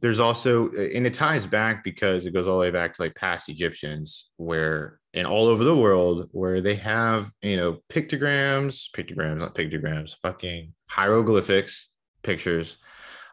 there's 0.00 0.20
also, 0.20 0.70
and 0.70 1.06
it 1.06 1.14
ties 1.14 1.46
back 1.46 1.82
because 1.82 2.26
it 2.26 2.32
goes 2.32 2.46
all 2.46 2.54
the 2.54 2.60
way 2.60 2.70
back 2.70 2.94
to 2.94 3.02
like 3.02 3.14
past 3.14 3.48
Egyptians, 3.48 4.30
where 4.36 5.00
and 5.12 5.26
all 5.26 5.46
over 5.46 5.64
the 5.64 5.76
world, 5.76 6.28
where 6.30 6.60
they 6.60 6.76
have, 6.76 7.30
you 7.42 7.56
know, 7.56 7.78
pictograms, 7.92 8.88
pictograms, 8.96 9.38
not 9.38 9.56
pictograms, 9.56 10.14
fucking 10.22 10.72
hieroglyphics, 10.86 11.88
pictures 12.22 12.78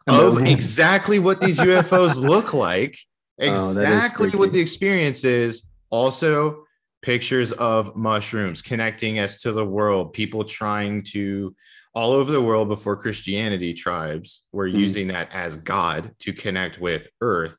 of 0.07 0.38
Oh. 0.38 0.43
exactly 0.43 1.19
what 1.19 1.39
these 1.39 1.59
UFOs 1.59 2.15
look 2.19 2.53
like, 2.53 2.97
Oh, 3.39 3.69
exactly 3.69 4.31
what 4.31 4.51
the 4.51 4.59
experience 4.59 5.23
is. 5.23 5.63
Also, 5.91 6.63
pictures 7.03 7.51
of 7.53 7.95
mushrooms 7.95 8.63
connecting 8.63 9.19
us 9.19 9.41
to 9.41 9.51
the 9.51 9.63
world, 9.65 10.13
people 10.13 10.43
trying 10.43 11.03
to 11.03 11.55
all 11.98 12.11
over 12.11 12.32
the 12.32 12.40
world 12.40 12.68
before 12.68 12.95
Christianity 12.95 13.74
tribes 13.74 14.44
were 14.52 14.68
Hmm. 14.69 14.76
using 14.76 15.07
that 15.07 15.34
as 15.34 15.57
God 15.57 16.14
to 16.19 16.32
connect 16.32 16.80
with 16.80 17.07
Earth. 17.22 17.57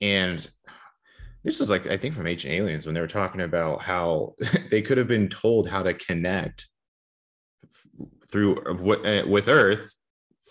And 0.00 0.50
this 1.44 1.60
was 1.60 1.68
like, 1.68 1.86
I 1.86 1.98
think 1.98 2.14
from 2.14 2.26
Ancient 2.26 2.54
Aliens 2.54 2.86
when 2.86 2.94
they 2.94 3.02
were 3.02 3.06
talking 3.06 3.42
about 3.42 3.82
how 3.82 4.34
they 4.70 4.80
could 4.80 4.96
have 4.96 5.08
been 5.08 5.28
told 5.28 5.68
how 5.68 5.82
to 5.82 5.92
connect 5.92 6.68
through 8.30 8.56
uh, 8.64 9.26
with 9.26 9.46
Earth 9.46 9.94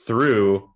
through 0.05 0.69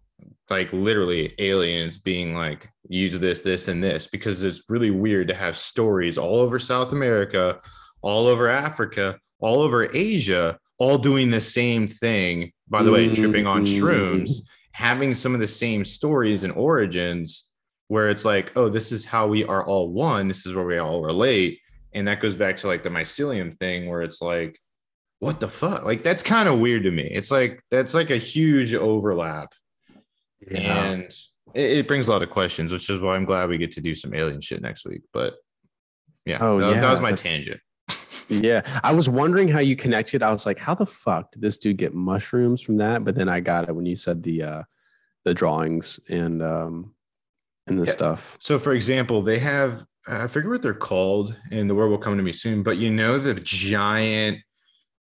like 0.50 0.74
literally 0.74 1.36
aliens 1.38 2.00
being 2.00 2.34
like 2.34 2.68
use 2.88 3.20
this 3.20 3.42
this 3.42 3.68
and 3.68 3.84
this 3.84 4.08
because 4.08 4.42
it's 4.44 4.64
really 4.70 4.90
weird 4.90 5.28
to 5.28 5.36
have 5.36 5.56
stories 5.56 6.18
all 6.18 6.38
over 6.38 6.58
south 6.58 6.92
america 6.92 7.60
all 8.02 8.26
over 8.28 8.50
africa 8.50 9.18
all 9.40 9.62
over 9.62 9.88
asia 9.96 10.58
all 10.80 10.98
doing 10.98 11.30
the 11.30 11.42
same 11.42 11.88
thing 11.88 12.52
by 12.68 12.82
the 12.82 12.92
way 12.92 13.06
mm-hmm. 13.06 13.22
tripping 13.22 13.46
on 13.46 13.64
shrooms 13.64 14.42
having 14.72 15.14
some 15.14 15.34
of 15.34 15.40
the 15.40 15.48
same 15.48 15.84
stories 15.84 16.44
and 16.44 16.54
origins 16.54 17.50
where 17.90 18.10
it's 18.10 18.24
like 18.24 18.52
oh 18.56 18.70
this 18.70 18.92
is 18.92 19.04
how 19.04 19.28
we 19.28 19.44
are 19.44 19.66
all 19.66 19.90
one 19.90 20.28
this 20.28 20.46
is 20.46 20.56
where 20.56 20.66
we 20.66 20.78
all 20.78 21.02
relate. 21.04 21.60
And 21.92 22.08
that 22.08 22.22
goes 22.22 22.36
back 22.36 22.58
to 22.58 22.68
like 22.68 22.84
the 22.84 22.90
mycelium 22.90 23.58
thing 23.58 23.90
where 23.90 24.04
it's 24.04 24.22
like 24.22 24.60
what 25.20 25.42
the 25.42 25.50
fuck? 25.50 25.84
Like 25.84 26.02
that's 26.02 26.24
kind 26.24 26.48
of 26.48 26.60
weird 26.60 26.84
to 26.84 26.92
me. 26.92 27.04
It's 27.04 27.30
like 27.30 27.62
that's 27.70 27.94
like 27.94 28.10
a 28.10 28.18
huge 28.18 28.74
overlap. 28.74 29.54
And 30.50 31.12
it, 31.54 31.72
it 31.80 31.88
brings 31.88 32.08
a 32.08 32.12
lot 32.12 32.22
of 32.22 32.30
questions, 32.30 32.72
which 32.72 32.90
is 32.90 33.02
why 33.02 33.16
I'm 33.16 33.26
glad 33.26 33.50
we 33.50 33.58
get 33.58 33.74
to 33.74 33.82
do 33.82 33.94
some 33.94 34.14
alien 34.14 34.40
shit 34.40 34.62
next 34.62 34.86
week. 34.86 35.02
But 35.12 35.34
yeah, 36.26 36.38
Oh, 36.40 36.60
that, 36.60 36.80
that 36.80 36.92
was 36.92 37.02
my 37.02 37.12
tangent. 37.12 37.60
Yeah, 38.30 38.62
I 38.84 38.94
was 38.94 39.10
wondering 39.10 39.48
how 39.48 39.60
you 39.60 39.76
connected. 39.76 40.22
I 40.22 40.32
was 40.32 40.46
like, 40.46 40.60
how 40.60 40.76
the 40.76 40.86
fuck 40.86 41.32
did 41.32 41.42
this 41.42 41.58
dude 41.58 41.78
get 41.78 41.94
mushrooms 41.94 42.62
from 42.62 42.78
that? 42.78 43.04
But 43.04 43.16
then 43.16 43.28
I 43.28 43.40
got 43.40 43.68
it 43.68 43.76
when 43.76 43.86
you 43.86 43.96
said 43.96 44.22
the 44.24 44.44
uh 44.44 44.64
the 45.26 45.34
drawings 45.34 46.00
and 46.10 46.42
um 46.44 46.94
and 47.68 47.78
the 47.78 47.86
Yeah. 47.86 47.92
stuff. 47.92 48.38
So, 48.40 48.58
for 48.60 48.74
example, 48.74 49.22
they 49.22 49.40
have 49.40 49.82
I 50.08 50.28
forget 50.28 50.50
what 50.50 50.62
they're 50.62 50.74
called, 50.74 51.36
and 51.52 51.70
the 51.70 51.76
word 51.76 51.90
will 51.90 51.98
come 51.98 52.18
to 52.18 52.24
me 52.24 52.32
soon. 52.32 52.64
But 52.64 52.78
you 52.78 52.90
know 52.92 53.18
the 53.18 53.34
giant 53.34 54.40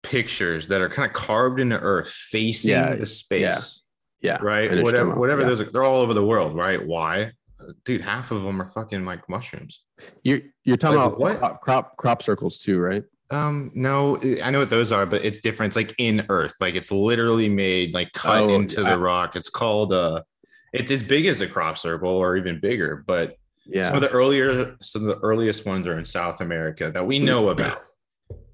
pictures 0.02 0.68
that 0.68 0.80
are 0.80 0.88
kind 0.88 1.08
of 1.08 1.14
carved 1.14 1.60
into 1.60 1.78
Earth, 1.80 2.08
facing 2.08 2.70
Yeah, 2.70 2.94
the 2.94 3.06
space, 3.06 3.82
Yeah, 4.20 4.36
I 4.38 4.42
right? 4.42 4.70
know 4.70 4.82
what 4.82 4.94
you're 4.94 5.04
talking 5.04 5.06
Whatever, 5.06 5.20
whatever 5.20 5.40
Yeah. 5.42 5.46
those 5.48 5.60
are, 5.62 5.70
they're 5.70 5.82
all 5.82 6.00
over 6.00 6.14
the 6.14 6.24
world, 6.24 6.54
right? 6.54 6.84
Why, 6.84 7.32
Uh, 7.60 7.72
dude? 7.84 8.00
Half 8.02 8.30
of 8.32 8.42
them 8.42 8.60
are 8.60 8.68
fucking 8.68 9.04
like 9.04 9.28
mushrooms. 9.28 9.84
You're 10.22 10.40
you're 10.64 10.76
talking 10.76 10.98
Like 10.98 11.06
about 11.14 11.40
what? 11.40 11.60
Crop 11.60 11.96
crop 11.96 12.22
circles 12.22 12.58
too, 12.58 12.78
right? 12.80 13.04
Um, 13.30 13.70
no, 13.74 14.18
I 14.42 14.50
know 14.50 14.60
what 14.60 14.70
those 14.70 14.92
are, 14.92 15.06
but 15.06 15.24
it's 15.24 15.40
different. 15.40 15.70
It's 15.70 15.76
like 15.76 15.94
in 15.98 16.26
Earth, 16.28 16.54
like 16.60 16.74
it's 16.74 16.90
literally 16.92 17.48
made 17.48 17.94
like 17.94 18.12
cut 18.12 18.44
Oh, 18.44 18.48
into 18.54 18.84
the 18.84 18.98
rock. 18.98 19.34
It's 19.34 19.48
called 19.48 19.92
uh, 19.92 20.22
it's 20.72 20.90
as 20.90 21.02
big 21.02 21.26
as 21.26 21.40
a 21.40 21.46
crop 21.48 21.78
circle 21.78 22.10
or 22.10 22.36
even 22.36 22.60
bigger. 22.60 23.02
But 23.06 23.36
Yeah. 23.66 23.88
some 23.88 23.96
of 23.96 24.02
the 24.02 24.10
earlier, 24.10 24.76
some 24.82 25.02
of 25.02 25.08
the 25.08 25.18
earliest 25.24 25.64
ones 25.64 25.86
are 25.86 25.98
in 25.98 26.04
South 26.04 26.40
America 26.40 26.90
that 26.92 27.06
we 27.06 27.18
know 27.18 27.48
about. 27.48 27.78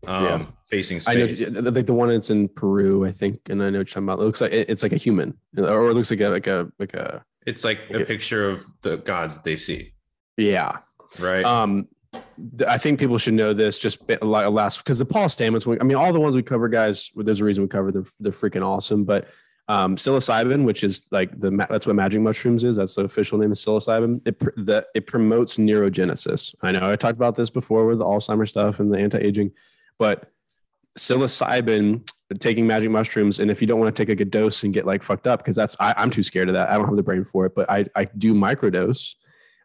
Um, 0.06 0.24
Yeah. 0.24 0.46
facing 0.70 1.00
I 1.06 1.14
know, 1.14 1.26
like 1.70 1.86
the 1.86 1.92
one 1.92 2.08
that's 2.08 2.30
in 2.30 2.48
Peru, 2.48 3.04
I 3.04 3.10
think, 3.12 3.40
and 3.50 3.60
I 3.62 3.70
know 3.70 3.78
what 3.78 3.88
you're 3.88 3.94
talking 3.94 4.04
about. 4.04 4.20
It 4.20 4.24
looks 4.24 4.40
like 4.40 4.52
it's 4.52 4.82
like 4.84 4.92
a 4.92 4.96
human, 4.96 5.36
or 5.58 5.90
it 5.90 5.94
looks 5.94 6.10
like 6.12 6.20
a 6.20 6.28
like 6.28 6.46
a 6.46 6.68
like 6.78 6.94
a 6.94 7.24
It's 7.44 7.64
like 7.64 7.80
a 7.90 7.96
Okay. 7.96 8.04
picture 8.04 8.48
of 8.48 8.64
the 8.82 8.98
gods 8.98 9.34
that 9.34 9.42
they 9.44 9.56
see, 9.56 9.94
yeah. 10.36 10.78
right? 11.20 11.44
Um, 11.44 11.88
I 12.66 12.78
think 12.78 12.98
people 12.98 13.18
should 13.18 13.34
know 13.34 13.52
this 13.52 13.78
just 13.78 14.00
last 14.22 14.78
because 14.78 14.98
the 14.98 15.04
Paul 15.04 15.26
Stamets. 15.26 15.80
I 15.80 15.84
mean, 15.84 15.96
all 15.96 16.12
the 16.12 16.20
ones 16.20 16.34
we 16.34 16.42
cover, 16.42 16.68
guys. 16.68 17.10
There's 17.14 17.40
a 17.40 17.44
reason 17.44 17.62
we 17.62 17.68
cover. 17.68 17.92
They're 17.92 18.04
they're 18.18 18.32
freaking 18.32 18.66
awesome. 18.66 19.04
But 19.04 19.28
um, 19.68 19.96
psilocybin, 19.96 20.64
which 20.64 20.82
is 20.82 21.08
like 21.12 21.38
the 21.38 21.50
that's 21.68 21.86
what 21.86 21.96
magic 21.96 22.20
mushrooms 22.20 22.64
is. 22.64 22.76
That's 22.76 22.94
the 22.94 23.04
official 23.04 23.38
name 23.38 23.52
of 23.52 23.56
psilocybin. 23.56 24.26
It 24.26 24.38
the, 24.64 24.86
it 24.94 25.06
promotes 25.06 25.58
neurogenesis. 25.58 26.54
I 26.62 26.72
know 26.72 26.90
I 26.90 26.96
talked 26.96 27.16
about 27.16 27.36
this 27.36 27.50
before 27.50 27.86
with 27.86 27.98
the 27.98 28.04
Alzheimer's 28.04 28.50
stuff 28.50 28.80
and 28.80 28.92
the 28.92 28.98
anti 28.98 29.18
aging, 29.18 29.52
but 29.98 30.32
psilocybin 30.98 32.08
taking 32.38 32.66
magic 32.66 32.90
mushrooms 32.90 33.40
and 33.40 33.50
if 33.50 33.60
you 33.60 33.66
don't 33.66 33.80
want 33.80 33.94
to 33.94 34.00
take 34.00 34.08
a 34.08 34.14
good 34.14 34.30
dose 34.30 34.62
and 34.64 34.74
get 34.74 34.86
like 34.86 35.02
fucked 35.02 35.26
up 35.26 35.40
because 35.40 35.56
that's 35.56 35.76
I, 35.80 35.94
i'm 35.96 36.10
too 36.10 36.22
scared 36.22 36.48
of 36.48 36.54
that 36.54 36.68
i 36.68 36.74
don't 36.74 36.86
have 36.86 36.96
the 36.96 37.02
brain 37.02 37.24
for 37.24 37.46
it 37.46 37.54
but 37.54 37.68
i, 37.70 37.86
I 37.96 38.04
do 38.04 38.34
microdose 38.34 39.14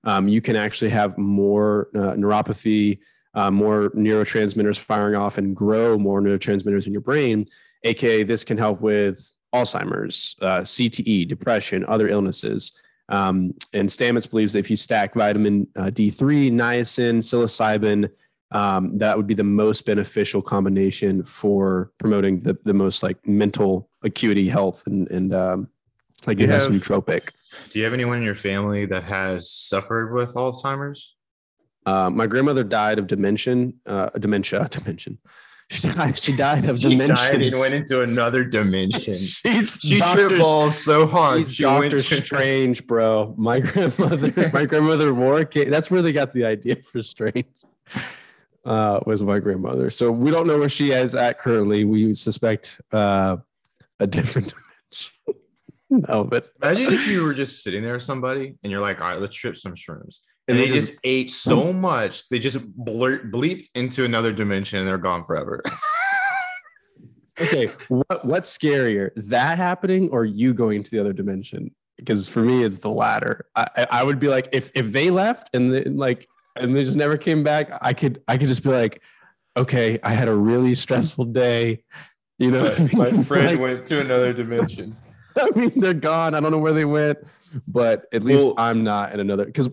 um, 0.06 0.28
you 0.28 0.42
can 0.42 0.56
actually 0.56 0.90
have 0.90 1.18
more 1.18 1.90
uh, 1.96 2.14
neuropathy 2.14 3.00
uh, 3.34 3.52
more 3.52 3.90
neurotransmitters 3.90 4.80
firing 4.80 5.16
off 5.16 5.38
and 5.38 5.56
grow 5.56 5.98
more 5.98 6.22
neurotransmitters 6.22 6.88
in 6.88 6.94
your 6.94 7.02
brain 7.02 7.46
aka 7.84 8.24
this 8.24 8.44
can 8.44 8.58
help 8.58 8.82
with 8.82 9.36
alzheimer's 9.54 10.36
uh, 10.42 10.62
cte 10.62 11.28
depression 11.28 11.86
other 11.88 12.08
illnesses. 12.08 12.74
Um, 13.08 13.54
and 13.72 13.88
stamets 13.88 14.28
believes 14.28 14.54
that 14.54 14.60
if 14.60 14.72
you 14.72 14.76
stack 14.76 15.14
vitamin 15.14 15.68
uh, 15.76 15.92
d3 15.94 16.52
niacin 16.52 17.18
psilocybin 17.18 18.10
um, 18.52 18.98
that 18.98 19.18
would 19.18 19.28
be 19.28 19.34
the 19.34 19.44
most 19.44 19.86
beneficial 19.86 20.42
combination 20.42 21.24
for 21.24 21.92
promoting 21.98 22.42
the, 22.42 22.58
the 22.64 22.74
most 22.74 23.04
like 23.04 23.18
mental 23.28 23.90
acuity 24.04 24.48
health 24.48 24.88
and, 24.88 25.10
and 25.12 25.34
um, 25.34 25.68
like 26.28 26.40
You 26.40 26.46
it 26.46 26.50
has 26.50 26.66
have- 26.68 26.74
nootropic. 26.74 27.30
Do 27.72 27.80
you 27.80 27.86
have 27.86 27.94
anyone 27.94 28.18
in 28.18 28.24
your 28.24 28.36
family 28.36 28.86
that 28.88 29.04
has 29.04 29.50
suffered 29.50 30.14
with 30.14 30.34
Alzheimer's? 30.36 31.16
Uh, 31.86 32.10
my 32.10 32.28
grandmother 32.28 32.64
died 32.64 33.00
of 33.00 33.08
dementia, 33.08 33.72
uh, 33.86 34.10
dementia, 34.20 34.68
dementia. 34.72 35.14
She 35.72 35.88
died, 35.90 36.20
she 36.20 36.36
died 36.36 36.66
of 36.66 36.80
dementia. 36.80 37.16
She 37.16 37.32
died 37.32 37.42
and 37.42 37.60
went 37.60 37.74
into 37.74 38.02
another 38.02 38.44
dimension. 38.44 39.14
She's 39.16 39.80
She 39.82 40.00
Doctor- 40.00 40.28
tripped 40.28 40.42
balls 40.42 40.84
so 40.84 41.08
hard. 41.08 41.40
She's 41.40 41.54
She 41.56 41.64
Doctor 41.64 41.80
went 41.80 41.92
to- 41.92 42.00
Strange, 42.00 42.86
bro. 42.86 43.34
My 43.38 43.60
grandmother, 43.62 44.50
my 44.54 44.66
grandmother 44.66 45.14
wore. 45.14 45.44
That's 45.46 45.90
where 45.90 46.02
they 46.02 46.12
got 46.14 46.34
the 46.34 46.46
idea 46.46 46.76
for 46.78 47.02
Strange. 47.02 47.46
Uh, 48.64 49.00
was 49.06 49.22
my 49.22 49.38
grandmother. 49.40 49.90
So 49.92 50.12
we 50.12 50.32
don't 50.32 50.48
know 50.48 50.58
where 50.58 50.70
she 50.70 50.92
is 50.92 51.14
at 51.16 51.40
currently. 51.40 51.84
We 51.86 52.14
suspect 52.16 52.82
uh, 52.92 53.38
a 54.00 54.08
different. 54.08 54.54
no, 56.08 56.24
but 56.24 56.48
Imagine 56.62 56.94
if 56.94 57.08
you 57.08 57.24
were 57.24 57.34
just 57.34 57.64
sitting 57.64 57.84
there 57.84 57.94
with 57.94 58.04
somebody 58.04 58.56
and 58.64 58.72
you're 58.72 58.82
like, 58.82 59.02
all 59.02 59.08
right, 59.10 59.20
let's 59.22 59.36
trip 59.36 59.56
some 59.56 59.74
shrooms. 59.74 60.20
And 60.48 60.58
And 60.58 60.58
they 60.58 60.68
they 60.70 60.76
just- 60.76 60.88
just 60.94 61.00
ate 61.04 61.30
so 61.32 61.72
much, 61.92 62.28
they 62.30 62.40
just 62.40 62.60
blur- 62.76 63.24
bleeped 63.24 63.68
into 63.76 64.04
another 64.06 64.32
dimension 64.32 64.80
and 64.80 64.88
they're 64.88 64.98
gone 64.98 65.24
forever. 65.24 65.62
okay. 67.42 67.68
What 67.90 68.26
what's 68.26 68.56
scarier, 68.56 69.12
that 69.30 69.58
happening 69.58 70.10
or 70.12 70.26
you 70.26 70.54
going 70.54 70.84
to 70.84 70.92
the 70.92 71.00
other 71.00 71.14
dimension? 71.14 71.74
Because 71.98 72.28
for 72.28 72.42
me, 72.42 72.64
it's 72.64 72.80
the 72.80 72.90
latter. 72.90 73.46
I, 73.56 73.88
I- 73.92 74.04
would 74.04 74.20
be 74.20 74.28
like, 74.28 74.50
if 74.52 74.72
if 74.76 74.92
they 74.92 75.10
left 75.12 75.50
and 75.56 75.74
they, 75.74 75.84
like 75.86 76.28
and 76.56 76.76
they 76.76 76.84
just 76.84 76.98
never 76.98 77.18
came 77.18 77.44
back, 77.44 77.72
I 77.82 77.94
could 77.94 78.22
I 78.28 78.38
could 78.38 78.48
just 78.48 78.64
be 78.64 78.70
like, 78.70 79.02
okay, 79.58 80.00
I 80.04 80.12
had 80.12 80.28
a 80.28 80.36
really 80.36 80.74
stressful 80.76 81.26
day. 81.26 81.84
You 82.38 82.52
know, 82.52 82.64
what 82.66 82.94
my 82.94 83.12
friend 83.24 83.52
Like, 83.52 83.60
went 83.60 83.88
to 83.88 84.02
another 84.02 84.34
dimension. 84.34 84.96
I 85.38 85.50
mean, 85.56 85.80
they're 85.80 85.94
gone. 85.94 86.34
I 86.34 86.40
don't 86.40 86.52
know 86.52 86.58
where 86.58 86.74
they 86.74 86.86
went, 86.86 87.20
but 87.68 88.06
at 88.14 88.24
least 88.24 88.46
Well- 88.46 88.56
I'm 88.58 88.84
not 88.84 89.14
in 89.14 89.20
another. 89.20 89.46
Because 89.46 89.70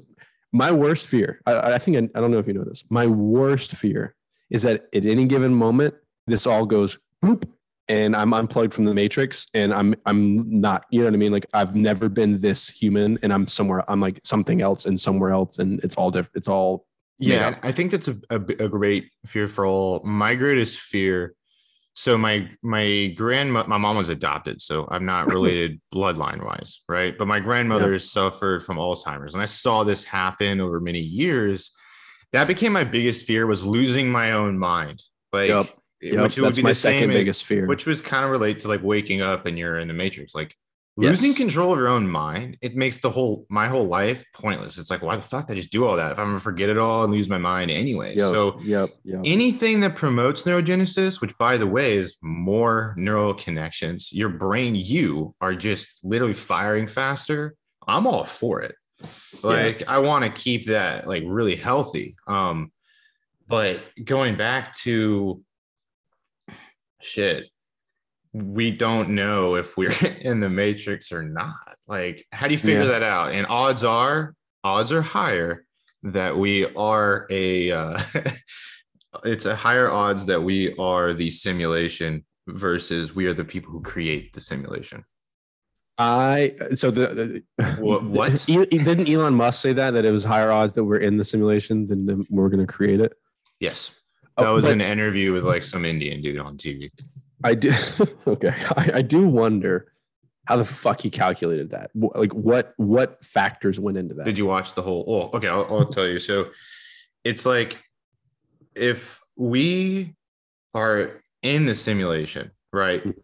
my 0.52 0.70
worst 0.70 1.06
fear, 1.06 1.40
I, 1.46 1.72
I 1.74 1.78
think, 1.78 1.96
I, 1.96 2.18
I 2.18 2.20
don't 2.20 2.30
know 2.30 2.38
if 2.38 2.46
you 2.46 2.52
know 2.52 2.64
this, 2.64 2.84
my 2.90 3.06
worst 3.06 3.76
fear 3.76 4.14
is 4.50 4.62
that 4.64 4.86
at 4.94 5.04
any 5.06 5.24
given 5.24 5.54
moment, 5.54 5.94
this 6.26 6.46
all 6.46 6.66
goes 6.66 6.98
boop 7.24 7.44
and 7.88 8.14
I'm 8.14 8.32
unplugged 8.34 8.74
from 8.74 8.84
the 8.84 8.94
matrix 8.94 9.46
and 9.54 9.72
I'm, 9.72 9.94
I'm 10.06 10.60
not, 10.60 10.84
you 10.90 11.00
know 11.00 11.06
what 11.06 11.14
I 11.14 11.16
mean? 11.16 11.32
Like 11.32 11.46
I've 11.54 11.74
never 11.74 12.08
been 12.08 12.38
this 12.40 12.68
human 12.68 13.18
and 13.22 13.32
I'm 13.32 13.46
somewhere, 13.46 13.82
I'm 13.90 14.00
like 14.00 14.20
something 14.24 14.60
else 14.60 14.84
and 14.86 14.98
somewhere 15.00 15.30
else 15.30 15.58
and 15.58 15.82
it's 15.82 15.94
all 15.96 16.10
different. 16.10 16.36
It's 16.36 16.48
all, 16.48 16.84
Yeah, 17.18 17.50
Yeah. 17.50 17.58
I 17.62 17.72
think 17.72 17.90
that's 17.90 18.08
a, 18.08 18.16
a, 18.30 18.36
a 18.36 18.68
great 18.68 19.10
fear 19.26 19.48
for 19.48 19.64
all. 19.66 20.00
My 20.04 20.34
greatest 20.34 20.80
fear. 20.80 21.34
So 21.94 22.16
my 22.16 22.48
my 22.62 23.12
grandma, 23.16 23.64
my 23.66 23.76
mom 23.78 23.96
was 23.96 24.08
adopted, 24.08 24.62
so 24.62 24.88
I'm 24.90 25.04
not 25.04 25.26
related 25.26 25.80
bloodline 25.94 26.44
wise, 26.44 26.80
right? 26.88 27.16
But 27.16 27.28
my 27.28 27.38
grandmother 27.40 27.98
suffered 27.98 28.62
from 28.64 28.78
Alzheimer's, 28.78 29.34
and 29.34 29.42
I 29.42 29.46
saw 29.46 29.84
this 29.84 30.04
happen 30.04 30.60
over 30.60 30.80
many 30.80 31.00
years. 31.00 31.70
That 32.32 32.46
became 32.46 32.72
my 32.72 32.84
biggest 32.84 33.26
fear 33.26 33.46
was 33.46 33.62
losing 33.62 34.10
my 34.10 34.32
own 34.32 34.58
mind, 34.58 35.02
like 35.32 35.50
Yep. 35.50 35.66
Eh, 36.02 36.06
yep, 36.14 36.22
which 36.22 36.36
would 36.36 36.46
that's 36.46 36.56
be 36.56 36.62
my 36.62 36.70
the 36.70 36.74
second 36.74 37.00
same, 37.00 37.10
biggest 37.10 37.44
fear. 37.44 37.66
which 37.66 37.86
was 37.86 38.00
kind 38.00 38.24
of 38.24 38.30
relate 38.30 38.60
to 38.60 38.68
like 38.68 38.82
waking 38.82 39.20
up 39.20 39.46
and 39.46 39.58
you're 39.58 39.78
in 39.78 39.86
the 39.86 39.94
matrix, 39.94 40.34
like 40.34 40.56
Yes. 40.98 41.08
losing 41.22 41.34
control 41.34 41.72
of 41.72 41.78
your 41.78 41.88
own 41.88 42.06
mind 42.06 42.58
it 42.60 42.76
makes 42.76 43.00
the 43.00 43.08
whole 43.08 43.46
my 43.48 43.66
whole 43.66 43.86
life 43.86 44.26
pointless. 44.34 44.76
It's 44.76 44.90
like 44.90 45.00
why 45.00 45.16
the 45.16 45.22
fuck 45.22 45.46
did 45.46 45.54
i 45.54 45.56
just 45.56 45.72
do 45.72 45.86
all 45.86 45.96
that 45.96 46.12
if 46.12 46.18
i'm 46.18 46.26
gonna 46.26 46.38
forget 46.38 46.68
it 46.68 46.76
all 46.76 47.04
and 47.04 47.12
lose 47.12 47.30
my 47.30 47.38
mind 47.38 47.70
anyway? 47.70 48.14
Yep, 48.14 48.30
so 48.30 48.58
yep, 48.60 48.90
yep. 49.02 49.20
anything 49.24 49.80
that 49.80 49.96
promotes 49.96 50.42
neurogenesis 50.42 51.22
which 51.22 51.36
by 51.38 51.56
the 51.56 51.66
way 51.66 51.96
is 51.96 52.18
more 52.20 52.94
neural 52.98 53.32
connections 53.32 54.12
your 54.12 54.28
brain 54.28 54.74
you 54.74 55.34
are 55.40 55.54
just 55.54 56.04
literally 56.04 56.34
firing 56.34 56.86
faster. 56.86 57.54
I'm 57.88 58.06
all 58.06 58.24
for 58.24 58.60
it. 58.60 58.74
Like 59.42 59.88
i 59.88 59.98
want 59.98 60.26
to 60.26 60.30
keep 60.30 60.66
that 60.66 61.08
like 61.08 61.22
really 61.26 61.56
healthy. 61.56 62.16
Um 62.26 62.70
but 63.48 63.82
going 64.04 64.36
back 64.36 64.74
to 64.80 65.42
shit 67.00 67.46
we 68.32 68.70
don't 68.70 69.10
know 69.10 69.56
if 69.56 69.76
we're 69.76 69.92
in 70.22 70.40
the 70.40 70.48
matrix 70.48 71.12
or 71.12 71.22
not 71.22 71.76
like 71.86 72.26
how 72.32 72.46
do 72.46 72.52
you 72.54 72.58
figure 72.58 72.82
Yeah. 72.82 72.86
that 72.88 73.02
out 73.02 73.32
and 73.32 73.46
odds 73.46 73.84
are 73.84 74.34
odds 74.64 74.90
are 74.92 75.02
higher 75.02 75.64
that 76.04 76.36
we 76.36 76.66
are 76.74 77.26
a 77.30 77.70
uh, 77.70 78.00
it's 79.24 79.44
a 79.46 79.54
higher 79.54 79.90
odds 79.90 80.24
that 80.26 80.40
we 80.42 80.74
are 80.76 81.12
the 81.12 81.30
simulation 81.30 82.24
versus 82.48 83.14
we 83.14 83.26
are 83.26 83.34
the 83.34 83.44
people 83.44 83.70
who 83.70 83.82
create 83.82 84.32
the 84.32 84.40
simulation 84.40 85.04
I 85.98 86.54
so 86.74 86.90
the, 86.90 87.42
the 87.58 87.74
What- 87.78 88.04
what? 88.04 88.44
Didn't 88.46 89.08
Elon 89.08 89.34
Musk 89.34 89.60
say 89.60 89.72
that 89.74 89.90
that 89.92 90.04
it 90.06 90.10
was 90.10 90.24
higher 90.24 90.50
odds 90.50 90.72
that 90.74 90.84
we're 90.84 90.96
in 90.96 91.18
the 91.18 91.24
simulation 91.24 91.86
than 91.86 92.22
we're 92.30 92.48
going 92.48 92.66
to 92.66 92.72
create 92.72 92.98
it? 92.98 93.12
Yes. 93.60 93.92
Oh, 94.38 94.44
That 94.44 94.50
was 94.52 94.64
but 94.64 94.72
an 94.72 94.80
interview 94.80 95.34
with 95.34 95.44
like 95.44 95.62
some 95.62 95.84
Indian 95.84 96.22
dude 96.22 96.40
on 96.40 96.56
TV. 96.56 96.90
I 97.44 97.54
do. 97.54 97.72
okay, 98.26 98.54
I, 98.76 98.90
I 98.94 99.02
do 99.02 99.26
wonder 99.26 99.92
how 100.46 100.56
the 100.56 100.64
fuck 100.64 101.00
he 101.00 101.10
calculated 101.10 101.70
that. 101.70 101.90
Like 101.94 102.32
what 102.32 102.74
what 102.76 103.24
factors 103.24 103.78
went 103.78 103.96
into 103.96 104.14
that? 104.14 104.24
Did 104.24 104.38
you 104.38 104.46
watch 104.46 104.74
the 104.74 104.82
whole? 104.82 105.04
Oh, 105.06 105.36
okay. 105.36 105.48
I'll, 105.48 105.66
I'll 105.70 105.86
tell 105.86 106.06
you. 106.06 106.18
So 106.18 106.50
it's 107.24 107.46
like 107.46 107.78
if 108.74 109.20
we 109.36 110.14
are 110.74 111.22
in 111.42 111.66
the 111.66 111.74
simulation, 111.74 112.50
right? 112.72 113.00
Mm-hmm. 113.00 113.18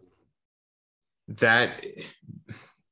That 1.35 1.85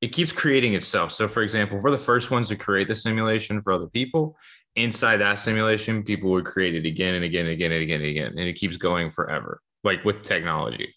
it 0.00 0.08
keeps 0.08 0.32
creating 0.32 0.74
itself. 0.74 1.12
So, 1.12 1.26
for 1.26 1.42
example, 1.42 1.78
we're 1.82 1.90
the 1.90 1.98
first 1.98 2.30
ones 2.30 2.48
to 2.48 2.56
create 2.56 2.88
the 2.88 2.94
simulation 2.94 3.60
for 3.60 3.72
other 3.72 3.88
people. 3.88 4.36
Inside 4.76 5.16
that 5.16 5.40
simulation, 5.40 6.04
people 6.04 6.30
would 6.30 6.44
create 6.44 6.76
it 6.76 6.86
again 6.86 7.14
and 7.14 7.24
again 7.24 7.46
and 7.46 7.54
again 7.54 7.72
and 7.72 7.82
again 7.82 8.00
and 8.00 8.10
again, 8.10 8.28
and 8.30 8.40
it 8.40 8.54
keeps 8.54 8.76
going 8.76 9.10
forever, 9.10 9.60
like 9.82 10.04
with 10.04 10.22
technology. 10.22 10.94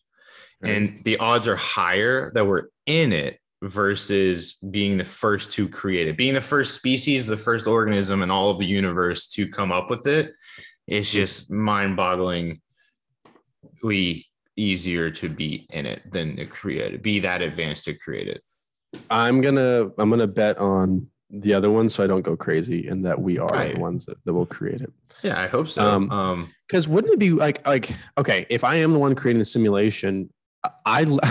Right. 0.62 0.74
And 0.74 1.04
the 1.04 1.18
odds 1.18 1.48
are 1.48 1.56
higher 1.56 2.32
that 2.34 2.46
we're 2.46 2.68
in 2.86 3.14
it 3.14 3.40
versus 3.64 4.56
being 4.70 4.98
the 4.98 5.06
first 5.06 5.52
to 5.54 5.68
create 5.68 6.08
it. 6.08 6.18
Being 6.18 6.34
the 6.34 6.42
first 6.42 6.76
species, 6.76 7.28
the 7.28 7.38
first 7.38 7.68
organism 7.68 8.22
in 8.22 8.32
all 8.32 8.50
of 8.50 8.58
the 8.58 8.66
universe 8.66 9.28
to 9.30 9.48
come 9.48 9.72
up 9.72 9.90
with 9.90 10.06
it, 10.08 10.34
it's 10.88 11.12
just 11.12 11.50
mind-bogglingly 11.52 12.60
easier 14.58 15.10
to 15.12 15.30
be 15.30 15.68
in 15.72 15.86
it 15.86 16.02
than 16.12 16.36
to 16.38 16.46
create 16.46 16.94
it. 16.94 17.04
Be 17.04 17.20
that 17.22 17.42
advanced 17.42 17.86
to 17.86 17.94
create 17.94 18.28
it. 18.28 18.42
I'm 19.10 19.40
gonna 19.42 19.90
I'm 19.98 20.10
gonna 20.10 20.28
bet 20.28 20.58
on 20.58 21.08
the 21.30 21.54
other 21.54 21.72
one 21.72 21.88
so 21.88 22.04
I 22.04 22.08
don't 22.08 22.24
go 22.24 22.36
crazy 22.36 22.88
and 22.90 23.06
that 23.06 23.20
we 23.22 23.40
are 23.40 23.48
Right. 23.48 23.74
the 23.76 23.80
ones 23.80 24.06
that, 24.06 24.18
that 24.26 24.34
will 24.34 24.46
create 24.46 24.82
it. 24.82 24.92
Yeah, 25.24 25.40
I 25.42 25.48
hope 25.48 25.70
so. 25.70 25.82
Um, 25.82 26.12
Um, 26.12 26.50
Because 26.68 26.90
wouldn't 26.90 27.14
it 27.14 27.20
be 27.20 27.30
like 27.32 27.66
like 27.66 27.90
okay, 28.18 28.46
if 28.50 28.64
I 28.66 28.76
am 28.76 28.92
the 28.92 29.00
one 29.00 29.16
creating 29.16 29.40
the 29.40 29.46
simulation, 29.46 30.30
I 30.86 31.02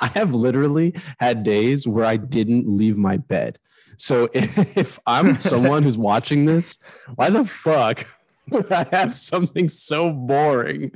I 0.00 0.10
have 0.14 0.32
literally 0.32 0.94
had 1.18 1.42
days 1.42 1.86
where 1.88 2.04
I 2.04 2.16
didn't 2.16 2.68
leave 2.68 2.96
my 2.96 3.16
bed. 3.16 3.58
So 3.96 4.28
if 4.34 4.98
I'm 5.06 5.36
someone 5.36 5.82
who's 5.82 5.98
watching 5.98 6.46
this, 6.46 6.78
why 7.14 7.30
the 7.30 7.44
fuck 7.44 8.06
would 8.50 8.70
I 8.72 8.86
have 8.90 9.14
something 9.14 9.68
so 9.68 10.10
boring? 10.10 10.92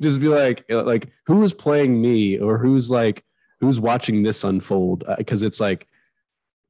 Just 0.00 0.20
be 0.20 0.28
like 0.28 0.64
uh, 0.70 0.82
like 0.82 1.08
who's 1.26 1.52
playing 1.52 2.00
me 2.00 2.38
or 2.38 2.58
who's 2.58 2.90
like 2.90 3.24
who's 3.60 3.80
watching 3.80 4.22
this 4.22 4.44
unfold? 4.44 5.04
Uh, 5.06 5.16
because 5.16 5.42
it's 5.42 5.60
like, 5.60 5.86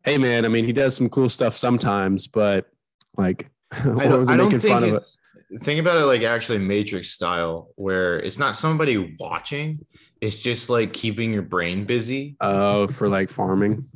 hey 0.05 0.19
man, 0.19 0.45
I 0.45 0.49
mean 0.49 0.65
he 0.65 0.73
does 0.73 0.95
some 0.95 1.09
cool 1.09 1.29
stuff 1.29 1.57
sometimes, 1.57 2.27
but 2.27 2.66
like 3.16 3.51
I 3.73 4.09
don't, 4.09 4.31
I 4.31 4.37
don't 4.37 4.51
think 4.51 4.62
fun 4.62 4.85
of 4.85 4.93
it. 4.95 4.97
it's, 4.97 5.19
think 5.62 5.81
about 5.81 5.97
it 5.97 6.05
like 6.05 6.23
actually 6.23 6.59
Matrix 6.59 7.11
style, 7.11 7.70
where 7.77 8.19
it's 8.20 8.39
not 8.39 8.57
somebody 8.57 9.16
watching, 9.19 9.85
it's 10.20 10.36
just 10.39 10.69
like 10.69 10.93
keeping 10.93 11.32
your 11.32 11.43
brain 11.43 11.85
busy 11.85 12.36
Oh, 12.40 12.86
for 12.89 13.09
like 13.09 13.31
farming. 13.31 13.86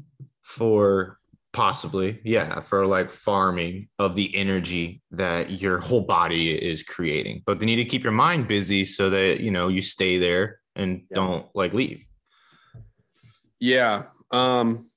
for 0.42 1.18
possibly, 1.52 2.20
yeah, 2.24 2.60
for 2.60 2.86
like 2.86 3.10
farming 3.10 3.88
of 3.98 4.14
the 4.14 4.34
energy 4.36 5.02
that 5.10 5.60
your 5.60 5.78
whole 5.78 6.02
body 6.02 6.50
is 6.52 6.82
creating. 6.82 7.42
But 7.44 7.60
they 7.60 7.66
need 7.66 7.76
to 7.76 7.84
keep 7.84 8.02
your 8.04 8.12
mind 8.12 8.48
busy 8.48 8.84
so 8.84 9.10
that 9.10 9.40
you 9.40 9.50
know 9.50 9.68
you 9.68 9.82
stay 9.82 10.18
there 10.18 10.60
and 10.76 11.02
Yeah. 11.10 11.14
don't 11.16 11.46
like 11.54 11.74
leave. 11.74 12.04
Yeah. 13.60 14.04
Um, 14.30 14.88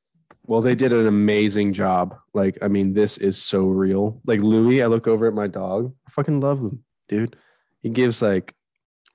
well, 0.45 0.61
they 0.61 0.75
did 0.75 0.93
an 0.93 1.07
amazing 1.07 1.73
job. 1.73 2.15
Like, 2.33 2.57
I 2.61 2.67
mean, 2.67 2.93
this 2.93 3.17
is 3.17 3.41
so 3.41 3.65
real. 3.65 4.21
Like 4.25 4.39
Louis, 4.41 4.81
I 4.81 4.87
look 4.87 5.07
over 5.07 5.27
at 5.27 5.33
my 5.33 5.47
dog. 5.47 5.93
I 6.07 6.11
fucking 6.11 6.39
love 6.39 6.59
him, 6.59 6.83
dude. 7.09 7.35
He 7.81 7.89
gives 7.89 8.21
like 8.21 8.53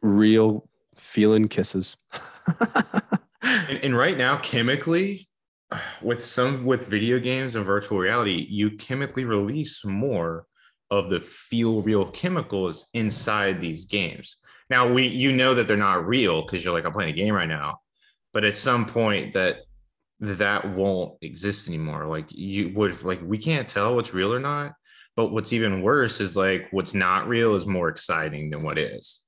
real 0.03 0.69
feeling 0.97 1.49
kisses. 1.49 1.97
And, 3.43 3.85
and 3.85 3.97
right 3.97 4.19
now, 4.19 4.37
chemically, 4.37 5.29
with 6.03 6.25
some 6.25 6.65
with 6.65 6.89
video 6.89 7.19
games 7.19 7.55
and 7.55 7.65
virtual 7.65 7.99
reality, 7.99 8.47
you 8.51 8.73
chemically 8.73 9.25
release 9.25 9.85
more 9.85 10.47
of 10.91 11.11
the 11.11 11.21
feel 11.21 11.83
real 11.83 12.11
chemicals 12.11 12.87
inside 12.93 13.61
these 13.61 13.85
games. 13.85 14.37
Now 14.69 14.93
we 14.93 15.07
you 15.07 15.33
know 15.33 15.55
that 15.55 15.69
they're 15.69 15.77
not 15.77 16.07
real 16.07 16.43
because 16.43 16.65
you're 16.65 16.75
like, 16.75 16.85
I'm 16.85 16.93
playing 16.93 17.11
a 17.11 17.17
game 17.17 17.35
right 17.35 17.49
now. 17.49 17.79
But 18.33 18.45
at 18.45 18.57
some 18.57 18.87
point 18.87 19.33
that 19.35 19.61
that 20.21 20.69
won't 20.69 21.17
exist 21.23 21.69
anymore. 21.69 22.07
Like 22.07 22.27
you 22.31 22.73
would 22.75 23.03
like 23.05 23.21
we 23.23 23.39
can't 23.39 23.69
tell 23.69 23.95
what's 23.95 24.15
real 24.15 24.35
or 24.35 24.41
not. 24.41 24.75
But 25.17 25.33
what's 25.33 25.53
even 25.53 25.83
worse 25.83 26.21
is 26.21 26.37
like 26.37 26.69
what's 26.71 26.95
not 26.95 27.29
real 27.29 27.55
is 27.55 27.67
more 27.67 27.89
exciting 27.89 28.51
than 28.51 28.63
what 28.63 28.79
is 28.79 29.23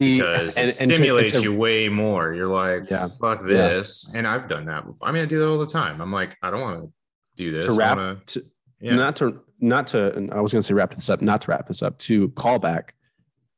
because 0.00 0.56
And- 0.56 0.68
it 0.68 0.80
and 0.80 0.90
stimulates 0.92 1.32
and 1.34 1.42
to- 1.44 1.50
you 1.50 1.56
way 1.56 1.88
more. 1.88 2.32
You're 2.32 2.48
like, 2.48 2.90
Yeah. 2.90 3.06
fuck 3.20 3.44
this. 3.46 4.10
And 4.14 4.26
I've 4.26 4.48
done 4.48 4.64
that 4.66 4.86
before. 4.86 5.06
I 5.06 5.12
mean, 5.12 5.22
I 5.22 5.26
do 5.26 5.38
that 5.38 5.46
all 5.48 5.58
the 5.58 5.66
time. 5.66 6.00
I'm 6.00 6.12
like, 6.12 6.36
I 6.42 6.50
don't 6.50 6.60
want 6.60 6.84
to 6.84 6.90
do 7.36 7.52
this. 7.52 7.66
to 7.66 7.72
wrap 7.72 7.96
wanna- 7.98 8.20
to, 8.26 8.42
yeah. 8.80 8.96
not 8.96 9.16
to 9.16 9.40
not 9.62 9.86
to 9.88 10.28
I 10.32 10.40
was 10.40 10.52
going 10.52 10.60
to 10.62 10.66
say 10.66 10.72
wrap 10.74 10.94
this 10.94 11.10
up, 11.10 11.20
not 11.20 11.42
to 11.42 11.50
wrap 11.50 11.68
this 11.68 11.82
up, 11.82 11.98
to 11.98 12.30
call 12.30 12.58
back. 12.58 12.94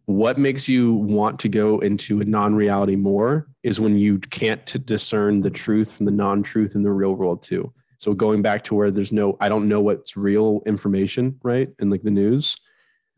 What 0.06 0.36
makes 0.36 0.68
you 0.68 0.94
want 0.94 1.38
to 1.40 1.48
go 1.48 1.78
into 1.78 2.20
a 2.20 2.24
non-reality 2.24 2.96
more 2.96 3.46
is 3.62 3.80
when 3.80 3.96
you 3.96 4.18
can't 4.18 4.84
discern 4.84 5.40
the 5.42 5.50
truth 5.50 5.92
from 5.92 6.06
the 6.06 6.12
non-truth 6.12 6.74
in 6.74 6.82
the 6.82 6.90
real 6.90 7.14
world 7.14 7.44
too. 7.44 7.72
So 7.98 8.12
going 8.14 8.42
back 8.42 8.64
to 8.64 8.74
where 8.74 8.90
there's 8.90 9.12
no, 9.12 9.36
I 9.40 9.48
don't 9.48 9.68
know 9.68 9.80
what's 9.80 10.16
real 10.16 10.60
information, 10.66 11.38
right? 11.44 11.68
In 11.78 11.88
like 11.88 12.02
the 12.02 12.10
news, 12.10 12.56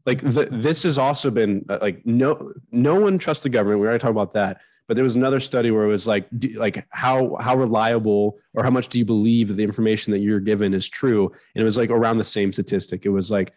like 0.06 0.20
the, 0.20 0.48
this 0.50 0.82
has 0.82 0.98
also 0.98 1.30
been 1.30 1.64
uh, 1.68 1.78
like 1.80 2.04
no, 2.04 2.52
no 2.70 2.94
one 2.94 3.18
trusts 3.18 3.42
the 3.42 3.48
government. 3.48 3.80
We 3.80 3.86
already 3.86 4.00
talked 4.00 4.10
about 4.10 4.34
that. 4.34 4.60
But 4.86 4.96
there 4.96 5.04
was 5.04 5.16
another 5.16 5.40
study 5.40 5.70
where 5.70 5.84
it 5.84 5.88
was 5.88 6.06
like, 6.06 6.26
do, 6.38 6.48
like 6.58 6.86
how 6.90 7.36
how 7.40 7.56
reliable 7.56 8.38
or 8.52 8.62
how 8.62 8.70
much 8.70 8.88
do 8.88 8.98
you 8.98 9.04
believe 9.04 9.54
the 9.56 9.62
information 9.62 10.10
that 10.12 10.18
you're 10.18 10.40
given 10.40 10.74
is 10.74 10.88
true? 10.88 11.32
And 11.54 11.62
it 11.62 11.64
was 11.64 11.78
like 11.78 11.90
around 11.90 12.18
the 12.18 12.24
same 12.24 12.52
statistic. 12.52 13.06
It 13.06 13.08
was 13.10 13.30
like 13.30 13.54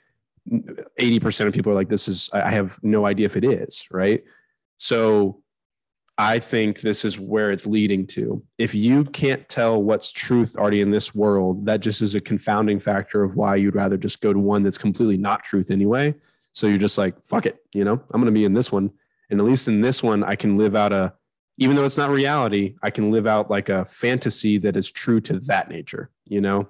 80% 0.50 1.48
of 1.48 1.54
people 1.54 1.72
are 1.72 1.76
like, 1.76 1.90
this 1.90 2.08
is, 2.08 2.30
I 2.34 2.52
have 2.52 2.80
no 2.82 3.06
idea 3.06 3.26
if 3.26 3.36
it 3.36 3.44
is, 3.44 3.88
right? 3.92 4.24
So 4.78 5.42
I 6.18 6.40
think 6.40 6.82
this 6.82 7.06
is 7.06 7.20
where 7.20 7.52
it's 7.52 7.68
leading 7.68 8.08
to. 8.08 8.42
If 8.58 8.74
you 8.74 9.04
can't 9.04 9.48
tell 9.50 9.82
what's 9.82 10.12
truth 10.12 10.56
already 10.58 10.82
in 10.82 10.90
this 10.90 11.14
world, 11.14 11.66
that 11.66 11.82
just 11.82 12.02
is 12.02 12.16
a 12.16 12.20
confounding 12.20 12.80
factor 12.80 13.24
of 13.24 13.36
why 13.36 13.56
you'd 13.58 13.76
rather 13.76 13.98
just 13.98 14.22
go 14.22 14.34
to 14.34 14.40
one 14.40 14.64
that's 14.64 14.78
completely 14.78 15.18
not 15.18 15.44
truth 15.44 15.70
anyway. 15.70 16.16
So 16.58 16.66
you're 16.66 16.80
just 16.80 16.98
like, 16.98 17.14
fuck 17.24 17.46
it, 17.46 17.60
you 17.72 17.86
know, 17.86 17.94
I'm 17.94 18.20
going 18.20 18.26
to 18.26 18.32
be 18.32 18.44
in 18.44 18.56
this 18.56 18.72
one. 18.72 18.90
And 19.30 19.40
at 19.40 19.46
least 19.46 19.68
in 19.68 19.80
this 19.80 20.02
one, 20.02 20.24
I 20.24 20.36
can 20.36 20.58
live 20.58 20.76
out 20.76 20.92
a, 20.92 21.14
even 21.60 21.76
though 21.76 21.86
it's 21.86 22.00
not 22.00 22.10
reality, 22.10 22.74
I 22.82 22.90
can 22.90 23.12
live 23.12 23.28
out 23.28 23.52
like 23.52 23.70
a 23.70 23.86
fantasy 23.86 24.58
that 24.58 24.76
is 24.76 24.90
true 24.90 25.22
to 25.22 25.40
that 25.42 25.70
nature, 25.70 26.10
you 26.28 26.42
know? 26.42 26.68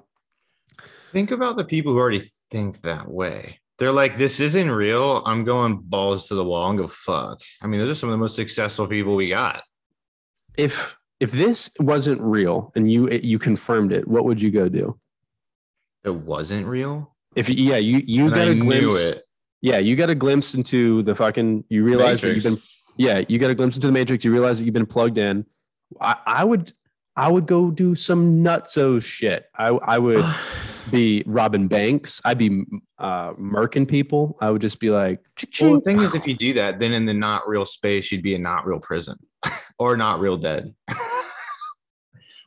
Think 1.12 1.32
about 1.32 1.56
the 1.56 1.64
people 1.64 1.94
who 1.94 2.00
already 2.00 2.22
think 2.52 2.82
that 2.82 3.10
way. 3.10 3.62
They're 3.78 3.94
like, 3.94 4.18
this 4.18 4.42
isn't 4.42 4.70
real. 4.70 5.24
I'm 5.26 5.46
going 5.46 5.78
balls 5.78 6.28
to 6.28 6.36
the 6.36 6.44
wall 6.44 6.70
and 6.70 6.78
go 6.78 6.88
fuck. 6.88 7.42
I 7.62 7.68
mean, 7.68 7.80
those 7.80 7.92
are 7.92 7.96
some 7.96 8.10
of 8.10 8.12
the 8.12 8.18
most 8.18 8.36
successful 8.36 8.88
people 8.88 9.16
we 9.16 9.30
got. 9.30 9.64
If, 10.58 10.78
if 11.22 11.32
this 11.32 11.70
wasn't 11.80 12.20
real 12.20 12.74
and 12.76 12.92
you, 12.92 13.10
you 13.10 13.40
confirmed 13.40 13.94
it, 13.94 14.06
what 14.06 14.26
would 14.26 14.42
you 14.42 14.52
go 14.52 14.68
do? 14.68 15.00
It 16.04 16.14
wasn't 16.14 16.68
real. 16.68 17.16
If 17.38 17.50
yeah, 17.50 17.78
you, 17.78 18.02
you 18.04 18.26
and 18.26 18.34
got 18.34 18.48
I 18.48 18.52
a 18.52 18.54
knew 18.56 18.64
glimpse. 18.64 19.02
it. 19.02 19.24
Yeah, 19.62 19.80
you 19.80 19.96
got 19.96 20.10
a 20.10 20.16
glimpse 20.16 20.54
into 20.54 21.04
the 21.04 21.16
fucking. 21.16 21.64
You 21.70 21.84
realize 21.84 22.22
that 22.22 22.34
you've 22.34 22.44
been. 22.44 22.62
Yeah, 22.98 23.24
you 23.28 23.40
got 23.40 23.52
a 23.52 23.56
glimpse 23.56 23.76
into 23.76 23.88
the 23.88 23.94
matrix. 23.94 24.26
You 24.26 24.32
realize 24.32 24.60
that 24.60 24.66
you've 24.66 24.74
been 24.74 24.86
plugged 24.86 25.18
in. 25.18 25.46
I, 26.00 26.16
I 26.26 26.44
would. 26.44 26.72
I 27.16 27.30
would 27.30 27.48
go 27.48 27.72
do 27.72 27.96
some 27.96 28.44
nutso 28.44 29.04
shit. 29.04 29.46
I 29.58 29.70
I 29.70 29.98
would 29.98 30.24
be 30.92 31.24
robbing 31.26 31.68
banks. 31.68 32.22
I'd 32.24 32.38
be 32.38 32.64
uh, 33.00 33.34
murking 33.34 33.88
people. 33.88 34.38
I 34.42 34.52
would 34.52 34.62
just 34.62 34.80
be 34.80 34.90
like, 34.90 35.20
Well, 35.62 35.76
the 35.76 35.82
thing 35.82 36.00
is, 36.00 36.16
if 36.16 36.28
you 36.28 36.36
do 36.36 36.54
that, 36.54 36.80
then 36.80 36.94
in 36.94 37.06
the 37.06 37.14
not 37.14 37.48
real 37.48 37.66
space, 37.66 38.12
you'd 38.12 38.24
be 38.24 38.36
in 38.36 38.42
not 38.42 38.66
real 38.66 38.80
prison 38.80 39.18
or 39.80 39.98
not 39.98 40.20
real 40.20 40.38
dead. 40.38 40.74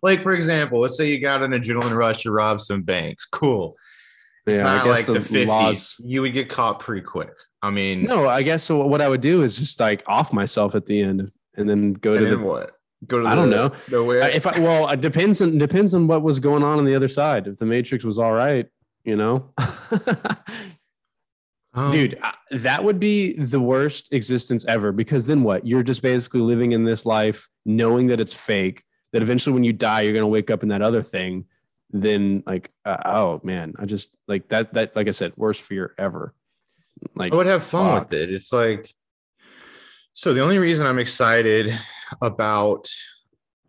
like, 0.03 0.23
for 0.23 0.33
example, 0.33 0.81
let's 0.81 0.97
say 0.97 1.11
you 1.11 1.21
got 1.21 1.43
an 1.43 1.53
adrenaline 1.53 1.97
rush 1.97 2.23
to 2.23 2.31
rob 2.31 2.61
some 2.61 2.83
banks. 2.83 3.27
Cool. 3.27 3.77
It's 4.51 4.59
Yeah, 4.59 4.69
I 4.69 4.77
not 4.77 4.85
guess 4.85 5.09
like 5.09 5.23
the, 5.23 5.29
the 5.29 5.45
50s. 5.45 5.47
laws- 5.47 6.01
You 6.05 6.23
would 6.23 6.33
get 6.33 6.49
caught 6.49 6.81
pretty 6.81 7.03
quick. 7.03 7.33
I 7.63 7.71
mean, 7.71 8.05
no, 8.05 8.27
I 8.29 8.43
guess 8.43 8.63
so. 8.63 8.85
What 8.87 9.01
I 9.03 9.09
would 9.09 9.21
do 9.21 9.43
is 9.43 9.59
just 9.59 9.81
like 9.81 10.03
off 10.07 10.33
myself 10.33 10.75
at 10.75 10.87
the 10.87 11.01
end 11.03 11.31
and 11.57 11.69
then 11.69 11.93
go 11.95 12.13
and 12.15 12.21
to 12.25 12.31
then 12.31 12.41
the. 12.41 12.47
what? 12.47 12.73
Go 13.07 13.19
to 13.19 13.25
the, 13.25 13.29
I 13.31 13.35
don't 13.35 13.51
know. 13.51 13.71
Nowhere. 13.91 14.29
If 14.31 14.47
I 14.47 14.59
well, 14.61 14.89
it 14.89 15.01
depends 15.01 15.41
on 15.43 15.59
depends 15.59 15.95
on 15.95 16.07
what 16.07 16.23
was 16.23 16.39
going 16.39 16.63
on 16.63 16.79
on 16.79 16.85
the 16.85 16.95
other 16.95 17.09
side. 17.09 17.47
If 17.47 17.57
the 17.59 17.67
Matrix 17.67 18.05
was 18.05 18.19
all 18.19 18.33
right, 18.33 18.67
you 19.05 19.17
know. 19.17 19.53
Um, 21.73 21.93
dude 21.93 22.19
that 22.51 22.83
would 22.83 22.99
be 22.99 23.35
the 23.35 23.61
worst 23.61 24.13
existence 24.13 24.65
ever 24.67 24.91
because 24.91 25.25
then 25.27 25.45
what 25.45 25.65
you're 25.65 25.85
just 25.85 26.03
basically 26.03 26.41
living 26.41 26.73
in 26.73 26.83
this 26.83 27.07
life 27.07 27.49
knowing 27.65 28.09
that 28.09 28.19
it's 28.21 28.33
fake 28.35 28.83
that 29.13 29.23
eventually 29.23 29.55
when 29.55 29.63
you 29.63 29.73
die, 29.73 30.01
you're 30.01 30.13
gonna 30.13 30.27
wake 30.27 30.51
up 30.51 30.65
in 30.65 30.69
that 30.71 30.83
other 30.83 31.01
thing. 31.01 31.45
Then 31.93 32.43
like, 32.47 32.71
uh, 32.85 32.97
oh 33.05 33.41
man, 33.43 33.75
I 33.79 33.87
just 33.87 34.17
like 34.29 34.49
that. 34.49 34.75
That 34.75 34.95
like 34.95 35.09
I 35.09 35.13
said, 35.13 35.33
worst 35.37 35.63
fear 35.63 35.95
ever. 35.99 36.35
Like 37.15 37.33
I 37.33 37.37
would 37.37 37.47
have 37.47 37.65
fun 37.65 38.01
fuck. 38.01 38.11
with 38.11 38.21
it. 38.21 38.33
It's 38.33 38.53
like, 38.53 38.95
so 40.13 40.33
the 40.33 40.43
only 40.43 40.59
reason 40.59 40.87
I'm 40.87 40.99
excited 40.99 41.77
about 42.21 42.89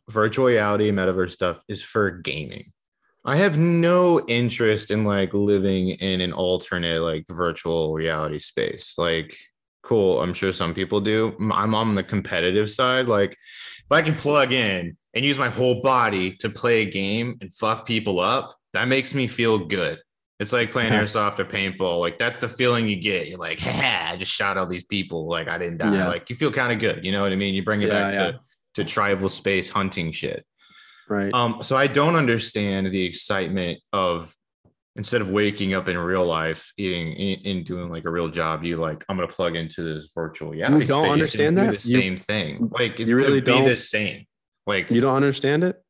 virtual 0.10 0.46
reality, 0.46 0.92
metaverse 0.92 1.32
stuff 1.32 1.62
is 1.68 1.82
for 1.82 2.12
gaming. 2.12 2.74
I 3.24 3.36
have 3.36 3.58
no 3.58 4.26
interest 4.28 4.90
in 4.90 5.04
like 5.04 5.34
living 5.34 5.90
in 5.90 6.22
an 6.22 6.34
alternate 6.34 7.02
like 7.02 7.26
virtual 7.30 7.94
reality 7.94 8.40
space. 8.40 8.96
Like, 8.98 9.38
cool. 9.84 10.22
I'm 10.22 10.34
sure 10.34 10.52
some 10.52 10.74
people 10.74 11.02
do. 11.02 11.36
i'm 11.52 11.76
on 11.76 11.96
the 11.96 12.04
competitive 12.04 12.70
side. 12.70 13.08
Like, 13.08 13.32
if 13.32 13.92
I 13.92 14.02
can 14.02 14.16
plug 14.16 14.52
in 14.52 14.98
and 15.14 15.26
use 15.26 15.38
my 15.38 15.50
whole 15.50 15.82
body 15.82 16.36
to 16.38 16.50
play 16.50 16.82
a 16.84 16.86
game 16.90 17.38
and 17.42 17.54
fuck 17.54 17.86
people 17.86 18.20
up, 18.20 18.56
that 18.74 18.88
makes 18.88 19.14
me 19.14 19.28
feel 19.28 19.58
good. 19.60 20.00
It's 20.40 20.54
like 20.54 20.72
playing 20.72 20.92
airsoft 20.94 21.38
or 21.40 21.46
paintball. 21.46 22.00
Like 22.00 22.18
that's 22.18 22.40
the 22.40 22.50
feeling 22.50 22.88
you 22.88 22.96
get. 22.96 23.28
You're 23.28 23.38
like, 23.38 23.60
ha, 23.62 24.10
I 24.12 24.18
just 24.18 24.32
shot 24.32 24.58
all 24.58 24.66
these 24.66 24.86
people. 24.86 25.28
Like 25.28 25.48
I 25.48 25.58
didn't 25.58 25.78
die. 25.78 25.94
Yeah. 25.94 26.08
Like 26.08 26.30
you 26.30 26.36
feel 26.36 26.52
kind 26.52 26.72
of 26.74 26.80
good. 26.80 27.06
You 27.06 27.12
know 27.12 27.22
what 27.22 27.32
I 27.32 27.36
mean? 27.36 27.54
You 27.54 27.64
bring 27.64 27.82
it 27.82 27.90
Yeah, 27.90 27.94
back 27.94 28.14
yeah. 28.14 28.32
to 28.32 28.40
to 28.76 28.84
tribal 28.86 29.28
space 29.30 29.70
hunting 29.70 30.12
shit. 30.12 30.46
right. 31.10 31.32
Um, 31.34 31.62
so 31.62 31.76
I 31.76 31.88
don't 31.88 32.16
understand 32.16 32.88
the 32.88 33.04
excitement 33.04 33.80
of 33.94 34.34
instead 34.96 35.22
of 35.22 35.30
waking 35.30 35.74
up 35.74 35.88
in 35.88 35.98
real 35.98 36.26
life, 36.26 36.72
eating 36.78 37.38
and 37.46 37.64
doing 37.66 37.90
like 37.90 38.06
a 38.06 38.10
real 38.10 38.30
job, 38.30 38.64
you 38.64 38.78
like 38.78 39.04
I'm 39.10 39.18
gonna 39.18 39.28
plug 39.28 39.56
into 39.56 39.84
this 39.84 40.10
virtual 40.16 40.52
reality. 40.52 40.86
don't 40.86 41.04
space 41.04 41.04
and 41.04 41.12
understand 41.12 41.56
do 41.58 41.62
that? 41.62 41.68
the 41.82 41.90
You- 41.90 42.00
same 42.02 42.18
thing. 42.18 42.70
Like 42.72 43.00
it's 43.00 43.10
you 43.10 43.16
really 43.18 43.42
to 43.42 43.46
be 43.46 43.52
the 43.60 43.66
don't? 43.68 43.78
same. 43.78 44.26
Like 44.68 44.92
you 44.92 45.02
don't 45.02 45.16
understand 45.16 45.64
it. 45.64 45.82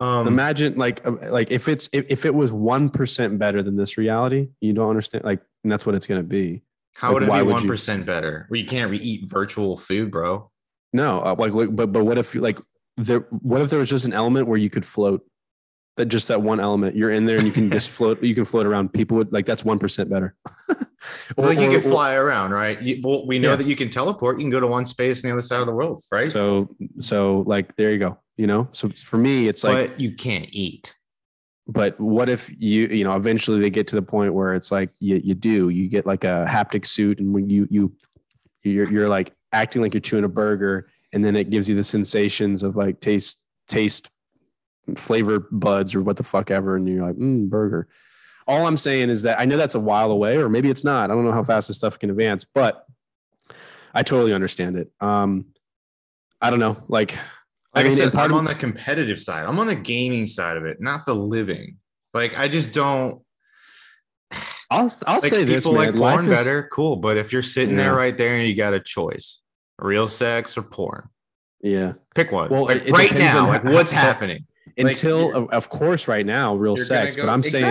um, 0.00 0.26
Imagine 0.26 0.76
like 0.76 1.06
uh, 1.06 1.30
like 1.30 1.50
if 1.50 1.68
it's 1.68 1.88
if, 1.92 2.06
if 2.08 2.24
it 2.24 2.34
was 2.34 2.52
one 2.52 2.88
percent 2.88 3.38
better 3.38 3.62
than 3.62 3.76
this 3.76 3.98
reality, 3.98 4.48
you 4.60 4.72
don't 4.72 4.88
understand. 4.88 5.24
Like, 5.24 5.40
and 5.64 5.72
that's 5.72 5.84
what 5.84 5.94
it's 5.94 6.06
gonna 6.06 6.22
be. 6.22 6.62
how 6.96 7.08
like, 7.08 7.14
would 7.14 7.22
it 7.24 7.32
be 7.32 7.42
one 7.42 8.04
better? 8.04 8.46
Well, 8.50 8.58
you 8.60 8.66
can't 8.66 8.90
re- 8.90 8.98
eat 8.98 9.30
virtual 9.30 9.76
food, 9.76 10.10
bro. 10.10 10.50
No, 10.92 11.20
uh, 11.20 11.34
like, 11.38 11.52
like, 11.52 11.74
but 11.76 11.92
but 11.92 12.04
what 12.04 12.16
if 12.16 12.34
like 12.34 12.58
there? 12.96 13.20
What 13.30 13.60
if 13.60 13.70
there 13.70 13.78
was 13.78 13.90
just 13.90 14.06
an 14.06 14.14
element 14.14 14.46
where 14.46 14.58
you 14.58 14.70
could 14.70 14.86
float? 14.86 15.27
That 15.98 16.06
just 16.06 16.28
that 16.28 16.40
one 16.40 16.58
element, 16.60 16.96
you're 16.96 17.10
in 17.12 17.26
there 17.26 17.36
and 17.38 17.46
you 17.46 17.52
can 17.52 17.70
just 17.70 17.90
float. 17.96 18.22
You 18.22 18.34
can 18.34 18.44
float 18.46 18.64
around. 18.66 18.92
People 18.94 19.16
would 19.18 19.32
like 19.32 19.44
that's 19.46 19.64
one 19.64 19.78
percent 19.78 20.08
better. 20.08 20.34
Or- 21.36 21.46
like 21.46 21.58
you 21.58 21.68
can 21.68 21.80
fly 21.80 22.14
around, 22.14 22.52
right? 22.52 22.80
You, 22.80 23.00
well, 23.04 23.26
we 23.26 23.38
know 23.38 23.50
Yeah. 23.50 23.56
that 23.56 23.66
you 23.66 23.76
can 23.76 23.90
teleport. 23.90 24.38
You 24.38 24.44
can 24.44 24.50
go 24.50 24.60
to 24.60 24.66
one 24.66 24.86
space 24.86 25.22
on 25.24 25.28
the 25.28 25.32
other 25.34 25.42
side 25.42 25.60
of 25.60 25.66
the 25.66 25.72
world, 25.74 26.02
right? 26.10 26.30
So 26.30 26.68
so 27.00 27.44
like 27.46 27.76
there 27.76 27.92
you 27.92 27.98
go. 27.98 28.18
You 28.36 28.46
know. 28.46 28.68
So 28.72 28.88
for 28.88 29.18
me, 29.18 29.48
it's 29.48 29.62
like 29.64 29.90
but 29.90 30.00
you 30.00 30.12
can't 30.14 30.48
eat. 30.52 30.94
but 31.66 32.00
what 32.00 32.28
if 32.28 32.50
you 32.58 32.86
you 32.86 33.04
know 33.04 33.14
eventually 33.16 33.60
they 33.60 33.70
get 33.70 33.86
to 33.88 33.96
the 33.96 34.02
point 34.02 34.32
where 34.34 34.54
it's 34.54 34.70
like 34.72 34.90
you, 35.00 35.16
you 35.22 35.34
do 35.34 35.68
you 35.68 35.88
get 35.88 36.06
like 36.06 36.24
a 36.24 36.46
haptic 36.48 36.86
suit 36.86 37.18
and 37.20 37.32
when 37.34 37.50
you 37.50 37.66
you 37.70 37.92
you're, 38.62 38.90
you're 38.90 39.08
like 39.08 39.32
acting 39.52 39.82
like 39.82 39.92
you're 39.94 40.00
chewing 40.00 40.24
a 40.24 40.28
burger 40.28 40.88
and 41.12 41.24
then 41.24 41.34
it 41.36 41.50
gives 41.50 41.68
you 41.68 41.74
the 41.76 41.84
sensations 41.84 42.62
of 42.62 42.76
like 42.76 43.00
taste 43.00 43.42
taste 43.66 44.08
flavor 44.96 45.40
buds 45.50 45.94
or 45.94 46.02
what 46.02 46.16
the 46.16 46.22
fuck 46.24 46.50
ever 46.50 46.76
and 46.76 46.88
you're 46.88 47.04
like 47.04 47.16
mm, 47.16 47.48
burger 47.48 47.88
all 48.46 48.66
i'm 48.66 48.76
saying 48.76 49.10
is 49.10 49.22
that 49.22 49.38
i 49.40 49.44
know 49.44 49.56
that's 49.56 49.74
a 49.74 49.80
while 49.80 50.10
away 50.10 50.36
or 50.38 50.48
maybe 50.48 50.70
it's 50.70 50.84
not 50.84 51.10
i 51.10 51.14
don't 51.14 51.24
know 51.24 51.32
how 51.32 51.42
fast 51.44 51.68
this 51.68 51.76
stuff 51.76 51.98
can 51.98 52.10
advance 52.10 52.44
but 52.54 52.86
i 53.94 54.02
totally 54.02 54.32
understand 54.32 54.76
it 54.76 54.90
um 55.00 55.46
i 56.40 56.48
don't 56.50 56.60
know 56.60 56.76
like 56.88 57.12
Like 57.74 57.84
I, 57.86 57.88
mean, 57.90 57.96
said, 57.98 58.12
part 58.12 58.26
I'm 58.26 58.32
of- 58.32 58.38
on 58.38 58.44
the 58.46 58.54
competitive 58.54 59.20
side. 59.20 59.44
I'm 59.44 59.58
on 59.60 59.66
the 59.66 59.74
gaming 59.76 60.26
side 60.26 60.56
of 60.56 60.64
it, 60.64 60.80
not 60.80 61.04
the 61.06 61.14
living. 61.14 61.76
Like 62.14 62.36
I 62.38 62.48
just 62.48 62.72
don't 62.72 63.20
i'll 64.70 64.92
i'll 65.06 65.20
like 65.20 65.30
say 65.32 65.44
people 65.44 65.54
this 65.54 65.66
man 65.66 65.74
like 65.74 65.94
life 65.94 66.14
porn 66.14 66.32
is- 66.32 66.38
better. 66.38 66.68
Cool, 66.72 66.96
but 66.96 67.16
if 67.16 67.32
you're 67.32 67.42
sitting 67.42 67.76
there 67.76 67.94
right 67.94 68.16
there 68.16 68.36
and 68.36 68.48
you 68.48 68.54
got 68.56 68.72
a 68.74 68.80
choice, 68.80 69.40
real 69.78 70.08
sex 70.08 70.56
or 70.56 70.62
porn, 70.62 71.08
yeah 71.60 71.92
pick 72.14 72.32
one. 72.32 72.48
Well, 72.50 72.64
like 72.64 72.88
right 72.88 73.12
now, 73.14 73.46
like 73.46 73.64
what's 73.64 73.90
happening? 73.90 74.46
Like, 74.76 74.86
until 74.96 75.28
you're- 75.28 75.48
of- 75.52 75.68
course 75.68 76.08
right 76.08 76.26
now 76.26 76.54
real 76.54 76.76
sex 76.76 77.16
but 77.16 77.28
i'm 77.28 77.42
saying 77.42 77.64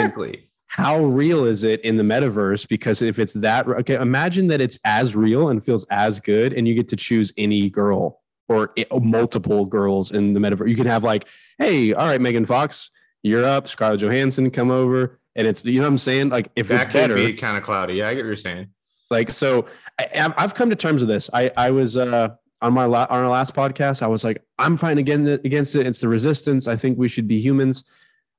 how 0.69 0.99
real 1.03 1.45
is 1.45 1.63
it 1.63 1.81
in 1.81 1.95
the 1.97 2.03
metaverse 2.03 2.67
because 2.67 3.01
if 3.01 3.19
it's 3.19 3.33
that 3.35 3.67
okay 3.67 3.95
imagine 3.95 4.47
that 4.47 4.61
it's 4.61 4.79
as 4.83 5.15
real 5.15 5.49
and 5.49 5.63
feels 5.63 5.85
as 5.89 6.19
good 6.19 6.53
and 6.53 6.67
you 6.67 6.73
get 6.75 6.87
to 6.89 6.95
choose 6.95 7.33
any 7.37 7.69
girl 7.69 8.21
or 8.49 8.71
i- 8.77 8.85
multiple 9.01 9.65
girls 9.65 10.11
in 10.11 10.33
the 10.33 10.39
metaverse 10.39 10.69
you 10.69 10.75
can 10.75 10.85
have 10.87 11.03
like 11.03 11.27
hey 11.57 11.93
all 11.93 12.05
right 12.07 12.21
megan 12.21 12.45
fox 12.45 12.91
you're 13.23 13.45
up 13.45 13.67
scarlett 13.67 13.99
johansson 14.01 14.49
come 14.51 14.69
over 14.71 15.19
and 15.35 15.47
it's 15.47 15.63
you 15.65 15.75
know 15.75 15.81
what 15.83 15.87
i'm 15.87 15.97
saying 15.97 16.29
like 16.29 16.49
if 16.55 16.67
that 16.67 16.75
it's 16.83 16.85
could 16.91 16.93
better 16.93 17.15
be 17.15 17.33
kind 17.33 17.57
of 17.57 17.63
cloudy. 17.63 17.95
Yeah, 17.95 18.09
I 18.09 18.13
get 18.13 18.21
what 18.21 18.27
you're 18.27 18.35
saying. 18.35 18.67
like 19.09 19.29
so 19.31 19.65
I, 19.99 20.07
I've- 20.15 20.33
i've 20.37 20.53
come 20.53 20.69
to 20.69 20.75
terms 20.75 21.01
with 21.01 21.09
this 21.09 21.29
i 21.33 21.51
i 21.57 21.71
was 21.71 21.97
uh 21.97 22.29
on 22.61 22.73
my 22.73 22.85
la- 22.85 23.07
on 23.09 23.23
our 23.23 23.29
last 23.29 23.53
podcast 23.53 24.01
i 24.01 24.07
was 24.07 24.23
like 24.23 24.43
i'm 24.57 24.77
fighting 24.77 24.99
against 24.99 25.29
it 25.29 25.45
against 25.45 25.75
it. 25.75 25.85
It's 25.85 26.01
the 26.01 26.07
resistance. 26.07 26.67
I 26.67 26.75
think 26.75 26.97
we 26.97 27.07
should 27.07 27.27
be 27.27 27.39
humans. 27.39 27.83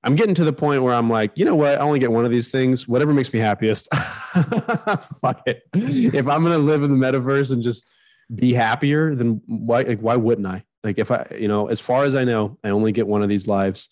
I'm 0.05 0.15
getting 0.15 0.35
to 0.37 0.45
the 0.45 0.53
point 0.53 0.83
where 0.83 0.95
i'm 0.95 1.09
like 1.11 1.33
you 1.37 1.45
know 1.45 1.55
what? 1.55 1.75
I 1.75 1.79
only 1.79 1.99
get 1.99 2.11
one 2.11 2.25
of 2.25 2.31
these 2.31 2.51
things. 2.51 2.89
Whatever 2.89 3.13
makes 3.13 3.33
me 3.33 3.39
happiest. 3.39 3.89
Fuck 5.21 5.43
it. 5.47 5.63
If 5.75 6.29
i'm 6.29 6.43
gonna 6.43 6.59
live 6.59 6.83
in 6.83 6.99
the 6.99 7.07
metaverse 7.07 7.53
and 7.53 7.63
just 7.63 7.89
be 8.35 8.53
happier 8.53 9.15
then 9.15 9.41
why 9.47 9.83
like 9.83 10.01
why 10.01 10.17
wouldn't 10.17 10.47
i? 10.47 10.65
Like 10.85 10.99
if 10.99 11.11
i 11.11 11.27
you 11.39 11.49
know 11.49 11.69
as 11.69 11.81
far 11.81 12.05
as 12.05 12.15
i 12.15 12.25
know 12.25 12.59
i 12.65 12.71
only 12.71 12.93
get 12.93 13.07
one 13.07 13.23
of 13.23 13.29
these 13.29 13.47
lives. 13.47 13.91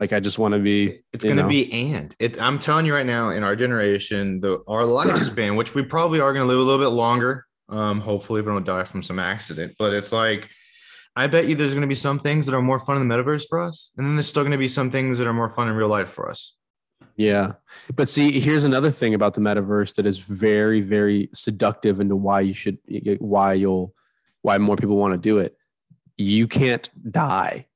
Like 0.00 0.12
i 0.12 0.20
just 0.20 0.38
want 0.38 0.54
to 0.54 0.60
be 0.60 1.00
It's 1.12 1.24
going 1.24 1.36
to 1.36 1.46
be 1.46 1.70
and. 1.92 2.14
It, 2.18 2.40
I'm 2.40 2.58
telling 2.58 2.86
you 2.86 2.94
right 2.94 3.04
now, 3.04 3.30
in 3.30 3.44
our 3.44 3.54
generation, 3.54 4.40
the 4.40 4.62
our 4.66 4.82
lifespan, 4.82 5.56
which 5.56 5.74
we 5.74 5.82
probably 5.82 6.20
are 6.20 6.32
going 6.32 6.44
to 6.44 6.48
live 6.48 6.58
a 6.58 6.62
little 6.62 6.84
bit 6.84 6.94
longer. 6.94 7.44
Um, 7.70 8.00
hopefully, 8.00 8.40
we 8.42 8.46
don't 8.46 8.66
die 8.66 8.84
from 8.84 9.02
some 9.02 9.18
accident. 9.18 9.76
But 9.78 9.94
it's 9.94 10.12
like, 10.12 10.50
I 11.16 11.26
bet 11.26 11.46
you 11.46 11.54
there's 11.54 11.72
going 11.72 11.82
to 11.82 11.88
be 11.88 11.94
some 11.94 12.18
things 12.18 12.46
that 12.46 12.54
are 12.54 12.62
more 12.62 12.78
fun 12.78 13.00
in 13.00 13.06
the 13.06 13.14
metaverse 13.14 13.44
for 13.48 13.60
us, 13.60 13.90
and 13.96 14.06
then 14.06 14.16
there's 14.16 14.28
still 14.28 14.42
going 14.42 14.52
to 14.52 14.58
be 14.58 14.68
some 14.68 14.90
things 14.90 15.18
that 15.18 15.26
are 15.26 15.32
more 15.32 15.50
fun 15.50 15.68
in 15.68 15.74
real 15.74 15.88
life 15.88 16.10
for 16.10 16.28
us. 16.28 16.54
Yeah. 17.16 17.52
But 17.94 18.08
see, 18.08 18.40
here's 18.40 18.64
another 18.64 18.90
thing 18.90 19.14
about 19.14 19.34
the 19.34 19.42
metaverse 19.42 19.94
that 19.96 20.06
is 20.06 20.18
very, 20.18 20.80
very 20.80 21.28
seductive 21.34 22.00
into 22.00 22.16
why 22.16 22.40
you 22.40 22.54
should, 22.54 22.78
why 23.18 23.54
you'll, 23.54 23.94
why 24.40 24.56
more 24.56 24.76
people 24.76 24.96
want 24.96 25.12
to 25.12 25.18
do 25.18 25.38
it. 25.38 25.54
You 26.16 26.48
can't 26.48 26.88
die. 27.12 27.66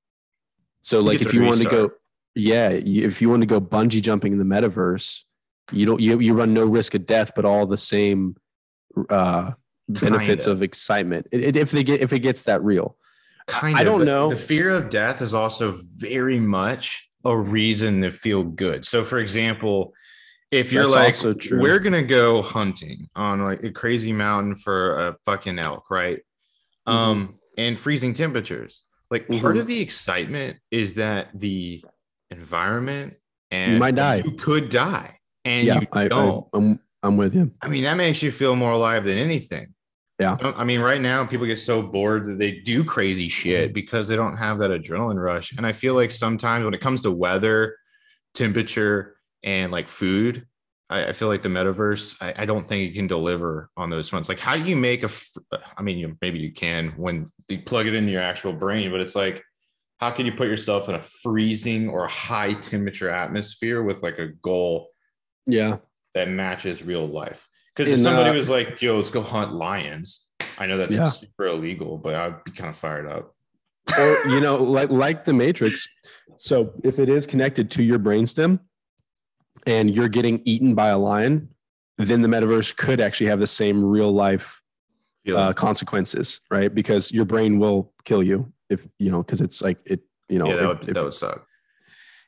So, 0.81 0.99
You 0.99 1.05
like, 1.05 1.21
if 1.21 1.35
you 1.35 1.43
want 1.43 1.61
to 1.61 1.69
go, 1.69 1.91
yeah, 2.35 2.71
if 2.71 3.21
you 3.21 3.29
want 3.29 3.43
to 3.43 3.47
go 3.47 3.61
bungee 3.61 4.01
jumping 4.01 4.33
in 4.33 4.39
the 4.39 4.45
metaverse, 4.45 5.25
you 5.73 5.85
don't, 5.85 6.01
you, 6.01 6.19
you 6.21 6.33
run 6.33 6.55
no 6.55 6.65
risk 6.65 6.95
of 6.95 7.05
death, 7.05 7.33
but 7.37 7.45
all 7.45 7.66
the 7.66 7.77
same 7.77 8.37
uh, 9.11 9.53
benefits 9.89 10.44
Kinda. 10.44 10.51
of 10.52 10.62
excitement. 10.62 11.27
It, 11.32 11.40
it- 11.43 11.56
if 11.56 11.70
they 11.70 11.82
get, 11.82 12.01
if 12.01 12.12
it 12.12 12.20
gets 12.20 12.44
that 12.44 12.62
real. 12.62 12.97
Kind 13.47 13.77
I 13.77 13.85
don't 13.85 14.06
know. 14.06 14.31
The 14.31 14.36
fear 14.36 14.70
of 14.70 14.89
death 14.89 15.20
is 15.20 15.35
also 15.35 15.78
very 15.97 16.40
much 16.40 17.11
a 17.27 17.36
reason 17.36 18.01
to 18.02 18.11
feel 18.11 18.43
good. 18.43 18.86
So, 18.86 19.05
for 19.05 19.19
example, 19.19 19.93
if 20.51 20.73
you're 20.73 20.89
That's 20.89 21.24
like, 21.24 21.36
we're 21.51 21.78
gonna 21.78 22.02
go 22.02 22.40
hunting 22.40 23.09
on 23.15 23.43
like 23.43 23.62
a 23.65 23.70
crazy 23.70 24.12
mountain 24.15 24.55
for 24.55 25.09
a 25.09 25.16
fucking 25.27 25.59
elk, 25.59 25.90
right? 25.90 26.20
Mm-hmm. 26.89 26.90
Um, 26.97 27.35
and 27.59 27.78
freezing 27.78 28.12
temperatures. 28.15 28.82
Like 29.11 29.28
part 29.28 29.56
Mhm. 29.56 29.61
of 29.61 29.66
the 29.66 29.81
excitement 29.81 30.56
is 30.70 30.94
that 30.94 31.28
the 31.39 31.85
environment 32.31 33.15
and 33.51 33.78
might 33.78 33.94
die. 33.94 34.23
You 34.24 34.32
could 34.32 34.69
die, 34.70 35.19
and 35.44 35.66
yeah. 35.66 35.81
you 35.81 35.86
I, 35.93 36.05
I, 36.05 36.09
don't. 36.09 36.47
I'm, 36.55 36.81
I'm 37.02 37.16
with 37.16 37.35
you. 37.35 37.52
I 37.61 37.69
mean, 37.69 37.85
that 37.85 37.97
makes 37.97 38.23
you 38.23 38.32
feel 38.32 38.56
more 38.56 38.73
alive 38.73 39.05
than 39.05 39.19
anything. 39.19 39.73
Yeah. 40.20 40.36
Oh, 40.41 40.55
I 40.57 40.62
mean, 40.65 40.81
right 40.81 41.01
now 41.01 41.24
people 41.27 41.47
get 41.47 41.59
so 41.59 41.82
bored 41.82 42.27
that 42.27 42.39
they 42.39 42.53
do 42.53 42.85
crazy 42.85 43.28
shit 43.28 43.73
because 43.74 44.07
they 44.07 44.15
don't 44.15 44.36
have 44.36 44.59
that 44.59 44.70
adrenaline 44.70 45.20
rush. 45.20 45.57
And 45.57 45.66
I 45.66 45.73
feel 45.73 45.95
like 45.95 46.11
sometimes 46.12 46.65
when 46.65 46.73
it 46.74 46.81
comes 46.81 47.03
to 47.03 47.11
weather, 47.11 47.77
temperature, 48.35 49.16
and 49.43 49.73
like 49.73 49.89
food, 49.89 50.47
I, 50.89 51.07
I 51.07 51.12
feel 51.12 51.28
like 51.28 51.43
the 51.43 51.49
metaverse, 51.49 52.16
I, 52.20 52.43
I 52.43 52.47
don't 52.47 52.65
think 52.65 52.91
it 52.91 52.95
can 52.95 53.07
deliver 53.07 53.70
on 53.77 53.91
those 53.91 54.09
fronts. 54.09 54.28
Like, 54.28 54.39
how 54.39 54.57
do 54.57 54.62
you 54.62 54.77
make 54.77 55.03
a? 55.03 55.11
I 55.77 55.82
mean, 55.82 55.99
you, 55.99 56.16
maybe 56.20 56.39
you 56.39 56.53
can 56.53 56.91
when 56.97 57.31
you 57.49 57.59
plug 57.59 57.86
it 57.86 57.95
into 57.95 58.12
your 58.12 58.23
actual 58.23 58.53
brain, 58.53 58.91
but 58.91 59.01
it's 59.01 59.16
like, 59.16 59.43
how 59.99 60.11
can 60.11 60.27
you 60.27 60.32
put 60.32 60.49
yourself 60.49 60.89
in 60.89 60.95
a 60.95 61.01
freezing 61.01 61.89
or 61.89 62.07
high 62.07 62.53
temperature 62.55 63.11
atmosphere 63.11 63.82
with 63.82 64.03
like 64.03 64.19
a 64.19 64.28
goal 64.28 64.89
Yeah. 65.47 65.78
that 66.15 66.28
matches 66.28 66.82
real 66.82 67.07
life. 67.07 67.49
Because 67.74 67.92
if 67.92 68.01
somebody 68.01 68.30
uh, 68.30 68.34
was 68.34 68.48
like, 68.48 68.80
"Yo, 68.82 68.96
let's 68.96 69.10
go 69.10 69.20
hunt 69.20 69.55
lions," 69.55 70.26
I 70.59 70.66
know 70.66 70.76
that's 70.78 70.94
Yeah. 70.94 71.09
super 71.09 71.46
illegal, 71.46 71.98
but 71.98 72.14
I'd 72.14 72.44
be 72.44 72.51
kind 72.52 72.70
of 72.70 72.76
fired 72.76 73.06
up. 73.06 73.34
or 73.98 74.16
you 74.28 74.40
know 74.40 74.56
like 74.56 74.88
like 74.90 75.26
the 75.26 75.32
matrix 75.34 75.86
so 76.38 76.72
if 76.82 76.98
it 76.98 77.10
is 77.10 77.26
connected 77.26 77.70
to 77.70 77.82
your 77.82 77.98
brainstem 77.98 78.59
and 79.66 79.94
you're 79.94 80.09
getting 80.09 80.40
eaten 80.46 80.74
by 80.74 80.88
a 80.88 80.96
lion 80.96 81.48
then 81.98 82.22
the 82.22 82.26
metaverse 82.28 82.74
could 82.74 82.98
actually 82.98 83.26
have 83.26 83.38
the 83.40 83.46
same 83.46 83.84
real 83.84 84.10
life 84.10 84.62
uh, 85.36 85.52
consequences 85.52 86.40
right 86.51 86.74
because 86.74 87.12
your 87.12 87.26
brain 87.26 87.59
will 87.59 87.92
kill 88.06 88.22
you 88.22 88.51
if 88.70 88.88
you 88.98 89.10
know 89.10 89.22
because 89.22 89.42
it's 89.42 89.60
like 89.60 89.78
it 89.84 90.01
You 90.30 90.38
know, 90.38 90.48
yeah, 90.48 90.55
that 90.56 90.62
if- 90.62 90.68
would, 90.80 90.88
if- 90.88 90.94
that 90.94 91.05
would 91.05 91.14
suck. 91.14 91.46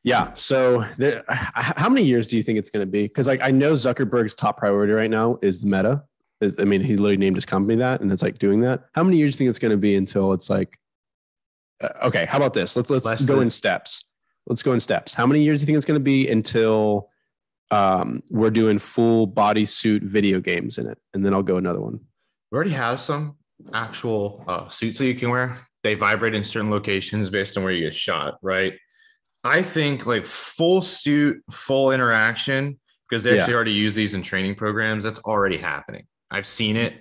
Yeah. 0.07 0.33
So, 0.35 0.87
there, 0.97 1.24
how 1.28 1.89
many 1.89 2.07
years 2.07 2.27
do 2.28 2.37
you 2.37 2.43
think 2.43 2.59
it's 2.59 2.70
going 2.70 2.87
to 2.87 2.91
be? 2.91 3.03
Because 3.03 3.27
like 3.28 3.41
I 3.43 3.51
know 3.51 3.73
Zuckerberg's 3.73 4.35
top 4.35 4.57
priority 4.57 4.93
right 4.93 5.11
now 5.11 5.39
is 5.43 5.66
Meta. 5.66 6.03
I- 6.41 6.65
mean, 6.65 6.81
he 6.81 6.97
literally 6.97 7.16
named 7.16 7.37
his 7.37 7.45
company 7.45 7.77
that, 7.77 8.01
and 8.01 8.12
it's 8.12 8.23
like 8.23 8.39
doing 8.39 8.61
that. 8.61 8.85
How 8.95 9.03
many 9.03 9.16
years 9.19 9.33
do 9.33 9.37
you 9.37 9.39
think 9.39 9.51
it's 9.51 9.59
going 9.59 9.73
to 9.73 9.77
be 9.77 9.97
until 9.97 10.33
it's 10.33 10.49
like, 10.49 10.78
uh, 11.83 11.89
okay, 12.05 12.24
how 12.27 12.37
about 12.39 12.55
this? 12.55 12.77
Let's 12.77 12.89
let's 12.89 13.05
Less 13.05 13.24
go 13.24 13.35
than- 13.35 13.45
in 13.45 13.51
steps. 13.51 14.05
Let's 14.47 14.62
go 14.62 14.73
in 14.73 14.78
steps. 14.81 15.12
How 15.12 15.27
many 15.27 15.43
years 15.43 15.59
do 15.59 15.62
you 15.62 15.66
think 15.66 15.77
it's 15.77 15.87
going 15.87 15.99
to 15.99 16.05
be 16.05 16.28
until 16.31 17.11
um, 17.73 18.23
we're 18.31 18.51
doing 18.51 18.78
full 18.78 19.27
bodysuit 19.27 20.05
video 20.05 20.39
games 20.39 20.78
in 20.78 20.87
it? 20.87 20.99
And 21.15 21.27
then 21.27 21.35
I'll 21.35 21.43
go 21.43 21.57
another 21.57 21.81
one. 21.81 21.99
We 22.53 22.57
already 22.57 22.70
have 22.70 23.01
some 23.01 23.37
actual 23.74 24.45
uh, 24.47 24.69
suits 24.69 24.99
that 25.01 25.07
you 25.07 25.16
can 25.16 25.31
wear. 25.31 25.57
They 25.83 25.95
vibrate 25.95 26.35
in 26.37 26.45
certain 26.45 26.70
locations 26.70 27.28
based 27.28 27.57
on 27.57 27.65
where 27.65 27.73
you 27.73 27.85
get 27.87 27.95
shot, 27.95 28.39
right? 28.41 28.74
I 29.47 29.62
think 29.62 30.06
like 30.06 30.27
full 30.27 30.82
suit, 30.82 31.43
full 31.51 31.93
interaction, 31.93 32.77
because 33.09 33.24
they 33.24 33.32
Yeah. 33.35 33.39
actually 33.39 33.55
already 33.55 33.73
use 33.73 33.94
these 33.94 34.14
in 34.14 34.23
training 34.23 34.55
programs. 34.56 35.05
That's 35.05 35.20
already 35.20 35.56
happening. 35.56 36.06
I've 36.31 36.47
seen 36.47 36.77
it. 36.77 36.94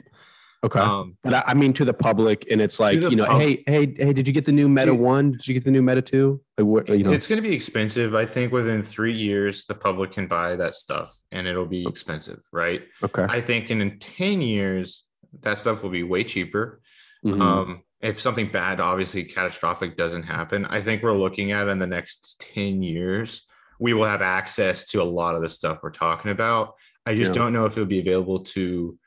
Okay. 0.64 0.80
Um, 0.80 1.16
But 1.24 1.34
I, 1.36 1.44
I 1.48 1.54
mean, 1.54 1.74
to 1.74 1.86
the 1.86 1.94
public, 1.94 2.48
and 2.50 2.60
it's 2.60 2.80
like, 2.80 3.00
you 3.00 3.16
know, 3.16 3.26
pub- 3.26 3.40
hey, 3.42 3.64
hey, 3.68 3.94
hey, 3.98 4.14
did 4.14 4.28
you 4.28 4.34
get 4.34 4.46
the 4.46 4.52
new 4.52 4.68
Meta 4.68 4.92
Dude. 4.92 5.00
One? 5.00 5.32
Did 5.34 5.48
you 5.48 5.54
get 5.54 5.64
the 5.64 5.70
new 5.70 5.84
Meta 5.84 6.02
Two? 6.02 6.42
Like, 6.58 6.66
what, 6.66 6.90
you 6.90 7.04
know, 7.04 7.12
it's 7.12 7.28
going 7.28 7.42
to 7.42 7.48
be 7.48 7.54
expensive. 7.56 8.16
I 8.16 8.26
think 8.26 8.52
within 8.52 8.82
three 8.82 9.14
years, 9.14 9.66
the 9.66 9.76
public 9.76 10.12
can 10.14 10.26
buy 10.28 10.56
that 10.56 10.74
stuff 10.74 11.16
and 11.32 11.46
it'll 11.48 11.68
be 11.68 11.86
expensive, 11.88 12.40
right? 12.52 12.82
okay. 13.04 13.26
I 13.30 13.42
think 13.42 13.70
in, 13.70 13.80
in 13.82 14.00
10 14.00 14.42
years, 14.42 15.06
that 15.42 15.60
stuff 15.60 15.84
will 15.84 15.92
be 15.92 16.04
way 16.04 16.24
cheaper. 16.24 16.82
Mhm. 17.24 17.42
Um, 17.42 17.82
if 18.06 18.22
something 18.22 18.52
bad, 18.52 18.80
obviously 18.80 19.24
catastrophic 19.24 19.98
doesn't 19.98 20.24
happen, 20.24 20.66
I 20.66 20.80
think 20.82 21.02
we're 21.02 21.14
looking 21.14 21.52
at 21.52 21.68
in 21.68 21.80
the 21.80 21.88
next 21.88 22.40
10 22.54 22.84
years, 22.84 23.46
we 23.80 23.94
will 23.94 24.06
have 24.06 24.22
access 24.22 24.86
to 24.92 25.02
a 25.02 25.04
lot 25.04 25.36
of 25.36 25.42
the 25.42 25.50
stuff 25.50 25.80
we're 25.82 25.90
talking 25.92 26.32
about. 26.32 26.76
I 27.06 27.16
just 27.16 27.30
Yeah. 27.30 27.36
don't 27.36 27.54
know 27.54 27.66
if 27.66 27.74
it'll 27.74 27.86
be 27.86 28.00
available 28.00 28.40
to 28.56 28.98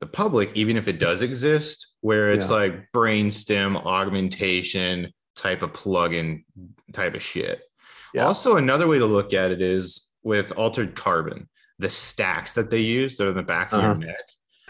the 0.00 0.06
public, 0.06 0.56
even 0.56 0.76
if 0.76 0.88
it 0.88 0.98
does 0.98 1.22
exist, 1.22 1.94
where 2.02 2.30
it's 2.30 2.48
Yeah. 2.48 2.56
like 2.56 2.92
brainstem 2.94 3.76
augmentation 3.84 5.12
type 5.34 5.62
of 5.62 5.72
plugin 5.72 6.44
type 6.92 7.14
of 7.14 7.22
shit. 7.22 7.62
Yeah. 8.14 8.26
Also, 8.26 8.56
another 8.56 8.86
way 8.86 8.98
to 8.98 9.06
look 9.06 9.32
at 9.34 9.50
it 9.50 9.60
is 9.60 10.08
with 10.22 10.52
altered 10.56 10.94
carbon, 10.94 11.48
the 11.78 11.90
stacks 11.90 12.54
that 12.54 12.70
they 12.70 12.80
use 12.80 13.16
that 13.16 13.26
are 13.26 13.30
in 13.30 13.36
the 13.36 13.42
back 13.42 13.72
of 13.72 13.78
Uh-huh. 13.80 13.88
your 13.88 13.96
neck. 14.06 14.24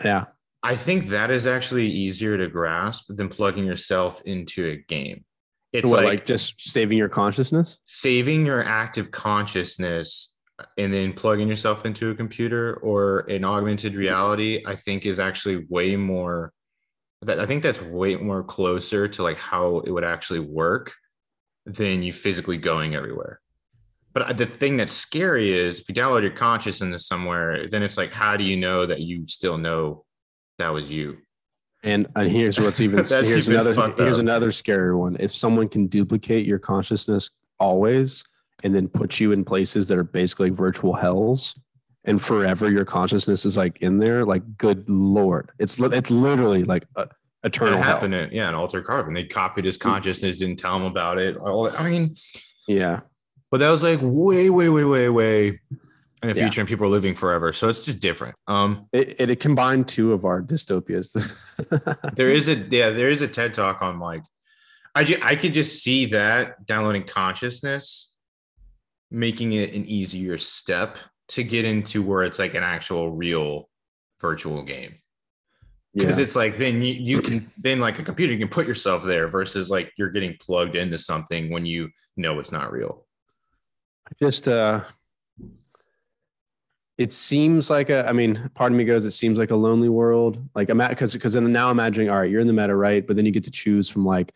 yeah. 0.05 0.25
I 0.63 0.77
think 0.77 1.09
that 1.09 1.31
is 1.31 1.47
actually 1.47 1.87
easier 1.89 2.37
to 2.39 2.49
grasp 2.49 3.07
than 3.09 3.29
plugging 3.29 3.65
yourself 3.65 4.23
into 4.25 4.67
a 4.67 4.77
game. 4.77 5.25
It's 5.73 5.91
What, 5.91 6.05
like, 6.05 6.21
like, 6.21 6.27
just 6.27 6.55
saving 6.59 6.99
your 6.99 7.09
consciousness. 7.09 7.79
saving 7.85 8.47
your 8.47 8.65
active 8.65 9.11
consciousness 9.11 10.33
uh, 10.59 10.65
and 10.79 10.93
then 10.93 11.13
plugging 11.13 11.49
yourself 11.49 11.85
into 11.85 12.11
a 12.11 12.15
computer 12.15 12.75
or 12.75 13.21
an 13.29 13.45
augmented 13.45 13.95
reality, 13.95 14.63
I 14.67 14.75
think 14.77 15.05
is 15.05 15.19
actually 15.19 15.67
way 15.69 15.97
more 15.97 16.53
that 17.23 17.39
I 17.39 17.47
think 17.47 17.63
that's 17.63 17.83
way 17.83 18.17
more 18.17 18.43
closer 18.43 19.09
to 19.09 19.23
like 19.23 19.39
how 19.39 19.81
it 19.81 19.91
would 19.91 20.05
actually 20.05 20.41
work 20.41 20.95
than 21.67 22.03
you 22.03 22.13
physically 22.13 22.57
going 22.57 22.95
everywhere. 22.95 23.41
But 24.15 24.23
uh, 24.23 24.33
the 24.33 24.47
thing 24.47 24.79
that's 24.79 24.93
scary 24.93 25.53
is 25.53 25.81
if 25.81 25.89
you 25.91 25.95
download 25.95 26.23
your 26.23 26.31
consciousness 26.31 27.07
somewhere, 27.07 27.67
then 27.69 27.83
it's 27.83 27.99
like, 27.99 28.13
how 28.13 28.39
do 28.39 28.45
you 28.45 28.57
know 28.57 28.87
that 28.87 29.01
you 29.01 29.27
still 29.27 29.59
know 29.59 30.06
that 30.59 30.73
was 30.73 30.91
you? 30.91 31.19
And 31.83 32.07
and 32.17 32.31
here's 32.31 32.59
what's 32.59 32.81
even 32.81 32.99
here's 33.09 33.49
even 33.49 33.55
another 33.55 33.93
here's 33.97 34.17
up. 34.17 34.21
another 34.21 34.53
scary 34.53 34.95
one. 34.95 35.17
If 35.21 35.35
someone 35.35 35.69
can 35.69 35.87
duplicate 35.87 36.47
your 36.47 36.59
consciousness 36.59 37.31
always 37.59 38.25
and 38.65 38.75
then 38.75 38.89
put 38.89 39.21
you 39.21 39.33
in 39.33 39.45
places 39.45 39.89
that 39.89 39.99
are 39.99 40.05
basically 40.05 40.51
virtual 40.51 40.95
hells 40.95 41.55
and 42.05 42.23
forever 42.23 42.71
your 42.71 42.85
consciousness 42.85 43.45
is 43.45 43.57
like 43.57 43.79
in 43.83 43.99
there, 43.99 44.25
like 44.25 44.57
good 44.57 44.89
lord. 44.89 45.51
It's 45.59 45.79
it's 45.79 46.11
literally 46.11 46.65
like 46.65 46.87
a, 46.97 47.09
eternal 47.45 47.79
It 47.79 47.85
hell. 47.85 48.05
in, 48.05 48.13
yeah, 48.33 48.49
an 48.49 48.55
Altered 48.55 48.85
Carbon. 48.85 49.15
They 49.15 49.25
copied 49.25 49.65
his 49.65 49.77
mm. 49.77 49.83
consciousness, 49.83 50.39
didn't 50.39 50.59
tell 50.59 50.77
him 50.77 50.85
about 50.85 51.19
it. 51.19 51.37
All- 51.37 51.71
I 51.77 51.89
mean, 51.91 52.15
Yeah. 52.69 53.01
but 53.51 53.59
that 53.59 53.71
was 53.71 53.83
like 53.83 54.01
way, 54.03 54.51
way, 54.51 54.69
way, 54.69 54.85
way, 54.85 55.09
way 55.09 55.61
in 56.29 56.35
the 56.35 56.39
Yeah. 56.41 56.47
future, 56.47 56.61
and 56.61 56.69
people 56.69 56.87
are 56.87 56.91
living 56.91 57.15
forever. 57.15 57.53
So 57.53 57.69
it's 57.69 57.85
just 57.85 58.01
different. 58.01 58.35
Um, 58.47 58.87
It, 58.93 59.17
it, 59.21 59.31
it 59.31 59.41
combined 59.41 59.89
two 59.89 60.13
of 60.13 60.25
our 60.25 60.43
dystopias. 60.43 61.13
there 62.17 62.31
is 62.31 62.49
a 62.49 62.55
yeah, 62.57 62.91
there 62.91 63.09
is 63.09 63.23
a 63.23 63.29
TED 63.29 63.55
talk 63.55 63.83
on 63.83 63.99
like, 63.99 64.23
I 64.95 65.05
ju- 65.05 65.21
I 65.23 65.37
could 65.37 65.53
just 65.53 65.83
see 65.83 66.07
that 66.07 66.67
downloading 66.67 67.05
consciousness, 67.07 68.13
making 69.11 69.53
it 69.53 69.75
an 69.75 69.85
easier 69.87 70.39
step 70.39 70.99
to 71.29 71.43
get 71.43 71.65
into 71.65 72.03
where 72.03 72.23
it's 72.25 72.39
like 72.39 72.55
an 72.55 72.63
actual 72.63 73.11
real 73.13 73.69
virtual 74.21 74.63
game. 74.63 74.95
because 75.95 76.19
yeah. 76.19 76.25
it's 76.25 76.37
like 76.37 76.57
then 76.59 76.81
you, 76.83 76.93
you 76.95 77.23
can 77.23 77.51
then 77.59 77.81
like 77.81 77.99
a 77.99 78.03
computer 78.03 78.33
you 78.33 78.39
can 78.39 78.49
put 78.49 78.67
yourself 78.67 79.03
there 79.05 79.29
versus 79.29 79.69
like 79.71 79.93
you're 79.97 80.11
getting 80.11 80.35
plugged 80.41 80.77
into 80.77 80.99
something 80.99 81.51
when 81.51 81.65
you 81.67 81.89
know 82.17 82.39
it's 82.39 82.53
not 82.53 82.71
real 82.73 83.07
I 84.09 84.13
just 84.23 84.47
uh 84.47 84.83
it 86.99 87.13
seems 87.13 87.69
like 87.69 87.91
a 87.91 88.09
i 88.09 88.13
mean 88.13 88.51
part 88.55 88.73
of 88.73 88.79
me 88.79 88.85
goes 88.85 89.05
it 89.05 89.11
seems 89.11 89.39
like 89.39 89.51
a 89.51 89.57
lonely 89.57 89.89
world. 89.89 90.43
Like 90.55 90.71
i'm 90.71 90.79
because 90.79 91.13
because 91.13 91.35
i'm 91.35 91.53
now 91.53 91.71
imagining 91.71 92.11
all 92.11 92.19
right 92.19 92.31
you're 92.31 92.41
in 92.41 92.47
the 92.47 92.53
meta 92.53 92.75
right? 92.75 93.07
But 93.07 93.17
then 93.17 93.27
you 93.27 93.33
get 93.33 93.45
to 93.45 93.51
choose 93.51 93.91
from 93.91 94.05
like 94.05 94.33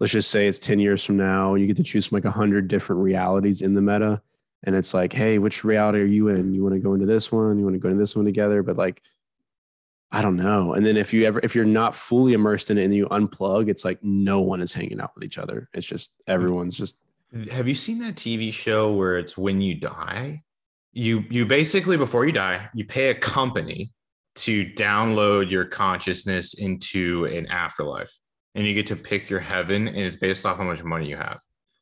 let's 0.00 0.12
just 0.12 0.30
say 0.30 0.48
it's 0.48 0.58
10 0.58 0.80
years 0.80 1.04
from 1.04 1.16
now 1.16 1.54
you 1.54 1.66
get 1.66 1.76
to 1.76 1.82
choose 1.82 2.06
from 2.06 2.16
like 2.16 2.24
100 2.24 2.68
different 2.68 3.02
realities 3.02 3.62
in 3.62 3.74
the 3.74 3.82
meta. 3.82 4.20
And 4.64 4.74
it's 4.74 4.94
like 4.94 5.12
hey 5.12 5.38
which 5.38 5.64
reality 5.64 6.00
are 6.00 6.06
you 6.06 6.28
in? 6.28 6.52
You 6.54 6.62
want 6.62 6.74
to 6.74 6.80
go 6.80 6.94
into 6.94 7.06
this 7.06 7.30
one 7.30 7.58
you 7.58 7.64
want 7.64 7.74
to 7.74 7.80
go 7.80 7.88
into 7.88 8.00
this 8.00 8.16
one 8.16 8.24
together? 8.24 8.62
But 8.62 8.76
like 8.76 9.02
i 10.10 10.20
don't 10.20 10.36
know. 10.36 10.74
And 10.74 10.84
then 10.84 10.96
if 10.96 11.12
you 11.12 11.24
ever 11.24 11.40
if 11.42 11.54
you're 11.54 11.64
not 11.64 11.94
fully 11.94 12.32
immersed 12.32 12.70
in 12.70 12.78
it 12.78 12.84
and 12.84 12.94
you 12.94 13.06
unplug 13.06 13.68
it's 13.68 13.84
like 13.84 14.02
no 14.02 14.40
one 14.40 14.60
is 14.60 14.74
hanging 14.74 15.00
out 15.00 15.14
with 15.14 15.24
each 15.24 15.38
other. 15.38 15.68
It's 15.72 15.86
just 15.86 16.12
everyone's 16.26 16.76
just 16.76 16.98
have 17.50 17.66
you 17.66 17.74
seen 17.74 17.98
that 18.00 18.14
tv 18.14 18.52
show 18.52 18.92
where 18.92 19.16
it's 19.16 19.38
when 19.38 19.62
you 19.62 19.74
die 19.74 20.42
you 20.92 21.24
you 21.30 21.46
basically 21.46 21.96
before 21.96 22.26
you 22.26 22.32
die 22.32 22.68
you 22.74 22.84
pay 22.84 23.10
a 23.10 23.14
company 23.14 23.92
to 24.34 24.64
download 24.64 25.50
your 25.50 25.64
consciousness 25.64 26.54
into 26.54 27.24
an 27.26 27.46
afterlife 27.46 28.12
and 28.54 28.66
you 28.66 28.74
get 28.74 28.86
to 28.86 28.96
pick 28.96 29.30
your 29.30 29.40
heaven 29.40 29.88
and 29.88 29.96
it's 29.98 30.16
based 30.16 30.44
off 30.44 30.58
how 30.58 30.64
much 30.64 30.84
money 30.84 31.08
you 31.08 31.16
have 31.16 31.38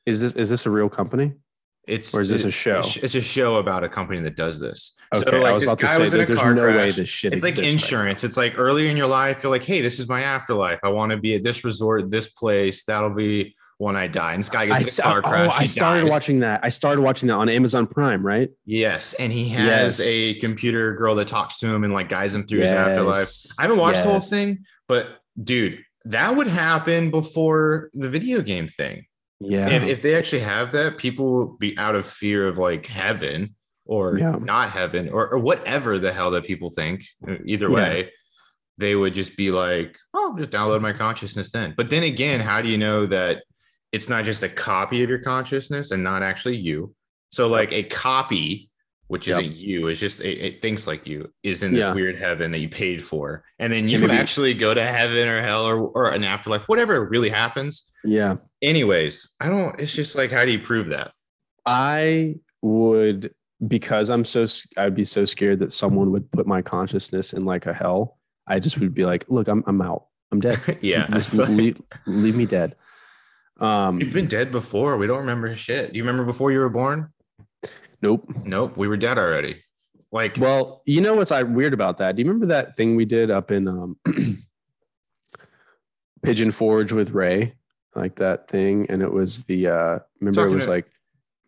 is 0.07 0.21
this 0.21 0.35
is 0.35 0.49
this 0.49 0.67
a 0.67 0.71
real 0.71 0.89
company 0.89 1.33
it's 1.89 2.15
Or 2.15 2.21
is 2.21 2.29
this 2.29 2.45
a 2.45 2.51
show? 2.51 2.83
it's, 2.85 3.15
a 3.15 3.21
show 3.21 3.57
about 3.57 3.83
a 3.83 3.89
company 3.89 4.21
that 4.21 4.37
does 4.37 4.61
this 4.61 4.93
Okay, 5.13 5.45
I 5.45 5.53
was 5.53 5.65
about 5.65 5.81
to 5.81 5.89
say 5.89 6.09
that 6.09 6.29
there's 6.29 6.55
no 6.55 6.67
way 6.67 6.91
this 6.93 7.09
shit 7.09 7.35
it's 7.35 7.43
like 7.43 7.59
exists 7.59 7.67
right 7.67 7.73
insurance. 7.73 8.23
it's 8.23 8.37
like 8.37 8.55
early 8.57 8.89
in 8.89 8.97
your 8.97 9.09
life, 9.09 9.43
you're 9.43 9.51
like, 9.51 9.65
hey, 9.65 9.81
this 9.81 9.99
is 9.99 10.09
my 10.09 10.23
afterlife. 10.23 10.79
I 10.85 10.89
want 10.91 11.11
to 11.11 11.19
be 11.19 11.35
at 11.35 11.43
this 11.43 11.65
resort, 11.65 12.11
this 12.11 12.29
place. 12.29 12.85
That'll 12.85 13.15
be 13.15 13.57
when 13.81 13.97
I 13.97 14.09
die. 14.09 14.35
And 14.35 14.43
this 14.43 14.51
guy 14.51 14.67
gets 14.67 14.99
in 14.99 15.05
a 15.07 15.09
car 15.09 15.19
oh, 15.25 15.29
crash. 15.31 15.49
oh, 15.55 15.57
I 15.59 15.65
started 15.65 16.03
dies. 16.03 16.11
watching 16.11 16.41
that. 16.41 16.61
I 16.63 16.69
started 16.69 17.01
watching 17.01 17.29
that 17.29 17.37
on 17.37 17.49
Amazon 17.49 17.87
Prime, 17.87 18.25
right? 18.25 18.51
Yes, 18.67 19.15
and 19.15 19.33
he 19.33 19.49
has 19.49 19.99
Yes. 19.99 20.07
a 20.07 20.35
computer 20.35 20.95
girl 20.97 21.15
that 21.15 21.29
talks 21.29 21.59
to 21.61 21.67
him 21.67 21.83
and 21.85 21.93
like 21.95 22.11
guides 22.11 22.35
him 22.35 22.47
through 22.47 22.61
his 22.61 22.73
afterlife. 22.73 23.31
I 23.59 23.63
haven't 23.63 23.79
watched 23.79 24.03
the 24.05 24.11
whole 24.11 24.21
thing, 24.21 24.67
but 24.87 25.07
dude, 25.43 25.83
that 26.05 26.37
would 26.37 26.47
happen 26.47 27.11
before 27.11 27.89
the 27.95 28.11
video 28.11 28.43
game 28.43 28.69
thing. 28.69 29.07
Yeah. 29.41 29.71
If, 29.71 29.83
if 29.85 30.03
they 30.03 30.15
actually 30.15 30.43
have 30.43 30.73
that, 30.73 30.99
people 30.99 31.33
will 31.33 31.57
be 31.57 31.77
out 31.79 31.95
of 31.95 32.05
fear 32.07 32.47
of 32.49 32.59
like 32.59 32.85
heaven 32.87 33.55
or 33.87 34.19
Yeah. 34.19 34.37
not 34.43 34.69
heaven 34.69 35.09
or, 35.09 35.27
or 35.33 35.39
whatever 35.39 35.99
the 35.99 36.13
hell 36.13 36.31
that 36.33 36.45
people 36.45 36.69
think. 36.69 37.05
Uh, 37.27 37.37
either 37.47 37.69
Yeah. 37.71 37.75
way, 37.75 38.11
they 38.77 38.95
would 38.95 39.15
just 39.15 39.39
be 39.39 39.51
like, 39.51 39.97
oh, 40.13 40.35
just 40.37 40.51
download 40.51 40.83
my 40.83 40.93
consciousness 40.93 41.51
then. 41.51 41.73
But 41.79 41.89
then 41.89 42.03
again, 42.03 42.41
how 42.41 42.61
do 42.61 42.69
you 42.69 42.77
know 42.77 43.07
that 43.07 43.43
it's 43.93 44.09
not 44.09 44.25
just 44.25 44.43
a 44.43 44.49
copy 44.49 45.03
of 45.03 45.09
your 45.11 45.19
consciousness 45.19 45.91
and 45.91 46.03
not 46.05 46.23
actually 46.23 46.57
you? 46.57 46.95
So, 47.33 47.49
like 47.49 47.73
a 47.73 47.83
copy, 47.85 48.71
which 49.09 49.27
Yep. 49.29 49.41
isn't 49.41 49.57
you, 49.57 49.89
it's 49.89 50.01
just 50.01 50.21
it, 50.21 50.39
it 50.39 50.63
thinks 50.63 50.87
like 50.87 51.07
you, 51.07 51.33
is 51.43 51.63
in 51.63 51.73
this 51.75 51.81
Yeah. 51.83 51.95
weird 51.95 52.17
heaven 52.19 52.51
that 52.53 52.59
you 52.59 52.69
paid 52.69 53.03
for. 53.05 53.45
And 53.59 53.73
then 53.73 53.89
you 53.89 53.99
maybe- 53.99 54.13
actually 54.13 54.55
go 54.55 54.73
to 54.75 54.85
heaven 54.85 55.29
or 55.29 55.43
hell 55.43 55.65
or, 55.65 55.79
or 55.81 56.11
an 56.11 56.25
afterlife, 56.25 56.69
whatever 56.69 57.05
really 57.09 57.29
happens 57.31 57.85
yeah. 58.03 58.37
anyways 58.63 59.29
i 59.41 59.49
don't 59.51 59.79
it's 59.79 59.93
just 59.95 60.17
like 60.17 60.31
how 60.31 60.43
do 60.45 60.51
you 60.51 60.59
prove 60.59 60.89
that 60.89 61.13
I 61.67 62.37
would 62.63 63.35
because 63.69 64.09
I'm 64.11 64.25
so 64.25 64.47
I'd 64.79 64.95
be 64.95 65.05
so 65.05 65.25
scared 65.27 65.59
that 65.61 65.73
someone 65.73 66.11
would 66.13 66.31
put 66.33 66.47
my 66.47 66.63
consciousness 66.63 67.35
in 67.35 67.45
like 67.45 67.67
a 67.67 67.75
hell. 67.75 68.17
I 68.47 68.59
just 68.59 68.79
would 68.81 68.95
be 68.95 69.05
like, 69.05 69.27
look, 69.29 69.49
I'm 69.49 69.63
I'm 69.67 69.83
out. 69.83 70.07
I'm 70.33 70.41
dead. 70.41 70.59
yeah 70.81 71.07
Just 71.09 71.35
leave, 71.35 71.81
leave 72.07 72.35
me 72.37 72.47
dead. 72.47 72.75
Um 73.61 74.01
you've 74.01 74.13
been 74.13 74.27
dead 74.27 74.51
before 74.53 74.97
we 74.97 75.07
don't 75.07 75.19
remember 75.19 75.55
shit 75.55 75.93
do 75.93 75.97
you 75.99 76.03
remember 76.03 76.25
before 76.25 76.51
you 76.53 76.59
were 76.61 76.69
born 76.71 77.13
nope. 78.03 78.25
nope 78.45 78.77
we 78.77 78.89
were 78.89 78.97
dead 78.97 79.19
already 79.19 79.63
like 80.13 80.37
Well, 80.39 80.83
you 80.87 81.01
know 81.01 81.15
what's 81.15 81.31
weird 81.31 81.73
about 81.73 81.99
that? 81.99 82.17
Do 82.17 82.23
you 82.23 82.29
remember 82.29 82.47
that 82.47 82.75
thing 82.75 82.97
we 82.97 83.05
did 83.05 83.31
up 83.31 83.53
in 83.53 83.69
um, 83.69 83.97
Pigeon 86.23 86.51
Forge 86.53 86.93
with 86.93 87.11
Ray? 87.11 87.55
like 87.97 88.15
that 88.17 88.47
thing, 88.49 88.87
and 88.89 89.03
it 89.03 89.13
was 89.13 89.43
the 89.45 89.67
uh 89.67 89.99
remember 90.21 90.47
it 90.47 90.51
was 90.51 90.65
to- 90.67 90.71
like 90.71 90.87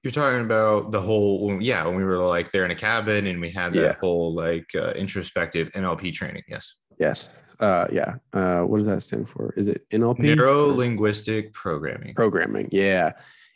You're 0.03 0.11
talking 0.13 0.41
about 0.41 0.91
the 0.91 1.01
whole, 1.01 1.61
yeah, 1.63 1.85
when 1.87 1.95
we 1.95 2.03
were 2.05 2.19
like 2.19 2.51
there 2.51 2.65
in 2.65 2.71
a 2.73 2.75
cabin 2.75 3.27
and 3.29 3.41
we 3.41 3.49
had 3.51 3.73
that 3.75 3.81
Yeah. 3.83 3.93
whole 4.01 4.35
like 4.35 4.67
uh, 4.75 4.91
introspective 4.91 5.71
NLP 5.73 6.13
training. 6.13 6.43
Yes. 6.49 6.75
yes, 6.99 7.31
uh 7.63 7.87
yeah, 7.91 8.17
uh 8.35 8.61
what 8.61 8.79
does 8.79 8.87
that 8.87 9.03
stand 9.03 9.29
for? 9.29 9.55
Is 9.57 9.69
it 9.69 9.89
NLP? 9.91 10.19
Neuro 10.19 10.67
linguistic 10.67 11.53
programming. 11.53 12.15
programming 12.15 12.69
yeah 12.73 13.13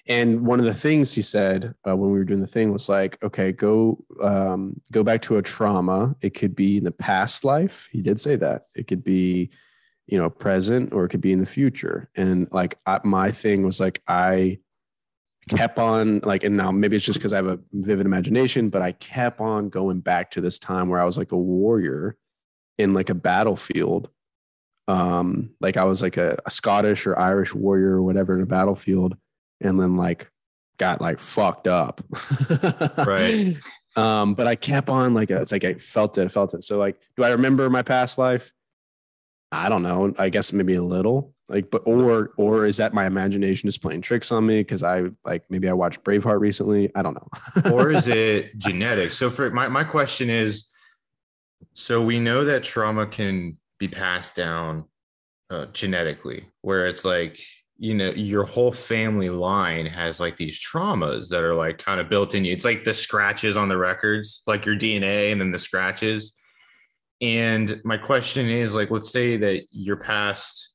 and 0.09 0.47
one 0.47 0.61
of 0.61 0.66
the 0.66 0.74
things 0.74 1.12
he 1.12 1.23
said 1.23 1.74
uh, 1.89 1.97
when 1.97 2.11
we 2.11 2.19
were 2.19 2.24
doing 2.24 2.41
the 2.41 2.47
thing 2.47 2.73
was 2.73 2.89
like 2.89 3.23
okay 3.23 3.53
go 3.53 3.99
um, 4.23 4.81
go 4.93 5.03
back 5.03 5.23
to 5.23 5.37
a 5.37 5.43
trauma 5.43 6.15
it 6.20 6.31
could 6.31 6.55
be 6.55 6.78
in 6.78 6.85
the 6.85 6.93
past 6.93 7.45
life 7.45 7.89
he 7.93 8.03
did 8.03 8.19
say 8.20 8.37
that 8.37 8.62
it 8.74 8.87
could 8.87 9.03
be 9.03 9.51
you 10.07 10.19
know 10.19 10.31
present 10.31 10.93
or 10.93 11.05
it 11.05 11.09
could 11.09 11.20
be 11.20 11.33
in 11.33 11.41
the 11.41 11.47
future 11.47 12.09
and 12.15 12.49
like 12.53 12.78
I, 12.87 13.01
my 13.05 13.31
thing 13.31 13.65
was 13.65 13.81
like 13.81 14.03
i 14.07 14.59
kept 15.49 15.78
on 15.78 16.20
like 16.24 16.45
and 16.45 16.57
now 16.57 16.73
maybe 16.73 16.97
it's 16.97 17.05
just 17.05 17.19
because 17.19 17.33
i 17.33 17.37
have 17.37 17.47
a 17.47 17.59
vivid 17.73 18.07
imagination 18.07 18.69
but 18.69 18.83
i 18.83 18.93
kept 18.93 19.41
on 19.41 19.69
going 19.69 20.01
back 20.01 20.31
to 20.33 20.41
this 20.41 20.59
time 20.59 20.89
where 20.89 21.01
i 21.01 21.05
was 21.05 21.19
like 21.19 21.33
a 21.33 21.37
warrior 21.37 22.16
in 22.78 22.94
like 22.94 23.11
a 23.11 23.15
battlefield 23.15 24.09
um 24.89 25.51
like 25.61 25.77
i 25.77 25.85
was 25.85 26.03
like 26.03 26.16
a, 26.16 26.39
a 26.47 26.51
scottish 26.51 27.07
or 27.07 27.19
irish 27.19 27.55
warrior 27.55 27.97
or 27.97 28.03
whatever 28.03 28.35
in 28.35 28.43
a 28.43 28.47
battlefield 28.47 29.16
and 29.61 29.81
then 29.81 29.97
like 29.97 30.31
got 30.78 31.01
like 31.01 31.19
fucked 31.19 31.66
up. 31.66 32.03
Right. 32.98 33.57
um 33.97 34.35
but 34.35 34.47
i 34.47 34.55
kept 34.55 34.90
on 34.90 35.15
like 35.15 35.31
it's 35.31 35.53
like 35.53 35.65
i 35.65 35.74
felt 35.74 36.19
it 36.19 36.24
i 36.24 36.28
felt 36.28 36.55
it. 36.55 36.65
So 36.65 36.78
like 36.78 37.01
do 37.16 37.24
i 37.24 37.31
remember 37.31 37.69
my 37.70 37.82
past 37.82 38.19
life? 38.19 38.53
I 39.53 39.69
don't 39.69 39.82
know. 39.82 40.12
I 40.19 40.28
guess 40.28 40.53
maybe 40.53 40.74
a 40.74 40.82
little. 40.82 41.32
Like 41.48 41.70
but 41.70 41.82
or 41.86 42.32
or 42.36 42.66
is 42.66 42.78
that 42.78 42.93
my 42.93 43.07
imagination 43.07 43.69
is 43.69 43.78
playing 43.78 44.03
tricks 44.03 44.32
on 44.32 44.44
me 44.44 44.59
because 44.61 44.82
i 44.82 45.05
like 45.24 45.44
maybe 45.48 45.69
i 45.69 45.73
watched 45.73 46.03
braveheart 46.03 46.40
recently? 46.40 46.90
I 46.94 47.03
don't 47.03 47.15
know. 47.15 47.70
Or 47.73 47.90
is 47.90 48.09
it 48.23 48.59
genetic? 48.59 49.12
So 49.12 49.31
for 49.31 49.51
my, 49.51 49.69
my 49.69 49.85
question 49.85 50.28
is, 50.28 50.66
so 51.74 52.03
we 52.03 52.20
know 52.20 52.45
that 52.45 52.65
trauma 52.65 53.07
can 53.07 53.59
be 53.78 53.89
passed 53.89 54.37
down 54.37 54.85
uh, 55.51 55.66
genetically, 55.66 56.49
where 56.62 56.87
it's 56.87 57.05
like, 57.05 57.39
you 57.78 57.95
know, 57.95 58.11
your 58.11 58.45
whole 58.45 58.73
family 58.73 59.28
line 59.28 59.87
has 59.87 60.19
like 60.19 60.37
these 60.37 60.59
traumas 60.59 61.28
that 61.28 61.43
are 61.43 61.55
like 61.55 61.78
kind 61.78 62.01
of 62.01 62.09
built 62.09 62.35
in 62.35 62.45
you. 62.45 62.53
It's 62.53 62.65
like 62.65 62.85
the 62.85 62.95
scratches 62.95 63.57
on 63.57 63.69
the 63.69 63.77
records, 63.77 64.43
like 64.47 64.65
your 64.65 64.77
DNA 64.77 65.33
and 65.33 65.41
then 65.41 65.51
the 65.51 65.59
scratches. 65.59 66.35
And 67.20 67.81
my 67.85 67.99
question 67.99 68.47
is 68.47 68.74
like, 68.74 68.91
let's 68.91 69.11
say 69.11 69.37
that 69.37 69.65
your 69.70 69.97
past, 69.97 70.74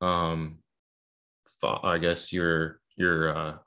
um, 0.00 0.58
I 1.62 1.98
guess 1.98 2.32
your, 2.32 2.80
your, 2.96 3.36
uh, 3.36 3.58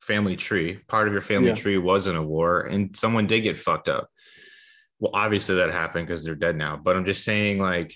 family 0.00 0.36
tree, 0.36 0.80
part 0.88 1.06
of 1.06 1.12
your 1.14 1.22
family 1.22 1.48
Yeah. 1.48 1.54
tree 1.54 1.78
was 1.78 2.06
in 2.06 2.16
a 2.16 2.22
war 2.22 2.60
and 2.62 2.94
someone 2.94 3.26
did 3.26 3.40
get 3.40 3.56
fucked 3.56 3.88
up. 3.88 4.10
Well, 5.00 5.10
obviously 5.14 5.56
that 5.56 5.70
happened 5.70 6.06
because 6.06 6.24
they're 6.24 6.34
dead 6.34 6.56
now, 6.56 6.76
but 6.76 6.96
I'm 6.96 7.04
just 7.04 7.24
saying, 7.24 7.58
like, 7.58 7.94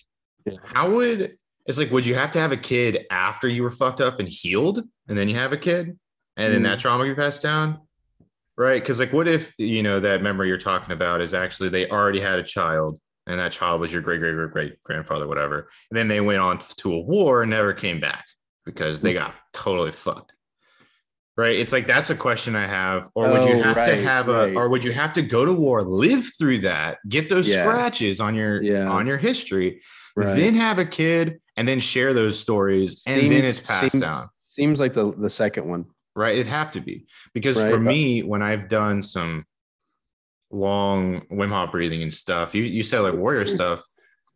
how 0.64 0.90
would 0.92 1.36
it's 1.66 1.76
like, 1.76 1.90
would 1.90 2.06
you 2.06 2.14
have 2.14 2.30
to 2.32 2.38
have 2.38 2.50
a 2.50 2.56
kid 2.56 3.06
after 3.10 3.46
you 3.46 3.62
were 3.62 3.70
fucked 3.70 4.00
up 4.00 4.20
and 4.20 4.28
healed 4.28 4.82
and 5.06 5.18
then 5.18 5.28
you 5.28 5.34
have 5.34 5.52
a 5.52 5.56
kid 5.58 5.98
and 6.38 6.52
then 6.52 6.62
Mm. 6.62 6.64
that 6.64 6.78
trauma 6.78 7.06
get 7.06 7.16
passed 7.16 7.42
down? 7.42 7.80
Right. 8.56 8.82
Cause, 8.84 8.98
like, 8.98 9.12
what 9.12 9.28
if, 9.28 9.52
you 9.58 9.82
know, 9.82 10.00
that 10.00 10.22
memory 10.22 10.48
you're 10.48 10.56
talking 10.58 10.92
about 10.92 11.20
is 11.20 11.34
actually 11.34 11.68
they 11.68 11.88
already 11.88 12.20
had 12.20 12.38
a 12.38 12.42
child 12.42 12.98
and 13.26 13.38
that 13.38 13.52
child 13.52 13.80
was 13.82 13.92
your 13.92 14.00
great, 14.02 14.18
great, 14.20 14.34
great, 14.34 14.50
great 14.50 14.82
grandfather, 14.82 15.28
whatever. 15.28 15.68
And 15.90 15.98
then 15.98 16.08
they 16.08 16.20
went 16.22 16.40
on 16.40 16.58
to 16.78 16.92
a 16.94 16.98
war 16.98 17.42
and 17.42 17.50
never 17.50 17.74
came 17.74 18.00
back 18.00 18.24
because 18.64 19.00
they 19.00 19.12
got 19.12 19.34
totally 19.52 19.92
fucked. 19.92 20.32
Right. 21.38 21.54
It's 21.56 21.72
like 21.72 21.86
that's 21.86 22.10
a 22.10 22.16
question 22.16 22.56
I 22.56 22.66
have. 22.66 23.08
Or 23.14 23.30
would 23.30 23.44
you 23.44 23.54
Oh, 23.54 23.62
have 23.62 23.76
to 23.76 23.92
right, 23.92 24.02
have 24.02 24.28
a 24.28 24.52
or 24.54 24.68
would 24.68 24.82
you 24.84 24.90
have 24.92 25.12
to 25.12 25.22
go 25.22 25.44
to 25.44 25.52
war, 25.52 25.82
live 25.82 26.26
through 26.36 26.58
that, 26.62 26.98
get 27.08 27.28
those 27.30 27.48
Yeah. 27.48 27.62
scratches 27.62 28.18
on 28.20 28.34
your 28.34 28.60
Yeah. 28.60 28.88
on 28.88 29.06
your 29.06 29.18
history, 29.18 29.80
Right. 30.16 30.34
then 30.34 30.54
have 30.56 30.80
a 30.80 30.84
kid 30.84 31.40
and 31.56 31.68
then 31.68 31.78
share 31.78 32.12
those 32.12 32.40
stories 32.40 33.02
and 33.06 33.22
then 33.30 33.44
Seems- 33.44 33.58
it's 33.60 33.60
passed 33.70 33.92
seems- 33.92 34.02
down. 34.02 34.26
seems 34.42 34.80
like 34.80 34.94
the 34.94 35.12
the 35.16 35.30
second 35.30 35.68
one 35.68 35.86
Right. 36.16 36.34
It'd 36.34 36.48
have 36.48 36.72
to 36.72 36.80
be. 36.80 37.06
Because 37.32 37.56
Right, 37.56 37.70
for 37.70 37.76
uh 37.76 37.80
me, 37.94 38.24
when 38.24 38.42
I've 38.42 38.68
done 38.68 39.02
some 39.04 39.44
long 40.50 41.20
Wim 41.30 41.50
Hof 41.50 41.70
breathing 41.70 42.02
and 42.02 42.12
stuff, 42.12 42.54
you, 42.54 42.64
you 42.64 42.82
said 42.82 43.00
like 43.00 43.14
warrior 43.14 43.44
stuff. 43.58 43.84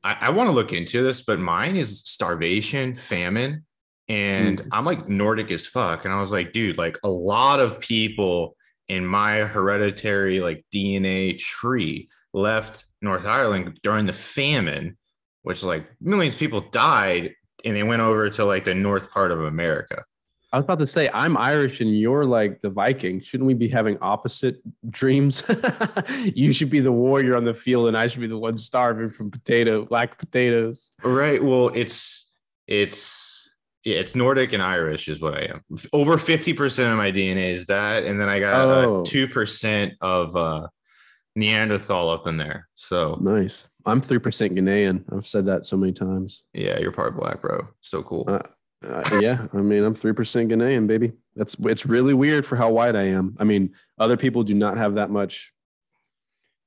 I, 0.05 0.17
I 0.21 0.31
want 0.31 0.49
to 0.49 0.53
look 0.55 0.73
into 0.73 1.03
this, 1.03 1.23
but 1.23 1.41
mine 1.41 1.75
is 1.77 2.01
starvation, 2.05 2.95
famine, 2.95 3.65
and 4.13 4.59
Mm. 4.61 4.69
I'm 4.73 4.85
like 4.85 5.09
Nordic 5.09 5.51
as 5.51 5.67
fuck. 5.67 6.05
And 6.05 6.13
I 6.13 6.21
was 6.21 6.33
like, 6.33 6.53
dude, 6.53 6.77
like 6.79 6.99
a 7.03 7.09
lot 7.09 7.61
of 7.61 7.81
people 7.81 8.57
in 8.89 9.07
my 9.07 9.39
hereditary 9.39 10.41
like 10.41 10.65
DNA 10.75 11.39
tree 11.39 12.09
left 12.35 12.85
North 13.01 13.25
Ireland 13.27 13.79
during 13.83 14.07
the 14.07 14.13
famine, 14.13 14.97
which 15.43 15.63
like 15.63 15.87
millions 16.01 16.35
of 16.35 16.41
people 16.41 16.61
died 16.71 17.35
and 17.65 17.75
they 17.77 17.83
went 17.83 18.03
over 18.03 18.29
to 18.31 18.45
like 18.45 18.65
the 18.65 18.75
north 18.75 19.11
part 19.11 19.31
of 19.31 19.41
America. 19.45 20.05
I 20.53 20.59
was 20.59 20.65
about 20.65 20.81
to 20.81 20.87
say, 20.87 21.09
I'm 21.15 21.39
Irish 21.39 21.81
and 21.81 21.99
you're 21.99 22.27
like 22.27 22.61
the 22.61 22.69
Viking. 22.69 23.23
Shouldn't 23.23 23.47
we 23.47 23.55
be 23.55 23.69
having 23.69 23.97
opposite 24.03 24.57
dreams? 24.91 25.43
you 26.35 26.53
should 26.53 26.69
be 26.69 26.81
the 26.81 26.93
warrior 26.93 27.37
on 27.37 27.45
the 27.47 27.55
field, 27.55 27.89
and 27.89 27.97
I 27.97 28.07
should 28.07 28.21
be 28.21 28.27
the 28.27 28.37
one 28.37 28.59
starving 28.59 29.09
from 29.09 29.31
potato, 29.31 29.87
black 29.87 30.19
potatoes. 30.19 30.91
Right. 31.03 31.43
Well, 31.43 31.71
it's 31.75 32.31
it's 32.67 33.32
yeah, 33.85 33.97
it's 33.97 34.15
Nordic 34.15 34.53
and 34.53 34.63
Irish 34.63 35.09
is 35.09 35.21
what 35.21 35.35
I 35.35 35.43
am. 35.47 35.63
Over 35.93 36.19
fifty 36.19 36.53
percent 36.53 36.93
of 36.93 36.99
my 36.99 37.11
DNA 37.11 37.51
is 37.53 37.67
that, 37.67 38.05
and 38.05 38.21
then 38.21 38.29
I 38.29 38.39
got 38.41 38.55
Oh. 38.85 39.03
two 39.05 39.27
percent 39.29 39.95
of 40.01 40.35
uh, 40.37 40.69
Neanderthal 41.37 42.11
up 42.11 42.27
in 42.27 42.37
there. 42.37 42.69
So 42.75 43.19
Nice. 43.21 43.69
I'm 43.87 44.01
three 44.01 44.19
percent 44.19 44.55
Ghanaian. 44.55 45.05
I've 45.13 45.27
said 45.27 45.47
that 45.47 45.67
so 45.67 45.77
many 45.77 45.93
times. 45.93 46.45
yeah, 46.53 46.79
you're 46.79 46.93
part 46.93 47.17
black, 47.17 47.41
bro. 47.43 47.67
So 47.81 48.03
cool. 48.03 48.25
Uh, 48.29 48.41
Uh, 48.85 49.19
yeah, 49.21 49.47
I 49.53 49.59
mean, 49.59 49.85
I'm 49.85 49.95
three 49.95 50.13
percent 50.13 50.51
Ghanaian, 50.51 50.87
baby. 50.87 51.13
That's 51.37 51.55
it's 51.61 51.87
really 51.87 52.15
weird 52.15 52.45
for 52.47 52.57
how 52.57 52.71
white 52.71 52.95
I 52.97 53.03
am. 53.09 53.37
I 53.41 53.45
mean, 53.45 53.75
other 53.99 54.17
people 54.17 54.43
do 54.43 54.55
not 54.55 54.77
have 54.77 54.95
that 54.97 55.09
much 55.11 55.53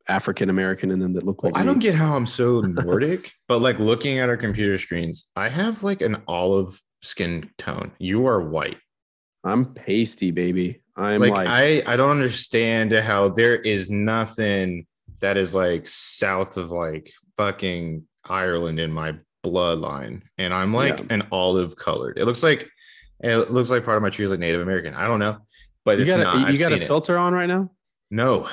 African 0.07 0.49
American 0.49 0.91
in 0.91 0.99
them 0.99 1.13
that 1.13 1.23
look 1.25 1.41
Well, 1.43 1.51
like 1.53 1.61
I 1.61 1.65
don't 1.65 1.79
get 1.79 1.95
how 1.95 2.15
I'm 2.15 2.25
so 2.27 2.61
Nordic, 2.61 3.31
but 3.47 3.59
like 3.59 3.79
looking 3.79 4.19
at 4.19 4.29
our 4.29 4.37
computer 4.37 4.77
screens, 4.77 5.27
I 5.35 5.49
have 5.49 5.83
like 5.83 6.01
an 6.01 6.17
olive 6.27 6.81
skin 7.01 7.49
tone. 7.57 7.91
You 7.99 8.27
are 8.27 8.41
white. 8.41 8.77
I'm 9.43 9.73
pasty, 9.73 10.31
baby. 10.31 10.81
I'm 10.95 11.21
like, 11.21 11.31
like, 11.31 11.47
I 11.47 11.83
I 11.85 11.95
don't 11.97 12.09
understand 12.11 12.91
how 12.93 13.29
there 13.29 13.55
is 13.55 13.89
nothing 13.91 14.87
that 15.21 15.37
is 15.37 15.53
like 15.53 15.87
south 15.87 16.57
of 16.57 16.71
like 16.71 17.11
fucking 17.37 18.03
Ireland 18.27 18.79
in 18.79 18.91
my 18.91 19.15
bloodline, 19.45 20.21
and 20.37 20.53
I'm 20.53 20.73
like 20.73 20.99
Yeah. 20.99 21.05
an 21.11 21.27
olive 21.31 21.75
colored. 21.75 22.17
It 22.17 22.25
looks 22.25 22.41
like 22.43 22.69
it 23.21 23.51
looks 23.51 23.69
like 23.69 23.85
part 23.85 23.97
of 23.97 24.03
my 24.03 24.09
tree 24.09 24.25
is 24.25 24.31
like 24.31 24.39
Native 24.39 24.61
American. 24.61 24.93
I 24.93 25.05
don't 25.07 25.19
know, 25.19 25.37
but 25.83 25.97
you 25.99 26.05
it's 26.05 26.15
got 26.15 26.23
not. 26.23 26.51
you 26.51 26.57
got 26.57 26.71
a 26.71 26.75
seen 26.75 26.83
it. 26.83 26.87
filter 26.87 27.17
on 27.17 27.33
right 27.33 27.47
now. 27.47 27.71
No, 28.09 28.47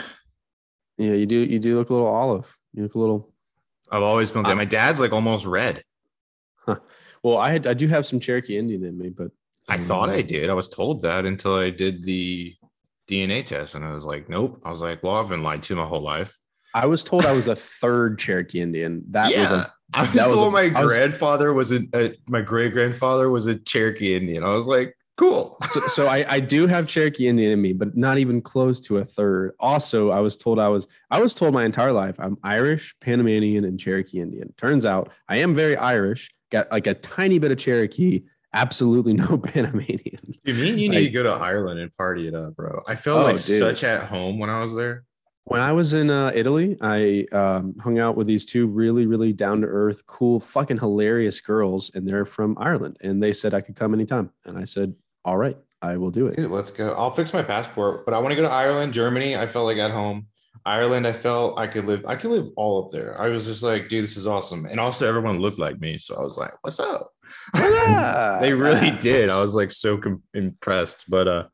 Yeah, 0.98 1.14
you 1.14 1.26
do. 1.26 1.36
You 1.36 1.58
do 1.58 1.76
look 1.78 1.90
a 1.90 1.92
little 1.94 2.08
olive. 2.08 2.54
You 2.74 2.82
look 2.82 2.94
a 2.94 2.98
little. 2.98 3.32
I've 3.90 4.02
always 4.02 4.30
been. 4.30 4.44
I- 4.46 4.54
my 4.54 4.64
dad's 4.64 4.98
like 5.00 5.12
almost 5.12 5.46
red. 5.46 5.84
Well, 7.22 7.38
I 7.38 7.50
had 7.52 7.66
I 7.66 7.74
do 7.74 7.86
have 7.88 8.06
some 8.06 8.20
Cherokee 8.20 8.56
Indian 8.56 8.84
in 8.84 8.98
me, 8.98 9.08
but 9.10 9.30
I 9.68 9.78
thought 9.78 10.08
Mm. 10.08 10.12
I 10.14 10.22
did. 10.22 10.50
I 10.50 10.54
was 10.54 10.68
told 10.68 11.02
that 11.02 11.24
until 11.24 11.54
I 11.54 11.70
did 11.70 12.02
the 12.02 12.54
DNA 13.08 13.44
test, 13.44 13.74
and 13.74 13.84
I 13.84 13.92
was 13.92 14.04
like, 14.04 14.28
nope. 14.28 14.60
I 14.64 14.70
was 14.70 14.80
like, 14.82 15.02
well, 15.02 15.14
I've 15.16 15.28
been 15.28 15.42
lied 15.42 15.62
to 15.64 15.76
my 15.76 15.84
whole 15.86 16.00
life. 16.00 16.38
I 16.74 16.86
was 16.86 17.04
told 17.04 17.26
I 17.26 17.32
was 17.32 17.48
a 17.48 17.54
third 17.56 18.18
Cherokee 18.18 18.60
Indian. 18.60 19.04
That 19.10 19.26
was 19.26 19.32
yeah, 19.34 19.64
a 19.64 19.66
I 19.94 20.02
was 20.02 20.12
that 20.14 20.26
was 20.26 20.34
told 20.34 20.48
a- 20.48 20.50
my 20.50 20.82
was- 20.82 20.92
grandfather 20.94 21.52
was 21.52 21.70
a, 21.72 21.80
a 21.94 22.14
my 22.28 22.40
great 22.40 22.72
grandfather 22.72 23.30
was 23.30 23.46
a 23.46 23.56
Cherokee 23.56 24.14
Indian. 24.16 24.42
I 24.42 24.54
was 24.54 24.66
like, 24.66 24.96
cool. 25.18 25.58
so, 25.72 25.80
so 25.88 26.06
I, 26.08 26.24
I 26.28 26.40
do 26.40 26.66
have 26.66 26.86
Cherokee 26.86 27.28
Indian 27.28 27.52
in 27.52 27.60
me, 27.60 27.72
but 27.74 27.94
not 27.96 28.18
even 28.18 28.40
close 28.40 28.80
to 28.82 28.98
a 28.98 29.04
third. 29.04 29.52
Also, 29.60 30.10
I 30.10 30.20
was 30.20 30.36
told 30.38 30.58
I 30.58 30.68
was 30.68 30.86
I 31.10 31.20
was 31.20 31.34
told 31.34 31.52
my 31.54 31.64
entire 31.64 31.92
life 31.92 32.16
I'm 32.18 32.36
Irish, 32.42 32.94
Panamanian, 33.00 33.64
and 33.64 33.78
Cherokee 33.78 34.18
Indian. 34.20 34.52
Turns 34.56 34.84
out 34.86 35.10
I 35.28 35.36
am 35.36 35.54
very 35.54 35.76
Irish, 35.76 36.30
got 36.52 36.70
like 36.70 36.86
a 36.86 36.94
tiny 36.94 37.40
bit 37.40 37.50
of 37.50 37.58
Cherokee, 37.58 38.22
absolutely 38.54 39.14
no 39.14 39.38
Panamanian. 39.44 40.20
You 40.44 40.54
mean 40.54 40.78
you 40.78 40.88
need 40.88 41.06
to 41.06 41.10
go 41.10 41.24
to 41.24 41.30
Ireland 41.30 41.80
and 41.80 41.92
party 41.94 42.28
it 42.28 42.34
up, 42.34 42.54
bro? 42.54 42.82
I 42.86 42.94
felt 42.94 43.22
Oh, 43.22 43.24
like 43.24 43.42
dude. 43.44 43.58
such 43.58 43.82
at 43.82 44.08
home 44.08 44.38
when 44.38 44.50
I 44.50 44.60
was 44.62 44.74
there. 44.74 45.04
When 45.44 45.60
I 45.60 45.72
was 45.72 45.92
in 45.92 46.08
uh, 46.08 46.30
Italy, 46.36 46.76
I 46.80 47.26
um, 47.32 47.74
hung 47.80 47.98
out 47.98 48.16
with 48.16 48.28
these 48.28 48.46
two 48.46 48.68
really, 48.68 49.06
really 49.06 49.32
down 49.32 49.60
to 49.62 49.66
earth, 49.66 50.06
cool, 50.06 50.38
fucking 50.38 50.78
hilarious 50.78 51.40
girls, 51.40 51.90
and 51.94 52.06
they're 52.08 52.24
from 52.24 52.56
Ireland. 52.60 52.96
And 53.00 53.20
they 53.20 53.32
said 53.32 53.52
I 53.52 53.60
could 53.60 53.74
come 53.74 53.92
anytime, 53.92 54.30
and 54.44 54.56
I 54.56 54.62
said, 54.64 54.94
"All 55.24 55.36
right, 55.36 55.58
I 55.82 55.96
will 55.96 56.12
do 56.12 56.28
it." 56.28 56.36
Dude, 56.36 56.48
let's 56.52 56.70
go. 56.70 56.92
I'll 56.92 57.10
fix 57.10 57.32
my 57.32 57.42
passport, 57.42 58.04
but 58.04 58.14
I 58.14 58.18
want 58.18 58.30
to 58.30 58.36
go 58.36 58.42
to 58.42 58.50
Ireland, 58.52 58.92
Germany. 58.92 59.36
I 59.36 59.48
felt 59.48 59.66
like 59.66 59.78
at 59.78 59.90
home. 59.90 60.28
Ireland, 60.64 61.06
I 61.06 61.12
felt 61.12 61.58
I 61.58 61.66
could 61.66 61.86
live. 61.86 62.04
I 62.06 62.16
could 62.16 62.30
live 62.30 62.48
all 62.56 62.84
up 62.84 62.90
there. 62.90 63.20
I 63.20 63.28
was 63.28 63.46
just 63.46 63.62
like, 63.62 63.88
dude, 63.88 64.04
this 64.04 64.16
is 64.16 64.26
awesome. 64.26 64.66
And 64.66 64.78
also, 64.78 65.08
everyone 65.08 65.40
looked 65.40 65.58
like 65.58 65.80
me, 65.80 65.98
so 65.98 66.16
I 66.16 66.20
was 66.20 66.38
like, 66.38 66.52
what's 66.62 66.78
up? 66.78 67.10
Yeah. 67.54 68.38
they 68.42 68.52
really 68.52 68.90
did. 68.92 69.28
I 69.28 69.40
was 69.40 69.54
like 69.54 69.72
so 69.72 69.98
com- 69.98 70.22
impressed. 70.34 71.04
But 71.08 71.28
uh, 71.28 71.44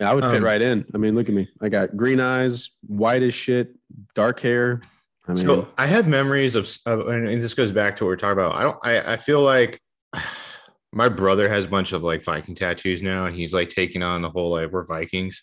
I 0.00 0.14
would 0.14 0.24
fit 0.24 0.36
Um, 0.36 0.44
right 0.44 0.60
in. 0.60 0.84
I 0.94 0.98
mean, 0.98 1.14
look 1.14 1.28
at 1.28 1.34
me. 1.34 1.48
I 1.60 1.68
got 1.68 1.96
green 1.96 2.20
eyes, 2.20 2.70
white 2.86 3.22
as 3.22 3.34
shit, 3.34 3.74
dark 4.14 4.40
hair. 4.40 4.82
I 5.26 5.32
mean, 5.32 5.44
so 5.44 5.66
I 5.76 5.86
have 5.86 6.06
memories 6.06 6.54
of, 6.54 6.70
of 6.86 7.08
and 7.08 7.28
and 7.28 7.42
this 7.42 7.54
goes 7.54 7.72
back 7.72 7.96
to 7.96 8.04
what 8.04 8.08
we're 8.08 8.16
talking 8.16 8.38
about. 8.38 8.54
I 8.54 8.62
don't. 8.62 8.78
I 8.82 9.12
I 9.12 9.16
feel 9.16 9.40
like 9.40 9.80
my 10.92 11.08
brother 11.08 11.48
has 11.48 11.64
a 11.64 11.68
bunch 11.68 11.92
of 11.92 12.02
like 12.02 12.22
Viking 12.22 12.54
tattoos 12.54 13.02
now, 13.02 13.26
and 13.26 13.34
he's 13.34 13.52
like 13.54 13.68
taking 13.68 14.02
on 14.02 14.22
the 14.22 14.30
whole 14.30 14.50
like 14.50 14.70
we're 14.70 14.84
Vikings 14.84 15.42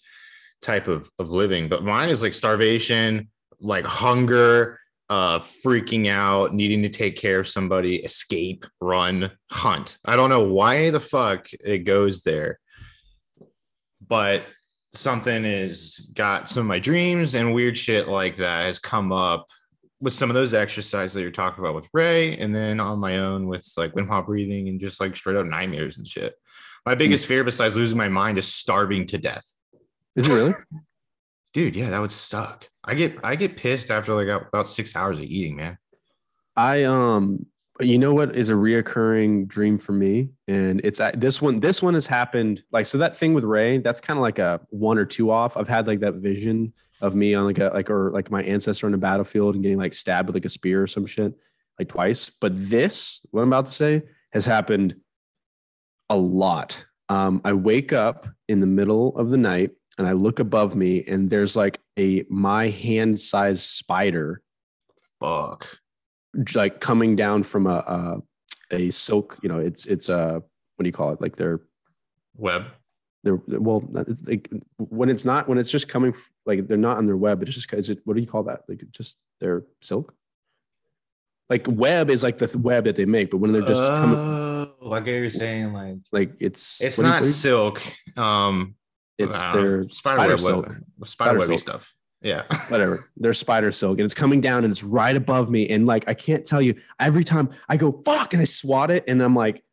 type 0.62 0.88
of 0.88 1.10
of 1.20 1.30
living. 1.30 1.70
But 1.70 1.84
mine 1.84 2.10
is 2.10 2.22
like 2.22 2.34
starvation, 2.34 3.30
like 3.60 3.86
hunger, 3.86 4.80
uh, 5.10 5.40
freaking 5.40 6.08
out, 6.08 6.54
needing 6.54 6.82
to 6.84 6.90
take 6.90 7.16
care 7.16 7.40
of 7.40 7.48
somebody, 7.48 7.98
escape, 7.98 8.66
run, 8.82 9.32
hunt. 9.52 9.98
I 10.06 10.16
don't 10.16 10.30
know 10.30 10.44
why 10.46 10.90
the 10.90 11.00
fuck 11.00 11.48
it 11.54 11.80
goes 11.80 12.24
there, 12.24 12.60
but 14.06 14.42
something 14.94 15.46
is 15.46 16.10
got 16.14 16.50
some 16.50 16.62
of 16.62 16.68
my 16.68 16.80
dreams 16.80 17.36
and 17.36 17.54
weird 17.54 17.78
shit 17.78 18.08
like 18.08 18.38
that 18.38 18.66
has 18.66 18.80
come 18.80 19.12
up 19.12 19.48
with 20.00 20.14
some 20.14 20.30
of 20.30 20.34
those 20.34 20.54
exercises 20.54 21.14
that 21.14 21.22
you're 21.22 21.32
talking 21.32 21.64
about 21.64 21.76
with 21.76 21.88
Ray, 21.94 22.38
and 22.38 22.54
then 22.54 22.80
on 22.80 23.00
my 23.00 23.20
own 23.20 23.48
with 23.48 23.66
like 23.78 23.94
Wim 23.94 24.08
Hof 24.08 24.26
breathing 24.26 24.68
and 24.68 24.80
just 24.80 25.00
like 25.00 25.16
straight 25.16 25.38
up 25.38 25.46
nightmares 25.46 25.98
and 25.98 26.08
shit. 26.08 26.36
My 26.86 26.96
biggest 26.96 27.26
fear 27.26 27.44
besides 27.44 27.76
losing 27.76 27.98
my 27.98 28.10
mind 28.10 28.38
is 28.38 28.46
starving 28.46 29.08
to 29.08 29.18
death. 29.18 29.46
Is 30.16 30.28
it 30.28 30.34
really? 30.34 30.54
Dude, 31.54 31.76
yeah, 31.76 31.90
that 31.90 32.02
would 32.02 32.12
suck. 32.12 32.68
I 32.84 32.96
get 32.96 33.18
I 33.24 33.36
get 33.36 33.56
pissed 33.56 33.90
after 33.90 34.14
like 34.14 34.28
about 34.28 34.70
six 34.70 34.96
hours 34.96 35.20
of 35.20 35.26
eating, 35.26 35.56
man. 35.56 35.78
I 36.56 36.84
um 36.84 37.46
you 37.82 37.98
know 37.98 38.14
what 38.14 38.36
is 38.36 38.50
a 38.50 38.54
reoccurring 38.54 39.48
dream 39.48 39.78
for 39.78 39.92
me 39.92 40.30
and 40.48 40.80
it's 40.84 41.02
at 41.02 41.20
this 41.20 41.42
one 41.42 41.60
this 41.60 41.82
one 41.82 41.94
has 41.94 42.08
happened 42.08 42.64
like 42.72 42.86
so 42.86 42.98
that 42.98 43.18
thing 43.18 43.34
with 43.34 43.44
ray 43.44 43.80
that's 43.80 44.00
kind 44.00 44.18
of 44.18 44.22
like 44.22 44.40
a 44.40 44.62
one 44.70 44.98
or 44.98 45.04
two 45.04 45.30
off 45.30 45.58
i've 45.58 45.68
had 45.68 45.86
like 45.86 46.00
that 46.00 46.16
vision 46.16 46.72
of 47.02 47.16
me 47.16 47.34
on 47.34 47.46
like 47.46 47.58
a 47.58 47.70
like 47.74 47.90
or 47.90 48.12
like 48.12 48.32
my 48.32 48.42
ancestor 48.44 48.88
on 48.88 48.94
a 48.94 48.98
battlefield 48.98 49.56
and 49.56 49.64
getting 49.64 49.78
like 49.78 49.94
stabbed 49.94 50.28
with 50.28 50.36
like 50.36 50.46
a 50.46 50.50
spear 50.50 50.84
or 50.84 50.88
some 50.88 51.06
shit 51.06 51.34
like 51.78 51.90
twice 51.90 52.30
but 52.40 52.54
this 52.56 53.26
what 53.32 53.42
i'm 53.42 53.50
about 53.50 53.66
to 53.66 53.74
say 53.74 54.02
has 54.32 54.46
happened 54.46 54.96
a 56.10 56.16
lot 56.16 56.86
um 57.10 57.42
i 57.44 57.52
wake 57.52 57.92
up 57.92 58.26
in 58.48 58.62
the 58.62 58.68
middle 58.68 59.18
of 59.18 59.30
the 59.30 59.38
night 59.38 59.72
and 59.98 60.08
i 60.08 60.12
look 60.12 60.40
above 60.40 60.76
me 60.76 61.04
and 61.08 61.30
there's 61.30 61.56
like 61.56 61.80
a 61.98 62.24
my 62.30 62.70
hand 62.70 63.20
sized 63.20 63.62
spider 63.62 64.42
Fuck. 65.20 65.78
like 66.54 66.82
coming 66.82 67.16
down 67.16 67.44
from 67.44 67.68
a, 67.68 67.78
a 67.78 68.18
a 68.76 68.90
silk 68.92 69.38
you 69.42 69.50
know 69.50 69.60
it's 69.60 69.86
it's 69.86 70.10
a 70.10 70.42
what 70.76 70.84
do 70.84 70.88
you 70.88 70.94
call 70.94 71.12
it 71.12 71.22
like 71.22 71.36
they're 71.36 71.62
Web. 72.38 72.66
they're 73.24 73.40
well 73.48 73.82
it's 74.08 74.24
like 74.24 74.50
when 74.78 75.10
it's 75.10 75.24
not 75.24 75.48
when 75.48 75.58
it's 75.58 75.72
just 75.72 75.88
coming 75.88 76.14
like 76.46 76.68
they're 76.68 76.78
not 76.78 76.98
on 76.98 77.06
their 77.06 77.16
web 77.18 77.40
but 77.40 77.48
it's 77.48 77.56
just 77.56 77.72
is 77.74 77.90
it 77.90 78.00
what 78.04 78.16
do 78.16 78.22
you 78.22 78.28
call 78.28 78.44
that 78.44 78.62
like 78.68 78.84
just 78.92 79.18
their 79.40 79.64
silk 79.82 80.14
like 81.50 81.66
web 81.70 82.10
is 82.10 82.24
like 82.24 82.38
the 82.38 82.48
th- 82.48 82.58
web 82.58 82.84
that 82.84 82.96
they 82.98 83.06
make 83.06 83.32
but 83.32 83.38
when 83.38 83.54
they're 83.54 83.62
just 83.62 83.88
coming 83.88 84.18
oh, 84.18 84.46
like 84.82 85.04
what 85.04 85.12
you're 85.12 85.30
saying, 85.30 85.74
like 85.74 85.98
like 86.12 86.32
it's 86.40 86.82
it's 86.82 86.98
what 86.98 87.04
do 87.04 87.08
you- 87.10 87.14
not 87.16 87.26
silk. 87.26 87.82
Um 88.18 88.76
it's 89.18 89.46
uh, 89.48 89.54
their 89.54 89.90
spider, 89.90 90.16
spider 90.16 90.30
web, 90.32 90.40
silk 90.40 90.66
spider, 90.68 91.06
Spider 91.06 91.40
webby 91.40 91.48
silk. 91.58 91.60
stuff. 91.60 91.94
Yeah. 92.22 92.44
whatever 92.70 93.00
they're 93.18 93.34
spider 93.34 93.72
silk 93.72 94.00
and 94.00 94.06
it's 94.06 94.14
coming 94.16 94.42
down 94.42 94.64
and 94.64 94.72
it's 94.72 94.84
right 94.84 95.16
above 95.16 95.50
me 95.52 95.70
and 95.70 95.86
like 95.86 96.06
i 96.08 96.14
can't 96.16 96.44
tell 96.44 96.60
you 96.62 96.74
every 97.00 97.24
time 97.24 97.50
i 97.70 97.78
go 97.78 98.02
fuck 98.04 98.34
and 98.34 98.42
i 98.42 98.46
swat 98.46 98.90
it 98.90 99.04
and 99.08 99.22
i'm 99.22 99.36
like 99.36 99.64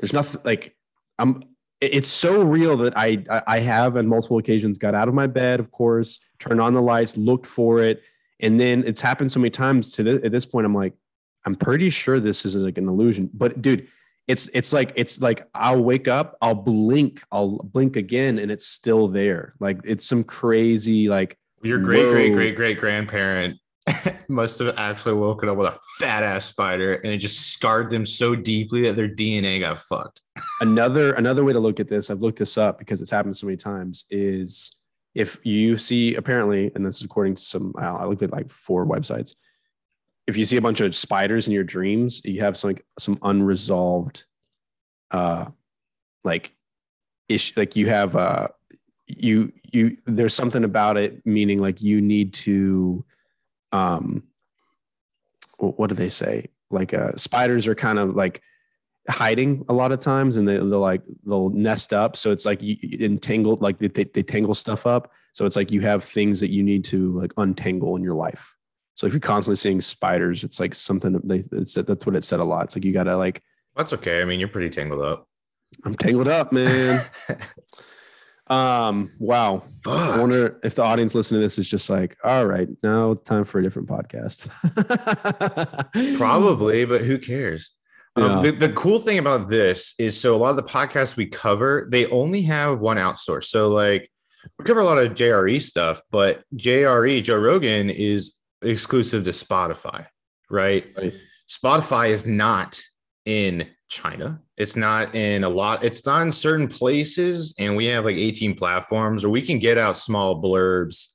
there's 0.00 0.12
nothing 0.12 0.40
like 0.44 0.74
i'm 1.20 1.42
it's 1.80 2.08
so 2.08 2.42
real 2.42 2.76
that 2.78 2.96
I 2.96 3.22
I- 3.30 3.42
I 3.46 3.58
have 3.60 3.96
on 3.98 4.06
multiple 4.08 4.38
occasions 4.38 4.78
got 4.78 4.94
out 4.94 5.08
of 5.08 5.14
my 5.14 5.26
bed, 5.26 5.60
of 5.60 5.70
course, 5.70 6.18
turned 6.38 6.58
on 6.58 6.72
the 6.72 6.80
lights, 6.80 7.18
looked 7.18 7.46
for 7.46 7.80
it, 7.80 8.02
and 8.40 8.58
then 8.58 8.82
it's 8.86 9.02
happened 9.02 9.30
so 9.30 9.40
many 9.40 9.50
times 9.50 9.92
to 9.92 10.02
this, 10.02 10.20
at 10.24 10.32
this 10.32 10.46
point. 10.46 10.64
I'm 10.64 10.74
like, 10.74 10.94
I'm 11.44 11.54
pretty 11.54 11.90
sure 11.90 12.18
this 12.18 12.46
is 12.46 12.56
like 12.56 12.78
an 12.78 12.88
illusion. 12.88 13.28
But 13.34 13.60
dude, 13.60 13.88
it's 14.26 14.48
it's 14.52 14.72
like 14.72 14.92
it's 14.96 15.20
like 15.20 15.48
I'll 15.54 15.82
wake 15.82 16.08
up, 16.08 16.36
I'll 16.40 16.54
blink, 16.54 17.22
I'll 17.30 17.58
blink 17.58 17.96
again, 17.96 18.38
and 18.38 18.50
it's 18.50 18.66
still 18.66 19.08
there. 19.08 19.54
Like 19.60 19.80
it's 19.84 20.06
some 20.06 20.24
crazy 20.24 21.08
like 21.08 21.38
Your 21.62 21.78
great 21.78 22.08
great 22.08 22.30
Whoa. 22.30 22.36
great 22.36 22.56
great 22.56 22.78
grandparent 22.78 23.58
must 24.28 24.58
have 24.58 24.74
actually 24.78 25.14
woken 25.14 25.48
up 25.48 25.56
with 25.56 25.68
a 25.68 25.78
fat 25.98 26.24
ass 26.24 26.46
spider 26.46 26.94
and 26.94 27.12
it 27.12 27.18
just 27.18 27.52
scarred 27.52 27.88
them 27.88 28.04
so 28.04 28.34
deeply 28.34 28.82
that 28.82 28.96
their 28.96 29.08
DNA 29.08 29.60
got 29.60 29.78
fucked. 29.78 30.22
another 30.60 31.12
another 31.12 31.44
way 31.44 31.52
to 31.52 31.60
look 31.60 31.78
at 31.78 31.88
this 31.88 32.10
i've 32.10 32.20
looked 32.20 32.38
this 32.38 32.58
up 32.58 32.78
because 32.78 33.00
it's 33.00 33.10
happened 33.10 33.34
so 33.36 33.46
many 33.46 33.56
times 33.56 34.04
is 34.10 34.76
if 35.14 35.38
you 35.44 35.76
see 35.76 36.14
apparently 36.16 36.70
and 36.74 36.84
this 36.84 36.96
is 36.96 37.04
according 37.04 37.34
to 37.34 37.42
some 37.42 37.72
I 37.78 38.04
looked 38.04 38.22
at 38.22 38.32
like 38.32 38.50
four 38.50 38.84
websites 38.84 39.34
if 40.26 40.36
you 40.36 40.44
see 40.44 40.56
a 40.56 40.62
bunch 40.62 40.80
of 40.80 40.94
spiders 40.94 41.46
in 41.46 41.52
your 41.52 41.64
dreams 41.64 42.20
you 42.24 42.40
have 42.40 42.56
some 42.56 42.70
like 42.70 42.84
some 42.98 43.18
unresolved 43.22 44.24
uh 45.12 45.46
like 46.24 46.52
issue 47.28 47.52
like 47.56 47.76
you 47.76 47.88
have 47.88 48.16
uh 48.16 48.48
you 49.06 49.52
you 49.62 49.96
there's 50.06 50.34
something 50.34 50.64
about 50.64 50.96
it 50.96 51.24
meaning 51.24 51.60
like 51.60 51.80
you 51.80 52.00
need 52.00 52.34
to 52.34 53.04
um 53.72 54.22
what 55.58 55.88
do 55.88 55.94
they 55.94 56.08
say? 56.08 56.48
Like 56.70 56.92
uh 56.92 57.12
spiders 57.16 57.66
are 57.66 57.74
kind 57.74 57.98
of 57.98 58.14
like 58.14 58.42
hiding 59.08 59.64
a 59.68 59.72
lot 59.72 59.92
of 59.92 60.00
times 60.00 60.36
and 60.36 60.48
they, 60.48 60.56
they'll 60.56 60.80
like 60.80 61.02
they'll 61.24 61.50
nest 61.50 61.92
up. 61.92 62.16
So 62.16 62.32
it's 62.32 62.44
like 62.44 62.60
you 62.62 62.76
you 62.80 63.04
entangle 63.06 63.56
like 63.60 63.78
they, 63.78 63.88
they, 63.88 64.04
they 64.04 64.22
tangle 64.22 64.54
stuff 64.54 64.86
up. 64.86 65.12
So 65.32 65.46
it's 65.46 65.56
like 65.56 65.70
you 65.70 65.80
have 65.82 66.02
things 66.04 66.40
that 66.40 66.50
you 66.50 66.62
need 66.62 66.84
to 66.86 67.18
like 67.18 67.32
untangle 67.36 67.96
in 67.96 68.02
your 68.02 68.14
life 68.14 68.55
so 68.96 69.06
if 69.06 69.12
you're 69.12 69.20
constantly 69.20 69.54
seeing 69.56 69.80
spiders 69.80 70.42
it's 70.42 70.58
like 70.58 70.74
something 70.74 71.12
that 71.12 71.26
they 71.28 71.42
it's, 71.56 71.74
that's 71.74 72.04
what 72.04 72.16
it 72.16 72.24
said 72.24 72.40
a 72.40 72.44
lot 72.44 72.64
it's 72.64 72.74
like 72.76 72.84
you 72.84 72.92
gotta 72.92 73.16
like 73.16 73.40
That's 73.76 73.92
okay. 73.92 74.20
I 74.20 74.24
mean, 74.24 74.40
you're 74.40 74.48
pretty 74.48 74.70
tangled 74.70 75.02
up. 75.02 75.28
i'm 75.84 75.94
tangled 75.94 76.26
up 76.28 76.50
man 76.52 77.00
um 78.48 79.10
wow 79.18 79.60
i 79.88 80.18
wonder 80.20 80.60
if 80.62 80.76
the 80.76 80.82
audience 80.82 81.14
listening 81.16 81.40
to 81.40 81.44
this 81.44 81.58
is 81.58 81.68
just 81.68 81.90
like 81.90 82.16
all 82.22 82.46
right 82.46 82.68
now 82.82 83.14
time 83.14 83.44
for 83.44 83.58
a 83.58 83.62
different 83.62 83.88
podcast 83.88 84.46
Probably, 86.16 86.84
but 86.84 87.00
who 87.02 87.18
cares? 87.18 87.72
Um, 88.16 88.22
Yeah. 88.22 88.38
the, 88.42 88.50
the 88.52 88.72
cool 88.72 88.98
thing 88.98 89.18
about 89.18 89.48
this 89.48 89.94
is 89.98 90.18
so 90.18 90.34
a 90.34 90.38
lot 90.38 90.50
of 90.50 90.56
the 90.56 90.62
podcasts 90.62 91.16
we 91.16 91.26
cover, 91.26 91.86
they 91.90 92.06
only 92.06 92.42
have 92.42 92.78
one 92.80 92.96
outsource. 92.96 93.44
So, 93.44 93.68
like, 93.68 94.10
we 94.58 94.64
cover 94.64 94.80
a 94.80 94.84
lot 94.84 94.98
of 94.98 95.12
JRE 95.14 95.60
stuff, 95.62 96.00
but 96.10 96.42
JRE, 96.54 97.22
Joe 97.22 97.38
Rogan, 97.38 97.90
is 97.90 98.34
exclusive 98.70 99.24
to 99.24 99.30
Spotify, 99.30 100.06
right? 100.50 100.86
Right. 100.96 101.14
Spotify 101.48 102.10
is 102.10 102.26
not 102.26 102.82
in 103.24 103.68
China. 103.88 104.40
It's 104.56 104.76
not 104.76 105.14
in 105.14 105.44
a 105.44 105.48
lot, 105.48 105.84
it's 105.84 106.04
not 106.04 106.22
in 106.22 106.32
certain 106.32 106.68
places. 106.68 107.54
And 107.58 107.76
we 107.76 107.86
have 107.86 108.04
like 108.04 108.16
18 108.16 108.54
platforms 108.54 109.24
where 109.24 109.30
we 109.30 109.42
can 109.42 109.58
get 109.58 109.78
out 109.78 109.96
small 109.96 110.42
blurbs 110.42 111.06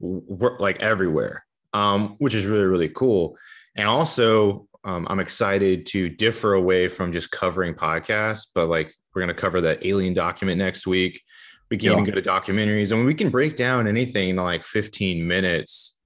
like 0.00 0.82
everywhere, 0.82 1.44
um, 1.72 2.16
which 2.18 2.34
is 2.34 2.46
really, 2.46 2.66
really 2.66 2.88
cool. 2.88 3.36
And 3.76 3.86
also, 3.86 4.66
um, 4.84 5.06
I'm 5.10 5.20
excited 5.20 5.86
to 5.86 6.08
differ 6.08 6.54
away 6.54 6.88
from 6.88 7.12
just 7.12 7.30
covering 7.30 7.74
podcasts, 7.74 8.46
but 8.54 8.68
like 8.68 8.92
we're 9.14 9.20
going 9.22 9.34
to 9.34 9.40
cover 9.40 9.60
that 9.62 9.84
alien 9.84 10.14
document 10.14 10.58
next 10.58 10.86
week. 10.86 11.22
We 11.70 11.76
can 11.76 11.86
Yeah. 11.86 11.92
even 11.92 12.04
go 12.04 12.12
to 12.12 12.22
documentaries 12.22 12.90
and 12.92 13.04
we 13.06 13.14
can 13.14 13.30
break 13.30 13.56
down 13.56 13.86
anything 13.86 14.30
in 14.30 14.36
like 14.36 14.64
15 14.64 15.26
minutes 15.26 15.99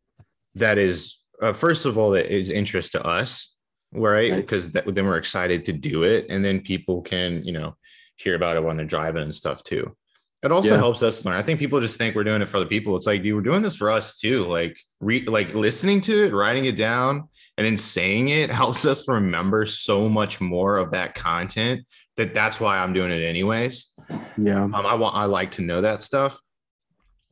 that 0.56 0.78
is, 0.78 1.18
uh, 1.42 1.52
first 1.52 1.84
of 1.86 1.98
all, 1.98 2.10
that 2.10 2.32
is 2.34 2.50
interest 2.50 2.92
to 2.92 3.04
us, 3.04 3.54
right? 3.92 4.30
Right. 4.32 4.36
Because 4.36 4.70
that, 4.72 4.92
then 4.94 5.04
we're 5.06 5.16
excited 5.16 5.64
to 5.66 5.72
do 5.72 6.02
it. 6.04 6.26
And 6.28 6.44
then 6.44 6.60
people 6.60 7.02
can, 7.02 7.44
you 7.44 7.52
know, 7.52 7.76
hear 8.16 8.34
about 8.34 8.56
it 8.56 8.62
when 8.64 8.76
they're 8.76 8.86
driving 8.86 9.22
and 9.22 9.34
stuff 9.34 9.62
too. 9.64 9.96
It 10.42 10.52
also 10.52 10.70
Yeah. 10.72 10.76
helps 10.76 11.02
us 11.02 11.24
learn. 11.24 11.36
I 11.36 11.42
think 11.42 11.58
people 11.58 11.80
just 11.80 11.96
think 11.96 12.14
we're 12.14 12.22
doing 12.24 12.42
it 12.42 12.48
for 12.48 12.58
other 12.58 12.66
people. 12.66 12.96
It's 12.96 13.06
like, 13.06 13.22
dude, 13.22 13.34
we're 13.34 13.40
doing 13.40 13.62
this 13.62 13.76
for 13.76 13.90
us 13.90 14.16
too. 14.16 14.44
Like, 14.46 14.78
re- 15.00 15.24
like 15.24 15.54
listening 15.54 16.00
to 16.02 16.24
it, 16.26 16.32
writing 16.34 16.66
it 16.66 16.76
down, 16.76 17.28
and 17.56 17.66
then 17.66 17.76
saying 17.78 18.28
it 18.28 18.50
helps 18.62 18.84
us 18.84 19.08
remember 19.08 19.64
so 19.66 20.08
much 20.08 20.40
more 20.40 20.76
of 20.76 20.90
that 20.92 21.14
content. 21.14 21.86
That 22.16 22.32
that's 22.34 22.60
why 22.60 22.78
I'm 22.78 22.92
doing 22.92 23.10
it 23.10 23.24
anyways. 23.24 23.88
yeah 24.36 24.62
Um, 24.64 24.74
I 24.74 24.94
want 24.94 25.16
I 25.16 25.24
like 25.24 25.50
to 25.52 25.62
know 25.62 25.80
that 25.80 26.02
stuff. 26.02 26.40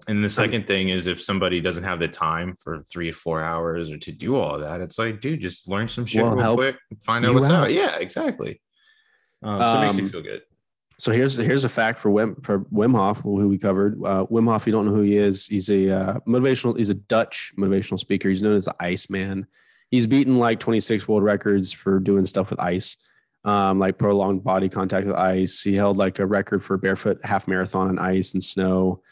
And 0.08 0.22
the 0.24 0.30
second 0.30 0.66
thing 0.66 0.88
is 0.88 1.06
if 1.06 1.20
somebody 1.20 1.60
doesn't 1.60 1.84
have 1.84 2.00
the 2.00 2.08
time 2.08 2.54
for 2.54 2.82
three 2.82 3.10
or 3.10 3.12
four 3.12 3.40
hours 3.42 3.90
or 3.90 3.98
to 3.98 4.12
do 4.12 4.36
all 4.36 4.54
of 4.56 4.60
that, 4.62 4.80
it's 4.80 4.98
like, 4.98 5.20
dude, 5.20 5.40
just 5.40 5.68
learn 5.68 5.86
some 5.88 6.04
shit 6.06 6.22
Well, 6.22 6.34
real 6.36 6.54
quick, 6.54 6.76
find 7.02 7.24
out 7.24 7.34
what's 7.34 7.48
out. 7.50 7.64
out. 7.64 7.72
Yeah, 7.72 7.96
exactly. 7.98 8.60
Um, 9.42 9.60
so 9.60 9.78
it 9.78 9.84
makes 9.86 9.94
me 9.96 10.02
Um, 10.02 10.08
feel 10.08 10.22
good. 10.22 10.42
So 10.98 11.10
here's 11.10 11.34
here's 11.36 11.64
a 11.64 11.68
fact 11.68 11.98
for 11.98 12.10
Wim 12.10 12.44
for 12.44 12.60
Wim 12.66 12.94
Hof, 12.94 13.18
who 13.20 13.48
we 13.48 13.58
covered. 13.58 13.94
Uh, 14.04 14.24
Wim 14.26 14.44
Hof, 14.48 14.66
you 14.66 14.72
don't 14.72 14.86
know 14.86 14.94
who 14.94 15.00
he 15.02 15.16
is. 15.16 15.46
He's 15.46 15.68
a 15.68 15.90
uh, 15.90 16.18
motivational. 16.28 16.76
He's 16.76 16.90
a 16.90 16.94
Dutch 16.94 17.52
motivational 17.58 17.98
speaker. 17.98 18.28
He's 18.28 18.42
known 18.42 18.54
as 18.56 18.66
the 18.66 18.74
Ice 18.80 19.10
Man. 19.10 19.46
He's 19.90 20.06
beaten 20.06 20.38
like 20.38 20.58
26 20.60 21.06
world 21.08 21.22
records 21.24 21.72
for 21.72 21.98
doing 21.98 22.24
stuff 22.24 22.50
with 22.50 22.60
ice. 22.60 22.96
um, 23.44 23.80
like 23.80 23.98
prolonged 23.98 24.44
body 24.44 24.68
contact 24.68 25.06
with 25.08 25.16
ice. 25.16 25.60
He 25.62 25.74
held 25.74 25.96
like 25.96 26.20
a 26.20 26.26
record 26.26 26.62
for 26.64 26.76
barefoot 26.76 27.18
half 27.24 27.48
marathon 27.48 27.88
on 27.88 27.98
ice 27.98 28.34
and 28.34 28.42
snow. 28.44 29.02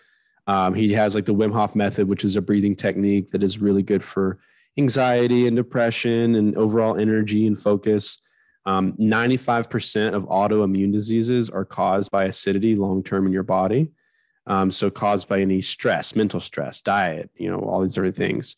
Um, 0.47 0.75
he 0.75 0.93
has 0.93 1.15
like 1.15 1.25
the 1.25 1.35
Wim 1.35 1.53
Hof 1.53 1.75
method, 1.75 2.09
which 2.09 2.25
is 2.25 2.37
a 2.37 2.43
breathing 2.43 2.75
technique 2.75 3.29
that 3.29 3.43
is 3.43 3.61
really 3.61 3.83
good 3.83 4.03
for 4.03 4.39
anxiety 4.79 5.47
and 5.47 5.57
depression 5.57 6.35
and 6.37 6.57
overall 6.57 6.97
energy 6.97 7.47
and 7.47 7.59
focus. 7.59 8.21
Um, 8.67 8.93
95% 8.95 10.13
of 10.13 10.25
autoimmune 10.25 10.93
diseases 10.93 11.51
are 11.51 11.65
caused 11.65 12.11
by 12.11 12.25
acidity 12.25 12.77
long 12.77 13.03
term 13.03 13.27
in 13.27 13.33
your 13.33 13.43
body. 13.43 13.91
Um, 14.47 14.71
so, 14.71 14.91
caused 14.91 15.29
by 15.29 15.41
any 15.41 15.61
stress, 15.61 16.17
mental 16.17 16.41
stress, 16.41 16.83
diet, 16.83 17.31
you 17.37 17.51
know, 17.51 17.61
all 17.61 17.83
these 17.83 17.97
other 17.97 18.11
things. 18.11 18.57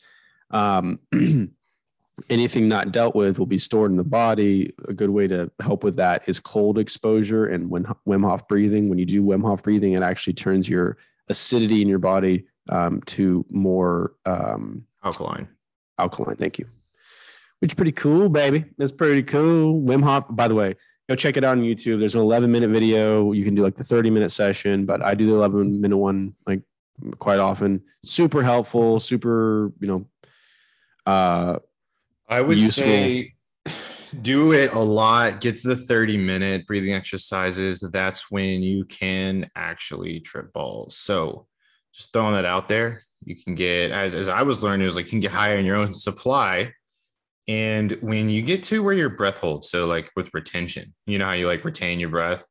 Um, 0.51 1.01
anything 2.31 2.69
not 2.69 2.93
dealt 2.93 3.15
with 3.15 3.39
will 3.39 3.47
be 3.47 3.59
stored 3.59 3.91
in 3.91 3.97
the 3.97 4.05
body. 4.05 4.73
A 4.89 4.93
good 4.93 5.11
way 5.11 5.27
to 5.29 5.51
help 5.61 5.85
with 5.85 5.97
that 5.97 6.23
is 6.27 6.41
cold 6.41 6.79
exposure 6.79 7.47
and 7.47 7.71
when 7.71 7.85
Wim 8.07 8.25
Hof 8.25 8.47
breathing. 8.49 8.89
When 8.89 8.99
you 8.99 9.07
do 9.07 9.23
Wim 9.23 9.45
Hof 9.45 9.63
breathing, 9.63 9.93
it 9.93 10.03
actually 10.03 10.35
turns 10.35 10.69
your 10.69 10.97
acidity 11.29 11.83
in 11.83 11.89
your 11.89 11.99
body 11.99 12.47
um, 12.69 13.01
to 13.07 13.45
more 13.51 14.15
um, 14.27 14.85
alkaline. 15.05 15.49
Alkaline. 15.99 16.37
Thank 16.37 16.59
you. 16.59 16.67
Which 17.61 17.73
is 17.73 17.75
pretty 17.75 17.93
cool, 17.93 18.29
baby. 18.29 18.65
That's 18.79 18.93
pretty 18.93 19.23
cool. 19.23 19.81
Wim 19.81 20.03
Hof, 20.03 20.25
by 20.31 20.49
the 20.49 20.55
way, 20.55 20.75
go 21.09 21.15
check 21.15 21.37
it 21.37 21.45
out 21.45 21.59
on 21.59 21.63
YouTube. 21.63 22.01
There's 22.01 22.15
an 22.15 22.21
11 22.21 22.51
minute 22.51 22.71
video. 22.71 23.33
You 23.33 23.45
can 23.45 23.55
do 23.55 23.63
like 23.63 23.77
the 23.77 23.85
30 23.85 24.11
minute 24.11 24.31
session, 24.31 24.85
but 24.85 25.05
I 25.05 25.15
do 25.15 25.27
the 25.27 25.35
11 25.35 25.81
minute 25.81 25.97
one 25.97 26.35
like 26.47 26.63
quite 27.19 27.39
often. 27.39 27.83
Super 28.03 28.43
helpful, 28.43 28.99
super, 28.99 29.73
you 29.81 29.87
know, 29.87 30.07
uh, 31.07 31.59
I 32.29 32.41
would 32.41 32.59
useful. 32.59 32.85
say 32.85 33.35
do 34.21 34.53
it 34.53 34.73
a 34.73 34.79
lot. 34.79 35.41
Get 35.41 35.57
to 35.57 35.69
the 35.69 35.77
30 35.77 36.17
minute 36.19 36.67
breathing 36.67 36.93
exercises. 36.93 37.81
That's 37.93 38.31
when 38.31 38.63
you 38.63 38.85
can 38.85 39.51
actually 39.57 40.21
trip 40.21 40.53
balls. 40.53 40.97
So 40.97 41.47
just 41.95 42.13
throwing 42.13 42.35
that 42.35 42.45
out 42.45 42.69
there. 42.69 43.05
You 43.25 43.37
can 43.37 43.55
get 43.55 43.93
as, 43.93 44.15
as 44.15 44.29
I 44.29 44.43
was 44.43 44.63
learning, 44.63 44.83
it 44.83 44.87
was 44.87 44.97
like 44.97 45.07
you 45.07 45.11
can 45.11 45.21
get 45.21 45.33
higher 45.33 45.57
in 45.57 45.65
your 45.65 45.77
own 45.77 45.95
supply. 45.95 46.73
And 47.49 47.93
when 48.01 48.29
you 48.29 48.43
get 48.43 48.63
to 48.65 48.83
where 48.83 48.95
your 48.95 49.09
breath 49.09 49.39
holds, 49.39 49.71
so 49.71 49.87
like 49.87 50.11
with 50.15 50.33
retention, 50.33 50.95
you 51.07 51.19
know 51.19 51.27
how 51.27 51.33
you 51.33 51.47
like 51.47 51.65
retain 51.65 51.99
your 51.99 52.09
breath. 52.09 52.45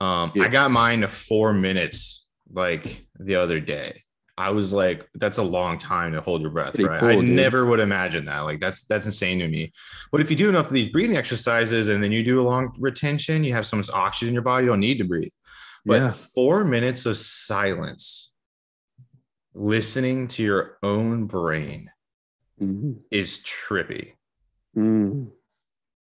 Um, 0.00 0.32
yeah. 0.34 0.44
I 0.44 0.48
got 0.48 0.70
mine 0.70 1.00
to 1.00 1.08
four 1.08 1.52
minutes 1.52 2.26
like 2.50 3.06
the 3.18 3.36
other 3.36 3.60
day. 3.60 4.02
I 4.38 4.50
was 4.50 4.72
like, 4.72 5.08
that's 5.14 5.38
a 5.38 5.42
long 5.42 5.78
time 5.78 6.12
to 6.12 6.20
hold 6.20 6.42
your 6.42 6.50
breath, 6.50 6.74
Pretty 6.74 6.88
right? 6.88 7.00
Cool, 7.00 7.08
I 7.08 7.14
dude. 7.14 7.24
never 7.24 7.64
would 7.64 7.80
imagine 7.80 8.26
that. 8.26 8.40
Like 8.40 8.60
that's 8.60 8.84
that's 8.84 9.06
insane 9.06 9.38
to 9.38 9.48
me. 9.48 9.72
But 10.12 10.20
if 10.20 10.30
you 10.30 10.36
do 10.36 10.48
enough 10.48 10.66
of 10.66 10.72
these 10.72 10.90
breathing 10.90 11.16
exercises 11.16 11.88
and 11.88 12.02
then 12.02 12.12
you 12.12 12.22
do 12.22 12.40
a 12.40 12.44
long 12.44 12.74
retention, 12.78 13.44
you 13.44 13.54
have 13.54 13.66
so 13.66 13.78
much 13.78 13.88
oxygen 13.90 14.28
in 14.28 14.34
your 14.34 14.42
body, 14.42 14.64
you 14.64 14.70
don't 14.70 14.80
need 14.80 14.98
to 14.98 15.04
breathe. 15.04 15.32
But 15.86 16.02
yeah. 16.02 16.10
four 16.10 16.64
minutes 16.64 17.06
of 17.06 17.16
silence, 17.16 18.30
listening 19.54 20.28
to 20.28 20.42
your 20.42 20.78
own 20.82 21.26
brain 21.26 21.90
mm-hmm. 22.60 22.92
is 23.10 23.38
trippy. 23.38 24.12
Mm. 24.76 25.30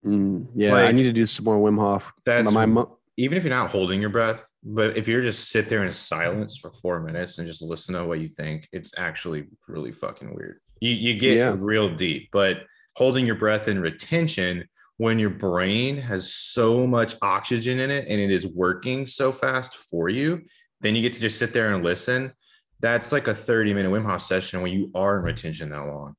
Mm. 0.05 0.47
Yeah, 0.55 0.73
like, 0.73 0.85
I 0.85 0.91
need 0.91 1.03
to 1.03 1.13
do 1.13 1.25
some 1.25 1.45
more 1.45 1.57
Wim 1.57 1.79
Hof. 1.79 2.13
That's 2.25 2.51
my, 2.51 2.65
my, 2.65 2.85
even 3.17 3.37
if 3.37 3.43
you're 3.43 3.53
not 3.53 3.69
holding 3.69 3.99
your 3.99 4.09
breath, 4.09 4.47
but 4.63 4.97
if 4.97 5.07
you're 5.07 5.21
just 5.21 5.49
sit 5.49 5.69
there 5.69 5.83
in 5.83 5.93
silence 5.93 6.57
for 6.57 6.71
four 6.71 6.99
minutes 6.99 7.37
and 7.37 7.47
just 7.47 7.61
listen 7.61 7.95
to 7.95 8.05
what 8.05 8.19
you 8.19 8.29
think, 8.29 8.67
it's 8.71 8.93
actually 8.97 9.45
really 9.67 9.91
fucking 9.91 10.33
weird. 10.33 10.59
You 10.79 10.91
you 10.91 11.15
get 11.15 11.37
yeah. 11.37 11.55
real 11.57 11.93
deep, 11.93 12.29
but 12.31 12.63
holding 12.95 13.25
your 13.25 13.35
breath 13.35 13.67
in 13.67 13.81
retention 13.81 14.65
when 14.97 15.19
your 15.19 15.31
brain 15.31 15.97
has 15.97 16.33
so 16.33 16.85
much 16.85 17.15
oxygen 17.21 17.79
in 17.79 17.89
it 17.91 18.07
and 18.07 18.21
it 18.21 18.29
is 18.29 18.47
working 18.47 19.07
so 19.07 19.31
fast 19.31 19.75
for 19.75 20.07
you, 20.07 20.41
then 20.81 20.95
you 20.95 21.01
get 21.01 21.13
to 21.13 21.19
just 21.19 21.39
sit 21.39 21.51
there 21.53 21.73
and 21.73 21.83
listen. 21.83 22.31
That's 22.79 23.11
like 23.11 23.27
a 23.27 23.33
30 23.33 23.73
minute 23.73 23.91
Wim 23.91 24.05
Hof 24.05 24.21
session 24.21 24.61
when 24.61 24.71
you 24.71 24.91
are 24.93 25.17
in 25.17 25.23
retention 25.23 25.69
that 25.69 25.85
long. 25.87 26.15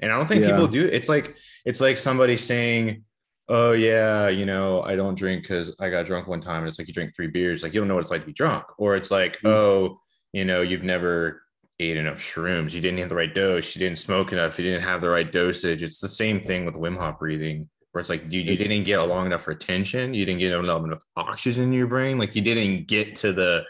And 0.00 0.10
I 0.10 0.16
don't 0.16 0.26
think 0.26 0.42
yeah. 0.42 0.50
people 0.50 0.66
do. 0.66 0.86
It's 0.86 1.08
like 1.08 1.36
it's 1.64 1.80
like 1.80 1.96
somebody 1.96 2.36
saying, 2.36 3.04
oh 3.48 3.72
yeah, 3.72 4.28
you 4.28 4.46
know, 4.46 4.82
I 4.82 4.96
don't 4.96 5.14
drink 5.14 5.42
because 5.42 5.74
I 5.78 5.90
got 5.90 6.06
drunk 6.06 6.26
one 6.26 6.40
time. 6.40 6.58
And 6.58 6.68
it's 6.68 6.78
like 6.78 6.88
you 6.88 6.94
drink 6.94 7.14
three 7.14 7.26
beers, 7.26 7.62
like 7.62 7.74
you 7.74 7.80
don't 7.80 7.88
know 7.88 7.94
what 7.94 8.02
it's 8.02 8.10
like 8.10 8.22
to 8.22 8.26
be 8.26 8.32
drunk. 8.32 8.64
Or 8.78 8.96
it's 8.96 9.10
like, 9.10 9.36
mm-hmm. 9.38 9.48
oh, 9.48 10.00
you 10.32 10.44
know, 10.44 10.62
you've 10.62 10.82
never 10.82 11.42
ate 11.80 11.96
enough 11.96 12.18
shrooms, 12.18 12.72
you 12.72 12.80
didn't 12.80 13.00
have 13.00 13.08
the 13.08 13.14
right 13.14 13.34
dose, 13.34 13.74
you 13.74 13.80
didn't 13.80 13.98
smoke 13.98 14.32
enough, 14.32 14.58
you 14.58 14.64
didn't 14.64 14.82
have 14.82 15.00
the 15.00 15.08
right 15.08 15.30
dosage. 15.30 15.82
It's 15.82 16.00
the 16.00 16.08
same 16.08 16.40
thing 16.40 16.64
with 16.64 16.74
Wim 16.74 16.96
Hof 16.96 17.18
breathing, 17.18 17.68
where 17.92 18.00
it's 18.00 18.10
like 18.10 18.32
you, 18.32 18.40
you 18.40 18.56
didn't 18.56 18.84
get 18.84 19.00
a 19.00 19.04
long 19.04 19.26
enough 19.26 19.48
retention, 19.48 20.14
you 20.14 20.24
didn't 20.24 20.38
get 20.38 20.52
enough, 20.52 20.84
enough 20.84 21.02
oxygen 21.16 21.64
in 21.64 21.72
your 21.72 21.88
brain, 21.88 22.18
like 22.18 22.36
you 22.36 22.42
didn't 22.42 22.86
get 22.86 23.16
to 23.16 23.32
the 23.32 23.64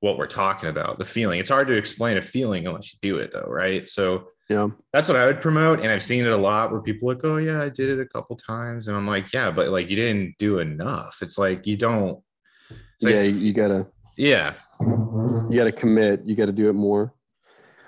what 0.00 0.18
we're 0.18 0.26
talking 0.26 0.68
about, 0.68 0.98
the 0.98 1.04
feeling. 1.04 1.40
It's 1.40 1.50
hard 1.50 1.68
to 1.68 1.74
explain 1.74 2.18
a 2.18 2.22
feeling 2.22 2.66
unless 2.66 2.92
you 2.92 2.98
do 3.02 3.18
it 3.18 3.32
though, 3.32 3.48
right? 3.48 3.88
So 3.88 4.28
yeah. 4.48 4.68
That's 4.92 5.08
what 5.08 5.16
I 5.16 5.26
would 5.26 5.40
promote. 5.40 5.80
And 5.80 5.90
I've 5.90 6.02
seen 6.02 6.24
it 6.24 6.32
a 6.32 6.36
lot 6.36 6.72
where 6.72 6.80
people 6.80 7.08
like, 7.08 7.20
oh 7.24 7.36
yeah, 7.36 7.62
I 7.62 7.68
did 7.68 7.90
it 7.90 8.00
a 8.00 8.06
couple 8.06 8.36
times. 8.36 8.88
And 8.88 8.96
I'm 8.96 9.06
like, 9.06 9.32
yeah, 9.32 9.50
but 9.50 9.68
like 9.68 9.90
you 9.90 9.96
didn't 9.96 10.36
do 10.38 10.58
enough. 10.58 11.18
It's 11.20 11.36
like 11.36 11.66
you 11.66 11.76
don't 11.76 12.22
like, 13.02 13.14
Yeah, 13.14 13.22
you 13.22 13.52
gotta 13.52 13.86
yeah. 14.16 14.54
You 14.80 15.52
gotta 15.54 15.72
commit. 15.72 16.22
You 16.24 16.34
gotta 16.34 16.52
do 16.52 16.68
it 16.68 16.74
more. 16.74 17.12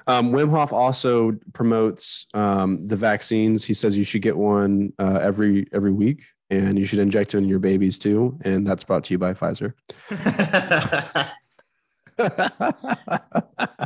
Um, 0.07 0.33
Wim 0.33 0.51
Hof 0.51 0.73
also 0.73 1.39
promotes 1.53 2.27
um, 2.35 2.87
the 2.87 2.97
vaccines. 2.97 3.65
He 3.65 3.75
says 3.75 3.97
you 3.97 4.05
should 4.05 4.23
get 4.23 4.37
one 4.37 4.93
uh, 4.99 5.19
every 5.23 5.67
every 5.73 5.93
week, 5.93 6.25
and 6.51 6.79
you 6.79 6.85
should 6.85 6.99
inject 6.99 7.35
it 7.35 7.39
in 7.39 7.49
your 7.49 7.59
babies 7.59 7.99
too. 7.99 8.39
And 8.43 8.67
that's 8.67 8.85
brought 8.85 9.05
to 9.05 9.15
you 9.15 9.19
by 9.19 9.35
Pfizer. 9.35 9.73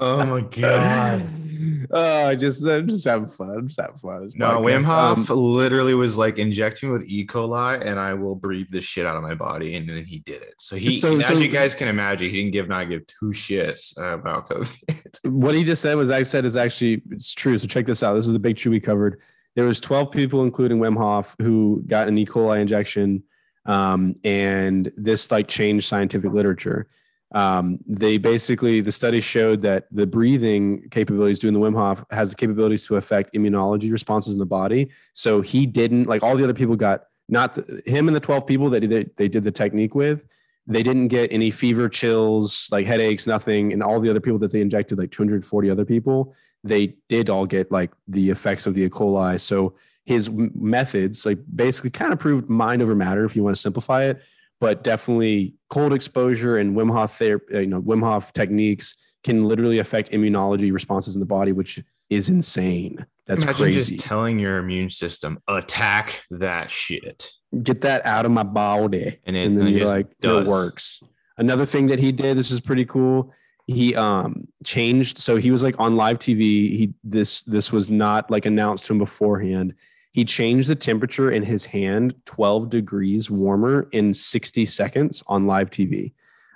oh 0.01 0.27
my 0.27 0.41
god! 0.41 1.27
Oh, 1.91 2.35
just 2.37 2.67
I'm 2.67 2.89
just 2.89 3.07
having 3.07 3.27
fun. 3.27 3.51
I'm 3.51 3.69
just 3.69 3.81
having 3.81 3.97
fun. 3.97 4.29
No, 4.37 4.61
podcast. 4.61 4.65
Wim 4.65 4.85
Hof 4.85 5.31
um, 5.31 5.37
literally 5.37 5.95
was 5.95 6.17
like 6.17 6.39
injecting 6.39 6.89
me 6.89 6.93
with 6.99 7.09
E. 7.09 7.27
coli, 7.27 7.85
and 7.85 7.99
I 7.99 8.15
will 8.15 8.35
breathe 8.35 8.69
the 8.71 8.81
shit 8.81 9.07
out 9.07 9.17
of 9.17 9.23
my 9.23 9.35
body, 9.35 9.75
and 9.77 9.89
then 9.89 10.05
he 10.05 10.21
did 10.21 10.43
it. 10.43 10.55
So 10.59 10.77
he, 10.77 10.91
so, 10.91 11.19
as 11.19 11.27
so, 11.27 11.35
you 11.35 11.49
guys 11.49 11.75
can 11.75 11.89
imagine, 11.89 12.31
he 12.31 12.37
didn't 12.37 12.53
give 12.53 12.69
not 12.69 12.89
give 12.89 13.07
two 13.07 13.27
shits 13.27 13.97
about 13.97 14.49
COVID. 14.49 15.19
what 15.33 15.55
he 15.55 15.65
just 15.65 15.83
said 15.83 15.95
was 15.97 16.11
I 16.11 16.23
said 16.23 16.45
is 16.45 16.57
actually 16.57 17.03
it's 17.11 17.35
true. 17.35 17.57
So 17.59 17.67
check 17.67 17.87
this 17.87 18.03
out. 18.03 18.15
This 18.15 18.27
is 18.27 18.33
the 18.33 18.39
big 18.39 18.57
tree 18.57 18.71
we 18.71 18.81
covered. 18.81 19.21
There 19.55 19.65
was 19.65 19.79
12 19.79 20.11
people, 20.11 20.43
including 20.43 20.79
Wim 20.79 20.97
Hof, 20.97 21.37
who 21.41 21.85
got 21.87 22.09
an 22.09 22.19
E. 22.19 22.27
coli 22.27 22.61
injection, 22.61 23.23
um, 23.67 24.17
and 24.25 24.91
this 24.97 25.31
like 25.31 25.49
changed 25.49 25.87
scientific 25.87 26.33
literature 26.33 26.89
um, 27.35 27.81
they 27.85 28.17
basically 28.17 28.81
the 28.81 28.93
study 28.93 29.21
showed 29.21 29.61
that 29.63 29.89
the 29.91 30.07
breathing 30.07 30.89
capabilities 30.91 31.41
doing 31.41 31.53
the 31.53 31.61
Wim 31.61 31.75
Hof 31.75 32.05
has 32.13 32.31
the 32.31 32.37
capabilities 32.37 32.87
to 32.87 32.97
affect 32.97 33.35
immunology 33.35 33.91
responses 33.91 34.35
in 34.35 34.39
the 34.39 34.47
body. 34.47 34.89
So 35.15 35.41
he 35.41 35.67
didn't 35.67 36.07
like 36.07 36.23
all 36.23 36.37
the 36.37 36.45
other 36.45 36.55
people 36.55 36.77
got 36.77 37.07
not 37.29 37.55
the, 37.55 37.83
him 37.87 38.07
and 38.07 38.17
the 38.17 38.21
12 38.21 38.47
people 38.47 38.71
that 38.71 38.89
they, 38.89 39.07
they 39.17 39.29
did 39.29 39.43
the 39.43 39.51
technique 39.51 39.97
with. 39.97 40.27
They 40.69 40.83
didn't 40.83 41.09
get 41.09 41.33
any 41.33 41.51
fever, 41.51 41.89
chills, 41.89 42.69
like 42.71 42.87
headaches, 42.87 43.27
nothing. 43.27 43.73
And 43.73 43.83
all 43.83 44.01
the 44.01 44.11
other 44.11 44.21
people 44.21 44.39
that 44.39 44.53
they 44.53 44.61
injected, 44.61 44.99
like 44.99 45.11
240 45.11 45.71
other 45.71 45.85
people, 45.85 46.35
they 46.63 46.95
did 47.09 47.29
all 47.29 47.47
get 47.47 47.71
like 47.73 47.91
the 48.07 48.31
effects 48.31 48.67
of 48.67 48.75
the 48.75 48.85
E. 48.85 48.89
coli. 48.89 49.41
So 49.41 49.75
his 50.05 50.31
methods, 50.31 51.27
like 51.27 51.39
basically 51.55 51.91
kind 51.91 52.13
of 52.13 52.21
proved 52.21 52.49
mind 52.49 52.81
over 52.81 52.95
matter, 52.95 53.25
if 53.25 53.35
you 53.35 53.43
want 53.43 53.57
to 53.57 53.61
simplify 53.61 54.05
it 54.05 54.23
but 54.65 54.83
definitely 54.83 55.53
cold 55.69 55.93
exposure 55.93 56.57
and 56.57 56.75
Wim 56.75 56.91
Hof 56.91 57.19
therapy, 57.19 57.55
uh, 57.55 57.59
you 57.59 57.67
know, 57.67 57.83
Wim 57.83 58.03
Hof 58.03 58.33
techniques 58.33 58.97
can 59.23 59.45
literally 59.45 59.79
affect 59.79 60.11
immunology 60.13 60.73
responses 60.73 61.15
in 61.15 61.21
the 61.21 61.27
body, 61.27 61.53
which 61.53 61.83
is 62.09 62.31
insane. 62.31 63.05
That's 63.27 63.43
Imagine 63.43 63.63
crazy. 63.63 63.97
Just 63.97 64.07
telling 64.07 64.39
your 64.39 64.57
immune 64.57 64.89
system 64.89 65.39
attack 65.49 66.23
that 66.31 66.71
shit. 66.71 67.31
Get 67.63 67.83
that 67.83 68.07
out 68.07 68.25
of 68.25 68.33
my 68.33 68.43
body, 68.43 69.19
and, 69.25 69.37
it, 69.37 69.47
and 69.47 69.59
then 69.59 69.69
you're 69.69 69.87
like, 69.87 70.19
does. 70.21 70.47
it 70.47 70.49
works. 70.49 71.03
Another 71.37 71.67
thing 71.67 71.89
that 71.89 71.99
he 71.99 72.11
did, 72.11 72.39
this 72.39 72.51
is 72.51 72.63
pretty 72.63 72.87
cool. 72.87 73.35
He 73.67 73.95
um 73.95 74.49
changed, 74.65 75.19
so 75.19 75.37
he 75.37 75.51
was 75.51 75.63
like 75.63 75.79
on 75.79 75.95
live 75.95 76.19
TV. 76.19 76.41
He 76.41 76.95
this 77.05 77.43
this 77.43 77.71
was 77.71 77.91
not 77.91 78.31
like 78.31 78.47
announced 78.47 78.87
to 78.87 78.95
him 78.95 78.99
beforehand 78.99 79.75
he 80.15 80.25
changed 80.25 80.69
the 80.69 80.77
temperature 80.77 81.33
in 81.33 81.43
his 81.43 81.67
hand 81.67 82.15
12 82.27 82.71
degrees 82.71 83.33
warmer 83.33 83.89
in 83.91 84.15
60 84.15 84.65
seconds 84.65 85.25
on 85.27 85.49
live 85.49 85.71
TV. 85.71 86.13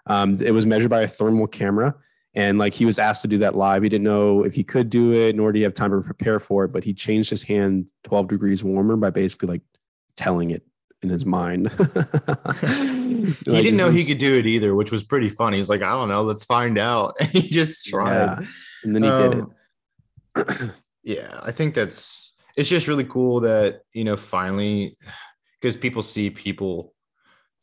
Um, 0.06 0.40
it 0.40 0.52
was 0.52 0.64
measured 0.64 0.90
by 0.90 1.00
a 1.00 1.08
thermal 1.08 1.48
camera. 1.48 1.96
And 2.34 2.58
like 2.58 2.72
he 2.72 2.86
was 2.86 3.00
asked 3.00 3.22
to 3.22 3.28
do 3.28 3.38
that 3.38 3.56
live. 3.56 3.82
He 3.82 3.88
didn't 3.88 4.04
know 4.04 4.44
if 4.44 4.54
he 4.54 4.62
could 4.62 4.88
do 4.88 5.12
it, 5.12 5.34
nor 5.34 5.50
did 5.50 5.58
he 5.58 5.62
have 5.64 5.74
time 5.74 5.90
to 5.90 6.00
prepare 6.00 6.38
for 6.38 6.66
it. 6.66 6.68
But 6.68 6.84
he 6.84 6.94
changed 6.94 7.30
his 7.30 7.42
hand 7.42 7.90
12 8.04 8.28
degrees 8.28 8.62
warmer 8.62 8.94
by 8.94 9.10
basically 9.10 9.48
like 9.48 9.62
telling 10.16 10.52
it 10.52 10.62
in 11.02 11.08
his 11.08 11.26
mind. 11.26 11.64
like, 11.78 12.60
he 12.62 13.34
didn't 13.44 13.76
know 13.76 13.90
he 13.90 14.04
could 14.04 14.18
do 14.18 14.38
it 14.38 14.46
either, 14.46 14.76
which 14.76 14.92
was 14.92 15.02
pretty 15.02 15.28
funny. 15.28 15.56
He's 15.56 15.68
like, 15.68 15.82
I 15.82 15.90
don't 15.90 16.08
know, 16.08 16.22
let's 16.22 16.44
find 16.44 16.78
out. 16.78 17.16
And 17.18 17.28
he 17.32 17.48
just 17.48 17.86
tried. 17.86 18.14
Yeah. 18.14 18.46
And 18.84 18.94
then 18.94 19.02
he 19.02 19.08
um, 19.08 19.30
did 19.30 19.38
it. 19.38 20.60
Um, 20.60 20.72
yeah, 21.02 21.40
I 21.42 21.50
think 21.50 21.74
that's 21.74 22.27
it's 22.58 22.68
just 22.68 22.88
really 22.88 23.04
cool 23.04 23.40
that 23.40 23.80
you 23.94 24.04
know 24.04 24.16
finally 24.16 24.96
because 25.60 25.76
people 25.76 26.02
see 26.02 26.28
people 26.30 26.92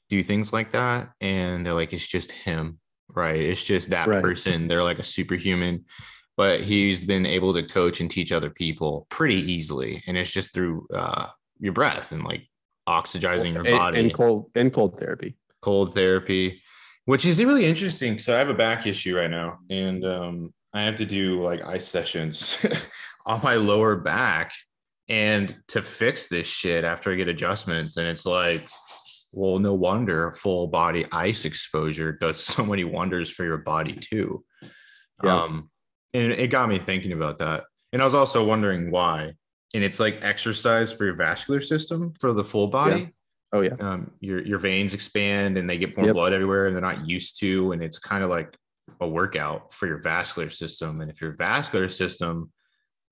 do 0.09 0.23
things 0.23 0.53
like 0.53 0.71
that 0.71 1.09
and 1.21 1.65
they're 1.65 1.73
like 1.81 1.91
it's 1.93 2.07
just 2.07 2.31
him 2.31 2.79
right 3.09 3.41
it's 3.51 3.63
just 3.63 3.89
that 3.89 4.07
Right. 4.07 4.23
person 4.23 4.67
they're 4.67 4.83
like 4.91 4.99
a 4.99 5.03
superhuman 5.03 5.83
but 6.37 6.61
he's 6.61 7.03
been 7.05 7.25
able 7.25 7.53
to 7.53 7.63
coach 7.63 7.99
and 8.01 8.09
teach 8.09 8.31
other 8.31 8.49
people 8.49 9.05
pretty 9.09 9.41
easily 9.51 10.01
and 10.07 10.15
it's 10.17 10.31
just 10.31 10.53
through 10.53 10.87
uh 10.93 11.27
your 11.59 11.73
breath 11.73 12.11
and 12.11 12.23
like 12.23 12.43
oxygenizing 12.87 13.53
your 13.53 13.65
And- 13.67 13.77
body 13.77 13.99
and 13.99 14.13
cold 14.13 14.51
and 14.55 14.71
cold 14.73 14.99
therapy. 14.99 15.35
cold 15.61 15.93
therapy, 15.95 16.61
which 17.05 17.25
is 17.25 17.43
really 17.43 17.65
interesting. 17.65 18.19
So 18.19 18.35
I 18.35 18.39
have 18.39 18.49
a 18.49 18.53
back 18.53 18.85
issue 18.85 19.17
right 19.17 19.29
now, 19.31 19.59
and 19.69 20.05
um, 20.05 20.53
I 20.73 20.81
have 20.83 20.97
to 20.97 21.05
do 21.05 21.41
like 21.41 21.65
ice 21.65 21.87
sessions 21.87 22.57
on 23.25 23.41
my 23.41 23.55
lower 23.55 23.95
back. 23.95 24.51
And 25.07 25.55
to 25.67 25.81
fix 25.81 26.27
this 26.27 26.47
shit 26.47 26.83
after 26.83 27.11
I 27.11 27.15
get 27.15 27.27
adjustments, 27.27 27.97
and 27.97 28.07
it's 28.07 28.25
like, 28.25 28.67
well, 29.33 29.59
no 29.59 29.73
wonder 29.73 30.31
full 30.31 30.67
body 30.67 31.05
ice 31.11 31.45
exposure 31.45 32.13
does 32.13 32.43
so 32.43 32.65
many 32.65 32.83
wonders 32.83 33.29
for 33.29 33.43
your 33.43 33.57
body 33.57 33.93
too. 33.93 34.43
Yeah. 35.23 35.43
Um, 35.43 35.69
and 36.13 36.31
it 36.31 36.47
got 36.47 36.69
me 36.69 36.79
thinking 36.79 37.11
about 37.11 37.39
that. 37.39 37.65
And 37.93 38.01
I 38.01 38.05
was 38.05 38.15
also 38.15 38.43
wondering 38.45 38.91
why. 38.91 39.33
And 39.73 39.83
it's 39.83 39.99
like 39.99 40.19
exercise 40.23 40.93
for 40.93 41.03
your 41.05 41.15
vascular 41.15 41.59
system 41.59 42.13
for 42.19 42.31
the 42.31 42.43
full 42.43 42.67
body 42.67 43.11
Oh 43.51 43.61
yeah. 43.61 43.75
um, 43.79 44.11
your 44.21 44.41
your 44.41 44.57
veins 44.59 44.93
expand 44.93 45.57
and 45.57 45.69
they 45.69 45.77
get 45.77 45.95
more 45.97 46.05
Yep. 46.07 46.15
blood 46.15 46.33
everywhere 46.33 46.67
and 46.67 46.75
they're 46.75 46.81
not 46.81 47.07
used 47.07 47.39
to 47.41 47.73
and 47.73 47.83
it's 47.83 47.99
kind 47.99 48.23
of 48.23 48.29
like 48.29 48.55
a 49.01 49.07
workout 49.07 49.73
for 49.73 49.87
your 49.87 49.97
vascular 49.97 50.49
system 50.49 51.01
and 51.01 51.11
if 51.11 51.21
your 51.21 51.33
vascular 51.35 51.89
system 51.89 52.51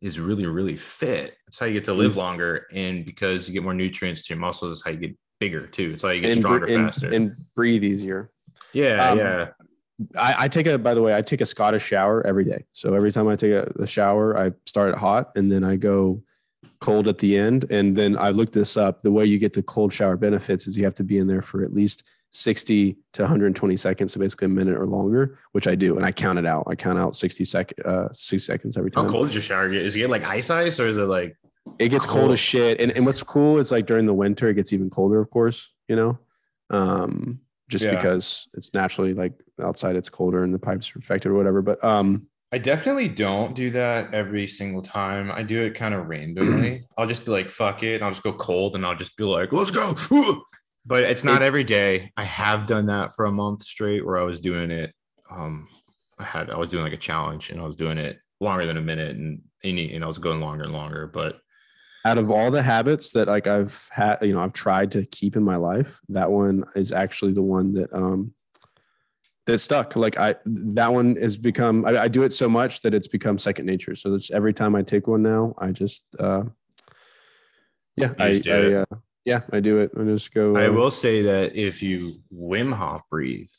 is 0.04 0.20
really 0.20 0.46
really 0.46 0.76
fit 0.76 1.38
that's 1.48 1.58
how 1.58 1.66
you 1.66 1.74
get 1.74 1.86
to 1.86 1.94
live 1.94 2.16
longer 2.16 2.68
and 2.74 3.06
because 3.06 3.48
you 3.48 3.54
get 3.54 3.64
more 3.64 3.74
nutrients 3.74 4.28
to 4.28 4.34
your 4.34 4.40
muscles 4.40 4.78
is 4.78 4.84
how 4.86 4.92
you 4.92 4.98
get 4.98 5.18
bigger 5.40 5.66
too 5.66 5.92
it's 5.94 6.04
how 6.04 6.10
you 6.10 6.22
get 6.22 6.32
And, 6.34 6.40
stronger 6.40 6.66
and, 6.66 6.86
faster 6.86 7.12
and 7.12 7.36
breathe 7.56 7.84
easier. 7.84 8.30
yeah 8.74 9.10
um, 9.10 9.18
yeah 9.18 9.48
I, 10.18 10.46
I 10.46 10.48
take 10.48 10.66
a 10.68 10.78
by 10.78 10.94
the 10.96 11.02
way, 11.02 11.16
I 11.16 11.22
take 11.22 11.42
a 11.42 11.46
Scottish 11.46 11.86
shower 11.86 12.26
every 12.26 12.44
day. 12.44 12.66
So 12.74 12.94
every 12.96 13.12
time 13.12 13.28
I 13.28 13.36
take 13.36 13.52
a, 13.52 13.72
a 13.80 13.88
shower, 13.88 14.38
I 14.38 14.52
start 14.66 14.92
it 14.92 14.98
hot 14.98 15.32
and 15.36 15.52
then 15.52 15.64
I 15.64 15.76
go 15.76 16.22
cold 16.82 17.08
at 17.08 17.20
the 17.20 17.38
end. 17.38 17.68
And 17.70 17.96
then 17.96 18.18
I 18.18 18.30
looked 18.30 18.54
this 18.54 18.76
up. 18.76 19.04
The 19.04 19.12
way 19.12 19.26
you 19.26 19.38
get 19.38 19.54
the 19.54 19.64
cold 19.64 19.94
shower 19.94 20.18
benefits 20.18 20.68
is 20.68 20.78
you 20.78 20.84
have 20.84 20.96
to 20.96 21.04
be 21.04 21.20
in 21.20 21.28
there 21.28 21.44
for 21.44 21.64
at 21.64 21.74
least 21.74 22.10
60 22.34 22.97
to 23.14 23.22
120 23.22 23.77
seconds. 23.77 24.11
So 24.14 24.19
basically 24.19 24.47
a 24.47 24.49
minute 24.49 24.76
or 24.77 24.85
longer, 24.88 25.38
which 25.53 25.68
I 25.68 25.76
do. 25.76 25.95
And 25.97 26.05
I 26.05 26.11
count 26.11 26.39
it 26.39 26.45
out. 26.45 26.65
I 26.68 26.76
count 26.76 26.97
out 26.99 27.15
60 27.15 27.45
sec 27.45 27.73
uh 27.85 28.07
60 28.11 28.39
seconds 28.39 28.76
every 28.77 28.91
time. 28.91 29.05
how 29.05 29.11
cold 29.11 29.30
is 29.30 29.35
your 29.35 29.41
shower 29.43 29.72
is 29.72 29.95
it 29.95 29.99
get 29.99 30.10
like 30.10 30.23
ice 30.23 30.49
ice 30.49 30.80
or 30.80 30.88
is 30.88 30.97
it 30.97 31.03
like 31.03 31.38
It 31.80 31.89
gets 31.89 32.05
cold 32.05 32.22
Cold. 32.23 32.31
as 32.31 32.39
shit. 32.39 32.81
And, 32.81 32.91
and 32.91 33.05
what's 33.05 33.22
cool 33.23 33.60
is 33.60 33.72
like 33.72 33.85
during 33.85 34.05
the 34.07 34.14
winter, 34.14 34.49
it 34.49 34.55
gets 34.55 34.73
even 34.73 34.89
colder, 34.89 35.19
of 35.22 35.30
course, 35.30 35.72
you 35.88 35.95
know, 35.95 36.18
um, 36.72 37.39
just 37.69 37.85
Yeah. 37.85 37.95
because 37.95 38.47
it's 38.55 38.73
naturally 38.73 39.14
like 39.14 39.34
outside 39.61 39.95
it's 39.95 40.10
colder 40.10 40.43
and 40.43 40.53
the 40.53 40.60
pipes 40.60 40.95
are 40.95 40.99
affected 40.99 41.30
or 41.30 41.35
whatever. 41.35 41.61
But 41.61 41.84
um, 41.84 42.27
I 42.51 42.57
definitely 42.57 43.07
don't 43.10 43.55
do 43.55 43.69
that 43.72 44.14
every 44.14 44.47
single 44.47 44.81
time. 44.81 45.31
I 45.31 45.43
do 45.43 45.61
it 45.61 45.76
kind 45.76 45.93
of 45.93 46.07
randomly. 46.07 46.84
I'll 46.97 47.07
just 47.07 47.26
be 47.26 47.31
like, 47.31 47.49
fuck 47.49 47.84
it. 47.84 47.95
And 47.95 48.03
I'll 48.03 48.11
just 48.11 48.23
go 48.23 48.34
cold 48.34 48.76
and 48.76 48.85
I'll 48.85 48.95
just 48.95 49.18
be 49.18 49.23
like, 49.23 49.51
let's 49.53 49.72
go. 49.72 49.93
But 50.85 51.03
it's 51.03 51.23
not 51.23 51.41
It- 51.41 51.45
every 51.45 51.64
day. 51.64 52.11
I 52.18 52.23
have 52.23 52.68
done 52.68 52.88
that 52.88 53.15
for 53.15 53.26
a 53.26 53.31
month 53.31 53.64
straight 53.64 54.05
where 54.05 54.18
I 54.18 54.23
was 54.23 54.39
doing 54.39 54.69
it. 54.72 54.93
Um, 55.31 55.68
I 56.19 56.23
had, 56.23 56.49
I 56.49 56.57
was 56.57 56.72
doing 56.72 56.84
like 56.84 56.93
a 56.93 56.97
challenge 56.97 57.49
and 57.49 57.60
I 57.60 57.64
was 57.64 57.76
doing 57.76 57.97
it 57.97 58.19
longer 58.41 58.65
than 58.65 58.77
a 58.77 58.81
minute 58.81 59.15
and, 59.15 59.41
and, 59.64 59.80
and 59.80 60.03
I 60.03 60.07
was 60.07 60.19
going 60.19 60.41
longer 60.41 60.65
and 60.65 60.73
longer. 60.73 61.07
But 61.07 61.39
out 62.05 62.18
of 62.18 62.30
all 62.30 62.51
the 62.51 62.61
habits 62.61 63.14
that 63.14 63.27
like 63.27 63.47
I've 63.47 63.88
had, 63.89 64.18
you 64.22 64.34
know, 64.34 64.41
I've 64.41 64.51
tried 64.53 64.91
to 64.91 65.05
keep 65.05 65.35
in 65.38 65.43
my 65.43 65.55
life, 65.55 66.01
that 66.10 66.30
one 66.30 66.65
is 66.76 66.91
actually 66.91 67.31
the 67.31 67.41
one 67.41 67.73
that 67.76 67.93
um 67.93 68.34
that 69.45 69.57
stuck. 69.60 69.95
Like 69.95 70.19
I 70.19 70.35
that 70.45 70.93
one 70.93 71.15
has 71.15 71.38
become 71.38 71.85
I, 71.85 72.03
I 72.03 72.07
do 72.10 72.23
it 72.23 72.34
so 72.34 72.49
much 72.49 72.81
that 72.81 72.93
it's 72.93 73.07
become 73.07 73.38
second 73.38 73.65
nature. 73.65 73.95
So 73.95 74.14
it's 74.15 74.31
every 74.31 74.53
time 74.53 74.76
I 74.76 74.81
take 74.81 75.07
one 75.07 75.22
now, 75.23 75.55
I 75.57 75.72
just 75.72 76.03
uh 76.19 76.43
yeah, 77.95 78.10
You 78.18 78.23
I, 78.26 78.41
I 78.49 78.73
uh, 78.81 78.85
yeah, 79.26 79.41
I 79.52 79.60
do 79.60 79.80
it. 79.80 79.91
I 80.00 80.04
just 80.04 80.34
go 80.34 80.56
I 80.56 80.68
uh, 80.68 80.72
will 80.72 80.91
say 80.91 81.22
that 81.24 81.56
if 81.56 81.82
you 81.82 82.20
Wim 82.34 82.74
Hof 82.74 83.02
breathe 83.10 83.50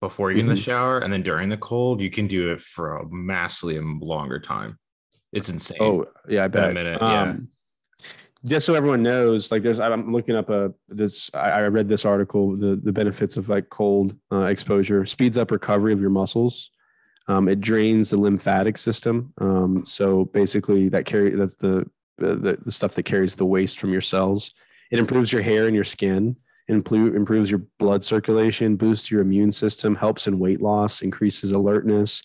before 0.00 0.30
you 0.30 0.36
get 0.36 0.40
in 0.42 0.46
the 0.48 0.54
Mhm. 0.54 0.64
shower 0.64 0.98
and 0.98 1.12
then 1.12 1.22
during 1.22 1.48
the 1.48 1.56
cold, 1.56 2.00
you 2.00 2.10
can 2.10 2.26
do 2.26 2.50
it 2.52 2.60
for 2.60 2.96
a 2.96 3.08
massively 3.10 3.78
longer 3.80 4.38
time. 4.38 4.78
It's 5.32 5.48
insane. 5.48 5.78
Oh 5.80 6.06
yeah, 6.28 6.44
I 6.44 6.48
bet. 6.48 6.74
minute, 6.74 6.98
yeah. 7.00 7.22
Um, 7.22 7.48
just 8.46 8.64
so 8.64 8.74
everyone 8.74 9.02
knows, 9.02 9.52
like 9.52 9.62
there's, 9.62 9.78
I'm 9.78 10.12
looking 10.12 10.34
up 10.34 10.48
a 10.48 10.72
this. 10.88 11.30
I, 11.34 11.50
I 11.50 11.68
read 11.68 11.88
this 11.88 12.04
article, 12.06 12.56
the 12.56 12.76
the 12.76 12.92
benefits 12.92 13.36
of 13.36 13.48
like 13.48 13.68
cold 13.68 14.16
uh, 14.32 14.44
exposure 14.44 15.04
speeds 15.04 15.36
up 15.36 15.50
recovery 15.50 15.92
of 15.92 16.00
your 16.00 16.10
muscles. 16.10 16.70
Um, 17.28 17.48
it 17.48 17.60
drains 17.60 18.10
the 18.10 18.16
lymphatic 18.16 18.76
system. 18.78 19.32
Um, 19.38 19.84
so 19.84 20.24
basically, 20.26 20.88
that 20.88 21.04
carry 21.04 21.36
that's 21.36 21.56
the, 21.56 21.84
the 22.16 22.58
the 22.64 22.72
stuff 22.72 22.94
that 22.94 23.02
carries 23.04 23.34
the 23.34 23.44
waste 23.46 23.78
from 23.78 23.92
your 23.92 24.00
cells. 24.00 24.54
It 24.90 24.98
improves 24.98 25.32
your 25.32 25.42
hair 25.42 25.66
and 25.66 25.74
your 25.74 25.84
skin. 25.84 26.36
Improve, 26.68 27.16
improves 27.16 27.50
your 27.50 27.62
blood 27.78 28.04
circulation, 28.04 28.76
boosts 28.76 29.10
your 29.10 29.20
immune 29.22 29.50
system, 29.50 29.96
helps 29.96 30.26
in 30.28 30.38
weight 30.38 30.60
loss, 30.60 31.02
increases 31.02 31.50
alertness, 31.50 32.22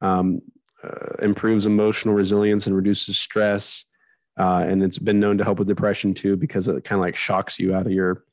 um, 0.00 0.40
uh, 0.82 1.14
improves 1.22 1.66
emotional 1.66 2.14
resilience, 2.14 2.66
and 2.66 2.74
reduces 2.74 3.18
stress. 3.18 3.84
Uh, 4.38 4.64
and 4.66 4.82
it's 4.82 4.98
been 4.98 5.20
known 5.20 5.36
to 5.36 5.44
help 5.44 5.58
with 5.58 5.68
depression 5.68 6.14
too, 6.14 6.36
because 6.36 6.68
it 6.68 6.84
kind 6.84 6.98
of 6.98 7.04
like 7.04 7.16
shocks 7.16 7.58
you 7.58 7.74
out 7.74 7.86
of 7.86 7.92
your 7.92 8.24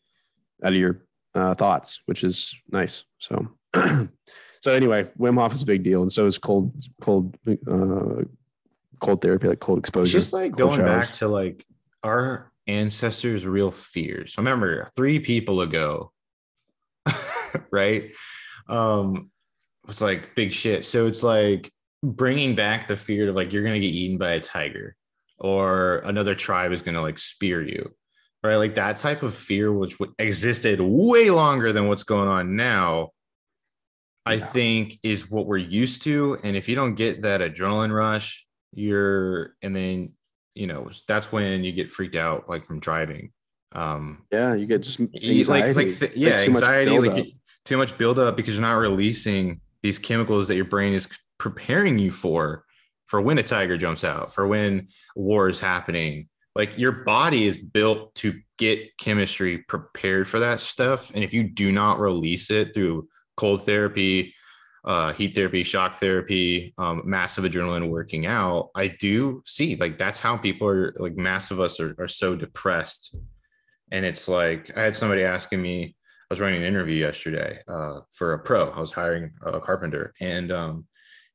out 0.64 0.72
of 0.72 0.80
your 0.80 1.04
uh, 1.36 1.54
thoughts, 1.56 2.02
which 2.06 2.24
is 2.24 2.56
nice. 2.72 3.04
So, 3.18 3.48
so 3.76 4.72
anyway, 4.72 5.10
Wim 5.20 5.36
Hof 5.38 5.54
is 5.54 5.62
a 5.62 5.66
big 5.66 5.84
deal, 5.84 6.02
and 6.02 6.12
so 6.12 6.26
is 6.26 6.38
cold 6.38 6.74
cold 7.02 7.38
uh, 7.48 8.24
cold 9.00 9.22
therapy, 9.22 9.50
like 9.50 9.60
cold 9.60 9.80
It's 9.80 9.90
exposure. 9.90 10.20
just 10.20 10.34
like 10.34 10.54
going 10.54 10.80
back 10.80 11.12
to 11.14 11.28
like 11.28 11.66
our 12.04 12.52
ancestors' 12.68 13.46
real 13.46 13.72
fears. 13.72 14.34
So 14.34 14.42
remember, 14.42 14.88
three 14.96 15.20
people 15.20 15.62
ago, 15.62 16.12
right? 17.72 18.12
Um, 18.68 19.32
was 19.88 20.02
like 20.02 20.36
big 20.36 20.54
shit. 20.54 20.86
So 20.86 21.08
it's 21.08 21.24
like 21.24 21.72
bringing 22.04 22.56
back 22.56 22.88
the 22.88 22.96
fear 22.96 23.30
of 23.30 23.36
like 23.36 23.52
you're 23.52 23.64
gonna 23.64 23.80
get 23.80 23.88
eaten 23.88 24.18
by 24.18 24.34
a 24.34 24.40
tiger, 24.40 24.96
or 25.40 25.98
another 26.06 26.36
tribe 26.36 26.72
is 26.72 26.82
gonna 26.82 27.02
like 27.02 27.18
spear 27.20 27.62
you, 27.62 27.94
right? 28.44 28.58
Like 28.58 28.76
that 28.76 28.98
type 28.98 29.24
of 29.24 29.34
fear, 29.34 29.72
which 29.74 29.98
existed 30.20 30.80
way 30.80 31.30
longer 31.32 31.74
than 31.74 31.88
what's 31.88 32.04
going 32.04 32.28
on 32.30 32.56
now. 32.56 33.10
I 34.26 34.36
Yeah. 34.36 34.46
think 34.46 35.00
is 35.02 35.30
what 35.32 35.48
we're 35.48 35.58
used 35.58 36.04
to, 36.04 36.38
and 36.44 36.56
if 36.56 36.70
you 36.70 36.76
don't 36.76 36.96
get 36.96 37.24
that 37.24 37.42
adrenaline 37.42 37.92
rush, 37.94 38.46
you're 38.74 39.56
and 39.64 39.76
then 39.76 40.12
you 40.60 40.68
know 40.68 40.90
that's 41.08 41.32
when 41.32 41.64
you 41.64 41.72
get 41.72 41.90
freaked 41.90 42.16
out 42.16 42.50
like 42.50 42.66
from 42.66 42.80
driving. 42.80 43.32
Um 43.72 44.26
yeah, 44.32 44.54
you 44.54 44.66
get 44.66 44.82
just 44.82 45.00
you- 45.00 45.44
like 45.46 45.76
like 45.76 45.96
th- 45.98 46.16
yeah 46.16 46.32
much 46.38 46.48
anxiety 46.48 47.00
like 47.00 47.28
too 47.66 47.78
much 47.78 47.98
buildup 47.98 48.36
because 48.36 48.56
you're 48.56 48.62
not 48.62 48.74
releasing 48.74 49.62
these 49.84 50.00
chemicals 50.00 50.48
that 50.48 50.56
your 50.56 50.66
brain 50.66 50.94
is 50.94 51.08
preparing 51.38 51.98
you 52.00 52.12
for 52.12 52.66
for 53.06 53.22
when 53.22 53.38
a 53.38 53.44
tiger 53.44 53.78
jumps 53.78 54.04
out 54.04 54.34
for 54.34 54.48
when 54.48 54.88
war 55.16 55.48
is 55.50 55.60
happening. 55.60 56.28
Like 56.56 56.78
your 56.78 56.92
body 56.92 57.48
is 57.48 57.58
built 57.58 58.16
to 58.16 58.40
get 58.58 58.98
chemistry 58.98 59.60
prepared 59.60 60.28
for 60.28 60.40
that 60.42 60.60
stuff 60.60 61.12
and 61.16 61.24
if 61.24 61.34
you 61.34 61.44
do 61.44 61.72
not 61.72 62.00
release 62.00 62.52
it 62.52 62.74
through 62.74 63.08
cold 63.38 63.64
therapy 63.66 64.34
uh, 64.86 65.14
heat 65.14 65.36
therapy, 65.36 65.64
shock 65.64 65.96
therapy, 65.96 66.74
um, 66.78 67.02
massive 67.06 67.44
adrenaline 67.44 67.90
working 67.90 68.26
out, 68.26 68.70
I 68.76 68.88
do 68.88 69.44
see 69.46 69.76
like 69.76 69.98
that's 69.98 70.20
how 70.20 70.38
people 70.38 70.68
are 70.68 70.96
like 70.98 71.18
mass 71.18 71.52
of 71.52 71.60
us 71.60 71.80
are, 71.80 71.96
are 72.00 72.08
so 72.08 72.36
depressed. 72.36 73.16
And 73.92 74.06
it's 74.06 74.28
like 74.28 74.76
I 74.78 74.84
had 74.84 74.96
somebody 74.96 75.24
asking 75.24 75.62
me, 75.62 75.96
I 76.30 76.34
was 76.34 76.40
running 76.40 76.62
an 76.62 76.68
interview 76.68 76.96
yesterday 76.96 77.60
uh, 77.68 78.02
for 78.12 78.34
a 78.34 78.40
pro. 78.40 78.70
I 78.70 78.80
was 78.80 78.92
hiring 78.92 79.32
a 79.44 79.60
carpenter, 79.60 80.14
and 80.22 80.52
um, 80.52 80.86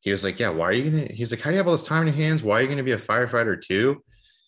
he 0.01 0.13
was 0.13 0.23
like, 0.23 0.39
"Yeah, 0.39 0.51
why 0.51 0.67
are 0.67 0.73
you 0.73 0.89
gonna?" 0.89 1.13
He's 1.13 1.33
like, 1.33 1.41
"How 1.41 1.51
do 1.51 1.55
you 1.55 1.59
have 1.59 1.67
all 1.67 1.77
this 1.77 1.87
time 1.87 2.07
in 2.07 2.15
your 2.15 2.17
hands? 2.17 2.45
Why 2.45 2.59
are 2.59 2.63
you 2.63 2.69
gonna 2.69 2.85
be 2.85 2.93
a 2.93 2.97
firefighter 2.97 3.61
too?" 3.61 4.05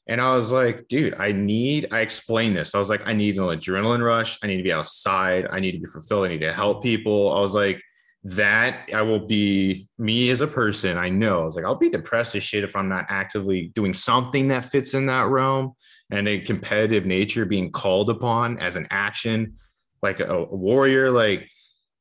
And 0.09 0.21
I 0.21 0.37
was 0.37 0.53
like, 0.53 0.87
dude, 0.89 1.15
I 1.19 1.33
need, 1.33 1.89
I 1.91 2.01
explained 2.01 2.57
this. 2.57 2.75
I 2.75 2.79
was 2.79 2.89
like, 2.89 3.03
I 3.07 3.13
need 3.13 3.39
an 3.39 3.45
adrenaline 3.45 4.05
rush. 4.05 4.39
I 4.43 4.47
need 4.47 4.59
to 4.59 4.63
be 4.63 4.73
outside. 4.73 5.49
I 5.51 5.59
need 5.59 5.73
to 5.73 5.81
be 5.81 5.87
fulfilled. 5.87 6.27
I 6.27 6.29
need 6.29 6.43
to 6.43 6.53
help 6.53 6.83
people. 6.83 7.35
I 7.35 7.41
was 7.41 7.55
like, 7.55 7.83
that 8.27 8.89
I 8.93 9.03
will 9.03 9.25
be 9.25 9.89
me 9.99 10.31
as 10.31 10.41
a 10.41 10.49
person. 10.49 10.99
I 10.99 11.09
know 11.09 11.43
I 11.43 11.45
was 11.45 11.55
like, 11.55 11.65
I'll 11.65 11.77
be 11.77 11.91
depressed 11.91 12.35
as 12.35 12.43
shit 12.43 12.65
if 12.65 12.75
I'm 12.75 12.89
not 12.89 13.07
actively 13.09 13.71
doing 13.75 13.95
something 13.95 14.49
that 14.49 14.65
fits 14.65 14.95
in 14.95 15.07
that 15.07 15.29
realm 15.29 15.75
and 16.11 16.27
a 16.27 16.41
competitive 16.41 17.07
nature 17.07 17.45
being 17.45 17.71
called 17.71 18.11
upon 18.11 18.59
as 18.59 18.75
an 18.75 18.89
action, 18.91 19.55
like 20.03 20.19
a, 20.19 20.39
a 20.39 20.45
warrior. 20.45 21.11
Like, 21.11 21.49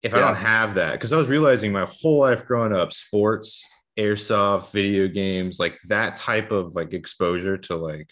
if 0.01 0.15
I 0.15 0.19
don't 0.19 0.35
have 0.35 0.75
that, 0.75 0.93
because 0.93 1.13
I 1.13 1.17
was 1.17 1.27
realizing 1.27 1.71
my 1.71 1.87
whole 2.01 2.19
life 2.19 2.45
growing 2.45 2.73
up, 2.73 2.93
sports, 2.93 3.63
airsoft, 3.97 4.71
video 4.71 5.07
games, 5.07 5.59
like 5.59 5.77
that 5.85 6.15
type 6.15 6.51
of 6.51 6.75
like 6.75 6.93
exposure 6.93 7.57
to 7.57 7.75
like 7.75 8.09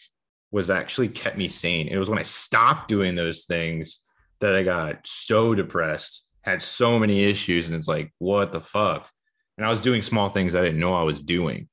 was 0.51 0.69
actually 0.69 1.09
kept 1.09 1.37
me 1.37 1.47
sane. 1.47 1.87
It 1.87 1.97
was 1.97 2.09
when 2.09 2.19
I 2.19 2.23
stopped 2.23 2.87
doing 2.87 3.15
those 3.15 3.45
things 3.45 3.99
that 4.39 4.55
I 4.55 4.63
got 4.63 5.05
so 5.05 5.53
depressed, 5.55 6.22
had 6.43 6.61
so 6.61 6.99
many 6.99 7.23
issues, 7.23 7.67
and 7.67 7.77
it's 7.77 7.87
like, 7.87 8.13
what 8.19 8.51
the 8.51 8.61
fuck? 8.61 9.09
And 9.57 9.65
I 9.65 9.69
was 9.69 9.81
doing 9.81 10.01
small 10.01 10.29
things 10.29 10.55
I 10.55 10.61
didn't 10.61 10.79
know 10.79 10.93
I 10.93 11.03
was 11.03 11.21
doing. 11.21 11.69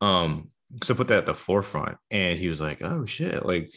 Um, 0.00 0.50
so 0.82 0.94
put 0.94 1.08
that 1.08 1.18
at 1.18 1.26
the 1.26 1.34
forefront. 1.34 1.96
And 2.10 2.38
he 2.38 2.48
was 2.48 2.60
like, 2.60 2.82
Oh 2.82 3.06
shit, 3.06 3.44
like 3.46 3.70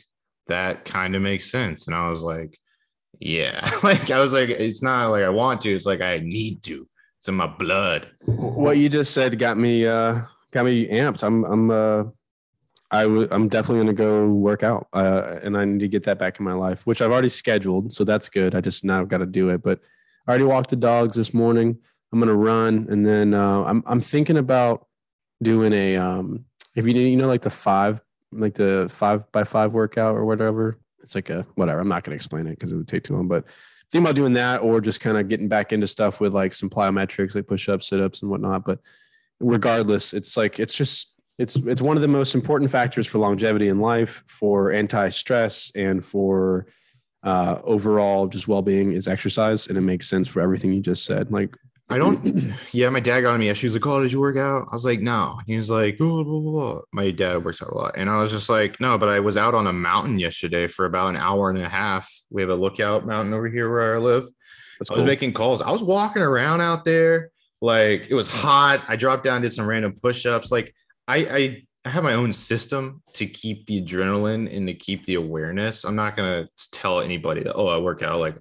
that 0.48 0.86
kind 0.86 1.16
of 1.16 1.22
makes 1.22 1.52
sense. 1.52 1.88
And 1.88 1.96
I 1.96 2.10
was 2.10 2.22
like, 2.22 2.58
Yeah. 3.20 3.70
like 3.84 4.10
I 4.10 4.20
was 4.20 4.34
like, 4.34 4.50
it's 4.50 4.84
not 4.84 5.12
like 5.12 5.24
I 5.24 5.30
want 5.30 5.62
to, 5.62 5.74
it's 5.74 5.86
like 5.86 6.02
I 6.02 6.20
need 6.20 6.64
to. 6.64 6.88
It's 7.20 7.28
in 7.28 7.36
my 7.36 7.48
blood. 7.48 8.10
What 8.26 8.78
you 8.78 8.90
just 8.90 9.14
said 9.14 9.38
got 9.38 9.58
me 9.58 9.86
uh 9.86 10.22
got 10.52 10.66
me 10.66 10.88
amped. 10.88 11.24
I'm 11.24 11.44
I'm 11.46 11.70
uh 11.72 12.04
I 12.92 13.04
w- 13.04 13.28
I'm 13.30 13.50
definitely 13.50 13.84
going 13.84 13.96
to 13.96 14.04
go 14.04 14.28
work 14.28 14.64
out, 14.64 14.88
uh, 14.94 15.36
and 15.44 15.56
I 15.56 15.64
need 15.64 15.82
to 15.82 15.88
get 15.88 16.06
that 16.06 16.18
back 16.18 16.40
in 16.40 16.44
my 16.44 16.54
life, 16.54 16.88
which 16.88 17.04
I've 17.04 17.12
already 17.12 17.30
scheduled. 17.30 17.94
So 17.94 18.04
that's 18.04 18.30
good. 18.30 18.56
I 18.56 18.62
just 18.62 18.84
now 18.84 19.04
got 19.04 19.20
to 19.20 19.28
do 19.28 19.50
it. 19.50 19.62
But 19.62 19.82
I 20.30 20.34
already 20.34 20.46
walked 20.46 20.70
the 20.70 20.76
dogs 20.76 21.16
this 21.16 21.34
morning. 21.34 21.76
I'm 22.14 22.20
to 22.28 22.36
run, 22.36 22.86
and 22.92 23.04
then 23.04 23.34
uh, 23.34 23.64
I'm 23.64 23.84
I'm 23.88 24.00
thinking 24.00 24.38
about 24.38 24.86
doing 25.42 25.74
a 25.74 25.98
um 25.98 26.46
if 26.76 26.86
you 26.86 26.94
you 26.94 27.18
know 27.18 27.28
like 27.28 27.42
the 27.42 27.50
five 27.50 28.00
like 28.32 28.54
the 28.54 28.88
five 28.94 29.32
by 29.32 29.44
five 29.44 29.74
workout 29.74 30.16
or 30.16 30.26
whatever. 30.26 30.78
It's 31.00 31.16
like 31.16 31.32
a 31.32 31.48
whatever. 31.56 31.80
I'm 31.80 31.88
not 31.88 32.04
to 32.14 32.16
explain 32.16 32.46
it 32.46 32.52
because 32.52 32.72
it 32.72 32.76
would 32.76 32.88
take 32.88 33.06
too 33.06 33.16
long. 33.16 33.28
But 33.28 33.46
think 33.92 34.04
about 34.04 34.16
doing 34.16 34.34
that 34.34 34.62
or 34.62 34.80
just 34.82 35.02
kind 35.02 35.18
of 35.18 35.30
getting 35.30 35.48
back 35.48 35.74
into 35.74 35.88
stuff 35.88 36.20
with 36.20 36.36
like 36.36 36.54
some 36.54 36.70
plyometrics, 36.70 37.34
like 37.34 37.48
push 37.48 37.68
ups, 37.68 37.88
sit 37.88 38.00
ups, 38.00 38.22
and 38.22 38.30
whatnot. 38.30 38.66
But 38.66 38.82
regardless, 39.40 40.14
it's 40.14 40.38
like 40.38 40.60
it's 40.60 40.76
just 40.76 41.12
it's 41.40 41.56
it's 41.56 41.82
one 41.82 41.98
of 41.98 42.04
the 42.04 42.08
most 42.08 42.36
important 42.36 42.70
factors 42.70 43.08
for 43.08 43.18
longevity 43.18 43.70
in 43.70 43.80
life, 43.80 44.24
for 44.28 44.72
anti-stress, 44.74 45.72
and 45.74 46.06
for 46.06 46.68
uh, 47.24 47.60
overall 47.64 48.28
just 48.28 48.48
well-being 48.48 48.94
is 48.94 49.08
exercise, 49.08 49.68
and 49.68 49.78
it 49.78 49.82
makes 49.82 50.10
sense 50.10 50.28
for 50.28 50.42
everything 50.42 50.74
you 50.74 50.82
just 50.82 51.06
said. 51.06 51.32
Like 51.32 51.56
I 51.90 51.98
don't. 51.98 52.54
Yeah, 52.72 52.90
my 52.90 53.00
dad 53.00 53.22
got 53.22 53.40
me. 53.40 53.52
She 53.56 53.66
was 53.66 53.74
like, 53.74 53.88
"Oh, 53.88 54.02
did 54.02 54.14
you 54.14 54.20
work 54.20 54.38
out?" 54.38 54.68
I 54.72 54.76
was 54.76 54.86
like, 54.86 55.02
"No." 55.02 55.40
He 55.48 55.58
was 55.58 55.72
like, 55.72 55.98
blah, 55.98 56.24
blah, 56.24 56.40
blah. 56.40 56.82
"My 56.94 57.10
dad 57.10 57.44
works 57.44 57.64
out 57.64 57.72
a 57.72 57.76
lot," 57.76 57.96
and 57.98 58.10
I 58.10 58.18
was 58.18 58.32
just 58.32 58.48
like, 58.48 58.80
"No," 58.80 58.98
but 59.00 59.10
I 59.10 59.20
was 59.20 59.38
out 59.38 59.56
on 59.56 59.66
a 59.66 59.74
mountain 59.74 60.20
yesterday 60.20 60.68
for 60.68 60.86
about 60.86 61.10
an 61.10 61.16
hour 61.18 61.50
and 61.50 61.58
a 61.58 61.68
half. 61.68 62.08
We 62.30 62.44
have 62.44 62.52
a 62.52 62.56
lookout 62.56 63.08
mountain 63.08 63.34
over 63.34 63.48
here 63.48 63.72
where 63.72 63.96
I 63.96 63.98
live. 63.98 64.26
That's 64.80 64.92
I 64.92 64.96
was 64.96 65.04
making 65.04 65.34
calls. 65.34 65.62
I 65.62 65.72
was 65.72 65.84
walking 65.84 66.22
around 66.22 66.62
out 66.62 66.86
there, 66.86 67.32
like 67.60 68.06
it 68.08 68.14
was 68.14 68.30
hot. 68.30 68.84
I 68.88 68.96
dropped 68.96 69.24
down, 69.24 69.42
did 69.42 69.54
some 69.54 69.68
random 69.68 69.96
push-ups. 70.00 70.52
Like 70.52 70.76
I, 71.08 71.18
I 71.18 71.64
I 71.86 71.90
have 71.90 72.04
my 72.04 72.14
own 72.14 72.34
system 72.34 73.02
to 73.14 73.26
keep 73.26 73.66
the 73.66 73.82
adrenaline 73.82 74.54
and 74.56 74.68
to 74.68 74.74
keep 74.74 75.06
the 75.06 75.16
awareness. 75.16 75.86
I'm 75.86 75.96
not 75.96 76.16
gonna 76.18 76.50
tell 76.72 77.00
anybody 77.00 77.44
that 77.44 77.56
oh 77.56 77.68
I 77.68 77.80
work 77.80 78.04
out 78.04 78.20
like, 78.20 78.38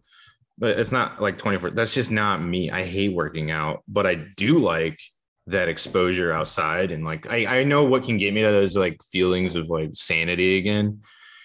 but 0.59 0.79
it's 0.79 0.93
not 0.93 1.23
like 1.23 1.39
24. 1.39 1.71
That's 1.71 1.95
just 1.95 2.11
not 2.11 2.43
me. 2.43 2.71
I 2.71 2.85
hate 2.85 3.15
working 3.15 3.51
out, 3.51 3.83
but 3.87 4.07
I 4.07 4.17
do 4.37 4.59
like 4.59 4.99
that 5.47 5.69
exposure 5.69 6.33
outside 6.33 6.91
and 6.91 7.05
like 7.05 7.31
I, 7.33 7.61
I 7.61 7.65
know 7.65 7.85
what 7.85 8.05
can 8.05 8.19
get 8.19 8.35
me 8.35 8.43
to 8.43 8.51
those 8.51 8.77
like 8.77 9.03
feelings 9.05 9.57
of 9.57 9.71
like 9.71 9.91
sanity 9.95 10.59
again. 10.59 11.01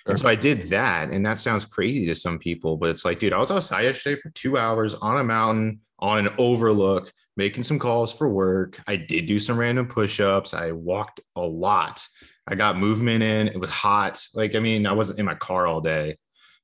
And 0.05 0.19
so 0.19 0.27
I 0.27 0.35
did 0.35 0.63
that, 0.63 1.11
and 1.11 1.25
that 1.25 1.39
sounds 1.39 1.63
crazy 1.63 2.05
to 2.07 2.15
some 2.15 2.37
people, 2.37 2.75
but 2.75 2.89
it's 2.89 3.05
like, 3.05 3.19
dude, 3.19 3.31
I 3.31 3.37
was 3.37 3.51
outside 3.51 3.83
yesterday 3.83 4.19
for 4.19 4.31
two 4.31 4.57
hours 4.57 4.95
on 4.95 5.17
a 5.17 5.23
mountain 5.23 5.79
on 5.99 6.27
an 6.27 6.33
overlook, 6.37 7.09
making 7.35 7.63
some 7.63 7.79
calls 7.79 8.13
for 8.13 8.29
work. 8.29 8.79
I 8.87 8.95
did 8.95 9.25
do 9.25 9.39
some 9.39 9.57
random 9.57 9.87
push 9.87 10.19
ups. 10.19 10.53
I 10.53 10.71
walked 10.71 11.21
a 11.35 11.41
lot. 11.41 12.05
I 12.47 12.55
got 12.55 12.77
movement 12.77 13.23
in. 13.23 13.47
It 13.47 13.59
was 13.59 13.69
hot. 13.69 14.25
Like, 14.33 14.55
I 14.55 14.59
mean, 14.59 14.85
I 14.85 14.93
wasn't 14.93 15.19
in 15.19 15.25
my 15.25 15.35
car 15.35 15.65
all 15.65 15.81
day. 15.81 16.17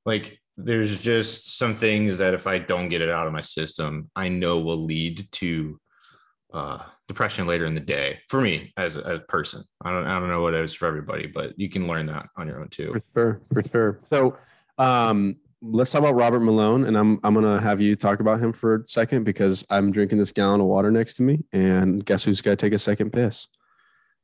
Like, 0.04 0.38
there's 0.56 1.00
just 1.00 1.56
some 1.56 1.74
things 1.74 2.18
that 2.18 2.34
if 2.34 2.46
I 2.46 2.58
don't 2.58 2.88
get 2.88 3.00
it 3.00 3.08
out 3.08 3.26
of 3.26 3.32
my 3.32 3.40
system, 3.40 4.10
I 4.14 4.28
know 4.28 4.58
will 4.60 4.84
lead 4.84 5.26
to 5.32 5.80
uh, 6.52 6.84
depression 7.08 7.46
later 7.46 7.64
in 7.64 7.74
the 7.74 7.80
day 7.80 8.18
for 8.28 8.40
me 8.40 8.72
as 8.76 8.96
a, 8.96 9.06
as 9.06 9.18
a 9.20 9.22
person. 9.22 9.64
I 9.82 9.90
don't, 9.90 10.06
I 10.06 10.18
don't 10.18 10.28
know 10.28 10.42
what 10.42 10.54
it 10.54 10.64
is 10.64 10.74
for 10.74 10.86
everybody, 10.86 11.26
but 11.26 11.58
you 11.58 11.70
can 11.70 11.86
learn 11.86 12.06
that 12.06 12.28
on 12.36 12.46
your 12.46 12.60
own 12.60 12.68
too. 12.68 12.92
For 12.92 13.02
sure. 13.14 13.40
For 13.52 13.62
sure. 13.70 14.00
So, 14.10 14.36
um, 14.76 15.36
let's 15.62 15.90
talk 15.90 16.00
about 16.00 16.14
Robert 16.14 16.40
Malone, 16.40 16.84
and 16.84 16.96
I'm 16.96 17.20
I'm 17.22 17.34
gonna 17.34 17.60
have 17.60 17.80
you 17.80 17.94
talk 17.94 18.20
about 18.20 18.40
him 18.40 18.52
for 18.52 18.76
a 18.76 18.88
second 18.88 19.24
because 19.24 19.64
I'm 19.70 19.92
drinking 19.92 20.18
this 20.18 20.32
gallon 20.32 20.60
of 20.60 20.66
water 20.66 20.90
next 20.90 21.16
to 21.16 21.22
me, 21.22 21.44
and 21.52 22.04
guess 22.04 22.24
who's 22.24 22.40
gonna 22.40 22.56
take 22.56 22.72
a 22.72 22.78
second 22.78 23.12
piss? 23.12 23.46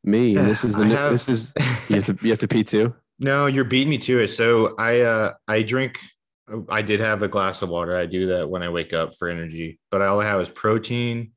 Me. 0.05 0.37
And 0.37 0.47
this 0.47 0.65
is 0.65 0.75
the 0.77 0.87
have, 0.87 1.11
this 1.11 1.29
is 1.29 1.53
you 1.89 1.97
have 1.97 2.05
to 2.05 2.19
you 2.23 2.31
have 2.31 2.39
to 2.41 2.49
pee 2.49 2.65
too. 2.65 2.95
No, 3.19 3.47
you're 3.47 3.65
beating 3.65 3.89
me 3.89 3.97
to 3.97 4.21
it. 4.21 4.29
So 4.29 4.75
I 4.77 5.01
uh 5.01 5.33
I 5.49 5.63
drink. 5.63 5.99
I 6.69 6.83
did 6.83 7.01
have 7.01 7.23
a 7.23 7.29
glass 7.29 7.63
of 7.63 7.71
water. 7.71 7.97
I 7.97 8.05
do 8.05 8.27
that 8.27 8.51
when 8.51 8.63
I 8.63 8.69
wake 8.69 8.93
up 8.93 9.15
for 9.15 9.31
energy, 9.31 9.81
but 9.91 10.03
all 10.03 10.21
I 10.21 10.27
have 10.27 10.39
is 10.43 10.51
protein, 10.51 11.33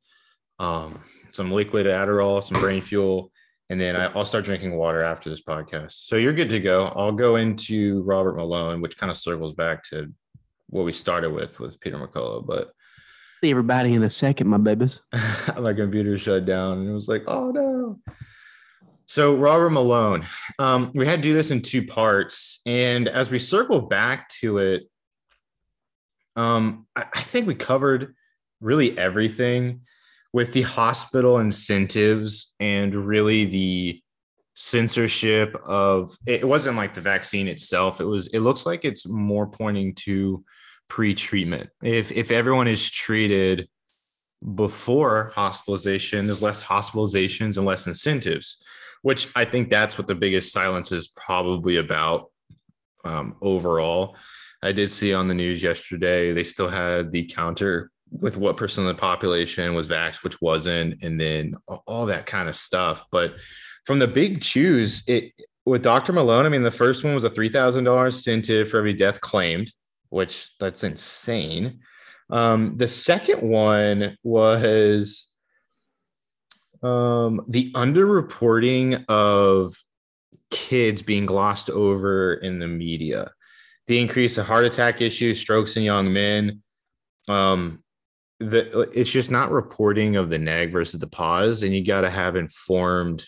um, 0.59 1.01
some 1.31 1.53
liquid 1.53 1.85
Adderall, 1.85 2.43
some 2.43 2.57
Breinfuel, 2.57 3.29
and 3.69 3.79
then 3.79 3.95
I, 3.95 4.07
will 4.07 4.25
start 4.25 4.45
drinking 4.45 4.75
water 4.75 5.03
after 5.03 5.29
this 5.29 5.41
podcast. 5.41 5.91
So 5.91 6.15
you're 6.15 6.33
good 6.33 6.49
to 6.49 6.59
go. 6.59 6.87
I'll 6.95 7.11
go 7.11 7.35
into 7.35 8.01
Robert 8.01 8.35
Malone, 8.35 8.81
which 8.81 8.97
kind 8.97 9.11
of 9.11 9.17
circles 9.17 9.53
back 9.53 9.83
to 9.85 10.11
what 10.67 10.85
we 10.85 10.93
started 10.93 11.31
with 11.31 11.59
with 11.59 11.79
Peter 11.79 11.97
McCullough. 11.97 12.45
But 12.45 12.71
see 13.41 13.51
everybody 13.51 13.93
in 13.93 14.03
a 14.03 14.09
second, 14.09 14.47
my 14.47 14.57
babies. 14.57 15.01
my 15.57 15.73
computer 15.73 16.17
shut 16.17 16.45
down, 16.45 16.79
and 16.79 16.89
it 16.89 16.93
was 16.93 17.07
like, 17.07 17.23
oh 17.27 17.51
no. 17.51 17.99
So 19.05 19.35
Robert 19.35 19.71
Malone, 19.71 20.27
um, 20.59 20.91
we 20.93 21.05
had 21.05 21.17
to 21.17 21.27
do 21.27 21.33
this 21.33 21.51
in 21.51 21.61
two 21.61 21.85
parts, 21.85 22.61
and 22.65 23.07
as 23.07 23.29
we 23.31 23.39
circle 23.39 23.81
back 23.81 24.29
to 24.41 24.59
it, 24.59 24.83
um, 26.35 26.87
I, 26.95 27.05
I 27.13 27.21
think 27.21 27.47
we 27.47 27.55
covered 27.55 28.15
really 28.61 28.97
everything 28.97 29.81
with 30.33 30.53
the 30.53 30.61
hospital 30.61 31.39
incentives 31.39 32.53
and 32.59 32.93
really 32.93 33.45
the 33.45 34.01
censorship 34.55 35.55
of 35.65 36.15
it 36.27 36.47
wasn't 36.47 36.75
like 36.75 36.93
the 36.93 37.01
vaccine 37.01 37.47
itself. 37.47 38.01
It 38.01 38.05
was 38.05 38.27
it 38.27 38.39
looks 38.39 38.65
like 38.65 38.85
it's 38.85 39.07
more 39.07 39.47
pointing 39.47 39.95
to 39.95 40.43
pre-treatment. 40.87 41.69
If 41.83 42.11
if 42.11 42.31
everyone 42.31 42.67
is 42.67 42.89
treated 42.89 43.69
before 44.55 45.33
hospitalization 45.35 46.25
there's 46.25 46.41
less 46.41 46.63
hospitalizations 46.63 47.57
and 47.57 47.65
less 47.65 47.87
incentives 47.87 48.63
which 49.01 49.27
i 49.35 49.43
think 49.43 49.69
that's 49.69 49.97
what 49.97 50.07
the 50.07 50.15
biggest 50.15 50.53
silence 50.53 50.93
is 50.93 51.09
probably 51.09 51.75
about 51.75 52.31
um, 53.05 53.35
overall. 53.41 54.15
I 54.61 54.71
did 54.71 54.91
see 54.91 55.13
on 55.13 55.27
the 55.27 55.33
news 55.33 55.63
yesterday 55.63 56.33
they 56.33 56.43
still 56.43 56.69
had 56.69 57.11
the 57.11 57.25
counter 57.25 57.91
with 58.11 58.37
what 58.37 58.57
percent 58.57 58.87
of 58.87 58.95
the 58.95 58.99
population 58.99 59.73
was 59.75 59.89
vaxxed, 59.89 60.23
which 60.23 60.41
wasn't, 60.41 61.01
and 61.03 61.19
then 61.19 61.55
all 61.85 62.05
that 62.07 62.25
kind 62.25 62.49
of 62.49 62.55
stuff. 62.55 63.03
But 63.11 63.35
from 63.85 63.99
the 63.99 64.07
big 64.07 64.41
choose, 64.41 65.03
it 65.07 65.33
with 65.65 65.83
Dr. 65.83 66.13
Malone, 66.13 66.45
I 66.45 66.49
mean, 66.49 66.63
the 66.63 66.71
first 66.71 67.03
one 67.03 67.13
was 67.13 67.23
a 67.23 67.29
three 67.29 67.49
thousand 67.49 67.83
dollars 67.83 68.15
incentive 68.15 68.69
for 68.69 68.77
every 68.77 68.93
death 68.93 69.21
claimed, 69.21 69.71
which 70.09 70.51
that's 70.59 70.83
insane. 70.83 71.79
Um, 72.29 72.77
the 72.77 72.87
second 72.87 73.41
one 73.41 74.17
was 74.23 75.27
um, 76.83 77.41
the 77.47 77.71
underreporting 77.73 79.05
of 79.07 79.75
kids 80.51 81.01
being 81.01 81.25
glossed 81.25 81.69
over 81.69 82.33
in 82.33 82.59
the 82.59 82.67
media, 82.67 83.31
the 83.87 83.99
increase 83.99 84.37
of 84.37 84.45
heart 84.45 84.65
attack 84.65 85.01
issues, 85.01 85.39
strokes 85.39 85.77
in 85.77 85.83
young 85.83 86.11
men. 86.11 86.61
Um, 87.27 87.83
the 88.39 88.89
it's 88.93 89.11
just 89.11 89.31
not 89.31 89.51
reporting 89.51 90.15
of 90.15 90.29
the 90.29 90.37
neg 90.37 90.71
versus 90.71 90.99
the 90.99 91.07
pause, 91.07 91.63
and 91.63 91.73
you 91.73 91.85
got 91.85 92.01
to 92.01 92.09
have 92.09 92.35
informed. 92.35 93.25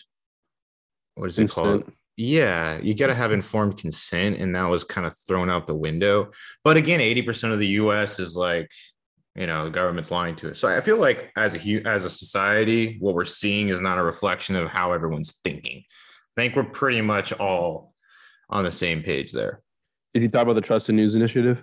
What 1.14 1.28
is 1.28 1.38
it 1.38 1.42
Consent. 1.42 1.84
called? 1.84 1.92
Yeah, 2.16 2.78
you 2.78 2.94
got 2.94 3.06
to 3.08 3.14
have 3.14 3.32
informed 3.32 3.78
consent, 3.78 4.38
and 4.38 4.54
that 4.54 4.64
was 4.64 4.84
kind 4.84 5.06
of 5.06 5.16
thrown 5.26 5.50
out 5.50 5.66
the 5.66 5.74
window. 5.74 6.30
But 6.64 6.76
again, 6.76 7.00
eighty 7.00 7.22
percent 7.22 7.52
of 7.52 7.58
the 7.58 7.68
U.S. 7.68 8.18
is 8.18 8.36
like, 8.36 8.70
you 9.34 9.46
know, 9.46 9.64
the 9.64 9.70
government's 9.70 10.10
lying 10.10 10.36
to 10.36 10.50
us. 10.50 10.58
So 10.58 10.68
I 10.68 10.80
feel 10.80 10.98
like 10.98 11.30
as 11.36 11.54
a 11.54 11.82
as 11.86 12.04
a 12.04 12.10
society, 12.10 12.96
what 13.00 13.14
we're 13.14 13.24
seeing 13.24 13.68
is 13.68 13.80
not 13.80 13.98
a 13.98 14.02
reflection 14.02 14.56
of 14.56 14.68
how 14.68 14.92
everyone's 14.92 15.32
thinking. 15.44 15.84
I 16.36 16.40
think 16.40 16.56
we're 16.56 16.64
pretty 16.64 17.00
much 17.02 17.32
all 17.34 17.94
on 18.48 18.64
the 18.64 18.72
same 18.72 19.02
page 19.02 19.32
there. 19.32 19.62
Did 20.14 20.22
you 20.22 20.28
talk 20.28 20.42
about 20.42 20.54
the 20.54 20.60
Trusted 20.60 20.94
News 20.94 21.14
Initiative? 21.14 21.62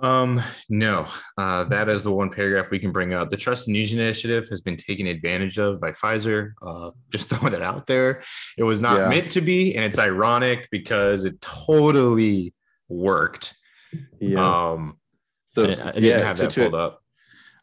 Um, 0.00 0.40
no, 0.68 1.06
uh, 1.36 1.64
that 1.64 1.88
is 1.88 2.04
the 2.04 2.12
one 2.12 2.30
paragraph 2.30 2.70
we 2.70 2.78
can 2.78 2.92
bring 2.92 3.14
up. 3.14 3.30
The 3.30 3.36
Trusted 3.36 3.72
News 3.72 3.92
Initiative 3.92 4.48
has 4.48 4.60
been 4.60 4.76
taken 4.76 5.06
advantage 5.08 5.58
of 5.58 5.80
by 5.80 5.90
Pfizer. 5.90 6.52
Uh, 6.62 6.90
just 7.10 7.28
throwing 7.30 7.54
it 7.54 7.62
out 7.62 7.86
there. 7.86 8.22
It 8.56 8.62
was 8.62 8.80
not 8.80 8.98
yeah. 8.98 9.08
meant 9.08 9.30
to 9.32 9.40
be, 9.40 9.74
and 9.74 9.84
it's 9.84 9.98
ironic 9.98 10.68
because 10.70 11.24
it 11.24 11.40
totally 11.40 12.54
worked. 12.88 13.54
Yeah. 14.20 14.70
Um, 14.70 14.98
so, 15.54 15.64
I, 15.64 15.66
I 15.66 15.92
didn't 15.92 16.04
yeah, 16.04 16.18
have 16.18 16.36
that 16.38 16.50
to, 16.50 16.60
pulled 16.60 16.74
up. 16.74 17.02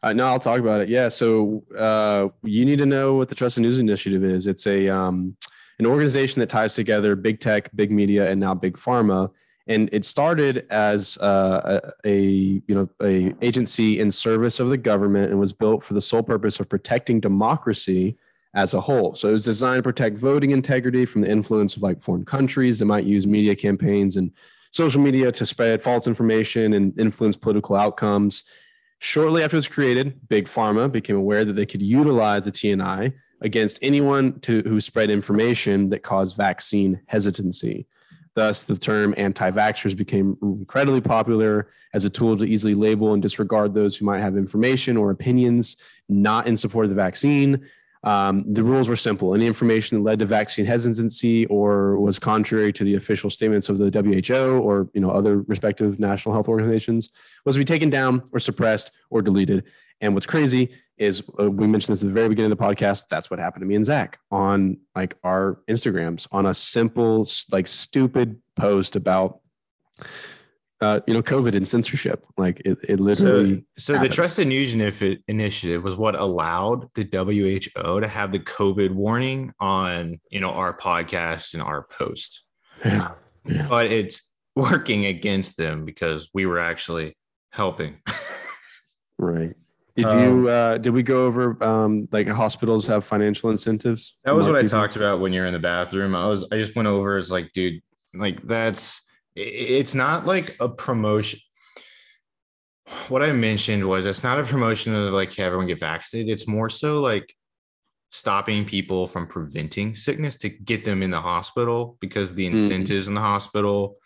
Uh, 0.02 0.12
no, 0.12 0.26
I'll 0.26 0.38
talk 0.38 0.60
about 0.60 0.82
it. 0.82 0.88
Yeah. 0.88 1.08
So 1.08 1.64
uh, 1.76 2.28
you 2.42 2.64
need 2.66 2.78
to 2.78 2.86
know 2.86 3.14
what 3.14 3.28
the 3.28 3.34
Trusted 3.34 3.62
News 3.62 3.78
Initiative 3.78 4.24
is. 4.24 4.46
It's 4.46 4.66
a 4.66 4.88
um, 4.88 5.36
an 5.78 5.86
organization 5.86 6.40
that 6.40 6.50
ties 6.50 6.74
together 6.74 7.16
big 7.16 7.40
tech, 7.40 7.70
big 7.74 7.90
media, 7.90 8.30
and 8.30 8.38
now 8.38 8.54
big 8.54 8.76
pharma 8.76 9.30
and 9.66 9.88
it 9.92 10.04
started 10.04 10.66
as 10.70 11.18
uh, 11.18 11.80
a, 12.04 12.20
you 12.20 12.74
know 12.74 12.88
a 13.02 13.34
agency 13.42 13.98
in 14.00 14.10
service 14.10 14.60
of 14.60 14.68
the 14.68 14.76
government 14.76 15.30
and 15.30 15.40
was 15.40 15.52
built 15.52 15.82
for 15.82 15.94
the 15.94 16.00
sole 16.00 16.22
purpose 16.22 16.60
of 16.60 16.68
protecting 16.68 17.20
democracy 17.20 18.16
as 18.54 18.74
a 18.74 18.80
whole. 18.80 19.14
So 19.14 19.28
it 19.28 19.32
was 19.32 19.44
designed 19.44 19.80
to 19.80 19.82
protect 19.82 20.18
voting 20.18 20.50
integrity 20.50 21.04
from 21.04 21.20
the 21.20 21.30
influence 21.30 21.76
of 21.76 21.82
like 21.82 22.00
foreign 22.00 22.24
countries 22.24 22.78
that 22.78 22.86
might 22.86 23.04
use 23.04 23.26
media 23.26 23.54
campaigns 23.54 24.16
and 24.16 24.30
social 24.70 25.00
media 25.00 25.30
to 25.32 25.44
spread 25.44 25.82
false 25.82 26.06
information 26.06 26.72
and 26.72 26.98
influence 26.98 27.36
political 27.36 27.76
outcomes. 27.76 28.44
Shortly 28.98 29.42
after 29.42 29.56
it 29.56 29.58
was 29.58 29.68
created, 29.68 30.26
Big 30.28 30.46
Pharma 30.46 30.90
became 30.90 31.16
aware 31.16 31.44
that 31.44 31.52
they 31.52 31.66
could 31.66 31.82
utilize 31.82 32.46
the 32.46 32.52
TNI 32.52 33.12
against 33.42 33.78
anyone 33.82 34.40
to, 34.40 34.62
who 34.62 34.80
spread 34.80 35.10
information 35.10 35.90
that 35.90 36.02
caused 36.02 36.36
vaccine 36.36 37.00
hesitancy. 37.06 37.86
Thus, 38.36 38.64
the 38.64 38.76
term 38.76 39.14
anti 39.16 39.50
vaxxers 39.50 39.96
became 39.96 40.36
incredibly 40.42 41.00
popular 41.00 41.68
as 41.94 42.04
a 42.04 42.10
tool 42.10 42.36
to 42.36 42.44
easily 42.44 42.74
label 42.74 43.14
and 43.14 43.22
disregard 43.22 43.72
those 43.72 43.96
who 43.96 44.04
might 44.04 44.20
have 44.20 44.36
information 44.36 44.98
or 44.98 45.10
opinions 45.10 45.78
not 46.10 46.46
in 46.46 46.54
support 46.54 46.84
of 46.84 46.90
the 46.90 46.96
vaccine. 46.96 47.66
Um, 48.04 48.44
the 48.52 48.62
rules 48.62 48.90
were 48.90 48.96
simple. 48.96 49.34
Any 49.34 49.46
information 49.46 49.96
that 49.96 50.04
led 50.04 50.18
to 50.18 50.26
vaccine 50.26 50.66
hesitancy 50.66 51.46
or 51.46 51.98
was 51.98 52.18
contrary 52.18 52.74
to 52.74 52.84
the 52.84 52.94
official 52.96 53.30
statements 53.30 53.70
of 53.70 53.78
the 53.78 53.90
WHO 53.90 54.58
or 54.58 54.90
you 54.92 55.00
know 55.00 55.10
other 55.10 55.40
respective 55.40 55.98
national 55.98 56.34
health 56.34 56.46
organizations 56.46 57.10
was 57.46 57.54
to 57.54 57.60
be 57.60 57.64
taken 57.64 57.88
down 57.88 58.22
or 58.34 58.38
suppressed 58.38 58.92
or 59.08 59.22
deleted. 59.22 59.64
And 60.00 60.14
what's 60.14 60.26
crazy 60.26 60.70
is 60.98 61.22
uh, 61.40 61.50
we 61.50 61.66
mentioned 61.66 61.94
this 61.94 62.02
at 62.02 62.08
the 62.08 62.14
very 62.14 62.28
beginning 62.28 62.52
of 62.52 62.58
the 62.58 62.64
podcast. 62.64 63.04
That's 63.08 63.30
what 63.30 63.38
happened 63.38 63.62
to 63.62 63.66
me 63.66 63.74
and 63.74 63.84
Zach 63.84 64.18
on 64.30 64.78
like 64.94 65.16
our 65.24 65.60
Instagrams 65.68 66.26
on 66.32 66.46
a 66.46 66.54
simple 66.54 67.26
like 67.50 67.66
stupid 67.66 68.40
post 68.56 68.96
about 68.96 69.40
uh, 70.80 71.00
you 71.06 71.14
know, 71.14 71.22
COVID 71.22 71.54
and 71.54 71.66
censorship. 71.66 72.24
Like 72.36 72.60
it, 72.64 72.78
it 72.86 73.00
literally. 73.00 73.64
So, 73.78 73.94
so 73.94 74.00
the 74.00 74.08
Trusted 74.08 74.46
News 74.48 74.74
Initiative 74.74 75.82
was 75.82 75.96
what 75.96 76.14
allowed 76.14 76.92
the 76.94 77.04
WHO 77.04 78.00
to 78.00 78.08
have 78.08 78.32
the 78.32 78.40
COVID 78.40 78.90
warning 78.90 79.52
on, 79.58 80.20
you 80.30 80.40
know, 80.40 80.50
our 80.50 80.76
podcast 80.76 81.54
and 81.54 81.62
our 81.62 81.84
post. 81.84 82.42
Yeah. 82.84 83.12
yeah. 83.46 83.68
But 83.68 83.86
it's 83.86 84.32
working 84.54 85.06
against 85.06 85.56
them 85.56 85.84
because 85.84 86.28
we 86.34 86.46
were 86.46 86.58
actually 86.58 87.16
helping. 87.50 88.00
right. 89.18 89.54
Did 89.96 90.04
um, 90.04 90.18
you 90.18 90.48
uh 90.48 90.78
did 90.78 90.90
we 90.90 91.02
go 91.02 91.26
over 91.26 91.62
um 91.64 92.08
like 92.12 92.28
hospitals 92.28 92.86
have 92.86 93.04
financial 93.04 93.50
incentives? 93.50 94.16
That 94.24 94.34
was 94.34 94.46
what 94.46 94.60
people? 94.60 94.78
I 94.78 94.80
talked 94.80 94.96
about 94.96 95.20
when 95.20 95.32
you're 95.32 95.46
in 95.46 95.54
the 95.54 95.58
bathroom. 95.58 96.14
I 96.14 96.26
was 96.26 96.46
I 96.52 96.56
just 96.56 96.76
went 96.76 96.86
over 96.86 97.16
as 97.16 97.30
like, 97.30 97.52
dude, 97.52 97.80
like 98.14 98.42
that's 98.42 99.02
it's 99.34 99.94
not 99.94 100.26
like 100.26 100.56
a 100.60 100.68
promotion 100.68 101.38
what 103.08 103.22
i 103.22 103.32
mentioned 103.32 103.86
was 103.86 104.06
it's 104.06 104.24
not 104.24 104.38
a 104.38 104.44
promotion 104.44 104.94
of 104.94 105.12
like 105.12 105.34
hey, 105.34 105.42
everyone 105.42 105.66
get 105.66 105.78
vaccinated 105.78 106.32
it's 106.32 106.48
more 106.48 106.70
so 106.70 107.00
like 107.00 107.34
stopping 108.12 108.64
people 108.64 109.06
from 109.06 109.26
preventing 109.26 109.94
sickness 109.94 110.36
to 110.36 110.48
get 110.48 110.84
them 110.84 111.02
in 111.02 111.10
the 111.10 111.20
hospital 111.20 111.98
because 112.00 112.34
the 112.34 112.46
mm-hmm. 112.46 112.56
incentives 112.56 113.06
mm. 113.06 113.08
in 113.08 113.14
the 113.14 113.20
hospital 113.20 113.96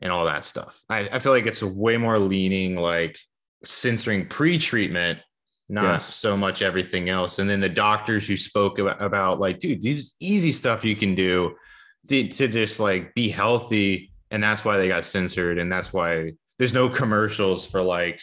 and 0.00 0.10
all 0.10 0.24
that 0.24 0.44
stuff 0.44 0.82
I, 0.88 1.00
I, 1.00 1.18
feel 1.18 1.30
like 1.30 1.46
it's 1.46 1.62
a 1.62 1.68
way 1.68 1.96
more 1.96 2.18
leaning 2.18 2.74
like 2.74 3.16
censoring 3.66 4.26
pre-treatment 4.28 5.18
not 5.68 5.84
yes. 5.84 6.14
so 6.14 6.36
much 6.36 6.62
everything 6.62 7.08
else. 7.08 7.38
And 7.38 7.48
then 7.48 7.60
the 7.60 7.68
doctors 7.68 8.28
you 8.28 8.36
spoke 8.36 8.78
about, 8.78 9.00
about 9.00 9.40
like 9.40 9.60
dude 9.60 9.80
these 9.80 10.14
easy 10.20 10.52
stuff 10.52 10.84
you 10.84 10.94
can 10.94 11.14
do 11.14 11.54
to, 12.08 12.28
to 12.28 12.48
just 12.48 12.80
like 12.80 13.14
be 13.14 13.28
healthy. 13.28 14.12
And 14.30 14.42
that's 14.42 14.64
why 14.64 14.76
they 14.78 14.88
got 14.88 15.04
censored. 15.04 15.58
And 15.58 15.72
that's 15.72 15.92
why 15.92 16.32
there's 16.58 16.74
no 16.74 16.88
commercials 16.88 17.66
for 17.66 17.80
like 17.82 18.20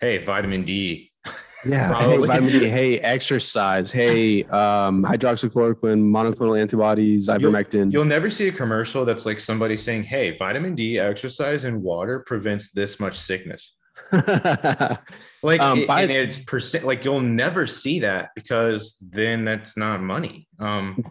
hey 0.00 0.18
vitamin 0.18 0.64
d. 0.64 1.10
Yeah. 1.66 1.98
Hey 1.98 2.18
vitamin 2.18 2.50
d. 2.50 2.68
Hey 2.68 2.98
exercise. 2.98 3.90
Hey 3.90 4.44
um 4.44 5.02
hydroxychloroquine 5.02 6.02
monoclonal 6.02 6.60
antibodies 6.60 7.30
ivermectin. 7.30 7.72
you'll, 7.84 7.92
you'll 7.92 8.04
never 8.04 8.28
see 8.28 8.48
a 8.48 8.52
commercial 8.52 9.06
that's 9.06 9.24
like 9.24 9.40
somebody 9.40 9.78
saying 9.78 10.02
hey 10.02 10.36
vitamin 10.36 10.74
d 10.74 10.98
exercise 10.98 11.64
and 11.64 11.82
water 11.82 12.20
prevents 12.20 12.70
this 12.72 13.00
much 13.00 13.18
sickness 13.18 13.72
like 15.42 15.60
um, 15.60 15.80
it, 15.80 15.88
by, 15.88 16.02
and 16.02 16.10
it's 16.10 16.38
percent 16.38 16.84
like 16.84 17.04
you'll 17.04 17.20
never 17.20 17.66
see 17.66 18.00
that 18.00 18.30
because 18.34 18.96
then 19.00 19.44
that's 19.44 19.76
not 19.76 20.00
money 20.00 20.48
um 20.58 21.04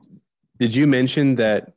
did 0.60 0.74
you 0.74 0.88
mention 0.88 1.36
that 1.36 1.74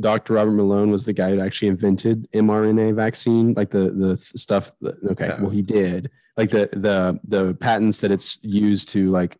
Dr. 0.00 0.34
Robert 0.34 0.52
Malone 0.52 0.90
was 0.90 1.04
the 1.04 1.12
guy 1.12 1.30
who 1.30 1.40
actually 1.40 1.68
invented 1.68 2.28
mRNA 2.32 2.94
vaccine, 2.94 3.54
like 3.54 3.70
the 3.70 3.90
the 3.90 4.16
stuff. 4.16 4.72
That, 4.80 4.96
okay, 5.10 5.28
yeah. 5.28 5.40
well 5.40 5.50
he 5.50 5.62
did, 5.62 6.10
like 6.36 6.50
the 6.50 6.68
the 6.72 7.18
the 7.26 7.54
patents 7.54 7.98
that 7.98 8.12
it's 8.12 8.38
used 8.42 8.90
to 8.90 9.10
like 9.10 9.38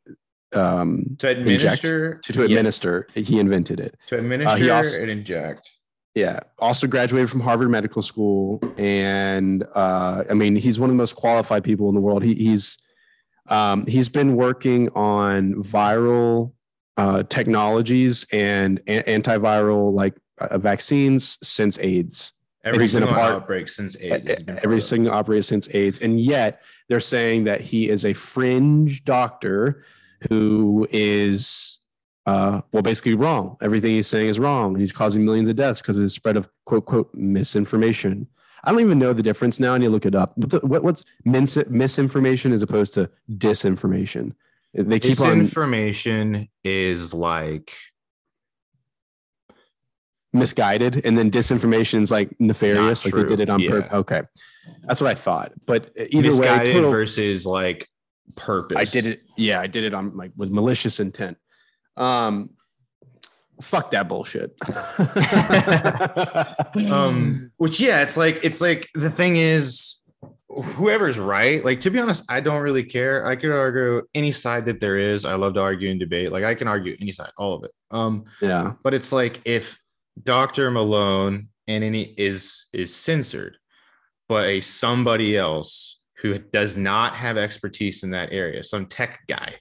um 0.53 1.17
to 1.19 1.29
administer 1.29 2.07
inject, 2.07 2.25
to, 2.25 2.33
to 2.33 2.43
administer. 2.43 3.09
Yeah. 3.15 3.23
He 3.23 3.39
invented 3.39 3.81
it 3.81 3.97
to 4.09 4.19
administer 4.19 4.73
uh, 4.73 4.77
also, 4.77 5.01
and 5.01 5.11
inject. 5.11 5.71
Yeah, 6.17 6.41
also 6.59 6.87
graduated 6.87 7.29
from 7.29 7.41
Harvard 7.41 7.71
Medical 7.71 8.01
School, 8.01 8.59
and 8.79 9.63
uh, 9.75 10.25
I 10.31 10.33
mean 10.33 10.57
he's 10.57 10.81
one 10.81 10.89
of 10.89 10.95
the 10.95 10.99
most 10.99 11.15
qualified 11.15 11.63
people 11.63 11.91
in 11.91 11.95
the 11.95 12.01
world. 12.01 12.25
He, 12.25 12.35
he's 12.35 12.79
um, 13.49 13.87
he's 13.87 14.09
been 14.09 14.35
working 14.35 14.89
on 14.95 15.57
viral 15.57 16.53
uh, 16.97 17.25
technologies 17.25 18.27
and 18.33 18.81
a- 18.87 19.03
antiviral 19.03 19.93
like 19.93 20.15
uh, 20.39 20.57
vaccines 20.57 21.39
since 21.43 21.79
AIDS. 21.81 22.33
Every 22.65 22.87
single 22.87 23.11
part, 23.11 23.35
outbreak 23.35 23.69
since 23.69 23.95
AIDS. 24.01 24.43
Every 24.49 24.81
single 24.81 25.13
outbreak 25.13 25.45
since 25.45 25.69
AIDS, 25.75 25.99
and 25.99 26.19
yet 26.19 26.63
they're 26.89 26.99
saying 26.99 27.45
that 27.45 27.61
he 27.61 27.91
is 27.91 28.07
a 28.07 28.15
fringe 28.15 29.05
doctor 29.05 29.85
who 30.31 30.89
is 30.91 31.76
uh, 32.27 32.61
well, 32.73 32.83
basically 32.83 33.15
wrong. 33.15 33.57
Everything 33.63 33.93
he's 33.93 34.09
saying 34.09 34.29
is 34.29 34.39
wrong. 34.39 34.75
He's 34.77 34.93
causing 34.93 35.25
millions 35.25 35.49
of 35.49 35.57
deaths 35.57 35.81
because 35.81 35.97
of 35.97 36.03
the 36.03 36.11
spread 36.11 36.37
of 36.37 36.49
quote 36.65 36.85
quote 36.85 37.15
misinformation. 37.15 38.27
I 38.65 38.73
don't 38.73 38.81
even 38.81 38.99
know 38.99 39.13
the 39.13 39.23
difference 39.23 39.61
now. 39.61 39.75
I 39.75 39.79
need 39.79 39.87
to 39.87 39.91
look 39.91 40.07
it 40.07 40.17
up. 40.17 40.37
What, 40.37 40.51
the, 40.51 40.59
what 40.61 40.83
what's 40.83 41.05
mis- 41.25 41.59
misinformation 41.69 42.53
as 42.53 42.63
opposed 42.63 42.95
to 42.95 43.09
disinformation? 43.31 44.33
They 44.75 44.99
keep 44.99 45.17
Disinformation 45.17 46.35
on 46.35 46.49
is 46.65 47.15
like 47.15 47.73
misguided, 50.33 51.01
and 51.07 51.17
then 51.17 51.31
disinformation 51.31 52.03
is 52.03 52.11
like 52.11 52.35
nefarious, 52.41 53.05
like 53.05 53.15
they 53.15 53.25
did 53.25 53.41
it 53.41 53.49
on 53.49 53.61
yeah. 53.61 53.71
purpose. 53.71 53.93
Okay, 53.93 54.23
that's 54.83 55.01
what 55.01 55.11
I 55.11 55.15
thought. 55.15 55.53
But 55.65 55.93
either 56.11 56.29
misguided 56.29 56.67
way, 56.67 56.73
total, 56.75 56.91
versus 56.91 57.47
like 57.47 57.89
purpose. 58.35 58.77
I 58.77 58.85
did 58.85 59.07
it. 59.07 59.23
Yeah, 59.37 59.61
I 59.61 59.69
did 59.69 59.85
it 59.85 59.95
on 59.95 60.17
like 60.17 60.33
with 60.37 60.51
malicious 60.51 60.99
intent. 60.99 61.39
Um, 61.97 62.51
fuck 63.63 63.91
that 63.93 64.09
bullshit. 64.09 64.57
um, 66.93 67.51
which 67.57 67.81
yeah, 67.81 68.03
it's 68.03 68.17
like 68.17 68.41
it's 68.43 68.61
like 68.61 68.89
the 68.95 69.11
thing 69.11 69.37
is 69.37 70.03
whoever's 70.49 71.19
right 71.19 71.63
like 71.65 71.81
to 71.81 71.91
be 71.91 71.99
honest 71.99 72.25
i 72.31 72.41
don't 72.41 72.63
really 72.63 72.85
care. 72.85 73.27
I 73.27 73.37
could 73.37 73.51
argue 73.51 74.03
any 74.15 74.31
side 74.31 74.67
that 74.67 74.81
there 74.81 74.97
is. 74.97 75.25
I 75.25 75.35
love 75.35 75.55
to 75.55 75.61
argue 75.61 75.91
and 75.91 76.01
debate. 76.01 76.33
Like 76.33 76.45
i 76.45 76.55
can 76.55 76.69
argue 76.69 76.97
any 77.01 77.13
side 77.13 77.31
all 77.37 77.55
of 77.55 77.65
it. 77.65 77.73
Um 77.91 78.25
yeah. 78.41 78.73
but 78.83 78.95
it's 78.95 79.13
like 79.13 79.41
if 79.45 79.79
dr 80.23 80.71
malone 80.71 81.49
and 81.69 81.85
any 81.85 82.03
is 82.17 82.67
is 82.73 82.95
censored 82.95 83.59
but 84.29 84.47
a 84.47 84.61
somebody 84.61 85.37
else 85.37 86.01
who 86.23 86.39
does 86.39 86.75
not 86.75 87.15
have 87.15 87.37
expertise 87.37 88.03
in 88.03 88.11
that 88.11 88.33
area 88.33 88.65
some 88.65 88.87
tech 88.87 89.21
guy 89.29 89.55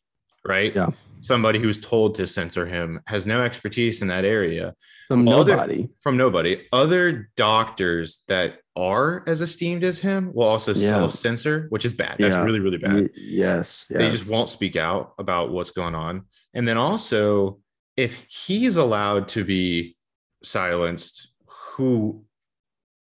right? 0.45 0.73
Yeah 0.75 0.87
somebody 1.25 1.59
who's 1.59 1.79
told 1.79 2.15
to 2.15 2.27
censor 2.27 2.65
him 2.65 3.01
has 3.07 3.25
no 3.25 3.41
expertise 3.41 4.01
in 4.01 4.07
that 4.09 4.25
area. 4.25 4.75
From 5.07 5.25
nobody. 5.25 5.83
other, 5.83 5.93
from 5.99 6.17
nobody. 6.17 6.67
Other 6.71 7.29
doctors 7.35 8.21
that 8.27 8.59
are 8.75 9.23
as 9.25 9.41
esteemed 9.41 9.83
as 9.83 9.99
him 9.99 10.31
will 10.33 10.45
also 10.45 10.73
yeah. 10.73 10.89
self-censor 10.89 11.67
which 11.69 11.85
is 11.85 11.93
bad. 11.93 12.17
That's 12.19 12.35
yeah. 12.35 12.43
really 12.43 12.59
really 12.59 12.77
bad. 12.77 13.09
Yes, 13.15 13.85
yes 13.89 14.01
they 14.01 14.09
just 14.09 14.27
won't 14.27 14.49
speak 14.49 14.75
out 14.75 15.13
about 15.17 15.51
what's 15.51 15.71
going 15.71 15.95
on. 15.95 16.25
And 16.53 16.67
then 16.67 16.77
also 16.77 17.59
if 17.97 18.25
he's 18.27 18.77
allowed 18.77 19.29
to 19.29 19.43
be 19.45 19.95
silenced 20.43 21.31
who 21.47 22.23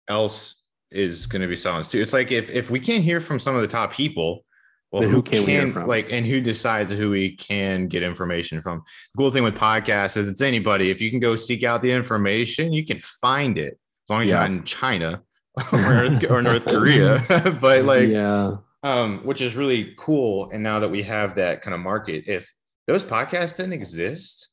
else 0.08 0.62
is 0.92 1.26
going 1.26 1.42
to 1.42 1.48
be 1.48 1.56
silenced 1.56 1.92
too? 1.92 2.02
It's 2.02 2.14
like 2.14 2.32
if 2.32 2.52
if 2.52 2.70
we 2.70 2.80
can't 2.80 3.04
hear 3.04 3.20
from 3.20 3.40
some 3.40 3.56
of 3.56 3.62
the 3.62 3.68
top 3.68 3.94
people 3.94 4.46
well, 4.94 5.10
who, 5.10 5.24
can, 5.24 5.46
can 5.46 5.88
like 5.88 6.12
and 6.12 6.24
who 6.24 6.40
decides 6.40 6.92
who 6.92 7.10
we 7.10 7.36
can 7.36 7.88
get 7.88 8.04
information 8.04 8.62
from? 8.62 8.84
The 9.14 9.18
cool 9.18 9.32
thing 9.32 9.44
with 9.44 9.56
podcasts 9.56 10.16
is 10.18 10.30
it's 10.30 10.42
anybody. 10.42 10.92
If 10.92 11.02
you 11.02 11.10
can 11.10 11.20
go 11.20 11.36
seek 11.36 11.64
out 11.64 11.82
the 11.82 11.92
information, 11.92 12.72
you 12.72 12.86
can 12.86 13.00
find 13.00 13.58
it 13.58 13.74
as 13.74 14.10
long 14.10 14.22
as 14.22 14.28
yeah. 14.28 14.34
you're 14.36 14.50
not 14.50 14.52
in 14.52 14.64
China 14.66 15.24
or, 15.72 15.80
North, 15.82 16.30
or 16.30 16.42
North 16.44 16.66
Korea. 16.66 17.24
but 17.60 17.86
like, 17.86 18.08
yeah, 18.08 18.58
um, 18.84 19.22
which 19.24 19.42
is 19.42 19.56
really 19.56 19.96
cool. 19.98 20.52
And 20.52 20.62
now 20.62 20.80
that 20.80 20.90
we 20.90 21.02
have 21.02 21.36
that 21.36 21.64
kind 21.64 21.74
of 21.74 21.80
market, 21.80 22.26
if 22.28 22.54
those 22.86 23.04
podcasts 23.04 23.58
didn't 23.58 23.74
exist, 23.74 24.50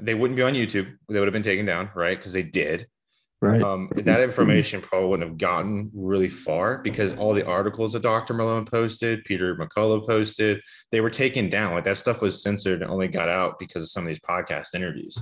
they 0.00 0.14
wouldn't 0.14 0.36
be 0.36 0.42
on 0.42 0.54
YouTube. 0.54 0.96
They 1.08 1.20
would 1.20 1.28
have 1.28 1.32
been 1.32 1.42
taken 1.42 1.64
down, 1.64 1.90
right? 1.94 2.18
Because 2.18 2.32
they 2.32 2.42
did. 2.42 2.88
Right. 3.42 3.62
Um, 3.62 3.90
that 3.96 4.22
information 4.22 4.80
probably 4.80 5.10
wouldn't 5.10 5.28
have 5.28 5.36
gotten 5.38 5.90
really 5.94 6.30
far 6.30 6.78
because 6.78 7.14
all 7.16 7.34
the 7.34 7.46
articles 7.46 7.92
that 7.92 8.00
Dr. 8.02 8.32
Malone 8.32 8.64
posted, 8.64 9.24
Peter 9.24 9.54
McCullough 9.54 10.06
posted, 10.06 10.62
they 10.90 11.02
were 11.02 11.10
taken 11.10 11.50
down. 11.50 11.74
Like 11.74 11.84
that 11.84 11.98
stuff 11.98 12.22
was 12.22 12.42
censored 12.42 12.80
and 12.80 12.90
only 12.90 13.08
got 13.08 13.28
out 13.28 13.58
because 13.58 13.82
of 13.82 13.90
some 13.90 14.04
of 14.04 14.08
these 14.08 14.20
podcast 14.20 14.74
interviews. 14.74 15.18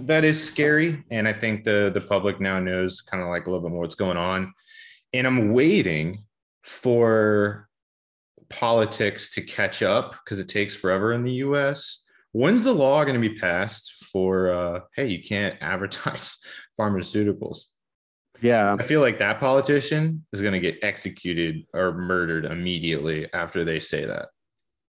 that 0.00 0.24
is 0.24 0.44
scary 0.44 1.04
and 1.12 1.28
i 1.28 1.32
think 1.32 1.62
the 1.62 1.92
the 1.94 2.00
public 2.00 2.40
now 2.40 2.58
knows 2.58 3.00
kind 3.00 3.22
of 3.22 3.28
like 3.28 3.46
a 3.46 3.50
little 3.50 3.62
bit 3.62 3.70
more 3.70 3.82
what's 3.82 3.94
going 3.94 4.16
on 4.16 4.52
and 5.12 5.26
i'm 5.26 5.52
waiting 5.52 6.24
for 6.62 7.68
politics 8.48 9.34
to 9.34 9.42
catch 9.42 9.82
up 9.82 10.12
because 10.24 10.38
it 10.38 10.48
takes 10.48 10.74
forever 10.74 11.12
in 11.12 11.22
the 11.22 11.32
us 11.32 12.04
when's 12.32 12.64
the 12.64 12.72
law 12.72 13.04
going 13.04 13.20
to 13.20 13.28
be 13.28 13.38
passed 13.38 13.92
for 14.12 14.50
uh 14.50 14.80
hey 14.94 15.06
you 15.06 15.22
can't 15.22 15.56
advertise 15.62 16.36
pharmaceuticals 16.78 17.66
Yeah. 18.40 18.74
i 18.78 18.82
feel 18.82 19.00
like 19.00 19.18
that 19.18 19.38
politician 19.40 20.24
is 20.32 20.40
going 20.40 20.54
to 20.54 20.60
get 20.60 20.78
executed 20.82 21.64
or 21.74 21.92
murdered 21.92 22.44
immediately 22.46 23.32
after 23.32 23.64
they 23.64 23.80
say 23.80 24.04
that 24.06 24.28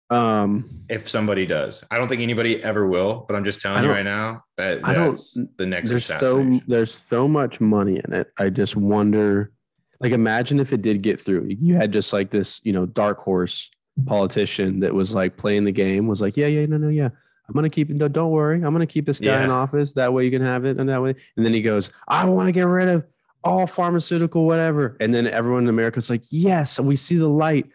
Um, 0.09 0.85
if 0.87 1.09
somebody 1.09 1.45
does. 1.45 1.83
I 1.91 1.97
don't 1.97 2.07
think 2.07 2.21
anybody 2.21 2.63
ever 2.63 2.87
will, 2.87 3.25
but 3.27 3.35
I'm 3.35 3.43
just 3.43 3.59
telling 3.59 3.83
you 3.83 3.89
right 3.91 4.05
now 4.05 4.41
that 4.55 4.79
I 4.85 4.93
don't- 4.93 5.19
the 5.57 5.65
next 5.65 5.89
there's 5.89 6.05
so 6.05 6.49
there's 6.65 6.97
so 7.09 7.27
much 7.27 7.59
money 7.59 7.99
in 8.05 8.13
it. 8.13 8.31
I 8.37 8.47
just 8.49 8.77
wonder, 8.77 9.51
like, 9.99 10.11
imagine 10.11 10.59
if 10.59 10.73
it 10.73 10.81
did 10.81 11.01
get 11.01 11.19
through. 11.19 11.47
You 11.47 11.75
had 11.75 11.91
just 11.91 12.13
like 12.13 12.29
this, 12.29 12.61
you 12.63 12.73
know, 12.73 12.85
dark 12.85 13.19
horse 13.19 13.69
politician 14.05 14.79
that 14.81 14.93
was 14.93 15.15
like 15.15 15.37
playing 15.37 15.63
the 15.63 15.71
game, 15.71 16.07
was 16.07 16.21
like, 16.21 16.37
yeah, 16.37 16.47
yeah, 16.47 16.65
no, 16.65 16.77
no, 16.77 16.89
yeah. 16.89 17.09
I'm 17.47 17.53
gonna 17.53 17.69
keep 17.69 17.89
it. 17.89 17.97
Don't 17.97 18.11
don't 18.11 18.31
worry. 18.31 18.57
I'm 18.57 18.73
gonna 18.73 18.85
keep 18.85 19.05
this 19.05 19.19
guy 19.19 19.41
in 19.43 19.49
office. 19.49 19.93
That 19.93 20.11
way 20.11 20.25
you 20.25 20.31
can 20.31 20.41
have 20.41 20.65
it, 20.65 20.77
and 20.77 20.89
that 20.89 21.01
way. 21.01 21.15
And 21.37 21.45
then 21.45 21.53
he 21.53 21.61
goes, 21.61 21.89
I 22.07 22.25
want 22.25 22.47
to 22.47 22.51
get 22.51 22.67
rid 22.67 22.89
of 22.89 23.05
all 23.43 23.65
pharmaceutical 23.65 24.45
whatever. 24.45 24.97
And 24.99 25.13
then 25.13 25.27
everyone 25.27 25.63
in 25.63 25.69
America's 25.69 26.09
like, 26.09 26.23
yes, 26.29 26.77
we 26.77 26.97
see 26.97 27.15
the 27.15 27.29
light. 27.29 27.67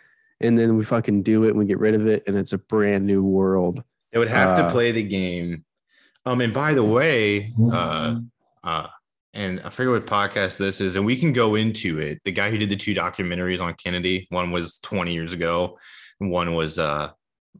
And 0.43 0.59
then 0.59 0.77
we 0.77 0.85
fucking 0.85 1.23
do 1.23 1.45
it 1.45 1.51
and 1.51 1.59
we 1.59 1.65
get 1.65 1.79
rid 1.79 1.95
of 1.95 2.07
it, 2.07 2.25
and 2.27 2.37
it's 2.37 2.53
a 2.53 2.59
brand 2.59 3.07
new 3.07 3.23
world. 3.23 3.83
They 4.13 4.19
would 4.19 4.29
have 4.29 4.59
uh, 4.59 4.63
to 4.67 4.71
play 4.71 4.93
the 4.93 5.03
game. 5.03 5.65
Um, 6.27 6.41
and 6.41 6.53
by 6.53 6.75
the 6.75 6.85
way, 6.85 7.55
uh, 7.73 8.17
uh, 8.63 8.87
and 9.35 9.61
I 9.61 9.71
forget 9.71 9.93
what 9.93 10.07
podcast 10.07 10.59
this 10.59 10.81
is, 10.81 10.97
and 10.97 11.07
we 11.07 11.17
can 11.17 11.33
go 11.33 11.55
into 11.55 11.99
it. 11.99 12.21
The 12.25 12.33
guy 12.33 12.51
who 12.51 12.59
did 12.59 12.69
the 12.69 12.77
two 12.77 12.95
documentaries 12.95 13.61
on 13.61 13.75
Kennedy, 13.75 14.27
one 14.31 14.51
was 14.51 14.79
20 14.79 15.13
years 15.13 15.33
ago, 15.33 15.79
and 16.21 16.31
one 16.31 16.55
was 16.55 16.79
uh 16.79 17.11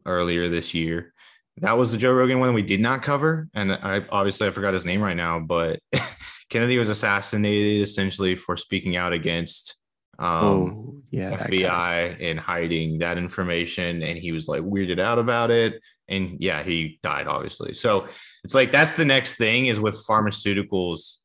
earlier 0.05 0.49
this 0.49 0.73
year. 0.73 1.13
That 1.57 1.77
was 1.77 1.91
the 1.91 1.97
Joe 1.97 2.13
Rogan 2.13 2.39
one 2.39 2.53
we 2.53 2.63
did 2.63 2.81
not 2.81 3.03
cover, 3.03 3.47
and 3.53 3.71
I 3.71 4.05
obviously 4.09 4.47
I 4.47 4.51
forgot 4.51 4.73
his 4.73 4.85
name 4.85 5.01
right 5.01 5.17
now, 5.17 5.39
but 5.39 5.79
Kennedy 6.49 6.77
was 6.77 6.89
assassinated 6.89 7.81
essentially 7.81 8.35
for 8.35 8.57
speaking 8.57 8.95
out 8.95 9.13
against 9.13 9.75
um, 10.19 10.29
oh 10.29 11.01
yeah. 11.11 11.35
FBI 11.37 12.21
and 12.21 12.39
hiding 12.39 12.99
that 12.99 13.17
information, 13.17 14.01
and 14.03 14.17
he 14.17 14.31
was 14.31 14.47
like 14.47 14.61
weirded 14.61 14.99
out 14.99 15.19
about 15.19 15.51
it. 15.51 15.81
And 16.07 16.39
yeah, 16.39 16.63
he 16.63 16.99
died 17.01 17.27
obviously. 17.27 17.73
So 17.73 18.07
it's 18.43 18.53
like 18.53 18.71
that's 18.71 18.95
the 18.97 19.05
next 19.05 19.35
thing 19.35 19.67
is 19.67 19.79
with 19.79 20.05
pharmaceuticals. 20.07 21.17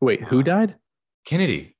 Wait, 0.00 0.22
who 0.22 0.42
died? 0.42 0.76
Kennedy 1.24 1.76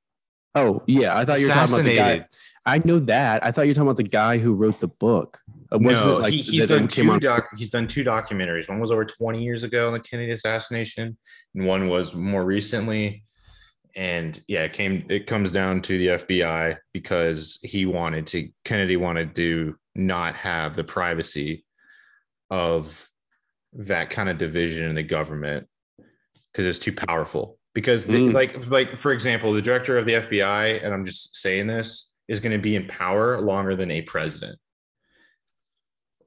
Oh 0.59 0.83
yeah, 0.87 1.17
I 1.17 1.25
thought 1.25 1.41
you 1.41 1.49
were 1.49 1.53
talking 1.53 1.75
about 1.75 1.85
the 1.85 1.97
guy. 1.97 2.27
I 2.67 2.79
know 2.79 2.99
that. 3.01 3.45
I 3.45 3.53
thought 3.53 3.63
you 3.63 3.71
were 3.71 3.75
talking 3.75 3.89
about 3.89 3.97
the 3.97 4.03
guy 4.03 4.39
who 4.39 4.55
wrote 4.55 4.81
the 4.81 4.89
book. 4.89 5.39
Uh, 5.73 5.79
wasn't 5.79 6.17
No, 6.17 6.19
like 6.19 6.33
he, 6.33 6.39
he's 6.39 6.67
done 6.67 6.89
two 6.89 7.19
doc. 7.21 7.49
He's 7.57 7.71
done 7.71 7.87
two 7.87 8.05
documentaries. 8.05 8.69
One 8.69 8.81
was 8.81 8.91
over 8.91 9.05
20 9.05 9.43
years 9.43 9.63
ago 9.63 9.87
on 9.87 9.93
the 9.93 10.01
Kennedy 10.01 10.33
assassination, 10.33 11.17
and 11.55 11.67
one 11.67 11.89
was 11.89 12.15
more 12.15 12.45
recently. 12.45 13.25
And 13.97 14.43
yeah, 14.49 14.65
it 14.65 14.73
came. 14.73 15.05
It 15.09 15.27
comes 15.27 15.53
down 15.53 15.83
to 15.83 15.99
the 15.99 16.07
FBI 16.09 16.79
because 16.93 17.59
he 17.63 17.87
wanted 17.87 18.27
to. 18.29 18.49
Kennedy 18.65 18.97
wanted 18.97 19.35
to 19.37 19.77
not 19.95 20.35
have 20.35 20.75
the 20.75 20.85
privacy 20.85 21.65
of 22.51 23.09
that 23.75 24.11
kind 24.11 24.29
of 24.29 24.39
division 24.39 24.89
in 24.89 24.95
the 24.95 25.03
government 25.03 25.69
because 26.53 26.67
it's 26.67 26.79
too 26.79 26.93
powerful. 26.93 27.58
Because 27.75 28.07
the, 28.07 28.15
Mm. 28.19 28.33
like 28.33 28.67
like 28.69 28.99
for 28.99 29.13
example, 29.13 29.53
the 29.53 29.63
director 29.63 29.99
of 29.99 30.07
the 30.07 30.15
FBI, 30.15 30.83
and 30.83 30.93
I'm 30.93 31.05
just 31.05 31.37
saying 31.37 31.67
this, 31.69 32.11
is 32.27 32.41
going 32.41 32.53
to 32.53 32.63
be 32.63 32.75
in 32.77 32.87
power 32.87 33.41
longer 33.41 33.77
than 33.77 33.91
a 33.91 34.03
president 34.03 34.59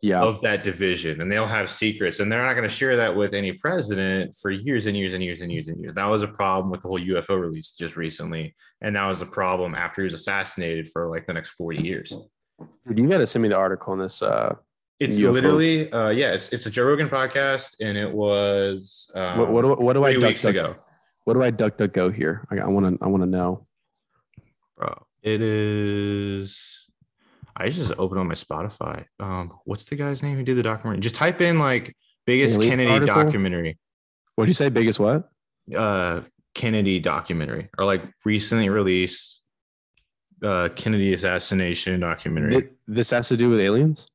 Yeah, 0.02 0.22
of 0.24 0.42
that 0.42 0.64
division 0.64 1.22
and 1.22 1.32
they'll 1.32 1.46
have 1.46 1.70
secrets 1.70 2.20
and 2.20 2.32
they're 2.32 2.44
not 2.44 2.54
going 2.54 2.68
to 2.68 2.74
share 2.74 2.96
that 2.98 3.16
with 3.16 3.36
any 3.36 3.52
president 3.52 4.34
for 4.36 4.50
years 4.50 4.88
and 4.88 4.98
years 4.98 5.14
and 5.14 5.24
years 5.24 5.42
and 5.42 5.52
years 5.52 5.68
and 5.68 5.80
years. 5.80 5.94
That 5.94 6.06
was 6.06 6.24
a 6.24 6.28
problem 6.28 6.72
with 6.72 6.82
the 6.82 6.88
whole 6.88 7.00
UFO 7.00 7.40
release 7.40 7.72
just 7.72 7.96
recently. 7.98 8.56
And 8.82 8.96
that 8.96 9.06
was 9.08 9.22
a 9.22 9.28
problem 9.28 9.76
after 9.76 10.02
he 10.02 10.06
was 10.06 10.16
assassinated 10.16 10.90
for 10.90 11.08
like 11.08 11.28
the 11.28 11.34
next 11.34 11.50
40 11.52 11.84
years. 11.84 12.10
Dude, 12.88 12.98
you 12.98 13.08
got 13.08 13.20
to 13.20 13.28
send 13.28 13.44
me 13.44 13.50
the 13.50 13.58
article 13.58 13.94
on 13.94 14.00
this. 14.00 14.24
Uh, 14.24 14.56
It's 15.00 15.20
UFO. 15.20 15.34
literally, 15.34 15.92
uh, 15.92 16.10
yeah, 16.10 16.32
it's, 16.34 16.50
it's 16.50 16.66
a 16.66 16.72
Joe 16.72 16.86
Rogan 16.86 17.10
podcast 17.10 17.76
and 17.80 17.96
it 17.96 18.12
was 18.12 19.12
um, 19.14 19.38
what, 19.38 19.52
what, 19.52 19.62
do- 19.62 19.84
what 19.86 19.94
do 19.94 20.04
I 20.04 20.14
duck, 20.14 20.24
weeks 20.24 20.42
duck, 20.42 20.52
ago. 20.52 20.76
What 21.26 21.34
do 21.36 21.44
I 21.44 21.52
duck 21.52 21.78
duck 21.78 21.94
go 21.94 22.10
here? 22.10 22.48
I 22.50 22.66
want 22.68 23.00
to 23.00 23.04
I 23.04 23.08
want 23.08 23.24
to 23.24 23.28
know. 23.30 23.68
Bro, 24.78 25.06
it 25.22 25.42
is. 25.42 26.88
I 27.56 27.70
just 27.70 27.92
opened 27.98 28.20
on 28.20 28.28
my 28.28 28.34
Spotify. 28.34 29.06
Um, 29.20 29.54
what's 29.66 29.86
the 29.86 29.96
guy's 29.96 30.24
name 30.24 30.38
who 30.38 30.44
did 30.44 30.56
the 30.58 30.64
documentary? 30.64 31.02
Just 31.02 31.16
type 31.16 31.42
in 31.42 31.60
like 31.60 31.96
biggest 32.26 32.56
Aliens 32.56 32.72
Kennedy 32.72 32.90
article? 32.92 33.24
documentary. 33.24 33.78
What'd 34.36 34.48
you 34.50 34.54
say? 34.54 34.70
Biggest 34.70 35.00
what? 35.00 35.30
uh 35.78 36.22
Kennedy 36.56 37.00
documentary 37.00 37.70
or 37.78 37.86
like 37.86 38.04
recently 38.26 38.68
released 38.70 39.42
uh 40.44 40.70
Kennedy 40.76 41.14
assassination 41.14 42.00
documentary. 42.00 42.62
Th- 42.62 42.74
This 42.88 43.12
has 43.12 43.30
to 43.30 43.38
do 43.38 43.50
with 43.52 43.60
aliens. 43.60 44.08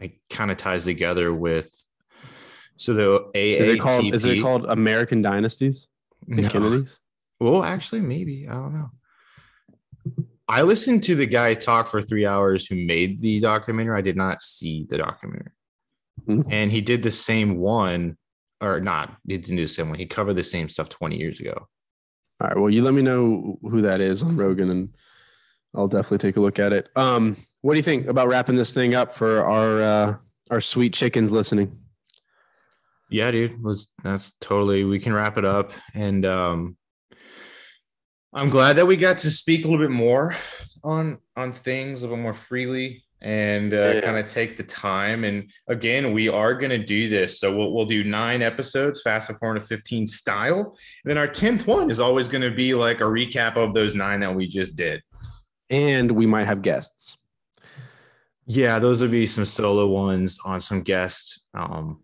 It 0.00 0.18
kind 0.28 0.50
of 0.50 0.56
ties 0.56 0.84
together 0.84 1.32
with 1.32 1.70
so 2.76 2.92
the 2.92 3.30
Is 3.34 3.68
it 3.68 3.80
called? 3.80 4.04
AATP. 4.04 4.14
Is 4.14 4.24
it 4.24 4.42
called 4.42 4.64
American 4.66 5.22
Dynasties? 5.22 5.86
The 6.28 6.42
No. 6.42 6.48
Kennedys. 6.48 6.98
Well, 7.40 7.62
actually, 7.62 8.00
maybe 8.00 8.46
I 8.48 8.54
don't 8.54 8.72
know. 8.74 8.90
I 10.48 10.62
listened 10.62 11.02
to 11.04 11.14
the 11.14 11.26
guy 11.26 11.54
talk 11.54 11.88
for 11.88 12.02
three 12.02 12.26
hours 12.26 12.66
who 12.66 12.76
made 12.76 13.20
the 13.20 13.40
documentary. 13.40 13.96
I 13.96 14.02
did 14.02 14.16
not 14.16 14.42
see 14.42 14.86
the 14.88 14.98
documentary, 14.98 15.52
Mhm. 16.28 16.44
and 16.50 16.70
he 16.70 16.80
did 16.80 17.02
the 17.02 17.10
same 17.10 17.56
one, 17.56 18.16
or 18.60 18.80
not? 18.80 19.16
He 19.26 19.38
didn't 19.38 19.56
do 19.56 19.62
the 19.62 19.68
same 19.68 19.88
one. 19.88 19.98
He 19.98 20.06
covered 20.06 20.34
the 20.34 20.44
same 20.44 20.68
stuff 20.68 20.88
twenty 20.88 21.18
years 21.18 21.40
ago. 21.40 21.68
All 22.40 22.48
right. 22.48 22.58
Well, 22.58 22.70
you 22.70 22.82
let 22.82 22.94
me 22.94 23.02
know 23.02 23.58
who 23.62 23.82
that 23.82 24.00
is 24.00 24.22
on 24.22 24.36
Rogan, 24.36 24.70
and 24.70 24.88
I'll 25.74 25.88
definitely 25.88 26.18
take 26.18 26.36
a 26.36 26.40
look 26.40 26.58
at 26.58 26.72
it. 26.72 26.88
Um, 26.94 27.36
what 27.62 27.74
do 27.74 27.78
you 27.78 27.82
think 27.82 28.06
about 28.06 28.28
wrapping 28.28 28.56
this 28.56 28.74
thing 28.74 28.94
up 28.94 29.14
for 29.14 29.44
our 29.44 29.82
uh, 29.82 30.16
our 30.50 30.60
sweet 30.60 30.92
chickens 30.94 31.30
listening? 31.30 31.78
Yeah, 33.10 33.30
dude. 33.30 33.62
Was 33.62 33.88
that's 34.02 34.32
totally 34.40 34.84
we 34.84 34.98
can 34.98 35.12
wrap 35.12 35.36
it 35.38 35.44
up. 35.44 35.72
And 35.94 36.24
um 36.26 36.76
I'm 38.32 38.50
glad 38.50 38.74
that 38.76 38.86
we 38.86 38.96
got 38.96 39.18
to 39.18 39.30
speak 39.30 39.64
a 39.64 39.68
little 39.68 39.84
bit 39.84 39.92
more 39.92 40.34
on 40.82 41.18
on 41.36 41.52
things 41.52 42.02
a 42.02 42.06
little 42.06 42.22
more 42.22 42.32
freely 42.32 43.04
and 43.22 43.72
uh, 43.72 43.92
Yeah. 43.94 44.00
kind 44.02 44.18
of 44.18 44.30
take 44.30 44.56
the 44.58 44.62
time. 44.64 45.24
And 45.24 45.50
again, 45.68 46.12
we 46.12 46.28
are 46.28 46.52
going 46.52 46.70
to 46.70 46.84
do 46.84 47.08
this. 47.08 47.40
So 47.40 47.56
we'll, 47.56 47.72
we'll 47.72 47.86
do 47.86 48.04
nine 48.04 48.42
episodes, 48.42 49.00
fast 49.00 49.30
informative 49.30 49.66
15 49.66 50.06
style. 50.06 50.76
And 51.04 51.10
then 51.10 51.16
our 51.16 51.26
10th 51.28 51.66
one 51.66 51.90
is 51.90 52.00
always 52.00 52.28
going 52.28 52.42
to 52.42 52.50
be 52.50 52.74
like 52.74 53.00
a 53.00 53.04
recap 53.04 53.56
of 53.56 53.72
those 53.72 53.94
nine 53.94 54.20
that 54.20 54.34
we 54.34 54.46
just 54.46 54.76
did. 54.76 55.00
And 55.70 56.10
we 56.12 56.26
might 56.26 56.44
have 56.44 56.60
guests. 56.60 57.16
Yeah, 58.46 58.78
those 58.78 59.00
would 59.00 59.10
be 59.10 59.24
some 59.26 59.46
solo 59.46 59.86
ones 59.86 60.38
on 60.44 60.60
some 60.60 60.82
guests. 60.82 61.40
Um, 61.54 62.02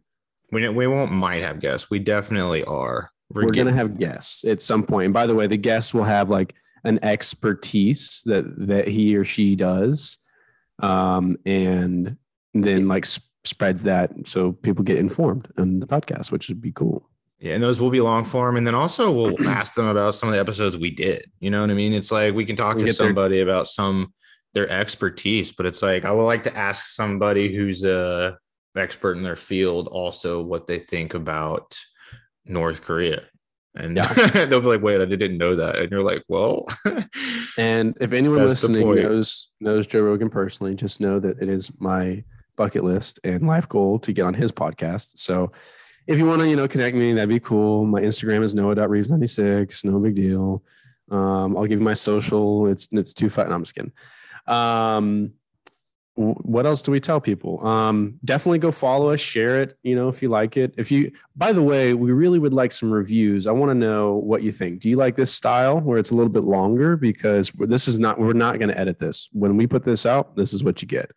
we, 0.53 0.69
we 0.69 0.87
won't 0.87 1.13
might 1.13 1.43
have 1.43 1.61
guests. 1.61 1.91
We 1.91 1.99
definitely 1.99 2.65
are. 2.65 3.11
We're, 3.33 3.43
getting- 3.51 3.67
gonna 3.67 3.77
have 3.77 3.99
guests 3.99 4.45
at 4.45 4.61
some 4.61 4.83
point. 4.85 5.07
And 5.07 5.15
by 5.15 5.27
the 5.27 5.35
way, 5.35 5.47
the 5.47 5.57
guests 5.57 5.95
will 5.95 6.05
have 6.05 6.31
like 6.31 6.55
an 6.85 6.99
expertise 7.05 8.23
that 8.27 8.45
that 8.67 8.89
he 8.89 9.17
or 9.17 9.25
she 9.25 9.55
does, 9.57 10.19
um, 10.81 11.37
and 11.47 12.17
then 12.55 12.89
like 12.89 13.07
sp- 13.07 13.25
spreads 13.45 13.85
that 13.85 14.11
so 14.27 14.53
people 14.53 14.85
get 14.85 14.99
informed 14.99 15.49
on 15.59 15.81
the 15.81 15.87
podcast, 15.87 16.31
which 16.33 16.49
would 16.49 16.61
be 16.61 16.73
cool. 16.73 17.09
Yeah, 17.39 17.55
and 17.55 17.63
those 17.63 17.81
will 17.81 17.91
be 17.91 18.01
long 18.03 18.25
form. 18.25 18.57
And 18.57 18.67
then 18.67 18.75
also 18.75 19.11
we'll 19.11 19.49
ask 19.49 19.75
them 19.75 19.87
about 19.87 20.15
some 20.15 20.29
of 20.29 20.35
the 20.35 20.41
episodes 20.41 20.77
we 20.77 20.91
did. 20.91 21.23
You 21.41 21.51
know 21.51 21.61
what 21.63 21.71
I 21.71 21.75
mean? 21.75 21.93
It's 21.95 22.11
like 22.13 22.35
we 22.35 22.45
can 22.45 22.57
talk 22.57 22.77
We 22.77 22.83
to 22.83 22.89
get 22.89 22.99
their- 22.99 23.07
somebody 23.09 23.41
about 23.41 23.69
some 23.69 24.13
their 24.53 24.69
expertise, 24.69 25.53
but 25.53 25.67
it's 25.67 25.83
like 25.83 26.05
I 26.05 26.11
would 26.11 26.25
like 26.25 26.45
to 26.45 26.57
ask 26.57 26.95
somebody 26.95 27.55
who's 27.55 27.85
a 27.85 28.37
expert 28.77 29.17
in 29.17 29.23
their 29.23 29.37
field 29.37 29.89
also 29.89 30.43
what 30.43 30.67
they 30.67 30.79
think 30.79 31.15
about 31.15 31.79
North 32.45 32.83
Korea. 32.83 33.23
And 33.77 33.97
they'll 34.35 34.61
be 34.61 34.67
like, 34.67 34.83
wait, 34.83 35.01
I 35.01 35.05
didn't 35.05 35.39
know 35.39 35.55
that. 35.57 35.77
And 35.77 35.91
you're 35.91 36.03
like, 36.03 36.25
well, 36.29 36.67
And 37.61 37.97
if 38.01 38.13
anyone 38.13 38.47
listening 38.47 38.95
knows 38.95 39.49
knows 39.61 39.87
Joe 39.87 40.01
Rogan 40.01 40.31
personally, 40.31 40.75
just 40.75 41.01
know 41.01 41.21
that 41.21 41.43
it 41.43 41.49
is 41.49 41.71
my 41.79 42.25
bucket 42.57 42.85
list 42.85 43.21
and 43.25 43.47
life 43.47 43.69
goal 43.69 43.99
to 44.01 44.13
get 44.13 44.25
on 44.25 44.35
his 44.35 44.53
podcast. 44.53 45.19
So 45.19 45.53
if 46.07 46.19
you 46.19 46.27
want 46.27 46.41
to, 46.41 46.49
you 46.49 46.57
know, 46.57 46.69
connect 46.69 46.97
me, 46.97 47.13
that'd 47.13 47.29
be 47.29 47.41
cool. 47.41 47.85
My 47.85 48.01
Instagram 48.01 48.43
is 48.43 48.55
noah.reeves96. 48.55 49.85
No 49.85 50.01
big 50.01 50.15
deal. 50.15 50.63
Um, 51.11 51.57
I'll 51.57 51.67
give 51.67 51.81
you 51.81 51.85
my 51.85 51.93
social. 51.93 52.67
It's 52.67 52.89
it's 52.93 53.13
two 53.13 53.31
five. 53.31 53.49
No, 53.49 53.57
I'm 53.57 53.65
just 53.65 53.75
kidding. 53.75 53.93
Um, 54.47 55.33
what 56.21 56.67
else 56.67 56.83
do 56.83 56.93
we 56.93 57.01
tell 57.01 57.21
people? 57.21 57.67
Um, 57.67 58.19
definitely 58.25 58.59
go 58.59 58.73
follow 58.73 59.11
us, 59.11 59.21
share 59.21 59.63
it, 59.63 59.79
you 59.83 59.97
know, 59.97 60.09
if 60.09 60.21
you 60.21 60.29
like 60.29 60.59
it. 60.59 60.75
If 60.77 60.91
you, 60.91 61.13
by 61.35 61.53
the 61.53 61.63
way, 61.63 61.95
we 61.95 62.13
really 62.13 62.39
would 62.39 62.53
like 62.53 62.73
some 62.73 62.91
reviews. 62.91 63.47
I 63.47 63.53
want 63.53 63.71
to 63.71 63.75
know 63.75 64.17
what 64.17 64.43
you 64.43 64.53
think. 64.53 64.81
Do 64.81 64.91
you 64.91 64.97
like 64.97 65.17
this 65.17 65.33
style 65.33 65.81
where 65.81 65.99
it's 65.99 66.11
a 66.11 66.15
little 66.15 66.33
bit 66.33 66.45
longer? 66.45 66.97
Because 66.97 67.51
this 67.57 67.89
is 67.89 67.99
not, 67.99 68.21
we're 68.21 68.35
not 68.35 68.59
going 68.59 68.69
to 68.69 68.79
edit 68.79 68.99
this. 68.99 69.31
When 69.33 69.57
we 69.57 69.67
put 69.67 69.83
this 69.83 70.05
out, 70.05 70.37
this 70.37 70.53
is 70.53 70.63
what 70.63 70.83
you 70.83 70.89
get. 70.89 71.11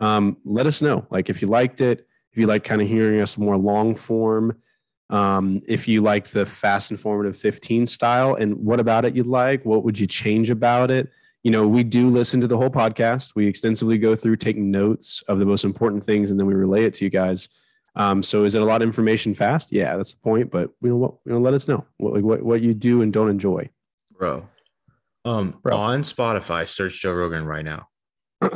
Um, 0.00 0.38
let 0.44 0.66
us 0.66 0.80
know. 0.80 1.06
Like 1.10 1.28
if 1.28 1.42
you 1.42 1.48
liked 1.48 1.82
it, 1.82 2.06
if 2.32 2.38
you 2.38 2.46
like 2.46 2.64
kind 2.64 2.80
of 2.80 2.88
hearing 2.88 3.20
us 3.20 3.36
more 3.36 3.58
long 3.58 3.94
form, 3.94 4.56
um, 5.10 5.60
if 5.68 5.86
you 5.86 6.00
like 6.00 6.28
the 6.28 6.46
fast 6.46 6.90
informative 6.90 7.36
15 7.36 7.86
style 7.86 8.34
and 8.34 8.54
what 8.56 8.80
about 8.80 9.04
it 9.04 9.14
you'd 9.14 9.26
like, 9.26 9.64
what 9.64 9.84
would 9.84 10.00
you 10.00 10.06
change 10.06 10.50
about 10.50 10.90
it? 10.90 11.10
You 11.46 11.52
know, 11.52 11.64
we 11.68 11.84
do 11.84 12.10
listen 12.10 12.40
to 12.40 12.48
the 12.48 12.56
whole 12.56 12.70
podcast. 12.70 13.36
We 13.36 13.46
extensively 13.46 13.98
go 13.98 14.16
through, 14.16 14.34
take 14.34 14.56
notes 14.56 15.22
of 15.28 15.38
the 15.38 15.44
most 15.44 15.64
important 15.64 16.02
things, 16.02 16.32
and 16.32 16.40
then 16.40 16.46
we 16.48 16.54
relay 16.54 16.86
it 16.86 16.94
to 16.94 17.04
you 17.04 17.08
guys. 17.08 17.48
Um, 17.94 18.20
so, 18.20 18.42
is 18.42 18.56
it 18.56 18.62
a 18.62 18.64
lot 18.64 18.82
of 18.82 18.88
information 18.88 19.32
fast? 19.32 19.70
Yeah, 19.70 19.96
that's 19.96 20.12
the 20.14 20.20
point. 20.22 20.50
But 20.50 20.70
you 20.82 20.88
know 20.88 20.96
what? 20.96 21.14
You 21.24 21.34
know, 21.34 21.38
let 21.38 21.54
us 21.54 21.68
know 21.68 21.86
what 21.98 22.14
like, 22.14 22.24
what 22.24 22.42
what 22.42 22.62
you 22.62 22.74
do 22.74 23.00
and 23.02 23.12
don't 23.12 23.30
enjoy. 23.30 23.70
bro. 24.10 24.48
Um, 25.24 25.60
Bro. 25.62 25.76
on 25.76 26.02
Spotify, 26.02 26.68
search 26.68 27.00
Joe 27.00 27.12
Rogan 27.14 27.46
right 27.46 27.64
now. 27.64 27.86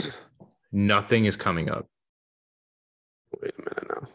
Nothing 0.72 1.26
is 1.26 1.36
coming 1.36 1.70
up 1.70 1.86
Wait 3.40 3.52
a 3.56 3.60
minute 3.60 3.86
now. 3.88 4.08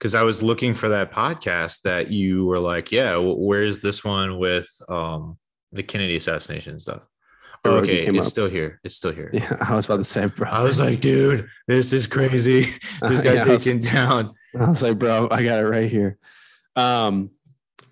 because 0.00 0.16
I 0.16 0.24
was 0.24 0.42
looking 0.42 0.74
for 0.74 0.88
that 0.88 1.12
podcast 1.12 1.82
that 1.82 2.10
you 2.10 2.44
were 2.46 2.58
like, 2.58 2.90
yeah, 2.90 3.16
where's 3.18 3.82
this 3.82 4.02
one 4.04 4.40
with 4.40 4.68
um 4.88 5.38
the 5.70 5.84
Kennedy 5.84 6.16
assassination 6.16 6.80
stuff? 6.80 7.06
Okay, 7.66 8.06
it's 8.06 8.18
up. 8.18 8.24
still 8.24 8.48
here. 8.48 8.80
It's 8.84 8.96
still 8.96 9.12
here. 9.12 9.30
Yeah, 9.32 9.56
I 9.60 9.74
was 9.74 9.84
about 9.84 9.98
to 9.98 10.04
say, 10.04 10.26
bro. 10.26 10.48
I 10.48 10.62
was 10.62 10.80
like, 10.80 11.00
dude, 11.00 11.46
this 11.66 11.92
is 11.92 12.06
crazy. 12.06 12.62
This 13.02 13.18
Uh, 13.18 13.22
guy 13.22 13.34
yeah, 13.34 13.44
I 13.44 13.48
was- 13.48 13.64
taken 13.64 13.82
down. 13.82 14.34
I 14.58 14.68
was 14.68 14.82
like, 14.82 14.98
bro, 14.98 15.28
I 15.30 15.42
got 15.42 15.58
it 15.60 15.66
right 15.68 15.90
here. 15.90 16.18
Um, 16.76 17.30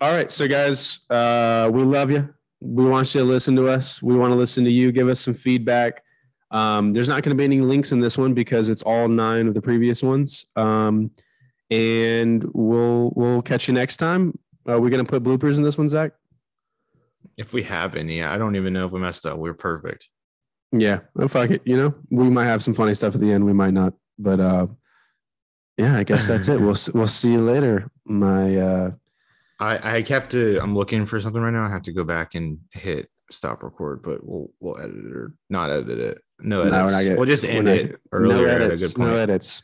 all 0.01 0.11
right, 0.11 0.31
so 0.31 0.47
guys, 0.47 1.01
uh, 1.09 1.69
we 1.71 1.83
love 1.83 2.09
you. 2.11 2.33
We 2.61 2.85
want 2.85 3.13
you 3.15 3.21
to 3.21 3.27
listen 3.27 3.55
to 3.57 3.67
us. 3.67 4.01
We 4.03 4.15
want 4.15 4.31
to 4.31 4.35
listen 4.35 4.63
to 4.65 4.71
you. 4.71 4.91
Give 4.91 5.07
us 5.07 5.19
some 5.19 5.33
feedback. 5.33 6.03
Um, 6.51 6.91
there's 6.93 7.07
not 7.07 7.21
going 7.23 7.35
to 7.35 7.39
be 7.39 7.43
any 7.45 7.61
links 7.61 7.91
in 7.91 7.99
this 7.99 8.17
one 8.17 8.33
because 8.33 8.69
it's 8.69 8.81
all 8.81 9.07
nine 9.07 9.47
of 9.47 9.53
the 9.53 9.61
previous 9.61 10.01
ones. 10.03 10.45
Um, 10.55 11.11
and 11.71 12.43
we'll 12.53 13.13
we'll 13.15 13.41
catch 13.43 13.67
you 13.67 13.73
next 13.73 13.97
time. 13.97 14.37
Are 14.67 14.79
we 14.79 14.89
going 14.89 15.05
to 15.05 15.09
put 15.09 15.23
bloopers 15.23 15.55
in 15.57 15.61
this 15.63 15.77
one, 15.77 15.87
Zach? 15.87 16.11
If 17.37 17.53
we 17.53 17.63
have 17.63 17.95
any, 17.95 18.21
I 18.23 18.37
don't 18.37 18.55
even 18.55 18.73
know 18.73 18.85
if 18.85 18.91
we 18.91 18.99
messed 18.99 19.25
up. 19.25 19.37
We're 19.37 19.53
perfect. 19.53 20.09
Yeah, 20.71 20.99
oh, 21.17 21.27
fuck 21.27 21.49
it. 21.51 21.61
You 21.65 21.77
know, 21.77 21.95
we 22.11 22.29
might 22.29 22.45
have 22.45 22.61
some 22.63 22.73
funny 22.73 22.93
stuff 22.93 23.15
at 23.15 23.21
the 23.21 23.31
end. 23.31 23.45
We 23.45 23.53
might 23.53 23.73
not, 23.73 23.93
but 24.17 24.39
uh, 24.39 24.67
yeah, 25.77 25.95
I 25.97 26.03
guess 26.03 26.27
that's 26.27 26.47
it. 26.47 26.59
We'll 26.61 26.75
we'll 26.93 27.07
see 27.07 27.31
you 27.31 27.41
later. 27.41 27.89
My 28.05 28.55
uh, 28.57 28.91
I 29.59 29.95
I 29.97 30.05
have 30.09 30.29
to. 30.29 30.59
I'm 30.61 30.75
looking 30.75 31.05
for 31.05 31.19
something 31.19 31.41
right 31.41 31.53
now. 31.53 31.65
I 31.65 31.69
have 31.69 31.83
to 31.83 31.93
go 31.93 32.03
back 32.03 32.35
and 32.35 32.59
hit 32.71 33.09
stop 33.31 33.63
record, 33.63 34.01
but 34.03 34.19
we'll 34.23 34.51
we'll 34.59 34.77
edit 34.79 34.95
it 34.95 35.11
or 35.15 35.33
not 35.49 35.69
edit 35.71 35.97
it. 35.99 36.21
No 36.41 36.63
No, 36.63 36.69
edits. 36.79 36.93
not 36.93 37.03
gonna- 37.03 37.15
we'll 37.15 37.25
just 37.25 37.45
end 37.45 37.65
not- 37.65 37.75
it 37.77 37.99
earlier 38.11 38.59
no 38.59 38.65
edits. 38.65 38.97
No 38.97 39.15
edits. 39.15 39.63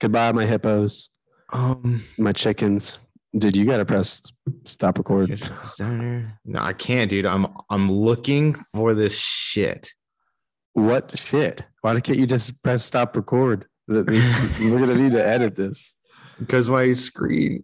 Goodbye, 0.00 0.32
my 0.32 0.44
hippos, 0.46 1.08
um, 1.52 2.02
my 2.18 2.32
chickens. 2.32 2.98
Dude, 3.36 3.56
you 3.56 3.64
gotta 3.64 3.84
press 3.86 4.22
stop 4.64 4.98
record. 4.98 5.30
Yes, 5.30 5.48
it's 5.64 5.76
down 5.76 6.00
here. 6.00 6.38
No, 6.44 6.60
I 6.60 6.74
can't, 6.74 7.08
dude. 7.08 7.24
I'm 7.24 7.46
I'm 7.70 7.90
looking 7.90 8.54
for 8.54 8.92
this 8.92 9.18
shit. 9.18 9.90
What 10.74 11.18
shit? 11.18 11.62
Why 11.80 11.98
can't 12.00 12.18
you 12.18 12.26
just 12.26 12.62
press 12.62 12.84
stop 12.84 13.16
record? 13.16 13.66
This, 13.88 14.60
we're 14.60 14.78
gonna 14.78 14.96
need 14.96 15.12
to 15.12 15.26
edit 15.26 15.56
this. 15.56 15.94
Because 16.38 16.68
my 16.68 16.92
screen 16.94 17.62